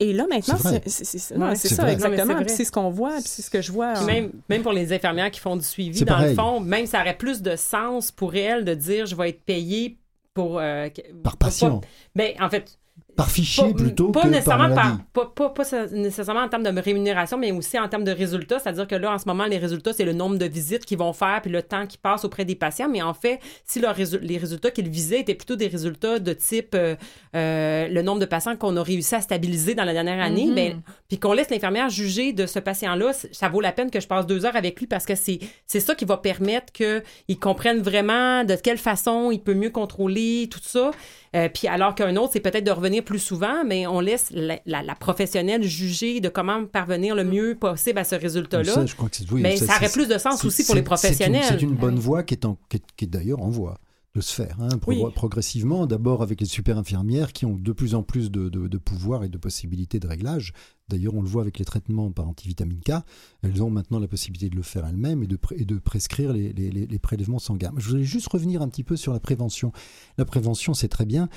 Et 0.00 0.12
là, 0.12 0.26
maintenant, 0.28 0.56
C'est 0.84 1.18
ça, 1.18 1.82
vrai. 1.82 1.92
exactement. 1.92 2.34
C'est 2.46 2.64
ce 2.64 2.72
qu'on 2.72 2.90
voit, 2.90 3.14
puis 3.16 3.24
c'est 3.26 3.42
ce 3.42 3.50
que 3.50 3.62
je 3.62 3.72
vois. 3.72 4.04
Même, 4.04 4.32
même 4.50 4.62
pour 4.62 4.72
les 4.72 4.92
infirmières 4.92 5.30
qui 5.30 5.40
font 5.40 5.56
du 5.56 5.64
suivi, 5.64 6.00
dans 6.04 6.14
pareil. 6.14 6.30
le 6.30 6.34
fond, 6.34 6.60
même 6.60 6.86
ça 6.86 7.00
aurait 7.00 7.16
plus 7.16 7.40
de 7.40 7.56
sens 7.56 8.10
pour 8.10 8.34
elles 8.34 8.64
de 8.64 8.74
dire 8.74 9.06
je 9.06 9.14
vais 9.14 9.30
être 9.30 9.42
payée 9.44 9.96
pour. 10.34 10.58
euh, 10.58 10.88
Par 11.22 11.36
pas- 11.36 11.46
patient. 11.46 11.80
Ben, 12.14 12.34
en 12.40 12.48
fait, 12.50 12.78
Par 13.16 13.30
fichier 13.30 13.64
pas, 13.64 13.74
plutôt 13.74 14.10
pas 14.10 14.20
que 14.20 14.24
par 14.24 14.30
nécessairement 14.32 14.68
maladie. 14.68 14.98
pas, 15.12 15.26
pas- 15.26 15.52
nécessairement 15.92 16.40
en 16.42 16.48
termes 16.48 16.62
de 16.62 16.80
rémunération, 16.80 17.36
mais 17.36 17.52
aussi 17.52 17.78
en 17.78 17.88
termes 17.88 18.04
de 18.04 18.10
résultats. 18.12 18.58
C'est-à-dire 18.58 18.86
que 18.86 18.94
là, 18.94 19.12
en 19.12 19.18
ce 19.18 19.24
moment, 19.26 19.44
les 19.44 19.58
résultats, 19.58 19.92
c'est 19.92 20.04
le 20.06 20.14
nombre 20.14 20.38
de 20.38 20.46
visites 20.46 20.84
qu'ils 20.86 20.98
vont 20.98 21.12
faire 21.12 21.40
puis 21.42 21.50
le 21.50 21.62
temps 21.62 21.86
qu'ils 21.86 22.00
passent 22.00 22.24
auprès 22.24 22.44
des 22.44 22.54
patients. 22.54 22.88
Mais 22.88 23.02
en 23.02 23.12
fait, 23.14 23.38
si 23.64 23.80
les 24.22 24.38
résultats 24.38 24.70
qu'ils 24.70 24.88
visaient 24.88 25.20
étaient 25.20 25.34
plutôt 25.34 25.56
des 25.56 25.68
résultats 25.68 26.18
de 26.18 26.32
type 26.32 26.74
euh, 26.74 26.96
euh, 27.36 27.88
le 27.88 28.02
nombre 28.02 28.20
de 28.20 28.24
patients 28.26 28.56
qu'on 28.56 28.76
a 28.76 28.82
réussi 28.82 29.14
à 29.14 29.20
stabiliser 29.20 29.74
dans 29.74 29.84
la 29.84 29.92
dernière 29.92 30.20
année, 30.22 30.46
Mhm. 30.46 30.54
ben, 30.54 30.82
puis 31.08 31.18
qu'on 31.18 31.32
laisse 31.34 31.50
l'infirmière 31.50 31.90
juger 31.90 32.32
de 32.32 32.46
ce 32.46 32.58
patient-là, 32.58 33.12
ça 33.32 33.48
vaut 33.48 33.60
la 33.60 33.72
peine 33.72 33.90
que 33.90 34.00
je 34.00 34.06
passe 34.06 34.26
deux 34.26 34.46
heures 34.46 34.56
avec 34.56 34.78
lui 34.80 34.86
parce 34.86 35.04
que 35.04 35.14
c'est 35.14 35.38
c'est 35.66 35.80
ça 35.80 35.94
qui 35.94 36.04
va 36.04 36.16
permettre 36.16 36.72
qu'il 36.72 37.38
comprenne 37.38 37.80
vraiment 37.82 38.44
de 38.44 38.54
quelle 38.54 38.78
façon 38.78 39.30
il 39.30 39.40
peut 39.40 39.54
mieux 39.54 39.70
contrôler 39.70 40.48
tout 40.50 40.60
ça. 40.62 40.90
Euh, 41.34 41.48
puis 41.48 41.66
alors 41.66 41.94
qu'un 41.94 42.14
autre, 42.16 42.30
c'est 42.34 42.40
peut-être 42.40 42.64
de 42.64 42.70
revenir 42.70 43.02
plus 43.04 43.18
souvent, 43.18 43.64
mais 43.64 43.86
on 43.86 44.00
laisse 44.00 44.26
la, 44.32 44.58
la- 44.66 44.82
la 44.82 44.94
professionnelle 44.94 45.62
juger 45.62 46.20
de 46.20 46.28
comment 46.28 46.66
parvenir 46.66 47.14
le 47.14 47.24
mieux 47.24 47.54
possible 47.58 47.98
à 47.98 48.04
ce 48.04 48.14
résultat-là. 48.14 48.72
Ça, 48.72 48.84
je 48.86 48.94
crois 48.94 49.08
que 49.08 49.16
oui, 49.32 49.40
mais 49.42 49.56
ça 49.56 49.64
aurait 49.76 49.86
c'est- 49.86 49.92
plus 49.92 50.08
de 50.08 50.18
sens 50.18 50.44
aussi 50.44 50.64
pour 50.64 50.74
les 50.74 50.80
c'est- 50.82 50.84
c'est 50.84 50.84
une- 50.84 50.84
professionnels. 50.84 51.44
C'est 51.48 51.62
une, 51.62 51.74
bonne 51.74 51.98
voie 51.98 52.22
qui 52.22 52.34
est, 52.34 52.44
en- 52.44 52.58
qui 52.68 52.76
est- 52.76 52.82
qui 52.96 53.04
est 53.06 53.08
d'ailleurs 53.08 53.40
en 53.40 53.48
voie. 53.48 53.78
De 54.14 54.20
se 54.20 54.34
faire, 54.34 54.60
hein, 54.60 54.76
pro- 54.78 54.92
Oui. 54.92 55.02
progressivement, 55.14 55.86
d'abord 55.86 56.22
avec 56.22 56.40
les 56.40 56.46
super 56.46 56.76
infirmières 56.76 57.32
qui 57.32 57.46
ont 57.46 57.56
de 57.56 57.72
plus 57.72 57.94
en 57.94 58.02
plus 58.02 58.30
de, 58.30 58.50
de, 58.50 58.68
de 58.68 58.78
pouvoir 58.78 59.24
et 59.24 59.30
de 59.30 59.38
possibilités 59.38 60.00
de 60.00 60.06
réglage. 60.06 60.52
D'ailleurs, 60.88 61.14
on 61.14 61.22
le 61.22 61.28
voit 61.28 61.40
avec 61.40 61.58
les 61.58 61.64
traitements 61.64 62.10
par 62.12 62.28
antivitamine 62.28 62.80
K, 62.80 62.92
elles 63.42 63.62
ont 63.62 63.70
maintenant 63.70 63.98
la 63.98 64.08
possibilité 64.08 64.50
de 64.50 64.56
le 64.56 64.62
faire 64.62 64.84
elles-mêmes 64.86 65.22
et 65.22 65.26
de, 65.26 65.38
et 65.56 65.64
de 65.64 65.78
prescrire 65.78 66.34
les, 66.34 66.52
les- 66.52 66.70
les- 66.70 66.86
les 66.86 66.98
prélèvements 66.98 67.38
sanguins. 67.38 67.72
Je 67.78 67.88
voulais 67.88 68.04
juste 68.04 68.28
revenir 68.28 68.60
un 68.60 68.68
petit 68.68 68.84
peu 68.84 68.96
sur 68.96 69.14
la 69.14 69.20
prévention. 69.20 69.72
La 70.18 70.26
prévention, 70.26 70.74
c'est 70.74 70.88
très 70.88 71.06
bien. 71.06 71.30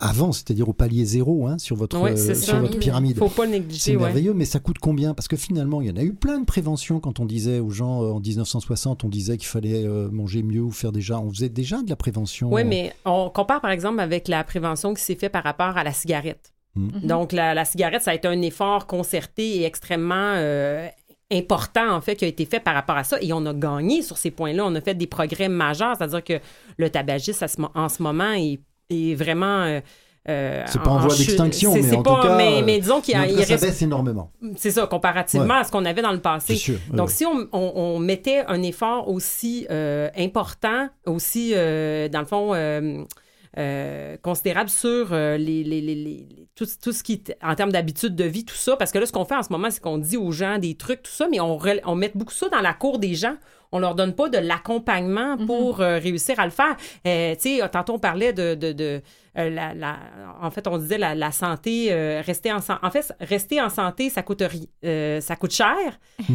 Avant, 0.00 0.32
c'est-à-dire 0.32 0.68
au 0.68 0.72
palier 0.72 1.04
zéro, 1.04 1.46
hein, 1.46 1.58
sur 1.58 1.76
votre, 1.76 2.00
Ouais, 2.00 2.16
c'est 2.16 2.30
euh, 2.30 2.34
sur 2.34 2.58
votre 2.58 2.78
pyramide. 2.78 3.18
Faut 3.18 3.28
pas 3.28 3.44
le 3.44 3.52
C'est 3.52 3.58
négliger, 3.58 3.96
ouais. 3.96 4.04
merveilleux, 4.04 4.34
mais 4.34 4.46
ça 4.46 4.58
coûte 4.58 4.78
combien? 4.78 5.12
Parce 5.12 5.28
que 5.28 5.36
finalement, 5.36 5.82
il 5.82 5.88
y 5.88 5.90
en 5.90 5.96
a 5.96 6.02
eu 6.02 6.14
plein 6.14 6.38
de 6.38 6.46
préventions 6.46 7.00
quand 7.00 7.20
on 7.20 7.26
disait 7.26 7.58
aux 7.60 7.70
gens 7.70 8.02
euh, 8.02 8.12
en 8.12 8.20
1960, 8.20 9.04
on 9.04 9.08
disait 9.08 9.36
qu'il 9.36 9.48
fallait 9.48 9.84
euh, 9.84 10.08
manger 10.10 10.42
mieux 10.42 10.62
ou 10.62 10.70
faire 10.70 10.90
déjà. 10.92 11.20
On 11.20 11.30
faisait 11.30 11.50
déjà 11.50 11.82
de 11.82 11.90
la 11.90 11.96
prévention. 11.96 12.50
Oui, 12.52 12.64
mais 12.64 12.94
on 13.04 13.28
compare 13.30 13.60
par 13.60 13.70
exemple 13.70 14.00
avec 14.00 14.26
la 14.28 14.42
prévention 14.42 14.94
qui 14.94 15.02
s'est 15.02 15.14
faite 15.16 15.32
par 15.32 15.44
rapport 15.44 15.76
à 15.76 15.84
la 15.84 15.92
cigarette. 15.92 16.52
Mhm. 16.76 17.00
Donc, 17.04 17.32
la, 17.32 17.52
la 17.52 17.64
cigarette, 17.64 18.02
ça 18.02 18.12
a 18.12 18.14
été 18.14 18.28
un 18.28 18.40
effort 18.42 18.86
concerté 18.86 19.56
et 19.56 19.64
extrêmement 19.64 20.34
euh, 20.36 20.86
important, 21.32 21.94
en 21.94 22.00
fait, 22.00 22.16
qui 22.16 22.24
a 22.24 22.28
été 22.28 22.44
fait 22.44 22.60
par 22.60 22.74
rapport 22.74 22.96
à 22.96 23.04
ça. 23.04 23.18
Et 23.20 23.32
on 23.32 23.44
a 23.46 23.52
gagné 23.54 24.02
sur 24.02 24.18
ces 24.18 24.30
points-là. 24.30 24.64
On 24.64 24.74
a 24.74 24.80
fait 24.80 24.94
des 24.94 25.06
progrès 25.06 25.48
majeurs, 25.48 25.96
c'est-à-dire 25.96 26.24
que 26.24 26.40
le 26.76 26.90
tabagisme, 26.90 27.68
en 27.74 27.88
ce 27.88 28.02
moment, 28.02 28.32
est, 28.32 28.60
est 28.90 29.14
vraiment. 29.14 29.62
euh, 29.62 29.80
euh, 30.28 30.62
C'est 30.66 30.82
pas 30.82 30.90
en 30.90 30.98
voie 30.98 31.16
d'extinction, 31.16 31.72
mais 31.72 31.96
en 31.96 32.02
pas- 32.02 32.16
tout 32.16 32.28
cas, 32.28 32.36
Mais, 32.36 32.62
mais 32.62 32.78
disons 32.78 33.00
qu'il 33.00 33.14
ça 33.14 33.20
reste- 33.22 33.62
baisse 33.62 33.82
énormément. 33.82 34.30
C'est 34.56 34.70
ça, 34.70 34.86
comparativement 34.86 35.46
Ouais. 35.54 35.60
à 35.60 35.64
ce 35.64 35.72
qu'on 35.72 35.84
avait 35.86 36.02
dans 36.02 36.12
le 36.12 36.20
passé. 36.20 36.56
Sûr. 36.56 36.74
ouais, 36.90 36.96
Donc, 36.96 37.08
ouais. 37.08 37.14
si 37.14 37.24
on, 37.24 37.48
on- 37.52 37.72
on 37.74 37.98
mettait 37.98 38.44
un 38.46 38.62
effort 38.62 39.08
aussi 39.08 39.66
euh, 39.70 40.10
important, 40.18 40.88
aussi, 41.06 41.52
euh, 41.54 42.08
dans 42.10 42.20
le 42.20 42.26
fond, 42.26 42.52
euh, 42.54 44.16
considérable 44.22 44.68
sur 44.70 45.08
euh, 45.12 45.36
les, 45.36 45.64
les- 45.64 45.80
les- 45.80 45.94
les- 45.94 46.28
tout, 46.54 46.66
tout 46.82 46.92
ce 46.92 47.02
qui 47.02 47.14
est 47.14 47.36
en 47.42 47.54
termes 47.54 47.72
d'habitude 47.72 48.14
de 48.14 48.24
vie, 48.24 48.44
tout 48.44 48.54
ça, 48.54 48.76
parce 48.76 48.92
que 48.92 48.98
là, 48.98 49.06
ce 49.06 49.12
qu'on 49.12 49.24
fait 49.24 49.34
en 49.36 49.42
ce 49.42 49.50
moment, 49.50 49.70
c'est 49.70 49.80
qu'on 49.82 49.98
dit 49.98 50.16
aux 50.16 50.30
gens 50.32 50.58
des 50.58 50.76
trucs, 50.76 51.02
tout 51.02 51.10
ça, 51.10 51.26
mais 51.30 51.40
on, 51.40 51.58
on 51.86 51.94
met 51.96 52.12
beaucoup 52.14 52.32
ça 52.34 52.48
dans 52.48 52.60
la 52.60 52.74
cour 52.74 52.98
des 52.98 53.14
gens. 53.14 53.34
On 53.72 53.78
leur 53.78 53.94
donne 53.94 54.14
pas 54.14 54.28
de 54.28 54.38
l'accompagnement 54.38 55.36
pour 55.46 55.80
euh, 55.80 55.98
réussir 55.98 56.38
à 56.40 56.44
le 56.44 56.50
faire. 56.50 56.76
Euh, 57.06 57.34
tu 57.36 57.58
sais, 57.58 57.68
tantôt 57.70 57.94
on 57.94 57.98
parlait 57.98 58.32
de, 58.32 58.54
de, 58.54 58.72
de, 58.72 59.00
euh, 59.38 59.50
la, 59.50 59.74
la- 59.74 59.98
en 60.42 60.50
fait, 60.50 60.66
on 60.66 60.76
disait 60.76 60.98
la, 60.98 61.14
la 61.14 61.30
santé, 61.30 61.92
euh, 61.92 62.20
rester 62.24 62.52
en 62.52 62.60
santé. 62.60 62.80
En 62.82 62.90
fait, 62.90 63.12
rester 63.20 63.60
en 63.60 63.68
santé, 63.68 64.10
ça 64.10 64.22
coûte 64.22 64.42
euh, 64.84 65.20
ça 65.20 65.36
coûte 65.36 65.52
cher 65.52 65.76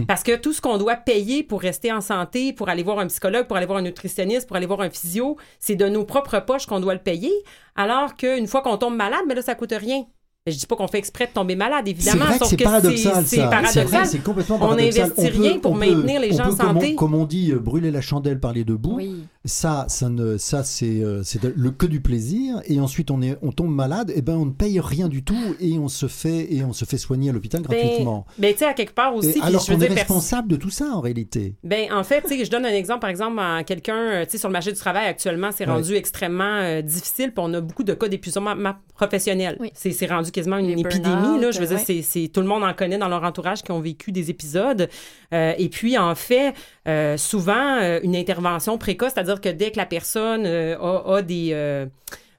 parce 0.07 0.23
que 0.23 0.35
tout 0.37 0.53
ce 0.53 0.61
qu'on 0.61 0.77
doit 0.77 0.95
payer 0.95 1.43
pour 1.43 1.61
rester 1.61 1.91
en 1.91 2.01
santé, 2.01 2.53
pour 2.53 2.69
aller 2.69 2.83
voir 2.83 2.99
un 2.99 3.07
psychologue, 3.07 3.47
pour 3.47 3.57
aller 3.57 3.65
voir 3.65 3.79
un 3.79 3.83
nutritionniste, 3.83 4.47
pour 4.47 4.55
aller 4.55 4.65
voir 4.65 4.81
un 4.81 4.89
physio, 4.89 5.37
c'est 5.59 5.75
de 5.75 5.87
nos 5.89 6.05
propres 6.05 6.39
poches 6.39 6.65
qu'on 6.67 6.79
doit 6.79 6.93
le 6.93 7.01
payer. 7.01 7.33
Alors 7.75 8.15
qu'une 8.15 8.47
fois 8.47 8.61
qu'on 8.61 8.77
tombe 8.77 8.95
malade, 8.95 9.21
mais 9.27 9.35
là, 9.35 9.41
ça 9.41 9.55
coûte 9.55 9.73
rien. 9.77 10.05
Mais 10.47 10.51
Je 10.51 10.59
dis 10.59 10.67
pas 10.67 10.75
qu'on 10.75 10.87
fait 10.87 10.99
exprès 10.99 11.25
de 11.25 11.31
tomber 11.31 11.55
malade, 11.55 11.85
C'est 11.85 11.91
évidemment, 11.91 12.25
vrai 12.25 12.37
que 12.37 12.45
c'est 12.45 12.55
que 12.55 12.63
paradoxal, 12.63 13.23
c'est 13.25 13.35
ça. 13.37 13.47
paradoxal. 13.47 14.05
C'est 14.05 14.19
complètement 14.23 14.57
On 14.57 14.59
paradoxal. 14.59 15.09
n'investit 15.17 15.41
rien 15.41 15.57
pour 15.57 15.71
on 15.71 15.75
maintenir 15.75 16.19
les 16.21 16.33
on 16.33 16.37
gens 16.37 16.43
en 16.43 16.49
peut, 16.49 16.55
comme 16.57 16.67
on- 16.69 16.73
santé. 16.81 16.95
Comme 16.95 17.13
on 17.15 17.25
dit, 17.25 17.51
euh, 17.51 17.57
brûler 17.57 17.89
la 17.89 18.01
chandelle 18.01 18.39
par 18.39 18.53
les 18.53 18.63
deux 18.63 18.77
bouts. 18.77 18.97
Oui. 18.97 19.23
Ça, 19.45 19.85
ça, 19.89 20.09
ne, 20.09 20.37
ça 20.37 20.63
c'est 20.63 21.03
euh, 21.03 21.21
c'est 21.23 21.43
le 21.43 21.71
que 21.71 21.85
du 21.85 22.01
plaisir. 22.01 22.61
Et 22.65 22.79
ensuite, 22.79 23.11
on, 23.11 23.21
est, 23.21 23.37
on 23.43 23.51
tombe 23.51 23.69
malade, 23.73 24.11
et 24.15 24.21
ben 24.23 24.35
on 24.35 24.45
ne 24.47 24.51
paye 24.51 24.79
rien 24.79 25.07
du 25.07 25.23
tout 25.23 25.37
et 25.59 25.77
on 25.77 25.87
se 25.87 26.07
fait, 26.07 26.51
et 26.51 26.63
on 26.63 26.73
se 26.73 26.83
fait 26.85 26.97
soigner 26.97 27.29
à 27.29 27.33
l'hôpital 27.33 27.61
Ben, 27.61 27.77
gratuitement. 27.79 28.25
ben, 28.39 28.51
tu 28.53 28.59
sais, 28.59 28.65
à 28.65 28.73
quelque 28.73 28.93
part 28.95 29.13
aussi, 29.15 29.37
Et 29.37 29.41
alors 29.41 29.63
qu'on 29.65 29.79
est 29.79 29.87
responsable 29.87 30.47
de 30.47 30.55
tout 30.55 30.71
ça 30.71 30.85
en 30.85 30.99
réalité. 30.99 31.55
Ben, 31.63 31.91
en 31.93 32.03
fait, 32.03 32.21
tu 32.23 32.29
sais, 32.37 32.43
je 32.45 32.49
donne 32.49 32.65
un 32.65 32.73
exemple, 32.73 33.01
par 33.01 33.09
exemple, 33.11 33.39
à 33.39 33.63
quelqu'un, 33.63 33.95
euh, 33.97 34.25
tu 34.25 34.31
sais, 34.31 34.37
sur 34.39 34.49
le 34.49 34.53
marché 34.53 34.71
du 34.71 34.77
travail 34.79 35.05
actuellement, 35.07 35.51
c'est 35.55 35.65
Ouais. 35.67 35.73
rendu 35.73 35.93
extrêmement 35.95 36.43
euh, 36.61 36.81
difficile, 36.81 37.27
puis 37.31 37.43
on 37.45 37.53
a 37.53 37.61
beaucoup 37.61 37.83
de 37.83 37.93
cas 37.93 38.07
d'épuisement 38.07 38.55
professionnel. 38.95 39.57
Oui. 39.59 39.69
C'est 39.75 39.91
c'est 39.91 40.07
rendu 40.07 40.31
quasiment 40.31 40.57
une 40.57 40.67
Les 40.75 40.81
épidémie, 40.81 41.39
là. 41.39 41.51
Je 41.51 41.59
veux 41.59 41.67
dire, 41.67 41.77
ouais. 41.77 41.83
c'est- 41.85 42.01
c'est 42.01 42.27
tout 42.29 42.41
le 42.41 42.47
monde 42.47 42.63
en 42.63 42.73
connaît 42.73 42.97
dans 42.97 43.09
leur 43.09 43.23
entourage 43.23 43.61
qui 43.61 43.71
ont 43.71 43.79
vécu 43.81 44.11
des 44.11 44.29
épisodes. 44.29 44.89
Euh, 45.33 45.53
et 45.57 45.69
puis, 45.69 45.97
en 45.97 46.15
fait, 46.15 46.53
euh, 46.87 47.17
souvent, 47.17 47.99
une 48.03 48.15
intervention 48.15 48.77
précoce, 48.77 49.11
c'est-à-dire 49.13 49.34
que 49.41 49.49
dès 49.49 49.71
que 49.71 49.77
la 49.77 49.85
personne 49.85 50.45
euh, 50.45 50.77
a, 50.77 51.15
a 51.17 51.21
des... 51.21 51.49
euh, 51.53 51.85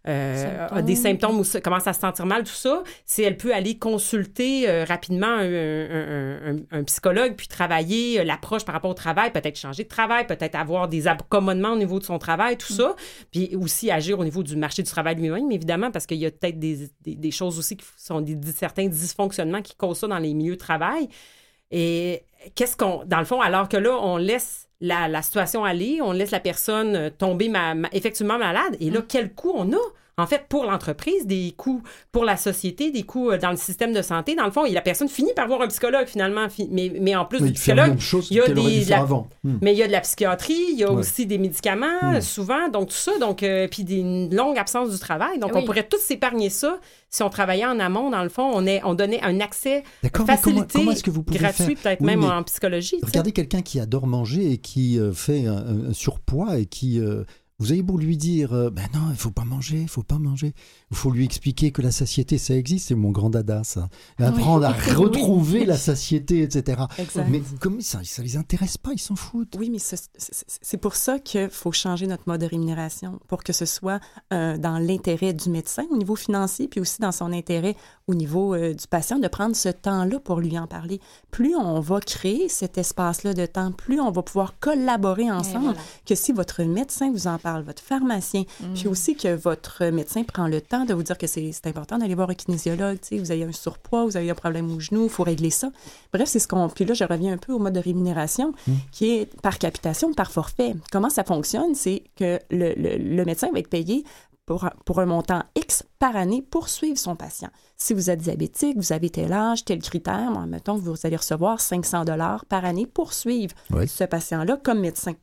euh, 0.09 0.67
a 0.71 0.83
des 0.83 0.95
symptômes 0.95 1.41
ou 1.41 1.45
commence 1.65 1.89
à 1.89 1.93
se 1.93 1.99
sentir 1.99 2.27
mal, 2.27 2.45
tout 2.45 2.53
ça, 2.53 2.85
si 3.05 3.23
elle 3.23 3.37
peut 3.37 3.53
aller 3.53 3.77
consulter 3.77 4.69
euh, 4.69 4.85
rapidement 4.85 5.27
un, 5.27 5.43
un- 5.43 6.53
un- 6.53 6.79
un 6.79 6.85
psychologue, 6.85 7.35
puis 7.37 7.49
travailler 7.49 8.21
euh, 8.21 8.25
l'approche 8.25 8.65
par 8.65 8.73
rapport 8.77 8.93
au 8.93 8.95
travail, 8.95 9.33
peut-être 9.33 9.59
changer 9.59 9.83
de 9.83 9.89
travail, 9.89 10.25
peut-être 10.25 10.55
avoir 10.55 10.87
des 10.87 11.09
accommodements 11.09 11.73
au 11.73 11.77
niveau 11.77 11.99
de 11.99 12.05
son 12.05 12.21
travail, 12.21 12.57
tout 12.57 12.73
ça, 12.73 12.95
puis 13.33 13.57
aussi 13.57 13.91
agir 13.91 14.21
au 14.21 14.25
niveau 14.25 14.45
du 14.45 14.55
marché 14.55 14.85
du 14.85 14.89
travail 14.89 15.17
lui-même, 15.17 15.51
évidemment, 15.51 15.91
parce 15.91 16.07
qu'il 16.07 16.19
y 16.19 16.27
a 16.27 16.31
peut-être 16.31 16.61
des, 16.61 16.89
des- 17.01 17.17
des 17.17 17.31
choses 17.33 17.59
aussi 17.59 17.77
qui 17.77 17.85
sont 17.97 18.21
des- 18.21 18.39
certains 18.53 18.87
dysfonctionnements 18.87 19.61
qui 19.63 19.75
causent 19.75 19.99
ça 19.99 20.07
dans 20.07 20.19
les 20.19 20.35
milieux 20.35 20.55
de 20.55 20.61
travail. 20.61 21.09
Et 21.73 22.23
qu'est-ce 22.55 22.77
qu'on, 22.77 23.03
dans 23.07 23.19
le 23.19 23.25
fond, 23.25 23.41
alors 23.41 23.69
que 23.69 23.77
là, 23.77 23.99
on 24.01 24.19
laisse 24.19 24.66
la, 24.81 25.09
la 25.09 25.23
situation 25.23 25.65
aller, 25.65 26.01
on 26.03 26.13
laisse 26.13 26.31
la 26.31 26.41
personne 26.41 26.97
euh, 26.97 27.11
tomber 27.11 27.49
ma- 27.49 27.75
ma- 27.75 27.89
effectivement 27.93 28.39
malade, 28.39 28.77
et 28.81 28.91
là, 28.91 29.01
quel 29.07 29.33
coût 29.35 29.53
on 29.55 29.73
a? 29.73 29.79
En 30.19 30.27
fait, 30.27 30.45
pour 30.49 30.65
l'entreprise, 30.65 31.27
des 31.27 31.53
coûts 31.59 31.83
pour 32.11 32.25
la 32.25 32.39
société, 32.39 32.91
des 32.91 33.03
coûts 33.03 33.31
euh, 33.33 33.37
dans 33.39 33.51
le 33.51 33.59
système 33.59 33.93
de 33.93 34.01
santé, 34.01 34.35
dans 34.35 34.47
le 34.47 34.51
fond, 34.51 34.65
et 34.65 34.73
la 34.73 34.81
personne 34.81 35.09
finit 35.11 35.35
par 35.37 35.47
voir 35.47 35.61
un 35.61 35.67
psychologue 35.69 36.07
finalement, 36.07 36.49
fi- 36.49 36.69
mais, 36.73 36.91
mais 36.99 37.15
en 37.15 37.27
plus 37.27 37.41
Oui, 37.43 37.49
du 37.49 37.53
psychologue, 37.53 37.99
il 38.31 38.37
y 38.39 38.41
a 38.41 38.49
des- 38.49 38.85
la- 38.87 39.01
avant. 39.01 39.29
Hmm. 39.45 39.59
mais 39.61 39.75
il 39.75 39.79
y 39.79 39.83
a 39.83 39.87
de 39.87 39.93
la 39.93 40.01
psychiatrie, 40.01 40.57
il 40.73 40.79
y 40.79 40.85
a 40.85 40.91
Ouais. 40.91 41.01
aussi 41.01 41.27
des 41.27 41.37
médicaments, 41.37 41.87
Mm. 42.15 42.21
souvent, 42.23 42.71
donc 42.71 42.89
tout 42.89 42.95
ça, 42.95 43.13
donc, 43.21 43.43
euh, 43.43 43.69
puis 43.71 43.85
des, 43.85 43.97
une 43.97 44.35
longue 44.35 44.57
absence 44.57 44.91
du 44.91 44.99
travail. 44.99 45.39
Donc, 45.39 45.51
Oui. 45.55 45.61
on 45.63 45.67
pourrait 45.67 45.87
tous 45.87 46.01
s'épargner 46.01 46.49
ça 46.49 46.81
si 47.11 47.23
on 47.23 47.29
travaillait 47.29 47.67
en 47.67 47.79
amont, 47.79 48.09
dans 48.09 48.23
le 48.23 48.31
fond, 48.31 48.51
on, 48.55 48.65
est, 48.67 48.81
on 48.85 48.95
donnait 48.95 49.21
un 49.23 49.41
accès 49.41 49.85
comment, 50.15 50.27
facilité, 50.29 50.79
comment 50.79 50.95
que 50.95 51.11
gratuit, 51.39 51.75
peut-être 51.75 52.01
Oui, 52.01 52.07
même 52.07 52.25
en 52.25 52.43
psychologie. 52.43 52.97
Regardez 53.03 53.33
quelqu'un 53.33 53.61
qui 53.61 53.81
adore 53.81 54.07
manger 54.07 54.51
et 54.53 54.57
qui 54.57 54.99
euh, 54.99 55.13
fait 55.13 55.45
un, 55.47 55.57
un- 55.59 55.91
un 55.91 55.93
surpoids 55.93 56.59
et 56.59 56.65
qui. 56.65 57.01
euh, 57.01 57.25
vous 57.59 57.73
avez 57.73 57.83
beau 57.83 57.97
lui 57.97 58.17
dire, 58.17 58.53
euh, 58.53 58.71
ben 58.71 58.87
non, 58.95 59.11
il 59.11 59.17
faut 59.17 59.31
pas 59.31 59.45
manger, 59.45 59.83
il 59.83 59.89
faut 59.89 60.03
pas 60.03 60.19
manger. 60.19 60.53
Il 60.93 60.97
faut 60.97 61.11
lui 61.11 61.25
expliquer 61.25 61.73
que 61.73 61.83
la 61.83 61.91
satiété, 61.91 62.39
ça 62.39 62.55
existe. 62.55 62.89
C'est 62.89 62.95
mon 62.95 63.11
grand 63.11 63.29
dada, 63.29 63.65
ça. 63.65 63.89
Et 64.21 64.23
apprendre 64.25 64.67
à 64.67 64.73
retrouver 64.73 65.65
la 65.65 65.77
satiété, 65.77 66.43
etc. 66.43 66.83
Exact. 66.99 67.27
Mais 67.29 67.43
comme 67.61 67.81
ça, 67.81 68.01
ça 68.05 68.23
les 68.23 68.37
intéresse 68.37 68.77
pas, 68.79 68.91
ils 68.93 69.01
s'en 69.01 69.17
foutent. 69.17 69.57
Oui, 69.59 69.69
mais 69.71 69.79
ce- 69.81 69.97
c'est 70.17 70.77
pour 70.77 70.95
ça 70.95 71.19
qu'il 71.19 71.51
faut 71.51 71.73
changer 71.73 72.07
notre 72.07 72.23
mode 72.27 72.41
de 72.41 72.47
rémunération, 72.47 73.19
pour 73.27 73.43
que 73.43 73.53
ce 73.53 73.65
soit 73.67 73.99
euh, 74.33 74.57
dans 74.59 74.79
l'intérêt 74.79 75.33
du 75.33 75.51
médecin 75.51 75.85
au 75.91 75.97
niveau 75.97 76.15
financier, 76.15 76.69
puis 76.69 76.81
aussi 76.81 77.01
dans 77.01 77.13
son 77.13 77.33
intérêt 77.33 77.75
au 78.07 78.15
niveau 78.15 78.55
euh, 78.55 78.73
du 78.73 78.87
patient, 78.87 79.19
de 79.19 79.27
prendre 79.29 79.57
ce 79.57 79.69
temps-là 79.71 80.21
pour 80.21 80.39
lui 80.41 80.57
en 80.57 80.69
parler. 80.69 81.01
Plus 81.33 81.57
on 81.57 81.81
va 81.81 81.99
créer 82.01 82.49
cet 82.49 82.79
espace-là 82.79 83.35
de 83.35 83.47
temps, 83.47 83.73
plus 83.73 84.01
on 84.01 84.13
va 84.13 84.23
pouvoir 84.23 84.55
collaborer 84.61 85.31
ensemble, 85.33 85.65
voilà. 85.65 85.81
que 86.07 86.15
si 86.15 86.31
votre 86.33 86.63
médecin 86.63 87.11
vous 87.11 87.27
en 87.27 87.39
parle, 87.39 87.65
votre 87.65 87.83
pharmacien, 87.83 88.45
puis 88.75 88.87
aussi 88.87 89.17
que 89.17 89.35
votre 89.35 89.85
médecin 89.87 90.23
prend 90.23 90.47
le 90.47 90.61
temps 90.61 90.76
de 90.85 90.95
vous 90.95 91.03
dire 91.03 91.17
que 91.17 91.27
c'est 91.27 91.53
important 91.67 91.99
d'aller 91.99 92.15
voir 92.15 92.31
un 92.31 92.35
kinésiologue, 92.35 92.99
vous 93.13 93.31
avez 93.33 93.45
un 93.45 93.53
surpoids, 93.53 94.05
vous 94.05 94.17
avez 94.17 94.29
un 94.31 94.35
problème 94.35 94.71
au 94.75 94.79
genou, 94.81 95.05
il 95.05 95.09
faut 95.11 95.23
régler 95.23 95.51
ça. 95.51 95.71
Bref, 96.13 96.29
c'est 96.29 96.39
ce 96.39 96.47
qu'on... 96.49 96.69
Puis 96.69 96.85
là, 96.85 96.95
je 96.95 97.05
reviens 97.05 97.33
un 97.33 97.39
peu 97.39 97.53
au 97.53 97.59
mode 97.59 97.75
de 97.75 97.81
rémunération, 97.81 98.53
qui 98.93 99.11
est 99.17 99.41
par 99.41 99.59
capitation, 99.59 100.13
par 100.13 100.31
forfait. 100.31 100.75
Comment 100.93 101.11
ça 101.11 101.25
fonctionne? 101.25 101.75
C'est 101.75 102.03
que 102.17 102.39
le, 102.51 102.75
le- 102.75 102.97
le 102.99 103.25
médecin 103.25 103.49
va 103.53 103.61
être 103.61 103.71
payé 103.71 104.05
pour, 104.45 104.65
un- 104.65 104.73
pour 104.85 105.01
un 105.01 105.07
montant 105.07 105.43
X 105.57 105.83
par 105.99 106.15
année 106.17 106.43
pour 106.43 106.69
suivre 106.69 106.99
son 106.99 107.17
patient. 107.17 107.49
Si 107.77 107.95
vous 107.95 108.11
êtes 108.11 108.21
diabétique, 108.21 108.77
vous 108.77 108.93
avez 108.93 109.11
tel 109.11 109.33
âge, 109.33 109.65
tel 109.65 109.81
critère, 109.81 110.31
bon, 110.33 110.47
mettons 110.47 110.77
que 110.77 110.83
vous 110.83 110.95
allez 111.05 111.17
recevoir 111.17 111.61
500 111.61 112.05
dollars 112.05 112.45
par 112.45 112.65
année 112.65 112.87
pour 112.87 113.13
suivre 113.13 113.55
Oui. 113.71 113.89
ce 113.89 114.05
patient-là 114.05 114.59
comme 114.63 114.81
médecin. 114.81 115.15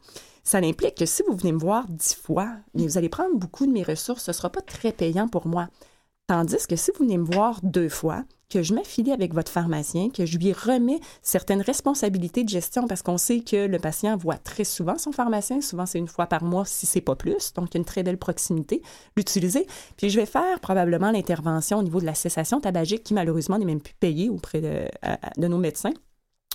Ça 0.44 0.58
implique 0.58 0.96
que 0.96 1.06
si 1.06 1.24
vous 1.28 1.36
venez 1.36 1.54
me 1.54 1.60
voir 1.60 1.88
dix 1.88 2.16
fois, 2.16 2.50
mais 2.74 2.84
vous 2.84 2.98
allez 2.98 3.10
prendre 3.10 3.36
beaucoup 3.36 3.66
de 3.66 3.72
mes 3.72 3.84
ressources, 3.84 4.24
ce 4.24 4.32
ne 4.32 4.36
sera 4.36 4.50
pas 4.50 4.62
très 4.62 4.91
payant 4.91 5.28
pour 5.28 5.48
moi. 5.48 5.70
Tandis 6.28 6.68
que 6.68 6.76
si 6.76 6.91
vous 6.91 7.06
venez 7.06 7.18
me 7.18 7.26
voir 7.26 7.60
deux 7.64 7.89
fois, 7.89 8.24
que 8.50 8.62
je 8.62 8.74
m'affilie 8.74 9.12
avec 9.12 9.34
votre 9.34 9.52
pharmacien, 9.52 10.10
que 10.10 10.26
je 10.26 10.38
lui 10.38 10.54
remets 10.54 11.00
certaines 11.22 11.62
responsabilités 11.62 12.44
de 12.44 12.50
gestion, 12.50 12.88
parce 12.88 13.02
qu'on 13.02 13.18
sait 13.18 13.39
que 13.39 13.66
le 13.66 13.80
patient 13.80 14.16
voit 14.16 14.38
très 14.38 14.64
souvent 14.64 14.98
son 14.98 15.12
pharmacien, 15.12 15.60
souvent 15.60 15.86
c'est 15.86 15.98
une 15.98 16.08
fois 16.08 16.28
par 16.28 16.44
mois 16.44 16.66
si 16.66 16.86
c'est 16.86 17.02
pas 17.02 17.16
plus, 17.16 17.54
donc 17.54 17.74
une 17.74 17.84
très 17.84 18.04
belle 18.04 18.20
proximité, 18.20 18.84
l'utiliser. 19.18 19.66
Puis 19.98 20.10
je 20.10 20.20
vais 20.20 20.28
faire 20.28 20.60
probablement 20.60 21.12
l'intervention 21.12 21.80
au 21.80 21.84
niveau 21.84 22.00
de 22.00 22.06
la 22.06 22.14
cessation 22.14 22.62
tabagique 22.62 23.04
qui 23.04 23.14
malheureusement 23.14 23.58
n'est 23.58 23.66
même 23.66 23.82
plus 23.82 23.96
payée 23.96 24.30
auprès 24.30 24.62
de, 24.62 24.88
de 25.38 25.48
nos 25.48 25.58
médecins. 25.58 25.94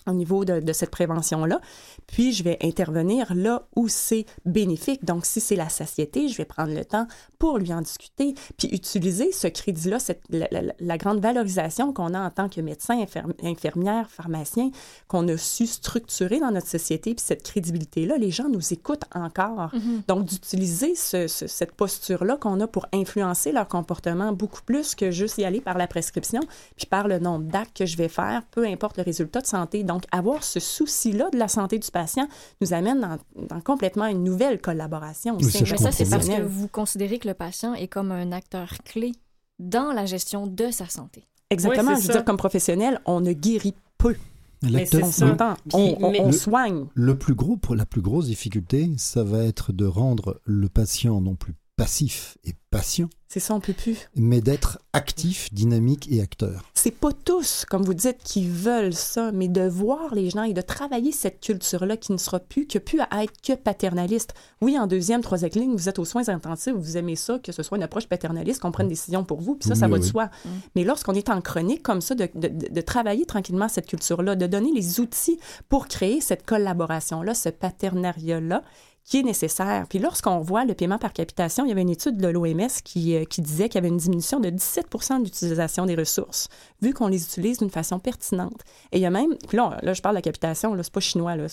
Au 0.08 0.14
niveau 0.14 0.44
de, 0.44 0.60
de 0.60 0.72
cette 0.72 0.90
prévention-là. 0.90 1.60
Puis, 2.06 2.32
je 2.32 2.42
vais 2.42 2.58
intervenir 2.62 3.32
là 3.34 3.66
où 3.76 3.88
c'est 3.88 4.24
bénéfique. 4.44 5.04
Donc, 5.04 5.26
si 5.26 5.40
c'est 5.40 5.56
la 5.56 5.68
satiété, 5.68 6.28
je 6.28 6.36
vais 6.36 6.44
prendre 6.44 6.72
le 6.74 6.84
temps 6.84 7.06
pour 7.38 7.58
lui 7.58 7.72
en 7.72 7.80
discuter, 7.82 8.34
puis 8.56 8.68
utiliser 8.68 9.30
ce 9.32 9.46
crédit-là, 9.46 9.98
la, 10.30 10.48
la- 10.50 10.72
la 10.78 10.98
grande 10.98 11.20
valorisation 11.20 11.92
qu'on 11.92 12.14
a 12.14 12.20
en 12.20 12.30
tant 12.30 12.48
que 12.48 12.60
médecin, 12.60 12.96
infirm- 13.02 13.32
infirmière, 13.42 14.08
pharmacien, 14.10 14.70
qu'on 15.06 15.26
a 15.28 15.36
su 15.36 15.66
structurer 15.66 16.40
dans 16.40 16.50
notre 16.50 16.66
société, 16.68 17.14
puis 17.14 17.24
cette 17.24 17.42
crédibilité-là, 17.42 18.16
les 18.18 18.30
gens 18.30 18.48
nous 18.48 18.72
écoutent 18.72 19.04
encore. 19.14 19.70
Donc, 20.08 20.24
d'utiliser 20.24 20.94
ce- 20.94 21.26
ce- 21.28 21.46
cette 21.46 21.72
posture-là 21.72 22.36
qu'on 22.36 22.60
a 22.60 22.66
pour 22.66 22.86
influencer 22.92 23.52
leur 23.52 23.68
comportement 23.68 24.32
beaucoup 24.32 24.62
plus 24.62 24.94
que 24.94 25.10
juste 25.10 25.38
y 25.38 25.44
aller 25.44 25.60
par 25.60 25.78
la 25.78 25.86
prescription, 25.86 26.40
puis 26.76 26.86
par 26.86 27.06
le 27.08 27.18
nombre 27.18 27.44
d'actes 27.44 27.76
que 27.76 27.86
je 27.86 27.96
vais 27.96 28.08
faire, 28.08 28.42
peu 28.50 28.66
importe 28.66 28.96
le 28.96 29.02
résultat 29.02 29.40
de 29.40 29.46
santé. 29.46 29.84
Donc, 29.84 29.97
avoir 30.12 30.44
ce 30.44 30.60
souci-là 30.60 31.30
de 31.30 31.38
la 31.38 31.48
santé 31.48 31.78
du 31.78 31.90
patient 31.90 32.28
nous 32.60 32.72
amène 32.72 33.00
dans, 33.00 33.18
dans 33.48 33.60
complètement 33.60 34.06
une 34.06 34.24
nouvelle 34.24 34.60
collaboration 34.60 35.36
Oui, 35.40 35.50
ça, 35.50 35.60
Mais 35.84 35.92
c'est 35.92 36.08
parce 36.10 36.28
que 36.28 36.42
vous 36.42 36.68
considérez 36.68 37.18
que 37.18 37.28
le 37.28 37.34
patient 37.34 37.74
est 37.74 37.88
comme 37.88 38.12
un 38.12 38.32
acteur 38.32 38.70
clé 38.84 39.12
dans 39.58 39.92
la 39.92 40.06
gestion 40.06 40.46
de 40.46 40.70
sa 40.70 40.88
santé. 40.88 41.24
Exactement. 41.50 41.94
Je 41.94 42.00
veux 42.00 42.06
ça. 42.06 42.12
dire, 42.12 42.24
comme 42.24 42.36
professionnel, 42.36 43.00
on 43.06 43.20
ne 43.20 43.32
guérit 43.32 43.74
peu. 43.96 44.14
L'acteur- 44.62 45.00
c'est 45.12 45.24
On 45.24 45.36
ça. 45.38 45.56
On, 45.72 45.96
on- 46.00 46.10
mais- 46.10 46.20
on 46.20 46.26
Le- 46.26 46.32
soigne. 46.32 46.86
Le 46.94 47.16
plus 47.16 47.34
gros, 47.34 47.56
pour 47.56 47.74
la 47.76 47.86
plus 47.86 48.00
grosse 48.02 48.26
difficulté, 48.26 48.90
ça 48.96 49.22
va 49.22 49.44
être 49.44 49.72
de 49.72 49.86
rendre 49.86 50.40
le 50.44 50.68
patient 50.68 51.20
non 51.20 51.36
plus 51.36 51.54
passif 51.78 52.36
et 52.44 52.54
patient, 52.70 53.08
C'est 53.28 53.40
ça, 53.40 53.54
on 53.54 53.60
peut 53.60 53.72
plus. 53.72 53.96
mais 54.16 54.40
d'être 54.42 54.78
actif, 54.92 55.48
dynamique 55.54 56.06
et 56.10 56.20
acteur. 56.20 56.62
C'est 56.74 56.90
pas 56.90 57.12
tous, 57.24 57.64
comme 57.70 57.82
vous 57.82 57.94
dites, 57.94 58.18
qui 58.22 58.46
veulent 58.46 58.92
ça, 58.92 59.30
mais 59.32 59.48
de 59.48 59.62
voir 59.66 60.14
les 60.14 60.28
gens 60.28 60.42
et 60.42 60.52
de 60.52 60.60
travailler 60.60 61.12
cette 61.12 61.40
culture-là 61.40 61.96
qui 61.96 62.12
ne 62.12 62.18
sera 62.18 62.40
plus, 62.40 62.66
que 62.66 62.78
plus 62.78 63.00
à 63.10 63.22
être 63.24 63.32
que 63.42 63.54
paternaliste. 63.54 64.34
Oui, 64.60 64.76
en 64.78 64.86
deuxième, 64.86 65.22
troisième 65.22 65.52
ligne, 65.54 65.72
vous 65.76 65.88
êtes 65.88 65.98
aux 66.00 66.04
soins 66.04 66.28
intensifs, 66.28 66.74
vous 66.74 66.96
aimez 66.98 67.16
ça, 67.16 67.38
que 67.38 67.52
ce 67.52 67.62
soit 67.62 67.78
une 67.78 67.84
approche 67.84 68.06
paternaliste, 68.08 68.60
qu'on 68.60 68.72
prenne 68.72 68.88
des 68.88 68.94
décisions 68.94 69.24
pour 69.24 69.40
vous, 69.40 69.54
puis 69.54 69.68
ça, 69.68 69.76
ça 69.76 69.86
Oui, 69.86 69.92
va 69.92 69.98
de 70.00 70.04
soi. 70.04 70.30
Mais 70.74 70.82
lorsqu'on 70.84 71.14
est 71.14 71.30
en 71.30 71.40
chronique 71.40 71.82
comme 71.84 72.00
ça, 72.02 72.14
de, 72.16 72.28
de- 72.34 72.48
de- 72.48 72.68
de 72.74 72.80
travailler 72.82 73.24
tranquillement 73.24 73.68
cette 73.68 73.86
culture-là, 73.86 74.34
de 74.34 74.46
donner 74.46 74.72
les 74.74 74.98
outils 75.00 75.38
pour 75.68 75.86
créer 75.88 76.20
cette 76.20 76.44
collaboration-là, 76.44 77.34
ce 77.34 77.48
partenariat-là, 77.50 78.62
qui 79.08 79.20
est 79.20 79.22
nécessaire. 79.22 79.86
Puis 79.88 79.98
lorsqu'on 79.98 80.40
voit 80.40 80.66
le 80.66 80.74
paiement 80.74 80.98
par 80.98 81.14
capitation, 81.14 81.64
il 81.64 81.68
y 81.70 81.72
avait 81.72 81.80
une 81.80 81.88
étude 81.88 82.18
de 82.18 82.28
l'OMS 82.28 82.68
qui, 82.84 83.16
euh, 83.16 83.24
qui 83.24 83.40
disait 83.40 83.70
qu'il 83.70 83.76
y 83.76 83.78
avait 83.78 83.88
une 83.88 83.96
diminution 83.96 84.38
de 84.38 84.50
17 84.50 84.86
d'utilisation 85.22 85.86
des 85.86 85.94
ressources, 85.94 86.48
vu 86.82 86.92
qu'on 86.92 87.08
les 87.08 87.24
utilise 87.24 87.58
d'une 87.58 87.70
façon 87.70 87.98
pertinente. 87.98 88.60
Et 88.92 88.98
il 88.98 89.00
y 89.00 89.06
a 89.06 89.10
même, 89.10 89.34
puis 89.48 89.56
là, 89.56 89.78
là 89.82 89.94
je 89.94 90.02
parle 90.02 90.14
de 90.14 90.18
la 90.18 90.22
capitation, 90.22 90.74
là, 90.74 90.82
c'est 90.82 90.92
pas 90.92 91.00
chinois, 91.00 91.36
là, 91.36 91.46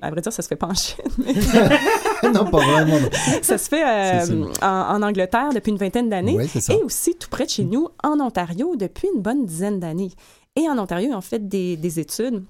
à 0.00 0.10
vrai 0.10 0.22
dire, 0.22 0.32
ça 0.32 0.40
se 0.40 0.48
fait 0.48 0.56
pas 0.56 0.68
en 0.68 0.74
Chine, 0.74 1.04
mais 1.18 1.34
non, 2.32 2.46
pas 2.46 2.58
vraiment. 2.64 2.98
non. 2.98 3.10
ça 3.42 3.58
se 3.58 3.68
fait 3.68 3.84
euh, 3.84 4.46
en, 4.62 4.66
en 4.66 5.02
Angleterre 5.02 5.50
depuis 5.54 5.70
une 5.70 5.78
vingtaine 5.78 6.08
d'années. 6.08 6.48
Ça. 6.48 6.72
Et 6.72 6.82
aussi 6.82 7.14
tout 7.16 7.28
près 7.28 7.44
de 7.44 7.50
chez 7.50 7.64
nous, 7.64 7.88
en 8.02 8.20
Ontario, 8.20 8.74
depuis 8.76 9.08
une 9.14 9.20
bonne 9.20 9.44
dizaine 9.44 9.80
d'années. 9.80 10.12
Et 10.56 10.66
en 10.68 10.78
Ontario, 10.78 11.10
ils 11.10 11.14
ont 11.14 11.20
fait 11.20 11.46
des, 11.46 11.76
des 11.76 12.00
études 12.00 12.42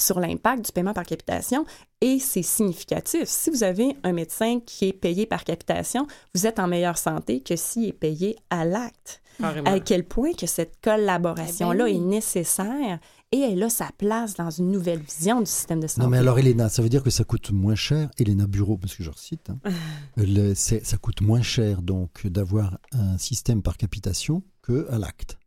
sur 0.00 0.20
l'impact 0.20 0.64
du 0.66 0.72
paiement 0.72 0.92
par 0.94 1.04
capitation 1.04 1.64
et 2.00 2.18
c'est 2.18 2.42
significatif. 2.42 3.24
Si 3.28 3.50
vous 3.50 3.62
avez 3.62 3.96
un 4.04 4.12
médecin 4.12 4.60
qui 4.64 4.88
est 4.88 4.92
payé 4.92 5.26
par 5.26 5.44
capitation, 5.44 6.06
vous 6.34 6.46
êtes 6.46 6.58
en 6.58 6.66
meilleure 6.66 6.98
santé 6.98 7.40
que 7.40 7.56
s'il 7.56 7.88
est 7.88 7.92
payé 7.92 8.36
à 8.50 8.64
l'acte. 8.64 9.20
À 9.64 9.80
quel 9.80 10.04
point 10.04 10.34
que 10.34 10.46
cette 10.46 10.74
collaboration-là 10.82 11.86
Eh 11.88 11.92
ben 11.92 11.98
oui. 11.98 12.04
est 12.04 12.06
nécessaire 12.14 12.98
et 13.32 13.38
elle 13.38 13.62
a 13.62 13.70
sa 13.70 13.88
place 13.96 14.34
dans 14.34 14.50
une 14.50 14.70
nouvelle 14.70 14.98
vision 15.00 15.40
du 15.40 15.46
système 15.46 15.80
de 15.80 15.86
santé. 15.86 16.02
Non, 16.02 16.08
mais 16.08 16.18
alors, 16.18 16.38
Elena, 16.38 16.68
ça 16.68 16.82
veut 16.82 16.88
dire 16.90 17.02
que 17.02 17.10
ça 17.10 17.24
coûte 17.24 17.50
moins 17.52 17.74
cher, 17.76 18.10
Elena 18.18 18.46
Bureau, 18.46 18.76
parce 18.76 18.94
que 18.94 19.02
je 19.02 19.08
recite, 19.10 19.48
hein, 19.48 19.58
le- 20.16 20.54
ça 20.54 20.96
coûte 21.00 21.22
moins 21.22 21.40
cher 21.42 21.80
donc 21.80 22.26
d'avoir 22.26 22.78
un 22.92 23.16
système 23.18 23.62
par 23.62 23.76
capitation 23.78 24.42
que 24.62 24.86
à 24.90 24.98
l'acte. 24.98 25.38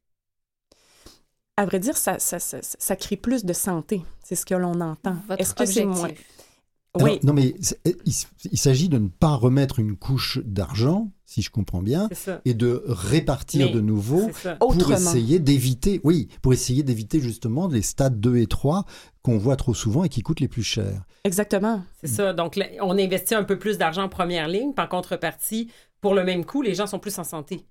À 1.57 1.65
vrai 1.65 1.79
dire, 1.79 1.95
ça, 1.97 2.17
ça, 2.19 2.39
ça, 2.39 2.57
ça 2.61 2.95
crée 2.95 3.17
plus 3.17 3.45
de 3.45 3.53
santé. 3.53 4.01
C'est 4.23 4.35
ce 4.35 4.45
que 4.45 4.55
l'on 4.55 4.79
entend. 4.81 5.17
Est-ce 5.37 5.53
que 5.53 5.65
c'est 5.65 5.85
moins... 5.85 6.09
Alors, 6.95 7.09
Oui, 7.09 7.19
non, 7.23 7.33
mais 7.33 7.55
c'est- 7.59 7.79
il, 8.05 8.57
s'agit 8.57 8.87
de 8.87 8.99
ne 8.99 9.07
pas 9.07 9.35
remettre 9.35 9.79
une 9.79 9.95
couche 9.95 10.39
d'argent, 10.45 11.11
si 11.25 11.41
je 11.41 11.49
comprends 11.49 11.81
bien, 11.81 12.07
et 12.45 12.53
de 12.53 12.83
répartir 12.85 13.67
Mais 13.67 13.71
de 13.73 13.81
nouveau 13.81 14.29
pour 14.59 14.69
autrement. 14.69 14.95
essayer 14.95 15.39
d'éviter, 15.39 16.01
oui, 16.03 16.27
pour 16.43 16.53
essayer 16.53 16.83
d'éviter 16.83 17.19
justement 17.19 17.67
les 17.67 17.81
stades 17.81 18.19
2 18.19 18.37
et 18.37 18.45
3 18.47 18.85
qu'on 19.23 19.39
voit 19.39 19.55
trop 19.55 19.73
souvent 19.73 20.03
et 20.03 20.09
qui 20.09 20.21
coûtent 20.21 20.39
les 20.39 20.47
plus 20.47 20.63
chers. 20.63 21.03
Exactement. 21.23 21.83
C'est 22.01 22.07
ça. 22.07 22.33
Donc, 22.33 22.59
on 22.81 22.97
investit 22.97 23.33
un 23.33 23.43
peu 23.43 23.57
plus 23.57 23.77
d'argent 23.79 24.03
en 24.03 24.09
première 24.09 24.47
ligne. 24.47 24.73
Par 24.73 24.87
contrepartie, 24.89 25.71
pour 25.99 26.13
le 26.13 26.23
même 26.23 26.45
coût, 26.45 26.61
les 26.61 26.75
gens 26.75 26.85
sont 26.85 26.99
plus 26.99 27.17
en 27.17 27.23
santé. 27.23 27.65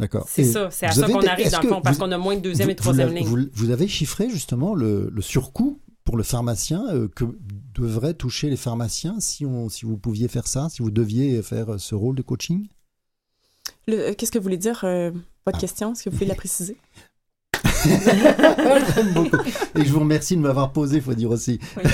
D'accord. 0.00 0.26
C'est 0.28 0.44
ça. 0.44 0.70
C'est 0.70 0.86
à 0.86 0.92
ça 0.92 1.06
qu'on 1.06 1.20
arrive, 1.20 1.50
dans 1.50 1.60
le 1.60 1.68
fond, 1.68 1.80
parce 1.80 1.98
qu'on 1.98 2.12
a 2.12 2.18
moins 2.18 2.36
de 2.36 2.40
deuxième 2.40 2.68
vous- 2.68 2.72
et 2.72 2.76
troisième 2.76 3.08
vous, 3.08 3.14
ligne. 3.14 3.26
vous- 3.26 3.46
vous 3.52 3.70
avez 3.70 3.88
chiffré 3.88 4.30
justement 4.30 4.74
le, 4.74 5.10
le 5.12 5.22
surcoût 5.22 5.80
pour 6.04 6.16
le 6.16 6.22
pharmacien 6.22 6.86
euh, 6.94 7.08
que 7.08 7.24
devraient 7.74 8.14
toucher 8.14 8.48
les 8.48 8.56
pharmaciens 8.56 9.16
si, 9.20 9.44
on, 9.44 9.68
si 9.68 9.84
vous 9.86 9.98
pouviez 9.98 10.28
faire 10.28 10.46
ça, 10.46 10.68
si 10.70 10.82
vous 10.82 10.90
deviez 10.90 11.42
faire 11.42 11.74
euh, 11.74 11.78
ce 11.78 11.94
rôle 11.94 12.14
de 12.14 12.22
coaching? 12.22 12.68
Euh, 13.90 14.14
Qu'est-ce 14.14 14.30
que 14.30 14.38
vous 14.38 14.44
voulez 14.44 14.56
dire, 14.56 14.80
euh, 14.84 15.10
votre 15.46 15.58
Ah. 15.58 15.60
question? 15.60 15.92
Est-ce 15.92 16.04
que 16.04 16.10
vous 16.10 16.16
pouvez 16.16 16.26
la 16.26 16.34
préciser? 16.46 16.76
J'aime 18.94 19.12
beaucoup. 19.14 19.36
Et 19.76 19.84
je 19.84 19.92
vous 19.92 20.00
remercie 20.00 20.36
de 20.36 20.40
m'avoir 20.40 20.72
posé, 20.72 21.00
faut 21.00 21.14
dire 21.14 21.30
aussi. 21.30 21.58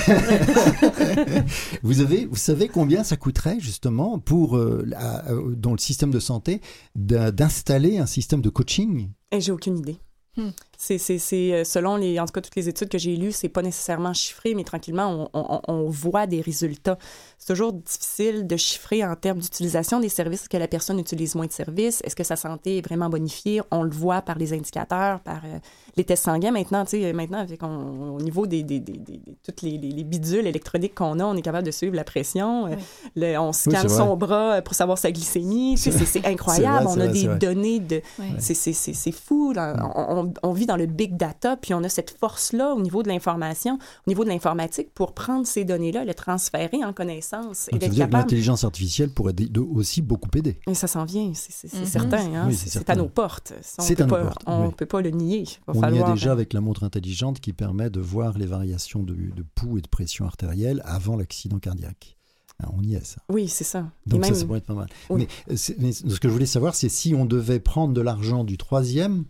vous, 1.83 2.01
avez, 2.01 2.25
vous 2.25 2.35
savez 2.35 2.67
combien 2.67 3.03
ça 3.03 3.17
coûterait 3.17 3.59
justement 3.59 4.19
pour, 4.19 4.57
euh, 4.57 4.83
la- 4.87 5.25
euh, 5.29 5.55
dans 5.55 5.71
le 5.71 5.77
système 5.77 6.11
de 6.11 6.19
santé, 6.19 6.61
d'in- 6.95 7.31
d'installer 7.31 7.97
un 7.97 8.05
système 8.05 8.41
de 8.41 8.49
coaching? 8.49 9.09
Eh, 9.31 9.41
J'ai 9.41 9.51
aucune 9.51 9.77
idée. 9.77 9.97
Hmm. 10.37 10.49
C'est, 10.77 10.97
c'est, 10.97 11.17
c'est, 11.17 11.53
euh, 11.53 11.63
selon 11.63 11.95
les, 11.95 12.19
en 12.19 12.25
tout 12.25 12.33
cas, 12.33 12.41
toutes 12.41 12.55
les 12.55 12.67
études 12.69 12.89
que 12.89 12.97
j'ai 12.97 13.15
lues, 13.15 13.31
c'est 13.31 13.49
pas 13.49 13.61
nécessairement 13.61 14.13
chiffré, 14.13 14.53
mais 14.55 14.63
tranquillement, 14.63 15.29
on, 15.33 15.39
on- 15.39 15.61
on 15.67 15.89
voit 15.89 16.27
des 16.27 16.41
résultats. 16.41 16.97
C'est 17.37 17.53
toujours 17.53 17.73
difficile 17.73 18.47
de 18.47 18.57
chiffrer 18.57 19.03
en 19.05 19.15
termes 19.15 19.39
d'utilisation 19.39 19.99
des 19.99 20.09
services. 20.09 20.41
Est-ce 20.41 20.49
que 20.49 20.57
la 20.57 20.67
personne 20.67 20.99
utilise 20.99 21.35
moins 21.35 21.45
de 21.45 21.51
services? 21.51 22.01
Est-ce 22.03 22.15
que 22.15 22.23
sa 22.23 22.35
santé 22.35 22.77
est 22.77 22.81
vraiment 22.85 23.09
bonifiée? 23.09 23.61
On 23.71 23.83
le 23.83 23.89
voit 23.91 24.21
par 24.21 24.37
les 24.37 24.53
indicateurs, 24.53 25.19
par 25.19 25.41
euh, 25.45 25.59
les 25.97 26.03
tests 26.03 26.23
sanguins. 26.25 26.51
Maintenant, 26.51 26.83
tu 26.85 27.01
sais, 27.01 27.13
maintenant, 27.13 27.39
avec 27.39 27.61
on- 27.63 28.15
au 28.15 28.21
niveau 28.21 28.47
des, 28.47 28.63
des, 28.63 28.79
des, 28.79 28.93
des- 28.93 29.17
des- 29.17 29.37
toutes 29.43 29.61
les, 29.61 29.77
les- 29.77 29.91
les 29.91 30.03
bidules 30.03 30.47
électroniques 30.47 30.95
qu'on 30.95 31.19
a, 31.19 31.23
on 31.25 31.35
est 31.35 31.41
capable 31.41 31.65
de 31.65 31.71
suivre 31.71 31.95
la 31.95 32.03
pression. 32.03 32.67
Euh, 32.67 32.75
le- 33.15 33.37
on 33.37 33.53
scanne 33.53 33.89
son 33.89 34.15
bras 34.17 34.61
pour 34.61 34.73
savoir 34.73 34.97
sa 34.97 35.11
glycémie. 35.11 35.77
C'est 35.77 35.91
C'est, 35.91 36.05
c'est 36.05 36.25
incroyable. 36.25 36.87
C'est 36.89 36.95
vrai, 36.95 36.97
on 36.97 36.99
a 37.01 37.07
vrai, 37.07 37.13
des 37.39 37.45
données 37.45 37.79
de, 37.79 37.95
Ouais. 38.19 38.25
c'est, 38.39 38.53
c'est, 38.53 38.73
c'est, 38.73 38.93
c'est 38.93 39.11
fou. 39.11 39.53
là. 39.53 39.75
On, 39.95 40.23
on- 40.25 40.33
on 40.43 40.51
vit 40.53 40.64
dans 40.65 40.75
le 40.77 40.85
big 40.85 41.17
data, 41.17 41.57
puis 41.57 41.73
on 41.73 41.83
a 41.83 41.89
cette 41.89 42.11
force-là 42.11 42.73
au 42.73 42.81
niveau 42.81 43.03
de 43.03 43.07
l'information, 43.07 43.75
au 44.05 44.09
niveau 44.09 44.23
de 44.23 44.29
l'informatique, 44.29 44.89
pour 44.93 45.13
prendre 45.13 45.45
ces 45.45 45.65
données-là, 45.65 46.05
les 46.05 46.13
transférer 46.13 46.83
en 46.83 46.93
connaissances 46.93 47.67
et 47.69 47.71
Donc, 47.71 47.81
dire 47.81 47.89
que 47.91 47.95
capable. 47.97 48.17
l'intelligence 48.23 48.63
artificielle 48.63 49.09
pourrait 49.09 49.33
aussi 49.73 50.01
beaucoup 50.01 50.29
aider. 50.35 50.59
Et 50.67 50.73
ça 50.73 50.87
s'en 50.87 51.05
vient, 51.05 51.31
c'est, 51.33 51.73
Mhm. 51.73 51.85
certain. 51.85 52.33
hein. 52.35 52.45
Oui, 52.47 52.55
c'est, 52.55 52.89
à 52.89 52.95
nos 52.95 53.07
portes. 53.09 53.53
C'est 53.61 53.95
peut 53.95 54.03
à 54.03 54.07
nos 54.07 54.15
portes, 54.15 54.43
On 54.47 54.67
oui. 54.67 54.73
peut 54.77 54.85
pas 54.85 55.01
le 55.01 55.11
nier. 55.11 55.45
Va 55.67 55.73
On 55.89 55.93
y 55.93 55.97
est 55.99 56.03
déjà 56.13 56.31
avec 56.31 56.53
la 56.53 56.61
montre 56.61 56.83
intelligente 56.83 57.39
qui 57.39 57.53
permet 57.53 57.89
de 57.89 57.99
voir 57.99 58.37
les 58.37 58.45
variations 58.45 59.03
de, 59.03 59.13
de 59.13 59.43
pouls 59.55 59.77
et 59.77 59.81
de 59.81 59.87
pression 59.87 60.25
artérielle 60.25 60.81
avant 60.85 61.15
l'accident 61.15 61.59
cardiaque. 61.59 62.17
Ah, 62.63 62.69
on 62.73 62.81
y 62.83 62.95
est, 62.95 63.03
ça. 63.05 63.17
Oui, 63.29 63.49
c'est 63.49 63.65
ça. 63.65 63.85
Donc 64.07 64.21
même- 64.21 64.33
ça, 64.33 64.39
ça 64.39 64.45
pourrait 64.45 64.59
être 64.59 64.65
pas 64.65 64.73
mal. 64.75 64.87
Oui. 65.09 65.27
Mais, 65.49 65.53
euh, 65.53 65.73
mais 65.79 65.91
ce 65.91 66.03
que 66.21 66.29
je 66.29 66.33
voulais 66.33 66.45
savoir, 66.45 66.73
c'est 66.73 66.87
si 66.87 67.13
on 67.13 67.25
devait 67.25 67.59
prendre 67.59 67.93
de 67.93 67.99
l'argent 67.99 68.45
du 68.45 68.57
troisième 68.57 69.25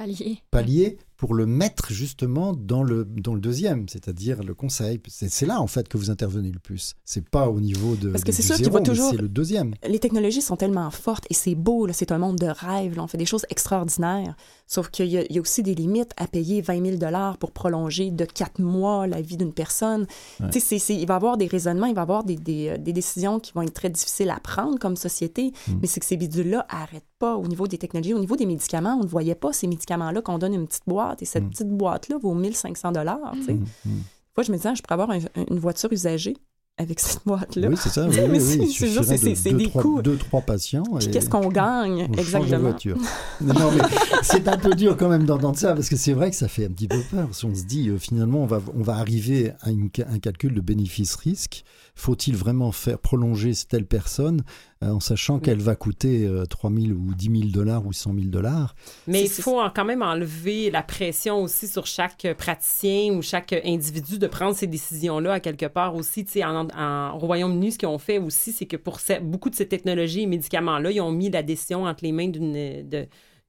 Palier. 0.00 0.38
palier 0.50 0.98
pour 1.16 1.34
le 1.34 1.44
mettre 1.44 1.92
justement 1.92 2.54
dans 2.54 2.82
le, 2.82 3.04
dans 3.04 3.34
le 3.34 3.40
deuxième, 3.40 3.86
c'est-à-dire 3.90 4.42
le 4.42 4.54
conseil. 4.54 4.98
C'est 5.08 5.30
c'est 5.30 5.44
là, 5.44 5.60
en 5.60 5.66
fait, 5.66 5.86
que 5.86 5.98
vous 5.98 6.08
intervenez 6.10 6.50
le 6.50 6.58
plus. 6.58 6.94
C'est 7.04 7.28
pas 7.28 7.50
au 7.50 7.60
niveau 7.60 7.94
de, 7.96 8.08
Parce 8.10 8.24
que 8.24 8.30
de- 8.30 8.36
c'est 8.36 8.42
sûr 8.42 8.56
qu'il 8.56 8.72
mais 8.72 8.82
toujours- 8.82 9.10
c'est 9.10 9.18
le 9.20 9.28
deuxième. 9.28 9.74
les 9.86 9.98
technologies 9.98 10.40
sont 10.40 10.56
tellement 10.56 10.90
fortes 10.90 11.26
et 11.28 11.34
c'est 11.34 11.54
beau, 11.54 11.84
là, 11.84 11.92
c'est 11.92 12.10
un 12.12 12.18
monde 12.18 12.36
de 12.36 12.46
rêve, 12.46 12.96
là, 12.96 13.02
on 13.02 13.06
fait 13.06 13.18
des 13.18 13.26
choses 13.26 13.44
extraordinaires. 13.50 14.34
Sauf 14.66 14.88
qu'il 14.90 15.06
y, 15.08 15.18
a- 15.18 15.24
il 15.28 15.34
y 15.34 15.38
a 15.38 15.42
aussi 15.42 15.62
des 15.62 15.74
limites 15.74 16.12
à 16.16 16.26
payer 16.26 16.62
20 16.62 16.98
000 16.98 17.36
pour 17.38 17.52
prolonger 17.52 18.10
de 18.10 18.24
quatre 18.24 18.60
mois 18.60 19.06
la 19.06 19.20
vie 19.20 19.36
d'une 19.36 19.52
personne. 19.52 20.06
Ouais. 20.40 20.48
Il 20.88 21.06
va 21.06 21.14
y 21.14 21.16
avoir 21.16 21.36
des 21.36 21.46
raisonnements, 21.48 21.86
il 21.86 21.94
va 21.94 22.00
y 22.00 22.02
avoir 22.02 22.24
des, 22.24 22.36
des, 22.36 22.68
euh, 22.68 22.78
des 22.78 22.92
décisions 22.94 23.40
qui 23.40 23.52
vont 23.52 23.62
être 23.62 23.74
très 23.74 23.90
difficiles 23.90 24.30
à 24.30 24.40
prendre 24.40 24.78
comme 24.78 24.96
société, 24.96 25.52
Mm. 25.68 25.72
mais 25.82 25.86
c'est 25.86 26.00
que 26.00 26.06
ces 26.06 26.16
bidules-là 26.16 26.66
n'arrêtent 26.72 27.04
pas 27.20 27.36
au 27.36 27.46
niveau 27.46 27.68
des 27.68 27.78
technologies. 27.78 28.14
Au 28.14 28.18
niveau 28.18 28.34
des 28.34 28.46
médicaments, 28.46 28.96
on 28.98 29.04
ne 29.04 29.08
voyait 29.08 29.36
pas 29.36 29.52
ces 29.52 29.68
médicaments-là 29.68 30.22
qu'on 30.22 30.38
donne 30.38 30.54
une 30.54 30.66
petite 30.66 30.82
boîte 30.88 31.22
et 31.22 31.24
cette 31.26 31.44
Mm. 31.44 31.50
petite 31.50 31.68
boîte-là 31.68 32.16
vaut 32.20 32.34
1500 32.34 32.90
dollars. 32.90 33.32
tu 33.34 33.44
sais. 33.44 33.52
Mm, 33.52 33.64
mm. 33.84 33.90
Moi, 34.36 34.44
je 34.44 34.50
me 34.52 34.56
disais, 34.56 34.70
ah, 34.70 34.74
je 34.74 34.82
pourrais 34.82 34.94
avoir 35.00 35.10
un- 35.10 35.44
une 35.50 35.58
voiture 35.58 35.92
usagée 35.92 36.36
avec 36.78 36.98
cette 37.20 37.20
boîte-là. 37.26 37.68
Oui, 37.68 37.76
c'est 37.76 37.90
ça. 37.90 38.06
Oui, 38.08 38.16
Mais 38.16 38.28
oui, 38.30 38.40
c'est- 38.40 38.88
juste, 38.88 39.10
de 39.10 39.34
c'est 39.34 39.52
des 39.52 39.68
trois, 39.68 39.82
coûts. 39.82 40.00
deux, 40.02 40.16
trois 40.16 40.40
patients. 40.40 40.82
Et 41.00 41.10
qu'est-ce 41.10 41.28
qu'on 41.28 41.48
gagne? 41.48 42.08
on 42.10 42.12
exactement? 42.14 42.58
voiture. 42.70 42.96
non, 43.42 43.70
mais 43.72 43.82
c'est 44.22 44.48
un 44.48 44.56
peu 44.56 44.74
dur 44.74 44.96
quand 44.96 45.10
même 45.10 45.24
d'entendre 45.24 45.58
ça 45.58 45.74
parce 45.74 45.90
que 45.90 45.96
c'est 45.96 46.14
vrai 46.14 46.30
que 46.30 46.36
ça 46.36 46.48
fait 46.48 46.64
un 46.64 46.70
petit 46.70 46.88
peu 46.88 47.00
peur. 47.10 47.28
Si 47.32 47.44
on 47.44 47.54
se 47.54 47.64
dit 47.64 47.90
euh, 47.90 47.98
finalement 47.98 48.38
on 48.42 48.46
va, 48.46 48.62
on 48.74 48.82
va 48.82 48.96
arriver 48.96 49.52
à 49.60 49.70
une 49.70 49.90
un 50.10 50.18
calcul 50.20 50.54
de 50.54 50.60
bénéfice-risque, 50.62 51.64
faut-il 51.94 52.36
vraiment 52.36 52.72
faire 52.72 52.98
prolonger 52.98 53.52
telle 53.68 53.86
personne 53.86 54.42
euh, 54.82 54.88
en 54.90 55.00
sachant 55.00 55.38
qu'elle 55.38 55.60
va 55.60 55.76
coûter 55.76 56.26
euh, 56.26 56.44
3 56.46 56.70
000 56.70 56.92
ou 56.92 57.14
10 57.14 57.24
000 57.40 57.50
dollars 57.52 57.86
ou 57.86 57.92
100 57.92 58.14
000 58.14 58.26
dollars? 58.26 58.74
Mais 59.06 59.22
il 59.24 59.28
faut 59.30 59.60
quand 59.74 59.84
même 59.84 60.02
enlever 60.02 60.70
la 60.70 60.82
pression 60.82 61.42
aussi 61.42 61.68
sur 61.68 61.86
chaque 61.86 62.26
praticien 62.38 63.12
ou 63.14 63.22
chaque 63.22 63.52
individu 63.64 64.18
de 64.18 64.26
prendre 64.26 64.54
ces 64.56 64.66
décisions-là 64.66 65.34
à 65.34 65.40
quelque 65.40 65.66
part 65.66 65.94
aussi. 65.94 66.24
Tu 66.24 66.32
sais, 66.32 66.44
en, 66.44 66.68
en- 66.70 67.14
au 67.16 67.18
Royaume-Uni, 67.18 67.72
ce 67.72 67.78
qu'ils 67.78 67.88
ont 67.88 67.98
fait 67.98 68.18
aussi, 68.18 68.52
c'est 68.52 68.66
que 68.66 68.76
pour 68.76 68.98
beaucoup 69.22 69.50
de 69.50 69.54
ces 69.54 69.68
technologies 69.68 70.22
et 70.22 70.26
médicaments-là, 70.26 70.90
ils 70.90 71.00
ont 71.00 71.12
mis 71.12 71.30
la 71.30 71.42
décision 71.42 71.84
entre 71.84 72.04
les 72.04 72.12
mains 72.12 72.28
d'une 72.28 72.78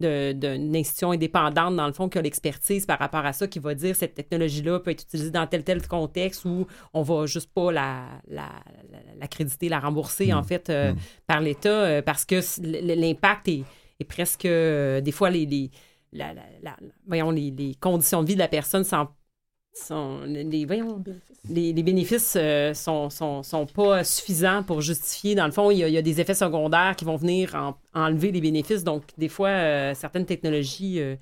d'une 0.01 0.75
institution 0.75 1.11
indépendante, 1.11 1.75
dans 1.75 1.87
le 1.87 1.93
fond, 1.93 2.09
qui 2.09 2.17
a 2.17 2.21
l'expertise 2.21 2.85
par 2.85 2.99
rapport 2.99 3.25
à 3.25 3.33
ça, 3.33 3.47
qui 3.47 3.59
va 3.59 3.73
dire 3.75 3.95
cette 3.95 4.15
technologie-là 4.15 4.79
peut 4.79 4.91
être 4.91 5.03
utilisée 5.03 5.31
dans 5.31 5.47
tel 5.47 5.63
tel 5.63 5.85
contexte 5.87 6.43
où 6.45 6.67
on 6.93 7.01
va 7.03 7.25
juste 7.25 7.51
pas 7.53 7.71
la, 7.71 8.07
la, 8.27 8.49
la- 8.91 9.15
l'accréditer, 9.19 9.69
la 9.69 9.79
rembourser, 9.79 10.33
en 10.33 10.43
fait, 10.43 10.69
euh, 10.69 10.93
Mm. 10.93 10.97
par 11.27 11.39
l'État, 11.41 11.69
euh, 11.69 12.01
parce 12.01 12.25
que 12.25 12.35
l'impact 12.61 13.47
est, 13.47 13.63
est 13.99 14.03
presque, 14.05 14.45
euh, 14.45 14.99
des 15.01 15.11
fois, 15.11 15.29
les, 15.29 15.45
les, 15.45 15.69
la- 16.11 16.33
la- 16.33 16.43
la- 16.61 16.77
voyons, 17.07 17.31
les, 17.31 17.51
les 17.51 17.75
conditions 17.75 18.21
de 18.23 18.27
vie 18.27 18.33
de 18.35 18.39
la 18.39 18.47
personne 18.47 18.83
sont, 18.83 19.07
sont 19.73 20.21
les, 20.25 20.65
voyons, 20.65 21.01
les, 21.49 21.73
les 21.73 21.83
bénéfices 21.83 22.35
euh, 22.37 22.73
sont, 22.73 23.09
sont, 23.09 23.41
sont 23.43 23.65
pas 23.65 24.03
suffisants 24.03 24.63
pour 24.63 24.81
justifier. 24.81 25.33
Dans 25.35 25.45
le 25.45 25.51
fond, 25.51 25.71
il 25.71 25.79
y 25.79 25.83
a, 25.83 25.87
il 25.87 25.93
y 25.93 25.97
a 25.97 26.01
des 26.01 26.21
effets 26.21 26.35
secondaires 26.35 26.95
qui 26.95 27.03
vont 27.05 27.15
venir 27.15 27.55
en- 27.55 27.75
enlever 27.93 28.31
les 28.31 28.41
bénéfices. 28.41 28.83
Donc, 28.83 29.03
des 29.17 29.29
fois, 29.29 29.49
euh, 29.49 29.93
certaines 29.95 30.25
technologies 30.25 30.99
ne 30.99 31.15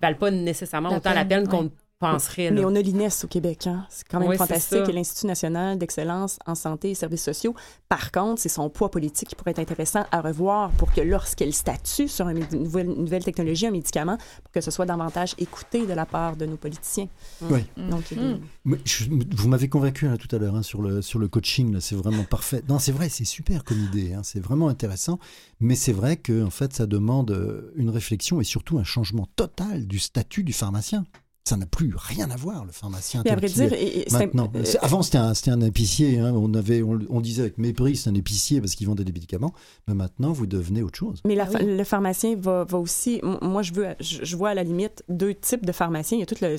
valent 0.00 0.16
pas 0.18 0.30
nécessairement 0.30 0.90
La 0.90 0.96
autant 0.98 1.14
la 1.14 1.24
peine, 1.24 1.42
peine 1.44 1.48
qu'on 1.48 1.64
ouais. 1.64 1.70
Penserait. 1.98 2.50
Mais 2.50 2.60
là. 2.60 2.66
on 2.68 2.74
a 2.74 2.80
l'INES 2.80 3.08
au 3.24 3.26
Québec, 3.26 3.66
hein? 3.66 3.86
c'est 3.88 4.06
quand 4.06 4.20
même 4.20 4.28
Oui, 4.28 4.36
fantastique, 4.36 4.88
et 4.88 4.92
l'Institut 4.92 5.26
national 5.26 5.78
d'excellence 5.78 6.38
en 6.46 6.54
santé 6.54 6.90
et 6.90 6.94
services 6.94 7.22
sociaux. 7.24 7.54
Par 7.88 8.12
contre, 8.12 8.40
c'est 8.42 8.48
son 8.48 8.68
poids 8.68 8.90
politique 8.90 9.28
qui 9.30 9.34
pourrait 9.34 9.52
être 9.52 9.58
intéressant 9.60 10.04
à 10.12 10.20
revoir 10.20 10.70
pour 10.72 10.92
que 10.92 11.00
lorsqu'elle 11.00 11.52
statue 11.54 12.08
sur 12.08 12.28
une 12.28 12.46
nouvelle, 12.52 12.86
une 12.86 13.04
nouvelle 13.04 13.24
technologie, 13.24 13.66
un 13.66 13.70
médicament, 13.70 14.18
pour 14.42 14.52
que 14.52 14.60
ce 14.60 14.70
soit 14.70 14.86
davantage 14.86 15.34
écouté 15.38 15.86
de 15.86 15.92
la 15.92 16.04
part 16.06 16.36
de 16.36 16.44
nos 16.46 16.56
politiciens. 16.56 17.08
Oui. 17.42 17.64
Donc, 17.76 18.04
a 18.12 18.14
des- 18.14 18.20
Mm. 18.20 18.40
Mais 18.64 18.78
je- 18.84 19.04
vous 19.36 19.48
m'avez 19.48 19.68
convaincu 19.68 20.06
là, 20.06 20.16
tout 20.16 20.34
à 20.34 20.38
l'heure 20.38 20.56
hein, 20.56 20.62
sur, 20.62 20.82
le, 20.82 21.00
sur 21.02 21.18
le 21.18 21.28
coaching, 21.28 21.72
là, 21.72 21.80
c'est 21.80 21.94
vraiment 21.96 22.24
parfait. 22.24 22.62
Non, 22.68 22.78
c'est 22.78 22.92
vrai, 22.92 23.08
c'est 23.08 23.24
super 23.24 23.64
comme 23.64 23.78
idée, 23.84 24.12
hein, 24.14 24.22
c'est 24.24 24.40
vraiment 24.40 24.68
intéressant, 24.68 25.18
mais 25.60 25.76
c'est 25.76 25.92
vrai 25.92 26.16
que 26.16 26.44
en 26.44 26.50
fait, 26.50 26.72
ça 26.74 26.86
demande 26.86 27.30
euh, 27.30 27.72
une 27.76 27.90
réflexion 27.90 28.40
et 28.40 28.44
surtout 28.44 28.78
un 28.78 28.84
changement 28.84 29.26
total 29.36 29.86
du 29.86 29.98
statut 29.98 30.42
du 30.44 30.52
pharmacien. 30.52 31.04
Ça 31.48 31.56
n'a 31.56 31.64
plus 31.66 31.92
rien 31.96 32.28
à 32.32 32.36
voir, 32.36 32.64
le 32.64 32.72
pharmacien. 32.72 33.22
Mais 33.24 33.30
à 33.30 33.36
vrai 33.36 33.46
dire, 33.46 33.72
et- 33.72 34.04
Maintenant, 34.10 34.50
euh, 34.56 34.64
avant 34.80 35.02
c'était 35.02 35.18
un, 35.18 35.32
c'était 35.32 35.52
un 35.52 35.60
épicier. 35.60 36.18
hein, 36.18 36.32
on 36.34 36.52
avait, 36.54 36.82
on, 36.82 36.98
on 37.08 37.20
disait 37.20 37.42
avec 37.42 37.56
mépris, 37.58 37.94
c'est 37.94 38.10
un 38.10 38.14
épicier 38.14 38.60
parce 38.60 38.74
qu'il 38.74 38.88
vendait 38.88 39.04
des 39.04 39.12
médicaments. 39.12 39.52
Mais 39.86 39.94
maintenant, 39.94 40.32
vous 40.32 40.46
devenez 40.46 40.82
autre 40.82 40.98
chose. 40.98 41.20
Mais 41.24 41.36
la 41.36 41.44
Ah 41.44 41.46
pha- 41.46 41.58
oui. 41.62 41.76
le 41.76 41.84
pharmacien 41.84 42.34
va, 42.36 42.64
va 42.64 42.78
aussi. 42.78 43.20
Moi, 43.42 43.62
je 43.62 43.72
veux, 43.74 43.86
je, 44.00 44.24
je 44.24 44.36
vois 44.36 44.48
à 44.50 44.54
la 44.54 44.64
limite 44.64 45.04
deux 45.08 45.34
types 45.34 45.64
de 45.64 45.70
pharmaciens. 45.70 46.16
Il 46.18 46.20
y 46.20 46.24
a 46.24 46.26
tout 46.26 46.34
le 46.42 46.56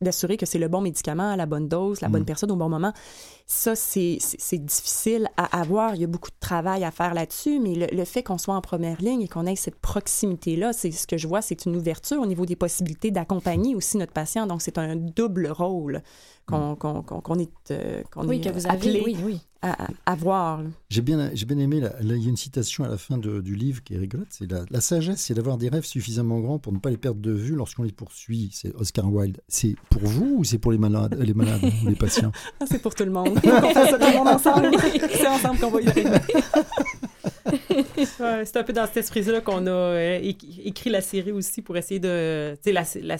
d'assurer 0.00 0.36
que 0.36 0.44
c'est 0.46 0.58
le 0.58 0.66
bon 0.66 0.80
médicament 0.80 1.30
à 1.30 1.36
la 1.36 1.46
bonne 1.46 1.68
dose, 1.68 2.00
la 2.00 2.08
bonne 2.08 2.22
Mm. 2.22 2.26
personne 2.26 2.50
au 2.50 2.56
bon 2.56 2.68
moment. 2.68 2.92
Ça, 3.48 3.76
c'est 3.76 4.18
difficile 4.58 5.28
à 5.36 5.60
avoir. 5.60 5.94
Il 5.94 6.00
y 6.00 6.04
a 6.04 6.08
beaucoup 6.08 6.30
de 6.30 6.36
travail 6.40 6.82
à 6.82 6.90
faire 6.90 7.14
là-dessus, 7.14 7.60
mais 7.60 7.74
le, 7.76 7.86
le 7.96 8.04
fait 8.04 8.24
qu'on 8.24 8.38
soit 8.38 8.56
en 8.56 8.60
première 8.60 9.00
ligne 9.00 9.22
et 9.22 9.28
qu'on 9.28 9.46
ait 9.46 9.54
cette 9.54 9.76
proximité-là, 9.76 10.72
c'est 10.72 10.90
ce 10.90 11.06
que 11.06 11.16
je 11.16 11.28
vois, 11.28 11.42
c'est 11.42 11.64
une 11.64 11.76
ouverture 11.76 12.20
au 12.20 12.26
niveau 12.26 12.44
des 12.44 12.56
possibilités 12.56 13.12
d'accompagner 13.12 13.76
aussi 13.76 13.98
notre 13.98 14.12
patient. 14.12 14.48
Donc, 14.48 14.62
c'est 14.62 14.78
un 14.78 14.96
double 14.96 15.46
rôle 15.48 16.02
qu'on 16.46 16.74
qu'on- 16.74 17.02
qu'on- 17.02 17.20
qu'on 17.20 17.38
est, 17.38 17.50
euh, 17.70 18.02
Oui, 18.16 18.38
est 18.38 18.40
que 18.40 18.48
vous 18.50 18.66
appelé 18.66 18.90
avez. 19.00 19.02
Oui, 19.04 19.16
oui. 19.24 19.40
À, 19.62 20.14
voir. 20.14 20.60
J'ai 20.90 21.00
bien, 21.02 21.30
j'ai 21.34 21.46
bien 21.46 21.58
aimé, 21.58 21.80
là, 21.80 21.92
il 22.00 22.22
y 22.22 22.26
a 22.26 22.28
une 22.30 22.36
citation 22.36 22.84
à 22.84 22.88
la 22.88 22.98
fin 22.98 23.18
de- 23.18 23.40
du 23.40 23.54
livre 23.56 23.82
qui 23.82 23.94
est 23.94 23.98
rigolote, 23.98 24.28
c'est 24.30 24.50
la, 24.50 24.64
la 24.70 24.80
sagesse, 24.80 25.20
c'est 25.20 25.34
d'avoir 25.34 25.56
des 25.58 25.68
rêves 25.68 25.84
suffisamment 25.84 26.38
grands 26.40 26.58
pour 26.58 26.72
ne 26.72 26.78
pas 26.78 26.90
les 26.90 26.96
perdre 26.96 27.20
de 27.20 27.32
vue 27.32 27.54
lorsqu'on 27.54 27.82
les 27.82 27.92
poursuit. 27.92 28.50
C'est 28.52 28.74
Oscar 28.76 29.12
Wilde. 29.12 29.40
C'est 29.48 29.74
pour 29.90 30.02
vous 30.02 30.36
ou 30.38 30.44
c'est 30.44 30.58
pour 30.58 30.72
les 30.72 30.78
malades, 30.78 31.16
les 31.20 31.34
malades 31.34 31.62
ou 31.84 31.88
les 31.88 31.96
patients? 31.96 32.32
Ah, 32.60 32.64
c'est 32.70 32.80
pour 32.80 32.94
tout 32.94 33.04
le 33.04 33.10
monde. 33.10 33.28
on 33.36 33.40
fait 33.40 33.90
ça 33.90 33.98
tout 33.98 34.06
le 34.10 34.16
monde 34.16 34.28
ensemble. 34.28 34.70
c'est 35.12 35.26
ensemble 35.28 35.58
qu'on 35.58 35.70
va 35.70 35.80
y 35.82 35.88
arriver. 35.88 36.10
Ouais, 38.20 38.44
c'est 38.44 38.56
un 38.56 38.62
peu 38.64 38.72
dans 38.72 38.86
cet 38.86 38.98
esprit-là 38.98 39.40
qu'on 39.40 39.66
a 39.66 39.70
euh, 39.70 40.20
éc- 40.20 40.60
écrit 40.64 40.90
la 40.90 41.00
série 41.00 41.32
aussi 41.32 41.62
pour 41.62 41.76
essayer 41.76 42.00
de. 42.00 42.54
Tu 42.56 42.60
sais, 42.64 42.72
la, 42.72 42.84
la- 43.02 43.16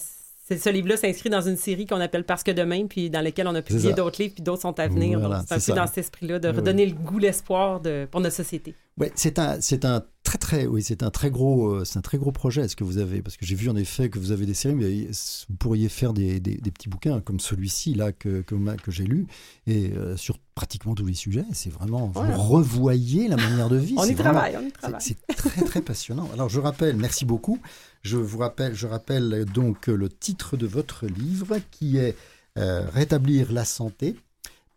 ce 0.48 0.70
livre-là 0.70 0.96
s'inscrit 0.96 1.28
dans 1.28 1.40
une 1.40 1.56
série 1.56 1.86
qu'on 1.86 2.00
appelle 2.00 2.24
Parce 2.24 2.42
que 2.44 2.52
demain, 2.52 2.86
puis 2.86 3.10
dans 3.10 3.20
laquelle 3.20 3.48
on 3.48 3.54
a 3.54 3.62
publié 3.62 3.92
d'autres 3.92 4.22
livres, 4.22 4.34
puis 4.34 4.44
d'autres 4.44 4.62
sont 4.62 4.78
à 4.78 4.86
venir. 4.86 5.18
Voilà, 5.18 5.38
Donc, 5.38 5.46
c'est 5.48 5.54
un 5.54 5.56
peu 5.56 5.60
ça. 5.60 5.74
dans 5.74 5.86
cet 5.86 5.98
esprit-là 5.98 6.38
de 6.38 6.48
Oui, 6.48 6.56
redonner 6.56 6.86
le 6.86 6.94
goût, 6.94 7.18
l'espoir 7.18 7.80
de, 7.80 8.06
pour 8.10 8.20
notre 8.20 8.36
société. 8.36 8.74
Ouais, 8.98 9.12
c'est 9.14 9.38
un, 9.38 9.60
c'est 9.60 9.84
un 9.84 10.02
très 10.22 10.38
très, 10.38 10.66
oui, 10.66 10.82
c'est 10.82 11.02
un 11.02 11.10
très 11.10 11.30
gros, 11.30 11.68
euh, 11.68 11.84
c'est 11.84 11.98
un 11.98 12.02
très 12.02 12.16
gros 12.16 12.32
projet 12.32 12.66
ce 12.66 12.74
que 12.76 12.82
vous 12.82 12.96
avez, 12.96 13.20
parce 13.20 13.36
que 13.36 13.44
j'ai 13.44 13.54
vu 13.54 13.68
en 13.68 13.76
effet 13.76 14.08
que 14.08 14.18
vous 14.18 14.32
avez 14.32 14.46
des 14.46 14.54
séries, 14.54 14.74
mais 14.74 15.08
vous 15.50 15.56
pourriez 15.56 15.90
faire 15.90 16.14
des, 16.14 16.40
des- 16.40 16.56
des 16.56 16.70
petits 16.70 16.88
bouquins 16.88 17.20
comme 17.20 17.38
celui-ci 17.38 17.92
là 17.94 18.12
que 18.12 18.40
que, 18.40 18.56
j'ai 18.90 19.04
lu 19.04 19.26
et 19.66 19.92
euh, 19.92 20.16
sur 20.16 20.38
pratiquement 20.54 20.94
tous 20.94 21.04
les 21.04 21.12
sujets. 21.14 21.44
C'est 21.52 21.68
vraiment, 21.70 22.06
vous 22.08 22.22
revoyez 22.42 23.28
la 23.28 23.36
manière 23.36 23.68
de 23.68 23.76
vie. 23.76 23.94
On 23.98 24.02
c'est 24.02 24.12
y 24.12 24.14
vraiment- 24.14 24.40
travaille, 24.40 24.56
on 24.56 24.66
y 24.66 24.72
travaille. 24.72 25.00
C'est 25.02 25.26
très 25.36 25.62
très 25.62 25.82
passionnant. 25.82 26.30
Alors 26.32 26.48
je 26.48 26.58
rappelle, 26.58 26.96
merci 26.96 27.26
beaucoup. 27.26 27.58
Je 28.02 28.16
vous 28.16 28.38
rappelle, 28.38 28.74
je 28.74 28.86
rappelle 28.86 29.44
donc 29.44 29.88
le 29.88 30.08
titre 30.08 30.56
de 30.56 30.66
votre 30.66 31.06
livre 31.06 31.58
qui 31.70 31.98
est 31.98 32.16
euh, 32.56 32.88
Rétablir 32.94 33.52
la 33.52 33.66
santé 33.66 34.16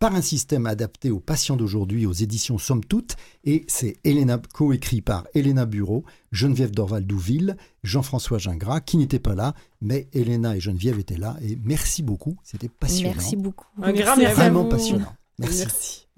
par 0.00 0.14
un 0.14 0.22
système 0.22 0.66
adapté 0.66 1.10
aux 1.10 1.20
patients 1.20 1.56
d'aujourd'hui 1.56 2.06
aux 2.06 2.12
éditions 2.12 2.58
Somme 2.58 2.82
Toute. 2.82 3.16
Et 3.44 3.64
c'est 3.68 3.98
Elena, 4.02 4.40
coécrit 4.54 5.02
par 5.02 5.28
Elena 5.34 5.66
Bureau, 5.66 6.04
Geneviève 6.32 6.72
Dorval-Douville, 6.72 7.56
Jean-François 7.84 8.38
Gingras, 8.38 8.80
qui 8.80 8.96
n'étaient 8.96 9.18
pas 9.20 9.34
là, 9.34 9.54
mais 9.82 10.08
Elena 10.12 10.56
et 10.56 10.60
Geneviève 10.60 10.98
étaient 10.98 11.18
là. 11.18 11.36
Et 11.42 11.56
merci 11.62 12.02
beaucoup, 12.02 12.36
c'était 12.42 12.70
passionnant. 12.70 13.14
Merci 13.14 13.36
beaucoup. 13.36 13.66
Un 13.80 13.92
grand 13.92 14.16
Merci 14.16 14.34
Vraiment 14.34 14.64
passionnant. 14.64 15.14
Merci. 15.38 15.58
Merci. 15.58 16.08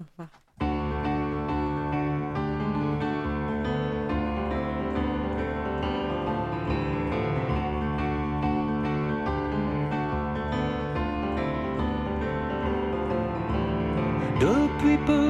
Depuis 14.83 14.97
peu 15.05 15.29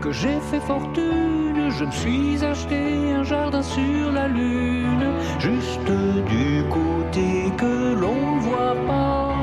que 0.00 0.12
j'ai 0.12 0.38
fait 0.50 0.60
fortune, 0.60 1.68
je 1.68 1.84
me 1.84 1.90
suis 1.90 2.44
acheté 2.44 3.12
un 3.12 3.24
jardin 3.24 3.62
sur 3.62 4.12
la 4.12 4.28
lune, 4.28 5.06
juste 5.40 5.90
du 6.28 6.62
côté 6.70 7.50
que 7.56 7.94
l'on 7.94 8.36
ne 8.36 8.40
voit 8.40 8.76
pas. 8.86 9.34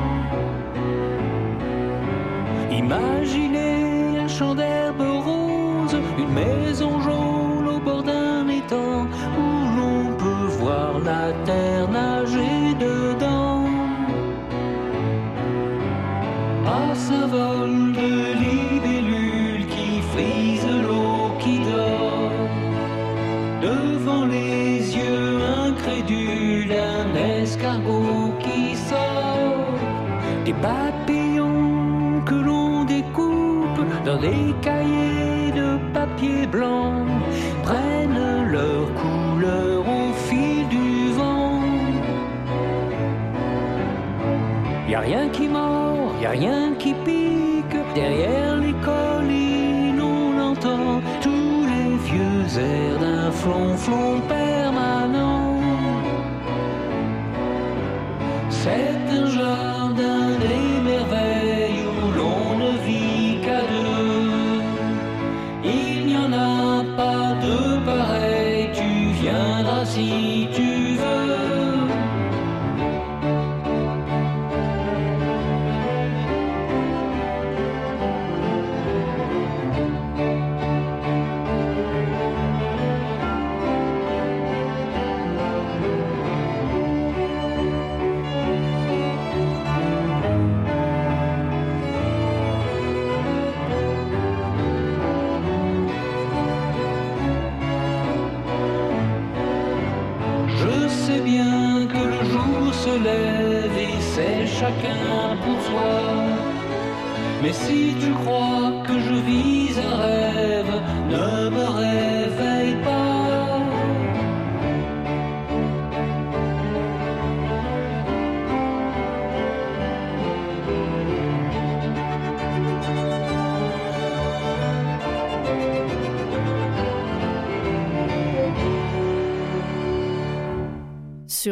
Imaginez 2.70 4.20
un 4.20 4.28
champ 4.28 4.54
d'herbe 4.54 5.02
rose, 5.02 5.98
une 6.18 6.32
maison 6.32 6.98
jaune 7.00 7.68
au 7.68 7.78
bord 7.78 8.02
d'un 8.02 8.48
étang, 8.48 9.06
où 9.38 9.76
l'on 9.76 10.16
peut 10.16 10.48
voir 10.60 10.98
la 10.98 11.30
terre 11.44 11.81
Papillons 30.62 32.22
que 32.24 32.36
l'on 32.36 32.84
découpe 32.84 33.84
dans 34.04 34.20
des 34.20 34.54
cahiers 34.62 35.50
de 35.50 35.78
papier 35.92 36.46
blanc 36.46 37.04
prennent 37.64 38.46
leur 38.48 38.84
couleur 38.94 39.80
au 39.80 40.12
fil 40.12 40.68
du 40.68 41.10
vent. 41.18 41.60
Y 44.88 44.94
a 44.94 45.00
rien 45.00 45.28
qui 45.30 45.48
mord, 45.48 46.12
y 46.22 46.26
a 46.26 46.30
rien 46.30 46.74
qui 46.78 46.94
pique. 47.04 47.76
Derrière 47.96 48.56
les 48.56 48.74
collines, 48.88 50.00
on 50.00 50.38
entend 50.50 51.00
tous 51.20 51.66
les 51.72 51.96
vieux 52.08 52.46
airs 52.58 52.98
d'un 53.00 53.30
flonflon 53.32 54.11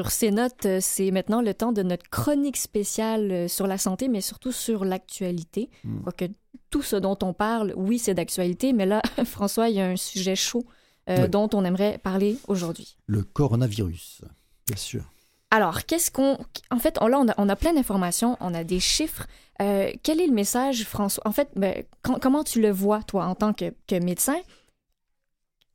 Sur 0.00 0.10
ces 0.10 0.30
notes, 0.30 0.64
euh, 0.64 0.78
c'est 0.80 1.10
maintenant 1.10 1.42
le 1.42 1.52
temps 1.52 1.72
de 1.72 1.82
notre 1.82 2.08
chronique 2.08 2.56
spéciale 2.56 3.30
euh, 3.30 3.48
sur 3.48 3.66
la 3.66 3.76
santé, 3.76 4.08
mais 4.08 4.22
surtout 4.22 4.50
sur 4.50 4.86
l'actualité. 4.86 5.68
Mm. 5.84 6.00
Quoique 6.04 6.24
tout 6.70 6.80
ce 6.80 6.96
dont 6.96 7.18
on 7.20 7.34
parle, 7.34 7.74
oui, 7.76 7.98
c'est 7.98 8.14
d'actualité, 8.14 8.72
mais 8.72 8.86
là, 8.86 9.02
François, 9.26 9.68
il 9.68 9.76
y 9.76 9.80
a 9.82 9.86
un 9.86 9.96
sujet 9.96 10.36
chaud 10.36 10.64
euh, 11.10 11.18
Ouais. 11.22 11.28
dont 11.28 11.50
on 11.52 11.66
aimerait 11.66 11.98
parler 11.98 12.38
aujourd'hui. 12.48 12.96
Le 13.08 13.22
coronavirus, 13.24 14.22
bien 14.66 14.76
sûr. 14.78 15.02
Alors, 15.50 15.84
qu'est-ce 15.84 16.10
qu'on... 16.10 16.38
En 16.70 16.78
fait, 16.78 16.96
on, 17.02 17.06
là, 17.06 17.18
on 17.20 17.28
a, 17.28 17.34
on 17.36 17.48
a 17.50 17.56
plein 17.56 17.74
d'informations, 17.74 18.38
on 18.40 18.54
a 18.54 18.64
des 18.64 18.80
chiffres. 18.80 19.26
Euh, 19.60 19.90
quel 20.02 20.18
est 20.22 20.26
le 20.28 20.32
message, 20.32 20.84
François? 20.84 21.22
En 21.26 21.32
fait, 21.32 21.48
ben, 21.56 21.84
quand- 22.00 22.18
comment 22.20 22.42
tu 22.44 22.62
le 22.62 22.70
vois, 22.70 23.02
toi, 23.02 23.26
en 23.26 23.34
tant 23.34 23.52
que, 23.52 23.74
que 23.86 23.96
médecin? 24.02 24.38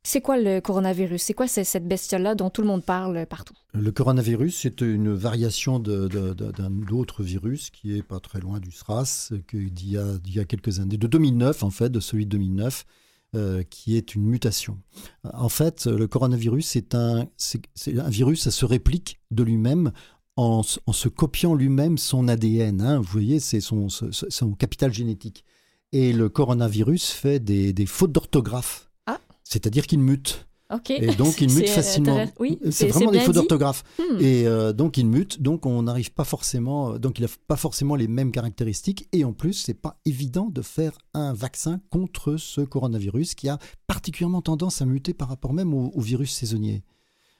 C'est 0.08 0.20
quoi 0.20 0.38
le 0.38 0.60
coronavirus? 0.60 1.20
C'est 1.20 1.34
quoi 1.34 1.48
ce- 1.48 1.64
cette 1.64 1.88
bestiole-là 1.88 2.36
dont 2.36 2.48
tout 2.48 2.62
le 2.62 2.68
monde 2.68 2.84
parle 2.84 3.26
partout? 3.26 3.54
Le 3.74 3.90
coronavirus, 3.90 4.56
c'est 4.56 4.80
une 4.80 5.12
variation 5.12 5.80
d'un 5.80 6.80
autre 6.92 7.24
virus 7.24 7.70
qui 7.70 7.98
est 7.98 8.04
pas 8.04 8.20
très 8.20 8.38
loin 8.38 8.60
du 8.60 8.70
SRAS, 8.70 9.32
d'il 9.52 9.90
y, 9.90 9.98
a, 9.98 10.04
y 10.28 10.38
a 10.38 10.44
quelques 10.44 10.78
années, 10.78 10.96
de 10.96 11.08
2009 11.08 11.64
en 11.64 11.70
fait, 11.70 11.88
de 11.90 11.98
celui 11.98 12.24
de 12.24 12.30
2009, 12.30 12.84
euh, 13.34 13.64
qui 13.64 13.96
est 13.96 14.14
une 14.14 14.22
mutation. 14.22 14.78
En 15.24 15.48
fait, 15.48 15.86
le 15.86 16.06
coronavirus, 16.06 16.64
c'est 16.68 16.94
un, 16.94 17.26
virus, 17.84 18.42
ça 18.42 18.52
se 18.52 18.64
réplique 18.64 19.18
de 19.32 19.42
lui-même 19.42 19.90
en, 20.36 20.62
se 20.62 21.08
copiant 21.08 21.52
lui-même 21.52 21.98
son 21.98 22.28
ADN. 22.28 22.80
hein. 22.80 22.98
Vous 22.98 23.10
voyez, 23.10 23.40
c'est 23.40 23.60
son, 23.60 23.88
capital 24.56 24.92
génétique. 24.92 25.44
Et 25.90 26.12
le 26.12 26.28
coronavirus 26.28 27.10
fait 27.10 27.40
des 27.40 27.86
fautes 27.86 28.12
d'orthographe. 28.12 28.85
C'est-à-dire 29.48 29.86
qu'il 29.86 30.00
mute. 30.00 30.46
OK. 30.74 30.90
Et 30.90 31.14
donc, 31.14 31.40
il 31.40 31.52
mute 31.54 31.68
C'est 31.68 31.74
facilement. 31.74 32.24
Oui, 32.40 32.58
c'est 32.72 32.88
vraiment 32.88 33.12
des 33.12 33.20
dit. 33.20 33.30
d'orthographe. 33.30 33.84
Hmm. 33.98 34.18
Et 34.20 34.46
euh, 34.48 34.72
donc 34.72 34.96
il 34.98 35.06
mute, 35.06 35.40
donc 35.40 35.64
on 35.64 35.82
n'arrive 35.84 36.12
pas 36.12 36.24
forcément, 36.24 36.98
donc 36.98 37.20
il 37.20 37.22
n'a 37.22 37.28
pas 37.46 37.54
forcément 37.56 37.94
les 37.94 38.08
mêmes 38.08 38.32
caractéristiques. 38.32 39.08
Et 39.12 39.24
en 39.24 39.32
plus, 39.32 39.52
c'est 39.52 39.74
pas 39.80 40.00
évident 40.04 40.48
de 40.50 40.62
faire 40.62 40.98
un 41.14 41.32
vaccin 41.32 41.80
contre 41.90 42.36
ce 42.36 42.62
coronavirus 42.62 43.36
qui 43.36 43.48
a 43.48 43.58
particulièrement 43.86 44.42
tendance 44.42 44.82
à 44.82 44.86
muter 44.86 45.14
par 45.14 45.28
rapport 45.28 45.52
même 45.52 45.72
au, 45.72 45.92
au 45.94 46.00
virus 46.00 46.32
saisonnier. 46.32 46.82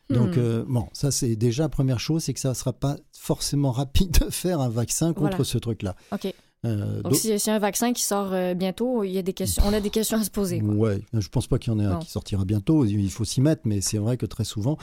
Donc 0.09 0.37
Hmm. 0.37 0.39
euh, 0.39 0.65
bon, 0.69 0.87
ça 0.93 1.11
c'est 1.11 1.35
déjà 1.35 1.65
la 1.65 1.69
première 1.69 1.99
chose, 1.99 2.23
c'est 2.23 2.33
que 2.33 2.39
ça 2.39 2.51
ne 2.51 2.55
sera 2.55 2.73
pas 2.73 2.97
forcément 3.12 3.73
rapide 3.73 4.16
de 4.24 4.31
faire 4.31 4.61
un 4.61 4.69
vaccin 4.69 5.12
contre 5.12 5.31
Voilà. 5.31 5.45
ce 5.45 5.59
truc-là. 5.59 5.97
OK. 6.12 6.33
Euh, 6.65 7.03
Donc, 7.03 7.23
y 7.23 7.33
a 7.51 7.55
un 7.55 7.59
vaccin 7.59 7.93
qui 7.93 8.03
sort 8.03 8.33
euh, 8.33 8.55
bientôt, 8.55 9.05
il 9.05 9.11
y 9.12 9.19
a 9.19 9.23
des 9.23 9.35
questions, 9.35 9.62
on 9.66 9.73
a 9.73 9.81
des 9.81 9.91
questions 9.91 10.19
à 10.19 10.24
se 10.24 10.31
poser. 10.31 10.61
Ouais, 10.62 11.01
je 11.12 11.28
pense 11.28 11.47
pas 11.47 11.59
qu'il 11.59 11.73
y 11.73 11.77
en 11.77 11.78
ait 11.78 11.85
un 11.85 11.99
qui 11.99 12.11
sortira 12.11 12.45
bientôt. 12.45 12.85
Il 12.85 13.11
faut 13.11 13.24
s'y 13.24 13.41
mettre, 13.41 13.62
mais 13.66 13.81
c'est 13.81 13.99
vrai 13.99 14.16
que 14.16 14.27
très 14.27 14.45
souvent, 14.45 14.77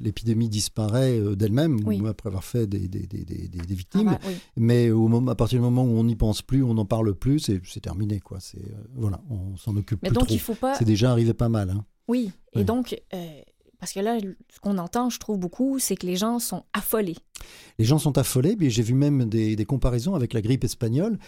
l'épidémie 0.00 0.48
disparaît 0.48 1.18
euh, 1.18 1.34
d'elle-même 1.34 1.80
Oui. 1.84 2.00
après 2.06 2.28
avoir 2.28 2.44
fait 2.44 2.66
des, 2.66 2.88
des- 2.88 3.06
des- 3.06 3.24
des- 3.24 3.48
des- 3.48 3.48
des 3.48 3.58
Ah 3.60 3.74
victimes. 3.74 4.04
bah, 4.04 4.18
oui. 4.26 4.34
Mais 4.56 4.90
au 4.90 5.08
moment, 5.08 5.30
à 5.30 5.34
partir 5.34 5.58
du 5.58 5.62
moment 5.64 5.84
où 5.84 5.96
on 5.98 6.04
n'y 6.04 6.16
pense 6.16 6.42
plus, 6.42 6.62
on 6.62 6.74
n'en 6.74 6.84
parle 6.84 7.14
plus, 7.14 7.40
c'est 7.40 7.80
terminé. 7.80 8.20
Quoi. 8.20 8.38
Euh, 8.56 8.60
voilà, 8.94 9.20
on 9.30 9.56
s'en 9.56 9.76
occupe 9.76 10.00
Mais 10.02 10.08
plus 10.10 10.14
donc, 10.14 10.26
trop. 10.26 10.34
il 10.34 10.40
faut 10.40 10.54
pas. 10.54 10.74
C'est 10.74 10.84
déjà 10.84 11.10
arrivé 11.10 11.34
pas 11.34 11.48
mal. 11.48 11.70
hein. 11.70 11.84
Oui. 12.08 12.30
Et 12.52 12.58
Oui. 12.58 12.64
donc, 12.64 13.00
euh, 13.14 13.16
parce 13.84 13.92
que 13.92 14.00
là, 14.00 14.18
ce 14.18 14.60
qu'on 14.60 14.78
entend, 14.78 15.10
je 15.10 15.18
trouve 15.18 15.38
beaucoup, 15.38 15.78
c'est 15.78 15.94
que 15.94 16.06
les 16.06 16.16
gens 16.16 16.38
sont 16.38 16.64
affolés. 16.72 17.18
Les 17.78 17.84
gens 17.84 17.98
sont 17.98 18.16
affolés, 18.16 18.56
mais 18.58 18.70
j'ai 18.70 18.82
vu 18.82 18.94
même 18.94 19.26
des, 19.26 19.62
comparaisons 19.66 20.14
avec 20.14 20.32
la 20.32 20.40
grippe 20.40 20.64
espagnole. 20.64 21.18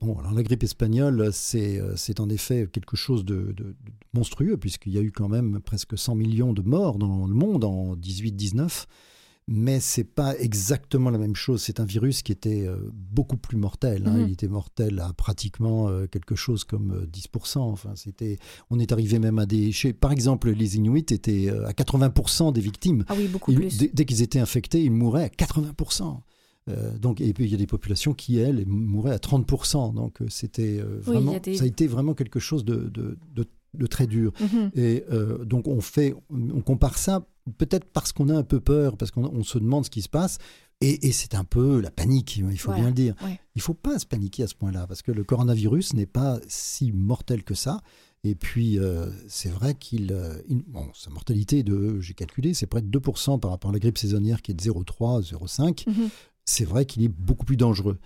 Bon, 0.00 0.18
alors 0.18 0.32
la 0.32 0.42
grippe 0.42 0.62
espagnole, 0.62 1.28
c'est 1.34 1.78
euh, 1.78 1.94
en 2.18 2.30
effet 2.30 2.66
quelque 2.72 2.96
chose 2.96 3.26
de 3.26 3.54
monstrueux, 4.14 4.56
puisqu'il 4.56 4.94
y 4.94 4.98
a 4.98 5.02
eu 5.02 5.12
quand 5.12 5.28
même 5.28 5.60
presque 5.60 5.98
100 5.98 6.14
millions 6.14 6.54
de 6.54 6.62
morts 6.62 6.96
dans 6.96 7.26
le 7.26 7.34
monde 7.34 7.64
en 7.64 7.94
18-19. 7.94 8.86
Mais 9.52 9.80
c'est 9.80 10.04
pas 10.04 10.38
exactement 10.38 11.10
la 11.10 11.18
même 11.18 11.34
chose. 11.34 11.60
C'est 11.60 11.80
un 11.80 11.84
virus 11.84 12.22
qui 12.22 12.30
était 12.30 12.68
euh, 12.68 12.76
beaucoup 12.92 13.36
plus 13.36 13.56
mortel. 13.56 14.04
hein. 14.06 14.12
Mhm. 14.18 14.26
Il 14.28 14.32
était 14.32 14.46
mortel 14.46 15.00
à 15.00 15.12
pratiquement 15.12 15.88
euh, 15.88 16.06
quelque 16.06 16.36
chose 16.36 16.62
comme 16.62 16.92
euh, 16.92 17.06
10%. 17.06 17.58
Enfin, 17.58 17.94
c'était, 17.96 18.38
on 18.70 18.78
est 18.78 18.92
arrivé 18.92 19.18
même 19.18 19.40
à 19.40 19.46
des. 19.46 19.72
chez- 19.72 19.92
par 19.92 20.12
exemple, 20.12 20.50
les 20.50 20.76
Inuits 20.76 21.00
étaient 21.10 21.48
euh, 21.50 21.66
à 21.66 21.72
80% 21.72 22.52
des 22.52 22.60
victimes. 22.60 23.04
Ah 23.08 23.14
oui, 23.18 23.26
beaucoup 23.26 23.50
Ils- 23.50 23.56
plus. 23.58 23.76
dès, 23.76 23.90
dès 23.92 24.04
qu'ils 24.04 24.22
étaient 24.22 24.38
infectés, 24.38 24.84
ils 24.84 24.92
mouraient 24.92 25.24
à 25.24 25.28
80%. 25.28 26.20
Euh, 26.68 26.96
donc, 26.98 27.20
et 27.20 27.32
puis 27.32 27.46
il 27.46 27.50
y 27.50 27.54
a 27.54 27.58
des 27.58 27.66
populations 27.66 28.14
qui, 28.14 28.38
elles, 28.38 28.64
mouraient 28.68 29.14
à 29.14 29.18
30%. 29.18 29.94
Donc 29.94 30.22
euh, 30.22 30.26
c'était 30.28 30.78
euh, 30.78 30.98
Oui, 31.08 31.14
vraiment, 31.14 31.38
des- 31.38 31.56
ça 31.56 31.64
a 31.64 31.66
été 31.66 31.88
vraiment 31.88 32.14
quelque 32.14 32.38
chose 32.38 32.64
de, 32.64 32.88
de- 32.88 33.18
de- 33.34 33.48
de 33.74 33.86
très 33.86 34.06
dur. 34.06 34.32
Mhm. 34.40 34.70
Et 34.74 35.04
euh, 35.10 35.44
donc 35.44 35.66
on 35.66 35.80
fait, 35.80 36.14
on 36.30 36.60
compare 36.60 36.98
ça 36.98 37.26
peut-être 37.50 37.84
parce 37.92 38.12
qu'on 38.12 38.28
a 38.28 38.34
un 38.36 38.42
peu 38.42 38.60
peur, 38.60 38.96
parce 38.96 39.10
qu'on 39.10 39.24
on 39.24 39.42
se 39.42 39.58
demande 39.58 39.84
ce 39.84 39.90
qui 39.90 40.02
se 40.02 40.08
passe. 40.08 40.38
Et, 40.82 41.08
et 41.08 41.12
c'est 41.12 41.34
un 41.34 41.44
peu 41.44 41.78
la 41.80 41.90
panique, 41.90 42.38
il 42.38 42.56
faut 42.58 42.68
Voilà, 42.68 42.80
bien 42.80 42.88
le 42.88 42.94
dire. 42.94 43.14
ouais. 43.22 43.38
Il 43.54 43.60
faut 43.60 43.74
pas 43.74 43.98
se 43.98 44.06
paniquer 44.06 44.44
à 44.44 44.46
ce 44.46 44.54
point-là, 44.54 44.86
parce 44.86 45.02
que 45.02 45.12
le 45.12 45.24
coronavirus 45.24 45.92
n'est 45.92 46.06
pas 46.06 46.40
si 46.48 46.90
mortel 46.92 47.44
que 47.44 47.54
ça. 47.54 47.80
Et 48.24 48.34
puis, 48.34 48.78
euh, 48.78 49.10
c'est 49.28 49.50
vrai 49.50 49.74
qu'il. 49.74 50.12
euh, 50.12 50.34
bon, 50.68 50.86
sa 50.94 51.10
mortalité 51.10 51.62
de, 51.62 52.00
j'ai 52.00 52.14
calculé, 52.14 52.54
c'est 52.54 52.66
près 52.66 52.80
de 52.82 52.98
2% 52.98 53.38
par 53.40 53.50
rapport 53.50 53.70
à 53.70 53.72
la 53.74 53.78
grippe 53.78 53.98
saisonnière 53.98 54.40
qui 54.42 54.52
est 54.52 54.54
de 54.54 54.62
0,3, 54.62 55.22
0,5. 55.22 55.88
Mhm. 55.88 56.08
C'est 56.46 56.64
vrai 56.64 56.86
qu'il 56.86 57.02
est 57.02 57.08
beaucoup 57.08 57.44
plus 57.44 57.56
dangereux. 57.58 57.98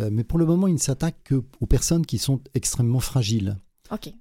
Euh, 0.00 0.10
mais 0.12 0.22
pour 0.24 0.38
le 0.38 0.44
moment, 0.46 0.66
il 0.68 0.74
ne 0.74 0.78
s'attaque 0.78 1.16
qu'aux 1.28 1.66
personnes 1.66 2.04
qui 2.06 2.18
sont 2.18 2.40
extrêmement 2.54 3.00
fragiles. 3.00 3.56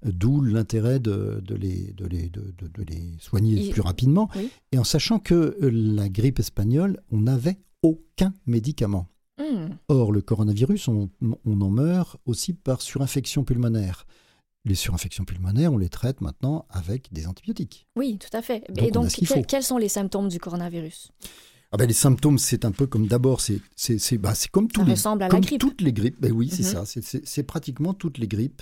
D'où 0.04 0.42
l'intérêt 0.42 1.00
de, 1.00 1.42
de 1.46 1.56
les, 1.56 1.94
de, 1.94 2.06
les, 2.06 2.30
de, 2.30 2.54
de- 2.58 2.68
de 2.68 2.84
les 2.84 3.14
soigner 3.20 3.70
plus 3.72 3.82
rapidement. 3.82 4.30
Oui. 4.36 4.50
Et 4.72 4.78
en 4.78 4.84
sachant 4.84 5.20
que 5.20 5.58
euh, 5.62 5.70
la 5.72 6.10
grippe 6.10 6.40
espagnole, 6.40 7.02
on 7.12 7.20
n'avait 7.22 7.58
aucun 7.84 8.34
médicament. 8.46 9.08
Hmm. 9.40 9.76
Or, 9.88 10.12
le 10.12 10.22
coronavirus, 10.22 10.88
on, 10.88 11.10
on 11.46 11.62
en 11.62 11.70
meurt 11.70 12.18
aussi 12.26 12.54
par 12.54 12.82
surinfection 12.82 13.44
pulmonaire. 13.44 14.06
Les 14.66 14.76
surinfections 14.76 15.24
pulmonaires, 15.26 15.72
on 15.72 15.78
les 15.78 15.90
traite 15.90 16.20
maintenant 16.22 16.66
avec 16.70 17.14
des 17.14 17.28
antibiotiques. 17.28 17.88
Oui, 17.96 18.18
tout 18.18 18.36
à 18.36 18.42
fait. 18.42 18.64
Donc, 18.70 18.88
Et 18.88 18.92
donc, 18.92 19.10
quels- 19.48 19.64
sont 19.64 19.78
les 19.78 19.88
symptômes 19.90 20.28
du 20.28 20.40
coronavirus? 20.40 21.12
Ah 21.72 21.78
ben, 21.78 21.86
les 21.86 21.94
symptômes, 21.94 22.38
c'est 22.38 22.66
un 22.66 22.72
peu 22.72 22.88
comme 22.88 23.08
d'abord, 23.08 23.42
c'est 23.42 23.60
bah, 24.18 24.34
comme, 24.52 24.68
tous 24.70 24.82
Ça 24.82 24.86
les, 24.86 24.92
ressemble 24.94 25.24
à 25.24 25.26
la 25.28 25.30
comme 25.32 25.42
grippe. 25.42 25.60
toutes 25.62 25.82
les 25.82 25.94
grippes. 25.94 26.20
Ben 26.20 26.32
oui, 26.32 26.50
c'est 26.50 26.64
Mhm. 26.64 26.86
ça. 26.86 27.02
C'est 27.24 27.44
pratiquement 27.44 27.94
toutes 27.94 28.18
les 28.18 28.28
grippes. 28.28 28.62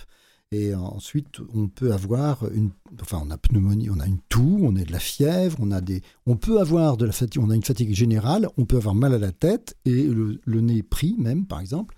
Et 0.57 0.73
ensuite, 0.73 1.41
on 1.53 1.68
peut 1.68 1.91
avoir 1.91 2.49
une, 2.53 2.69
enfin, 3.02 3.22
on 3.26 3.30
a 3.30 3.38
pneumonie, 3.38 3.90
on 3.90 3.99
a 3.99 4.06
une 4.06 4.19
toux, 4.30 4.60
on 4.61 4.76
a 4.77 4.84
de 4.84 4.91
la 4.91 4.99
fièvre, 4.99 5.57
on 5.60 5.69
a 5.72 5.82
des, 5.82 6.02
on 6.26 6.38
peut 6.38 6.61
avoir 6.61 6.95
de 6.95 7.06
la 7.06 7.11
fatigue, 7.11 7.41
on 7.41 7.49
a 7.49 7.56
une 7.56 7.64
fatigue 7.64 7.94
générale, 7.94 8.48
on 8.57 8.64
peut 8.65 8.77
avoir 8.77 8.95
mal 8.95 9.14
à 9.14 9.18
la 9.18 9.34
tête 9.34 9.76
et 9.84 10.03
le, 10.03 10.40
le 10.45 10.61
nez 10.61 10.82
pris 10.82 11.15
même, 11.18 11.45
par 11.45 11.60
exemple. 11.60 11.95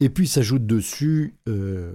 Et 0.00 0.08
puis 0.08 0.26
s'ajoute 0.26 0.66
dessus, 0.66 1.34
euh, 1.46 1.92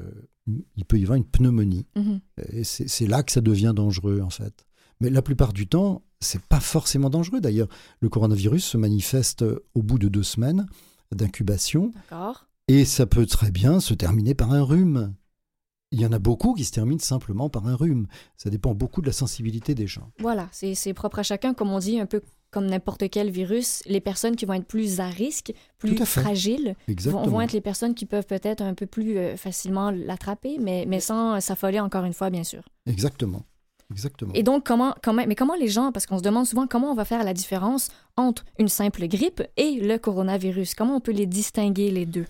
il 0.76 0.86
peut 0.86 0.99
y 0.99 1.03
avoir 1.03 1.18
une 1.18 1.26
pneumonie. 1.26 1.88
Mhm. 1.95 2.19
Et 2.52 2.64
c'est 2.64 3.07
là 3.07 3.23
que 3.23 3.32
ça 3.32 3.41
devient 3.41 3.73
dangereux, 3.76 4.22
en 4.22 4.30
fait. 4.30 4.65
Mais 5.02 5.10
la 5.10 5.23
plupart 5.23 5.53
du 5.53 5.68
temps, 5.68 6.03
c'est 6.19 6.41
pas 6.41 6.60
forcément 6.60 7.10
dangereux. 7.10 7.41
D'ailleurs, 7.41 7.68
le 7.99 8.10
coronavirus 8.10 8.64
se 8.64 8.77
manifeste 8.77 9.44
au 9.73 9.82
bout 9.82 9.98
de 9.98 10.07
deux 10.07 10.23
semaines 10.23 10.68
d'incubation 11.11 11.91
D'accord. 11.95 12.48
et 12.68 12.86
ça 12.86 13.06
peut 13.06 13.26
très 13.26 13.52
bien 13.52 13.80
se 13.80 13.94
terminer 13.94 14.36
par 14.36 14.52
un 14.52 14.61
rhume. 14.61 15.15
Il 15.91 16.02
y 16.02 16.06
en 16.06 16.12
a 16.12 16.20
beaucoup 16.20 16.53
qui 16.53 16.64
se 16.64 16.72
terminent 16.72 16.99
simplement 16.99 17.49
par 17.49 17.68
un 17.68 17.76
rhume. 17.76 18.07
Ça 18.38 18.49
dépend 18.49 18.74
beaucoup 18.74 19.02
de 19.02 19.07
la 19.07 19.14
sensibilité 19.14 19.76
des 19.76 19.88
gens. 19.88 20.12
Voilà, 20.20 20.49
c'est 20.52 20.94
propre 20.94 21.20
à 21.20 21.24
chacun, 21.24 21.53
comme 21.53 21.70
on 21.70 21.80
dit, 21.80 21.99
un 21.99 22.06
peu 22.06 22.22
comme 22.52 22.68
n'importe 22.68 23.10
quel 23.10 23.30
virus. 23.30 23.82
Les 23.86 23.99
personnes 23.99 24.36
qui 24.36 24.45
vont 24.45 24.53
être 24.53 24.66
plus 24.66 24.99
à 24.99 25.07
risque, 25.07 25.53
plus 25.78 26.02
à 26.02 26.06
fragiles, 26.06 26.76
vont, 26.88 27.24
vont 27.24 27.41
être 27.41 27.53
les 27.53 27.62
personnes 27.62 27.94
qui 27.94 28.06
peuvent 28.06 28.26
peut-être 28.26 28.62
un 28.62 28.74
peu 28.74 28.86
plus 28.86 29.18
euh, 29.18 29.36
facilement 29.36 29.91
l'attraper, 29.91 30.57
mais, 30.60 30.86
mais 30.88 31.02
sans 31.02 31.40
s'affoler 31.41 31.80
encore 31.80 32.06
une 32.06 32.14
fois, 32.14 32.30
bien 32.30 32.44
sûr. 32.44 32.64
Exactement. 32.86 33.44
Exactement. 33.91 34.34
Et 34.34 34.41
donc, 34.41 34.66
comment, 34.66 34.95
comment, 35.03 35.24
mais 35.28 35.36
comment 35.36 35.56
les 35.56 35.68
gens, 35.68 35.91
parce 35.91 36.06
qu'on 36.06 36.18
se 36.18 36.24
demande 36.24 36.45
souvent 36.45 36.66
comment 36.66 36.91
on 36.91 36.95
va 36.95 37.06
faire 37.06 37.24
la 37.24 37.34
différence 37.34 37.90
entre 38.18 38.44
une 38.57 38.68
simple 38.68 39.07
grippe 39.07 39.44
et 39.57 39.80
le 39.80 39.98
coronavirus, 39.98 40.76
comment 40.76 40.95
on 40.95 41.02
peut 41.02 41.12
les 41.12 41.28
distinguer 41.28 41.91
les 41.91 42.06
deux? 42.06 42.26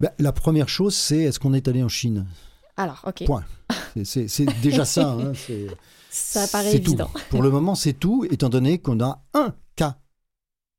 Ben, 0.00 0.10
la 0.18 0.32
première 0.32 0.68
chose, 0.68 0.94
c'est 0.94 1.18
est-ce 1.18 1.38
qu'on 1.38 1.54
est 1.54 1.66
allé 1.66 1.82
en 1.82 1.88
Chine? 1.88 2.26
Alors, 2.78 3.02
OK, 3.06 3.24
Point. 3.26 3.44
C'est- 4.04 4.46
déjà 4.62 4.84
ça. 4.86 5.10
hein, 5.12 5.32
ça 6.10 6.46
paraît 6.48 6.70
c'est 6.72 6.80
tout. 6.80 6.92
évident. 6.92 7.10
Pour 7.28 7.42
le 7.42 7.50
moment, 7.50 7.74
c'est 7.74 7.92
tout, 7.92 8.24
étant 8.30 8.48
donné 8.48 8.78
qu'on 8.78 9.00
a 9.00 9.22
un 9.34 9.52
cas 9.76 9.98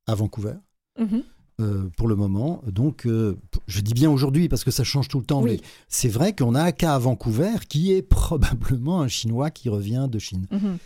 à 0.08 0.14
Vancouver. 0.16 0.54
Mhm. 0.98 1.22
euh, 1.60 1.90
pour 1.98 2.08
le 2.08 2.16
moment. 2.16 2.62
Donc, 2.66 3.06
euh, 3.06 3.36
je 3.66 3.80
dis 3.82 3.92
bien 3.92 4.10
aujourd'hui 4.10 4.48
parce 4.48 4.64
que 4.64 4.70
ça 4.70 4.82
change 4.82 5.08
tout 5.08 5.18
le 5.18 5.26
temps, 5.26 5.42
Oui. 5.42 5.60
mais 5.60 5.68
c'est 5.88 6.08
vrai 6.08 6.34
qu'on 6.34 6.54
a 6.54 6.62
un 6.62 6.72
cas 6.72 6.94
à 6.94 6.98
Vancouver 6.98 7.52
qui 7.68 7.92
est 7.92 8.00
probablement 8.02 9.02
un 9.02 9.08
Chinois 9.08 9.50
qui 9.50 9.68
revient 9.68 10.08
de 10.10 10.18
Chine. 10.18 10.46
Mhm. 10.50 10.78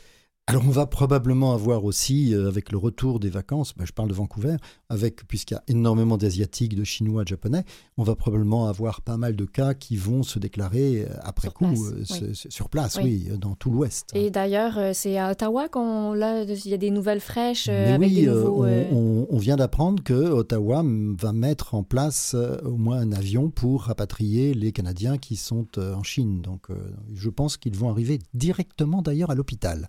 Alors, 0.46 0.62
on 0.66 0.70
va 0.70 0.84
probablement 0.86 1.54
avoir 1.54 1.84
aussi, 1.86 2.34
euh, 2.34 2.48
avec 2.48 2.70
le 2.70 2.76
retour 2.76 3.18
des 3.18 3.30
vacances, 3.30 3.72
ben, 3.74 3.86
je 3.86 3.92
parle 3.92 4.10
de 4.10 4.14
Vancouver, 4.14 4.56
avec 4.90 5.26
puisqu'il 5.26 5.54
y 5.54 5.56
a 5.56 5.62
énormément 5.68 6.18
d'Asiatiques, 6.18 6.74
de 6.76 6.84
Chinois, 6.84 7.22
de 7.24 7.28
Japonais, 7.28 7.64
on 7.96 8.02
va 8.02 8.14
probablement 8.14 8.68
avoir 8.68 9.00
pas 9.00 9.16
mal 9.16 9.36
de 9.36 9.46
cas 9.46 9.72
qui 9.72 9.96
vont 9.96 10.22
se 10.22 10.38
déclarer 10.38 11.06
euh, 11.08 11.14
après 11.22 11.48
Sur 11.48 11.54
coup 11.54 11.64
place, 11.72 12.22
euh, 12.22 12.26
oui. 12.28 12.34
sur 12.50 12.68
place, 12.68 12.96
Oui. 13.02 13.26
oui, 13.30 13.38
dans 13.38 13.54
tout 13.54 13.70
l'Ouest. 13.70 14.10
Et 14.14 14.30
d'ailleurs, 14.30 14.78
c'est 14.92 15.16
à 15.16 15.30
Ottawa 15.30 15.70
qu'on 15.70 16.12
là, 16.12 16.42
il 16.42 16.68
y 16.70 16.74
a 16.74 16.78
des 16.78 16.90
nouvelles 16.90 17.20
fraîches 17.22 17.68
Mais 17.68 17.92
avec 17.92 18.10
oui, 18.10 18.14
des 18.16 18.26
nouveaux. 18.26 18.66
on, 18.66 19.26
on- 19.30 19.38
vient 19.38 19.56
d'apprendre 19.56 20.02
que 20.02 20.12
Ottawa 20.12 20.84
va 21.18 21.32
mettre 21.32 21.74
en 21.74 21.84
place 21.84 22.36
au 22.64 22.76
moins 22.76 22.98
un 22.98 23.12
avion 23.12 23.48
pour 23.48 23.84
rapatrier 23.84 24.52
les 24.52 24.72
Canadiens 24.72 25.16
qui 25.16 25.36
sont 25.36 25.66
en 25.78 26.02
Chine. 26.02 26.42
Donc, 26.42 26.68
je 27.14 27.30
pense 27.30 27.56
qu'ils 27.56 27.76
vont 27.76 27.88
arriver 27.90 28.18
directement 28.34 29.00
d'ailleurs 29.00 29.30
à 29.30 29.34
l'hôpital. 29.34 29.88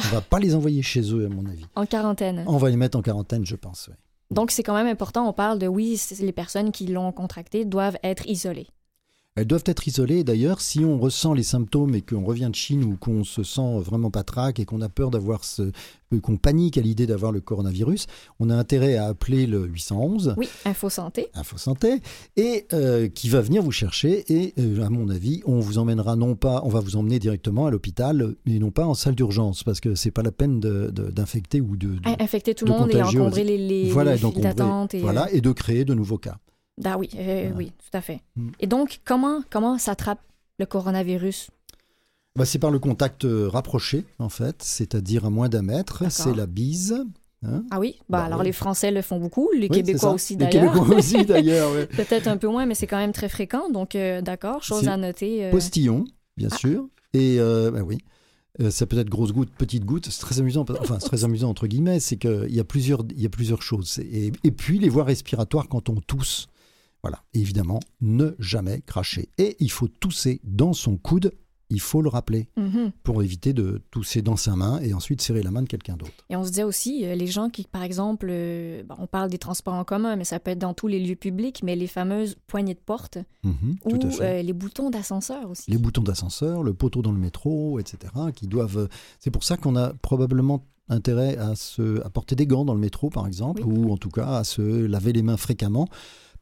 On 0.00 0.08
va 0.14 0.20
pas 0.20 0.38
les 0.38 0.54
envoyer 0.54 0.82
chez 0.82 1.00
eux, 1.12 1.26
à 1.26 1.28
mon 1.28 1.46
avis. 1.46 1.64
En 1.74 1.86
quarantaine. 1.86 2.44
On 2.46 2.56
va 2.56 2.70
les 2.70 2.76
mettre 2.76 2.98
en 2.98 3.02
quarantaine, 3.02 3.44
je 3.46 3.56
pense. 3.56 3.88
oui. 3.88 3.94
Donc, 4.30 4.50
c'est 4.50 4.62
quand 4.62 4.74
même 4.74 4.86
important. 4.86 5.28
On 5.28 5.32
parle 5.32 5.58
de 5.58 5.66
oui, 5.66 6.00
les 6.20 6.32
personnes 6.32 6.72
qui 6.72 6.86
l'ont 6.86 7.12
contracté 7.12 7.64
doivent 7.64 7.98
être 8.02 8.26
isolées. 8.26 8.66
Elles 9.36 9.46
doivent 9.48 9.64
être 9.66 9.88
isolées. 9.88 10.22
D'ailleurs, 10.22 10.60
si 10.60 10.84
on 10.84 10.96
ressent 10.96 11.34
les 11.34 11.42
symptômes 11.42 11.96
et 11.96 12.02
qu'on 12.02 12.22
revient 12.24 12.46
de 12.50 12.54
Chine 12.54 12.84
ou 12.84 12.96
qu'on 12.96 13.24
se 13.24 13.42
sent 13.42 13.80
vraiment 13.80 14.08
patraque 14.12 14.60
et 14.60 14.64
qu'on 14.64 14.80
a 14.80 14.88
peur 14.88 15.10
d'avoir 15.10 15.42
ce, 15.42 15.62
euh, 16.12 16.20
qu'on 16.22 16.36
panique 16.36 16.78
à 16.78 16.80
l'idée 16.80 17.08
d'avoir 17.08 17.32
le 17.32 17.40
coronavirus, 17.40 18.06
on 18.38 18.48
a 18.48 18.54
intérêt 18.54 18.94
à 18.96 19.06
appeler 19.06 19.48
le 19.48 19.66
811. 19.66 20.36
Oui, 20.36 20.48
Info 20.64 20.88
Santé. 20.88 21.26
Info 21.34 21.58
Santé, 21.58 21.98
et 22.36 22.68
euh, 22.72 23.08
qui 23.08 23.28
va 23.28 23.40
venir 23.40 23.60
vous 23.60 23.72
chercher. 23.72 24.22
Et 24.32 24.54
euh, 24.60 24.84
à 24.86 24.88
mon 24.88 25.08
avis, 25.08 25.42
on 25.46 25.58
vous 25.58 25.78
emmènera 25.78 26.14
non 26.14 26.36
pas, 26.36 26.60
on 26.64 26.68
va 26.68 26.78
vous 26.78 26.94
emmener 26.94 27.18
directement 27.18 27.66
à 27.66 27.72
l'hôpital, 27.72 28.36
mais 28.46 28.60
non 28.60 28.70
pas 28.70 28.86
en 28.86 28.94
salle 28.94 29.16
d'urgence, 29.16 29.64
parce 29.64 29.80
que 29.80 29.96
c'est 29.96 30.12
pas 30.12 30.22
la 30.22 30.30
peine 30.30 30.60
de- 30.60 30.90
de- 30.92 31.10
d'infecter 31.10 31.60
ou 31.60 31.76
de, 31.76 31.88
de- 31.88 32.08
In- 32.08 32.14
Infecter 32.20 32.54
tout 32.54 32.66
le 32.66 32.72
de 32.72 32.78
monde 32.78 32.90
et 32.94 33.02
encombrer 33.02 33.42
les, 33.42 33.58
les, 33.58 33.90
voilà, 33.90 34.12
les 34.12 34.18
et 34.20 34.22
donc 34.22 34.34
files 34.34 34.42
d'attente. 34.44 34.94
Et, 34.94 35.00
voilà, 35.00 35.28
et 35.32 35.40
de 35.40 35.50
créer 35.50 35.84
de 35.84 35.94
nouveaux 35.94 36.18
cas. 36.18 36.36
Ah 36.84 36.98
oui, 36.98 37.08
euh, 37.16 37.42
Voilà. 37.50 37.56
oui, 37.56 37.66
tout 37.78 37.96
à 37.96 38.00
fait. 38.00 38.20
Mm. 38.36 38.48
Et 38.60 38.66
donc, 38.66 39.00
comment, 39.04 39.42
comment 39.50 39.78
s'attrape 39.78 40.20
le 40.58 40.66
coronavirus? 40.66 41.50
Bah, 42.36 42.44
c'est 42.44 42.58
par 42.58 42.70
le 42.70 42.78
contact 42.80 43.24
euh, 43.24 43.48
rapproché, 43.48 44.04
en 44.18 44.28
fait, 44.28 44.56
c'est-à-dire 44.62 45.24
à 45.26 45.30
moins 45.30 45.48
d'un 45.48 45.62
mètre. 45.62 46.02
C'est 46.10 46.34
la 46.34 46.46
bise. 46.46 47.04
hein. 47.44 47.62
Ah 47.70 47.78
oui, 47.78 47.94
bah, 48.08 48.18
Bah 48.18 48.24
alors 48.24 48.40
oui. 48.40 48.46
les 48.46 48.52
Français 48.52 48.90
le 48.90 49.02
font 49.02 49.20
beaucoup, 49.20 49.48
les 49.54 49.68
Oui, 49.70 49.76
Québécois 49.82 50.10
aussi 50.12 50.34
Les 50.36 50.46
d'ailleurs. 50.46 50.72
Québécois 50.72 50.96
aussi, 50.96 51.24
d'ailleurs. 51.26 51.72
ouais. 51.72 51.86
Peut-être 51.86 52.26
un 52.26 52.36
peu 52.36 52.48
moins, 52.48 52.66
mais 52.66 52.74
c'est 52.74 52.88
quand 52.88 52.96
même 52.96 53.12
très 53.12 53.28
fréquent. 53.28 53.70
Donc, 53.70 53.94
euh, 53.94 54.20
d'accord, 54.20 54.64
chose 54.64 54.88
à 54.88 54.96
noter. 54.96 55.44
euh, 55.44 55.50
Postillon, 55.52 56.04
bien 56.36 56.48
Ah. 56.50 56.56
sûr. 56.56 56.88
Et 57.12 57.38
bah 57.38 57.82
oui. 57.84 57.98
Euh, 58.60 58.70
ça 58.70 58.86
peut 58.86 58.98
être 58.98 59.08
grosse 59.10 59.32
goutte, 59.32 59.50
petite 59.50 59.84
goutte. 59.84 60.06
C'est 60.10 60.20
très 60.20 60.38
amusant. 60.40 60.64
Enfin, 60.80 60.98
c'est 61.00 61.06
très 61.06 61.24
amusant 61.24 61.50
entre 61.50 61.66
guillemets. 61.66 61.98
C'est 62.00 62.16
qu'il 62.16 62.50
y 62.54 62.60
a 62.60 62.64
plusieurs, 62.64 63.02
il 63.10 63.20
y 63.22 63.26
a 63.26 63.28
plusieurs 63.28 63.62
choses. 63.62 63.98
Et 63.98 64.30
puis 64.50 64.78
les 64.80 64.88
voies 64.88 65.04
respiratoires 65.04 65.68
quand 65.68 65.88
on 65.88 65.96
tousse. 65.96 66.46
Voilà. 67.04 67.22
Et 67.34 67.40
évidemment, 67.40 67.80
ne 68.00 68.34
jamais 68.38 68.80
cracher. 68.80 69.28
Et 69.36 69.56
il 69.60 69.70
faut 69.70 69.88
tousser 69.88 70.40
dans 70.42 70.72
son 70.72 70.96
coude. 70.96 71.32
Il 71.68 71.80
faut 71.80 72.00
le 72.02 72.08
rappeler 72.08 72.48
mhm. 72.56 72.92
pour 73.02 73.22
éviter 73.22 73.52
de 73.52 73.82
tousser 73.90 74.22
dans 74.22 74.36
sa 74.36 74.56
main 74.56 74.78
et 74.80 74.94
ensuite 74.94 75.20
serrer 75.20 75.42
la 75.42 75.50
main 75.50 75.60
de 75.62 75.66
quelqu'un 75.68 75.96
d'autre. 75.96 76.12
Et 76.30 76.36
on 76.36 76.44
se 76.44 76.48
disait 76.50 76.62
aussi, 76.62 77.04
euh, 77.04 77.14
les 77.14 77.26
gens 77.26 77.50
qui, 77.50 77.64
par 77.64 77.82
exemple, 77.82 78.28
euh, 78.30 78.82
bon, 78.84 78.94
on 78.98 79.06
parle 79.06 79.28
des 79.28 79.36
transports 79.38 79.74
en 79.74 79.84
commun, 79.84 80.16
mais 80.16 80.24
ça 80.24 80.38
peut 80.40 80.50
être 80.52 80.58
dans 80.58 80.72
tous 80.72 80.86
les 80.88 80.98
lieux 80.98 81.14
publics, 81.16 81.62
mais 81.62 81.74
les 81.76 81.86
fameuses 81.86 82.36
poignées 82.46 82.74
de 82.74 82.80
porte 82.84 83.18
Mhm, 83.42 83.76
ou 83.84 83.98
euh, 84.22 84.42
les 84.42 84.52
boutons 84.52 84.88
d'ascenseur 84.90 85.50
aussi. 85.50 85.70
les 85.70 85.78
boutons 85.78 86.02
d'ascenseur, 86.02 86.62
le 86.62 86.72
poteau 86.74 87.02
dans 87.02 87.12
le 87.12 87.18
métro, 87.18 87.78
etc., 87.80 87.98
qui 88.34 88.46
doivent. 88.46 88.88
C'est 89.20 89.30
pour 89.30 89.44
ça 89.44 89.56
qu'on 89.58 89.76
a 89.76 89.92
probablement 89.94 90.66
intérêt 90.88 91.36
à 91.38 91.54
se 91.56 92.02
à 92.04 92.10
porter 92.10 92.36
des 92.36 92.46
gants 92.46 92.64
dans 92.66 92.74
le 92.74 92.80
métro, 92.80 93.08
par 93.10 93.26
exemple, 93.26 93.62
Oui. 93.64 93.74
ou 93.74 93.92
en 93.92 93.96
tout 93.96 94.10
cas 94.10 94.36
à 94.36 94.44
se 94.44 94.62
laver 94.86 95.12
les 95.12 95.22
mains 95.22 95.38
fréquemment. 95.38 95.88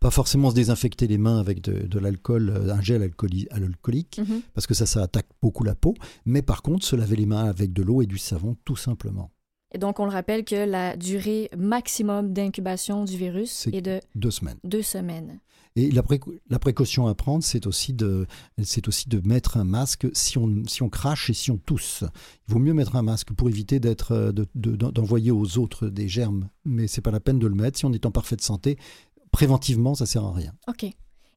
Pas 0.02 0.10
forcément 0.10 0.50
se 0.50 0.54
désinfecter 0.54 1.06
les 1.06 1.16
mains 1.18 1.38
avec 1.38 1.62
de, 1.62 1.86
de 1.86 1.98
l'alcool, 1.98 2.50
euh, 2.50 2.74
un 2.74 2.80
gel 2.82 3.02
alcooli- 3.02 3.46
alcoolique, 3.50 4.18
Mhm. 4.18 4.42
parce 4.54 4.66
que 4.66 4.74
ça, 4.74 4.84
ça 4.84 5.02
attaque 5.02 5.28
beaucoup 5.40 5.64
la 5.64 5.74
peau. 5.74 5.94
Mais 6.24 6.42
par 6.42 6.62
contre, 6.62 6.84
se 6.84 6.96
laver 6.96 7.16
les 7.16 7.26
mains 7.26 7.44
avec 7.44 7.72
de 7.72 7.82
l'eau 7.82 8.02
et 8.02 8.06
du 8.06 8.18
savon, 8.18 8.56
tout 8.64 8.76
simplement. 8.76 9.30
Et 9.74 9.78
donc, 9.78 10.00
on 10.00 10.04
le 10.04 10.10
rappelle 10.10 10.44
que 10.44 10.56
la 10.68 10.96
durée 10.96 11.48
maximum 11.56 12.32
d'incubation 12.32 13.04
du 13.04 13.16
virus 13.16 13.68
est 13.72 13.80
de 13.80 14.00
Deux 14.14 14.30
semaines. 14.30 14.58
deux 14.64 14.82
semaines. 14.82 15.38
Et 15.74 15.90
la, 15.90 16.02
précau- 16.02 16.34
la 16.50 16.58
précaution 16.58 17.06
à 17.06 17.14
prendre, 17.14 17.42
c'est 17.42 17.66
aussi, 17.66 17.94
de, 17.94 18.26
aussi 18.86 19.08
de 19.08 19.26
mettre 19.26 19.56
un 19.56 19.64
masque 19.64 20.06
si 20.12 20.36
on, 20.36 20.64
si 20.66 20.82
on 20.82 20.90
crache 20.90 21.30
et 21.30 21.32
si 21.32 21.50
on 21.50 21.56
tousse. 21.56 22.04
Il 22.46 22.52
vaut 22.52 22.58
mieux 22.60 22.74
mettre 22.74 22.94
un 22.96 23.00
masque 23.02 23.32
pour 23.32 23.48
éviter 23.48 23.80
euh, 24.10 24.32
de- 24.32 24.46
de- 24.54 24.76
d'envoyer 24.76 25.30
aux 25.30 25.56
autres 25.56 25.88
des 25.88 26.08
germes. 26.08 26.50
Mais 26.66 26.86
c'est 26.88 27.00
pas 27.00 27.10
la 27.10 27.20
peine 27.20 27.38
de 27.38 27.46
le 27.46 27.54
mettre. 27.54 27.78
Si 27.78 27.86
on 27.86 27.92
est 27.94 28.04
en 28.04 28.10
parfaite 28.10 28.42
santé, 28.42 28.76
préventivement, 29.32 29.94
ça 29.94 30.06
sert 30.06 30.24
à 30.24 30.32
rien. 30.32 30.52
OK. 30.68 30.86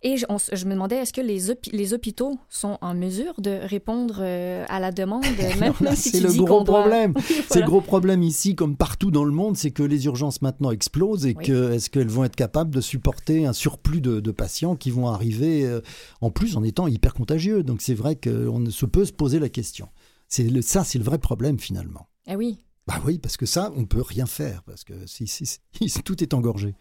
Et 0.04 0.18
je, 0.18 0.26
on 0.30 0.36
s- 0.36 0.52
je 0.54 0.66
me 0.66 0.74
demandais, 0.74 0.98
est-ce 0.98 1.14
que 1.14 1.22
les, 1.22 1.50
hôpi- 1.50 1.72
les 1.72 1.94
hôpitaux 1.94 2.38
sont 2.48 2.78
en 2.82 2.94
mesure 2.94 3.34
de 3.40 3.58
répondre 3.64 4.18
euh, 4.20 4.64
à 4.70 4.80
la 4.80 4.92
demande, 4.92 5.24
même, 5.60 5.74
si 5.96 6.10
c'est 6.12 6.20
le 6.20 6.32
gros 6.34 6.64
doit- 6.64 6.82
problème. 6.82 7.14
C'est 7.50 7.62
le 7.62 7.66
gros 7.66 7.82
problème 7.82 8.22
ici, 8.22 8.54
comme 8.54 8.76
partout 8.78 9.10
dans 9.10 9.24
le 9.24 9.32
monde, 9.32 9.58
c'est 9.58 9.72
que 9.72 9.82
les 9.82 10.06
urgences 10.06 10.44
maintenant 10.44 10.70
explosent 10.70 11.26
et 11.26 11.34
Oui. 11.36 11.46
que 11.46 11.72
est-ce 11.72 11.90
qu'elles 11.90 12.10
vont 12.10 12.24
être 12.24 12.36
capables 12.36 12.70
de 12.76 12.82
supporter 12.82 13.48
un 13.48 13.54
surplus 13.54 14.02
de, 14.02 14.20
de 14.20 14.32
patients 14.32 14.76
qui 14.76 14.92
vont 14.92 15.08
arriver 15.08 15.66
euh, 15.66 15.82
en 16.22 16.30
plus 16.30 16.56
en 16.58 16.64
étant 16.64 16.86
hyper 16.88 17.14
contagieux? 17.16 17.64
Donc 17.64 17.82
c'est 17.82 17.96
vrai 17.96 18.16
qu'on 18.16 18.70
se 18.70 18.86
peut 18.86 19.06
se 19.06 19.14
poser 19.14 19.40
la 19.40 19.50
question. 19.50 19.88
C'est 20.28 20.62
ça, 20.62 20.84
c'est 20.84 21.00
le 21.00 21.04
vrai 21.06 21.18
problème 21.18 21.58
finalement. 21.58 22.10
Ah 22.28 22.36
oui. 22.36 22.60
Bah 22.88 22.96
oui, 23.06 23.18
parce 23.18 23.36
que 23.38 23.46
ça, 23.46 23.72
on 23.76 23.86
peut 23.86 24.02
rien 24.02 24.26
faire 24.28 24.62
parce 24.64 24.84
que 24.84 24.94
si, 25.08 25.26
si- 25.28 25.46
si- 25.88 26.04
tout 26.04 26.22
est 26.24 26.34
engorgé. 26.34 26.76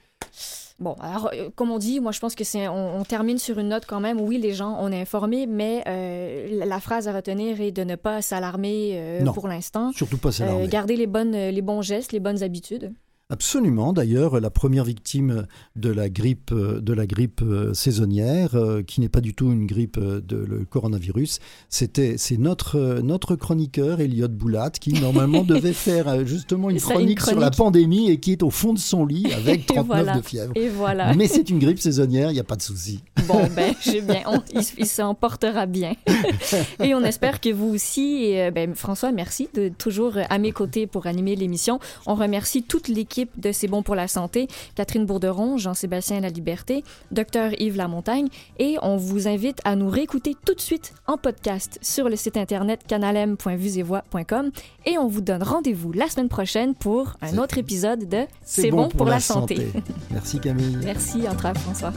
Bon, 0.81 0.95
alors, 1.01 1.31
euh, 1.33 1.51
comme 1.55 1.71
on 1.71 1.79
dit, 1.79 2.01
moi, 2.01 2.11
je 2.13 2.19
pense 2.19 2.35
que 2.35 2.43
c'est. 2.45 2.67
On, 2.69 2.99
on 3.01 3.05
termine 3.05 3.39
sur 3.39 3.59
une 3.59 3.69
note 3.69 3.85
quand 3.87 4.01
même. 4.01 4.21
Oui, 4.21 4.39
les 4.39 4.53
gens, 4.55 4.77
on 4.81 4.91
est 4.91 5.01
informés, 5.01 5.47
mais 5.47 5.85
euh, 5.87 6.65
la- 6.67 6.81
phrase 6.81 7.07
à 7.09 7.13
retenir 7.15 7.61
est 7.61 7.71
de 7.71 7.85
ne 7.85 7.95
pas 7.95 8.21
s'alarmer 8.23 8.91
euh, 8.95 9.25
pour 9.33 9.47
l'instant. 9.49 9.93
Surtout 9.93 10.19
pas 10.19 10.33
s'alarmer. 10.33 10.65
Euh, 10.65 10.69
garder 10.69 10.97
les, 10.97 11.07
bonnes, 11.07 11.31
les 11.33 11.63
bons 11.63 11.81
gestes, 11.81 12.11
les 12.13 12.21
bonnes 12.21 12.43
habitudes. 12.43 12.93
Absolument. 13.35 13.93
D'ailleurs, 13.93 14.39
la 14.39 14.49
première 14.49 14.85
victime 14.85 15.49
de 15.75 15.91
la 15.91 16.09
grippe, 16.09 16.55
de 16.55 16.93
la 16.93 17.05
grippe 17.05 17.43
euh, 17.43 17.75
saisonnière, 17.75 18.55
euh, 18.55 18.85
qui 18.85 19.01
n'est 19.01 19.09
pas 19.09 19.21
du 19.21 19.35
tout 19.35 19.51
une 19.51 19.67
grippe 19.67 19.99
euh, 19.99 20.21
de 20.21 20.37
le 20.37 20.65
coronavirus, 20.65 21.41
c'était 21.69 22.15
c'est 22.17 22.37
notre 22.37 23.01
notre 23.03 23.35
chroniqueur 23.35 24.01
Elliot 24.01 24.29
Boulat 24.29 24.71
qui 24.71 24.93
normalement 24.93 25.43
devait 25.55 25.73
faire 25.73 26.25
justement 26.25 26.71
une 26.71 26.79
chronique, 26.79 27.21
sur 27.21 27.41
la 27.41 27.51
pandémie 27.51 28.09
et 28.09 28.21
qui 28.21 28.31
est 28.31 28.45
au 28.45 28.51
fond 28.51 28.73
de 28.73 28.79
son 28.79 29.05
lit 29.05 29.27
avec 29.37 29.67
39 29.67 29.87
voilà. 29.87 30.17
de 30.17 30.23
fièvre. 30.23 30.53
Et 30.55 30.69
voilà. 30.69 31.13
Mais 31.15 31.27
c'est 31.27 31.51
une 31.51 31.59
grippe 31.59 31.81
saisonnière, 31.81 32.31
il 32.31 32.35
n'y 32.35 32.41
a 32.41 32.45
pas 32.45 32.55
de 32.55 32.63
souci. 32.63 33.01
Bon, 33.27 33.49
ben, 33.57 33.75
j'ai 33.81 34.01
bien. 34.01 34.23
on- 34.27 34.43
il, 34.55 34.63
il 34.79 34.87
s'en 34.87 35.17
portera 35.17 35.67
bien. 35.67 35.95
et 36.81 36.95
on 36.95 37.03
espère 37.03 37.41
que 37.41 37.53
vous 37.53 37.67
aussi. 37.75 38.27
Et, 38.27 38.53
ben, 38.53 38.77
François, 38.77 39.11
merci 39.11 39.49
de 39.55 39.71
toujours 39.77 40.19
à 40.31 40.39
mes 40.39 40.53
côtés 40.53 40.87
pour 40.87 41.09
animer 41.09 41.35
l'émission. 41.35 41.81
On 42.07 42.15
remercie 42.15 42.63
toute 42.63 42.87
l'équipe 42.87 43.24
de 43.37 43.53
C'est 43.53 43.69
bon 43.69 43.83
pour 43.83 43.95
la 43.95 44.09
santé, 44.09 44.49
Catherine 44.75 45.07
Bourderon, 45.07 45.59
Jean-Sébastien 45.59 46.21
Laliberté, 46.21 46.85
Dr 47.11 47.53
Yves 47.59 47.77
Lamontagne. 47.77 48.29
Et 48.59 48.77
on 48.83 48.97
vous 48.97 49.29
invite 49.29 49.61
à 49.65 49.77
nous 49.77 49.89
réécouter 49.89 50.37
tout 50.45 50.55
de 50.55 50.61
suite 50.61 50.95
en 51.07 51.17
podcast 51.17 51.79
sur 51.83 52.09
le 52.09 52.17
site 52.17 52.37
internet 52.37 52.81
canalem.vusevoix.com. 52.87 54.51
Et 54.87 54.99
on 54.99 55.09
vous 55.09 55.21
donne 55.21 55.43
rendez-vous 55.43 55.93
la 55.93 56.09
semaine 56.09 56.29
prochaine 56.29 56.75
pour 56.75 57.15
un 57.23 57.39
autre 57.39 57.59
épisode 57.59 58.09
de 58.09 58.25
C'est 58.43 58.71
bon, 58.71 58.89
pour, 58.89 59.07
la 59.07 59.21
santé. 59.21 59.69
Merci 60.11 60.41
Camille. 60.41 60.79
Merci, 60.83 61.29
entrave 61.29 61.59
François. 61.59 61.93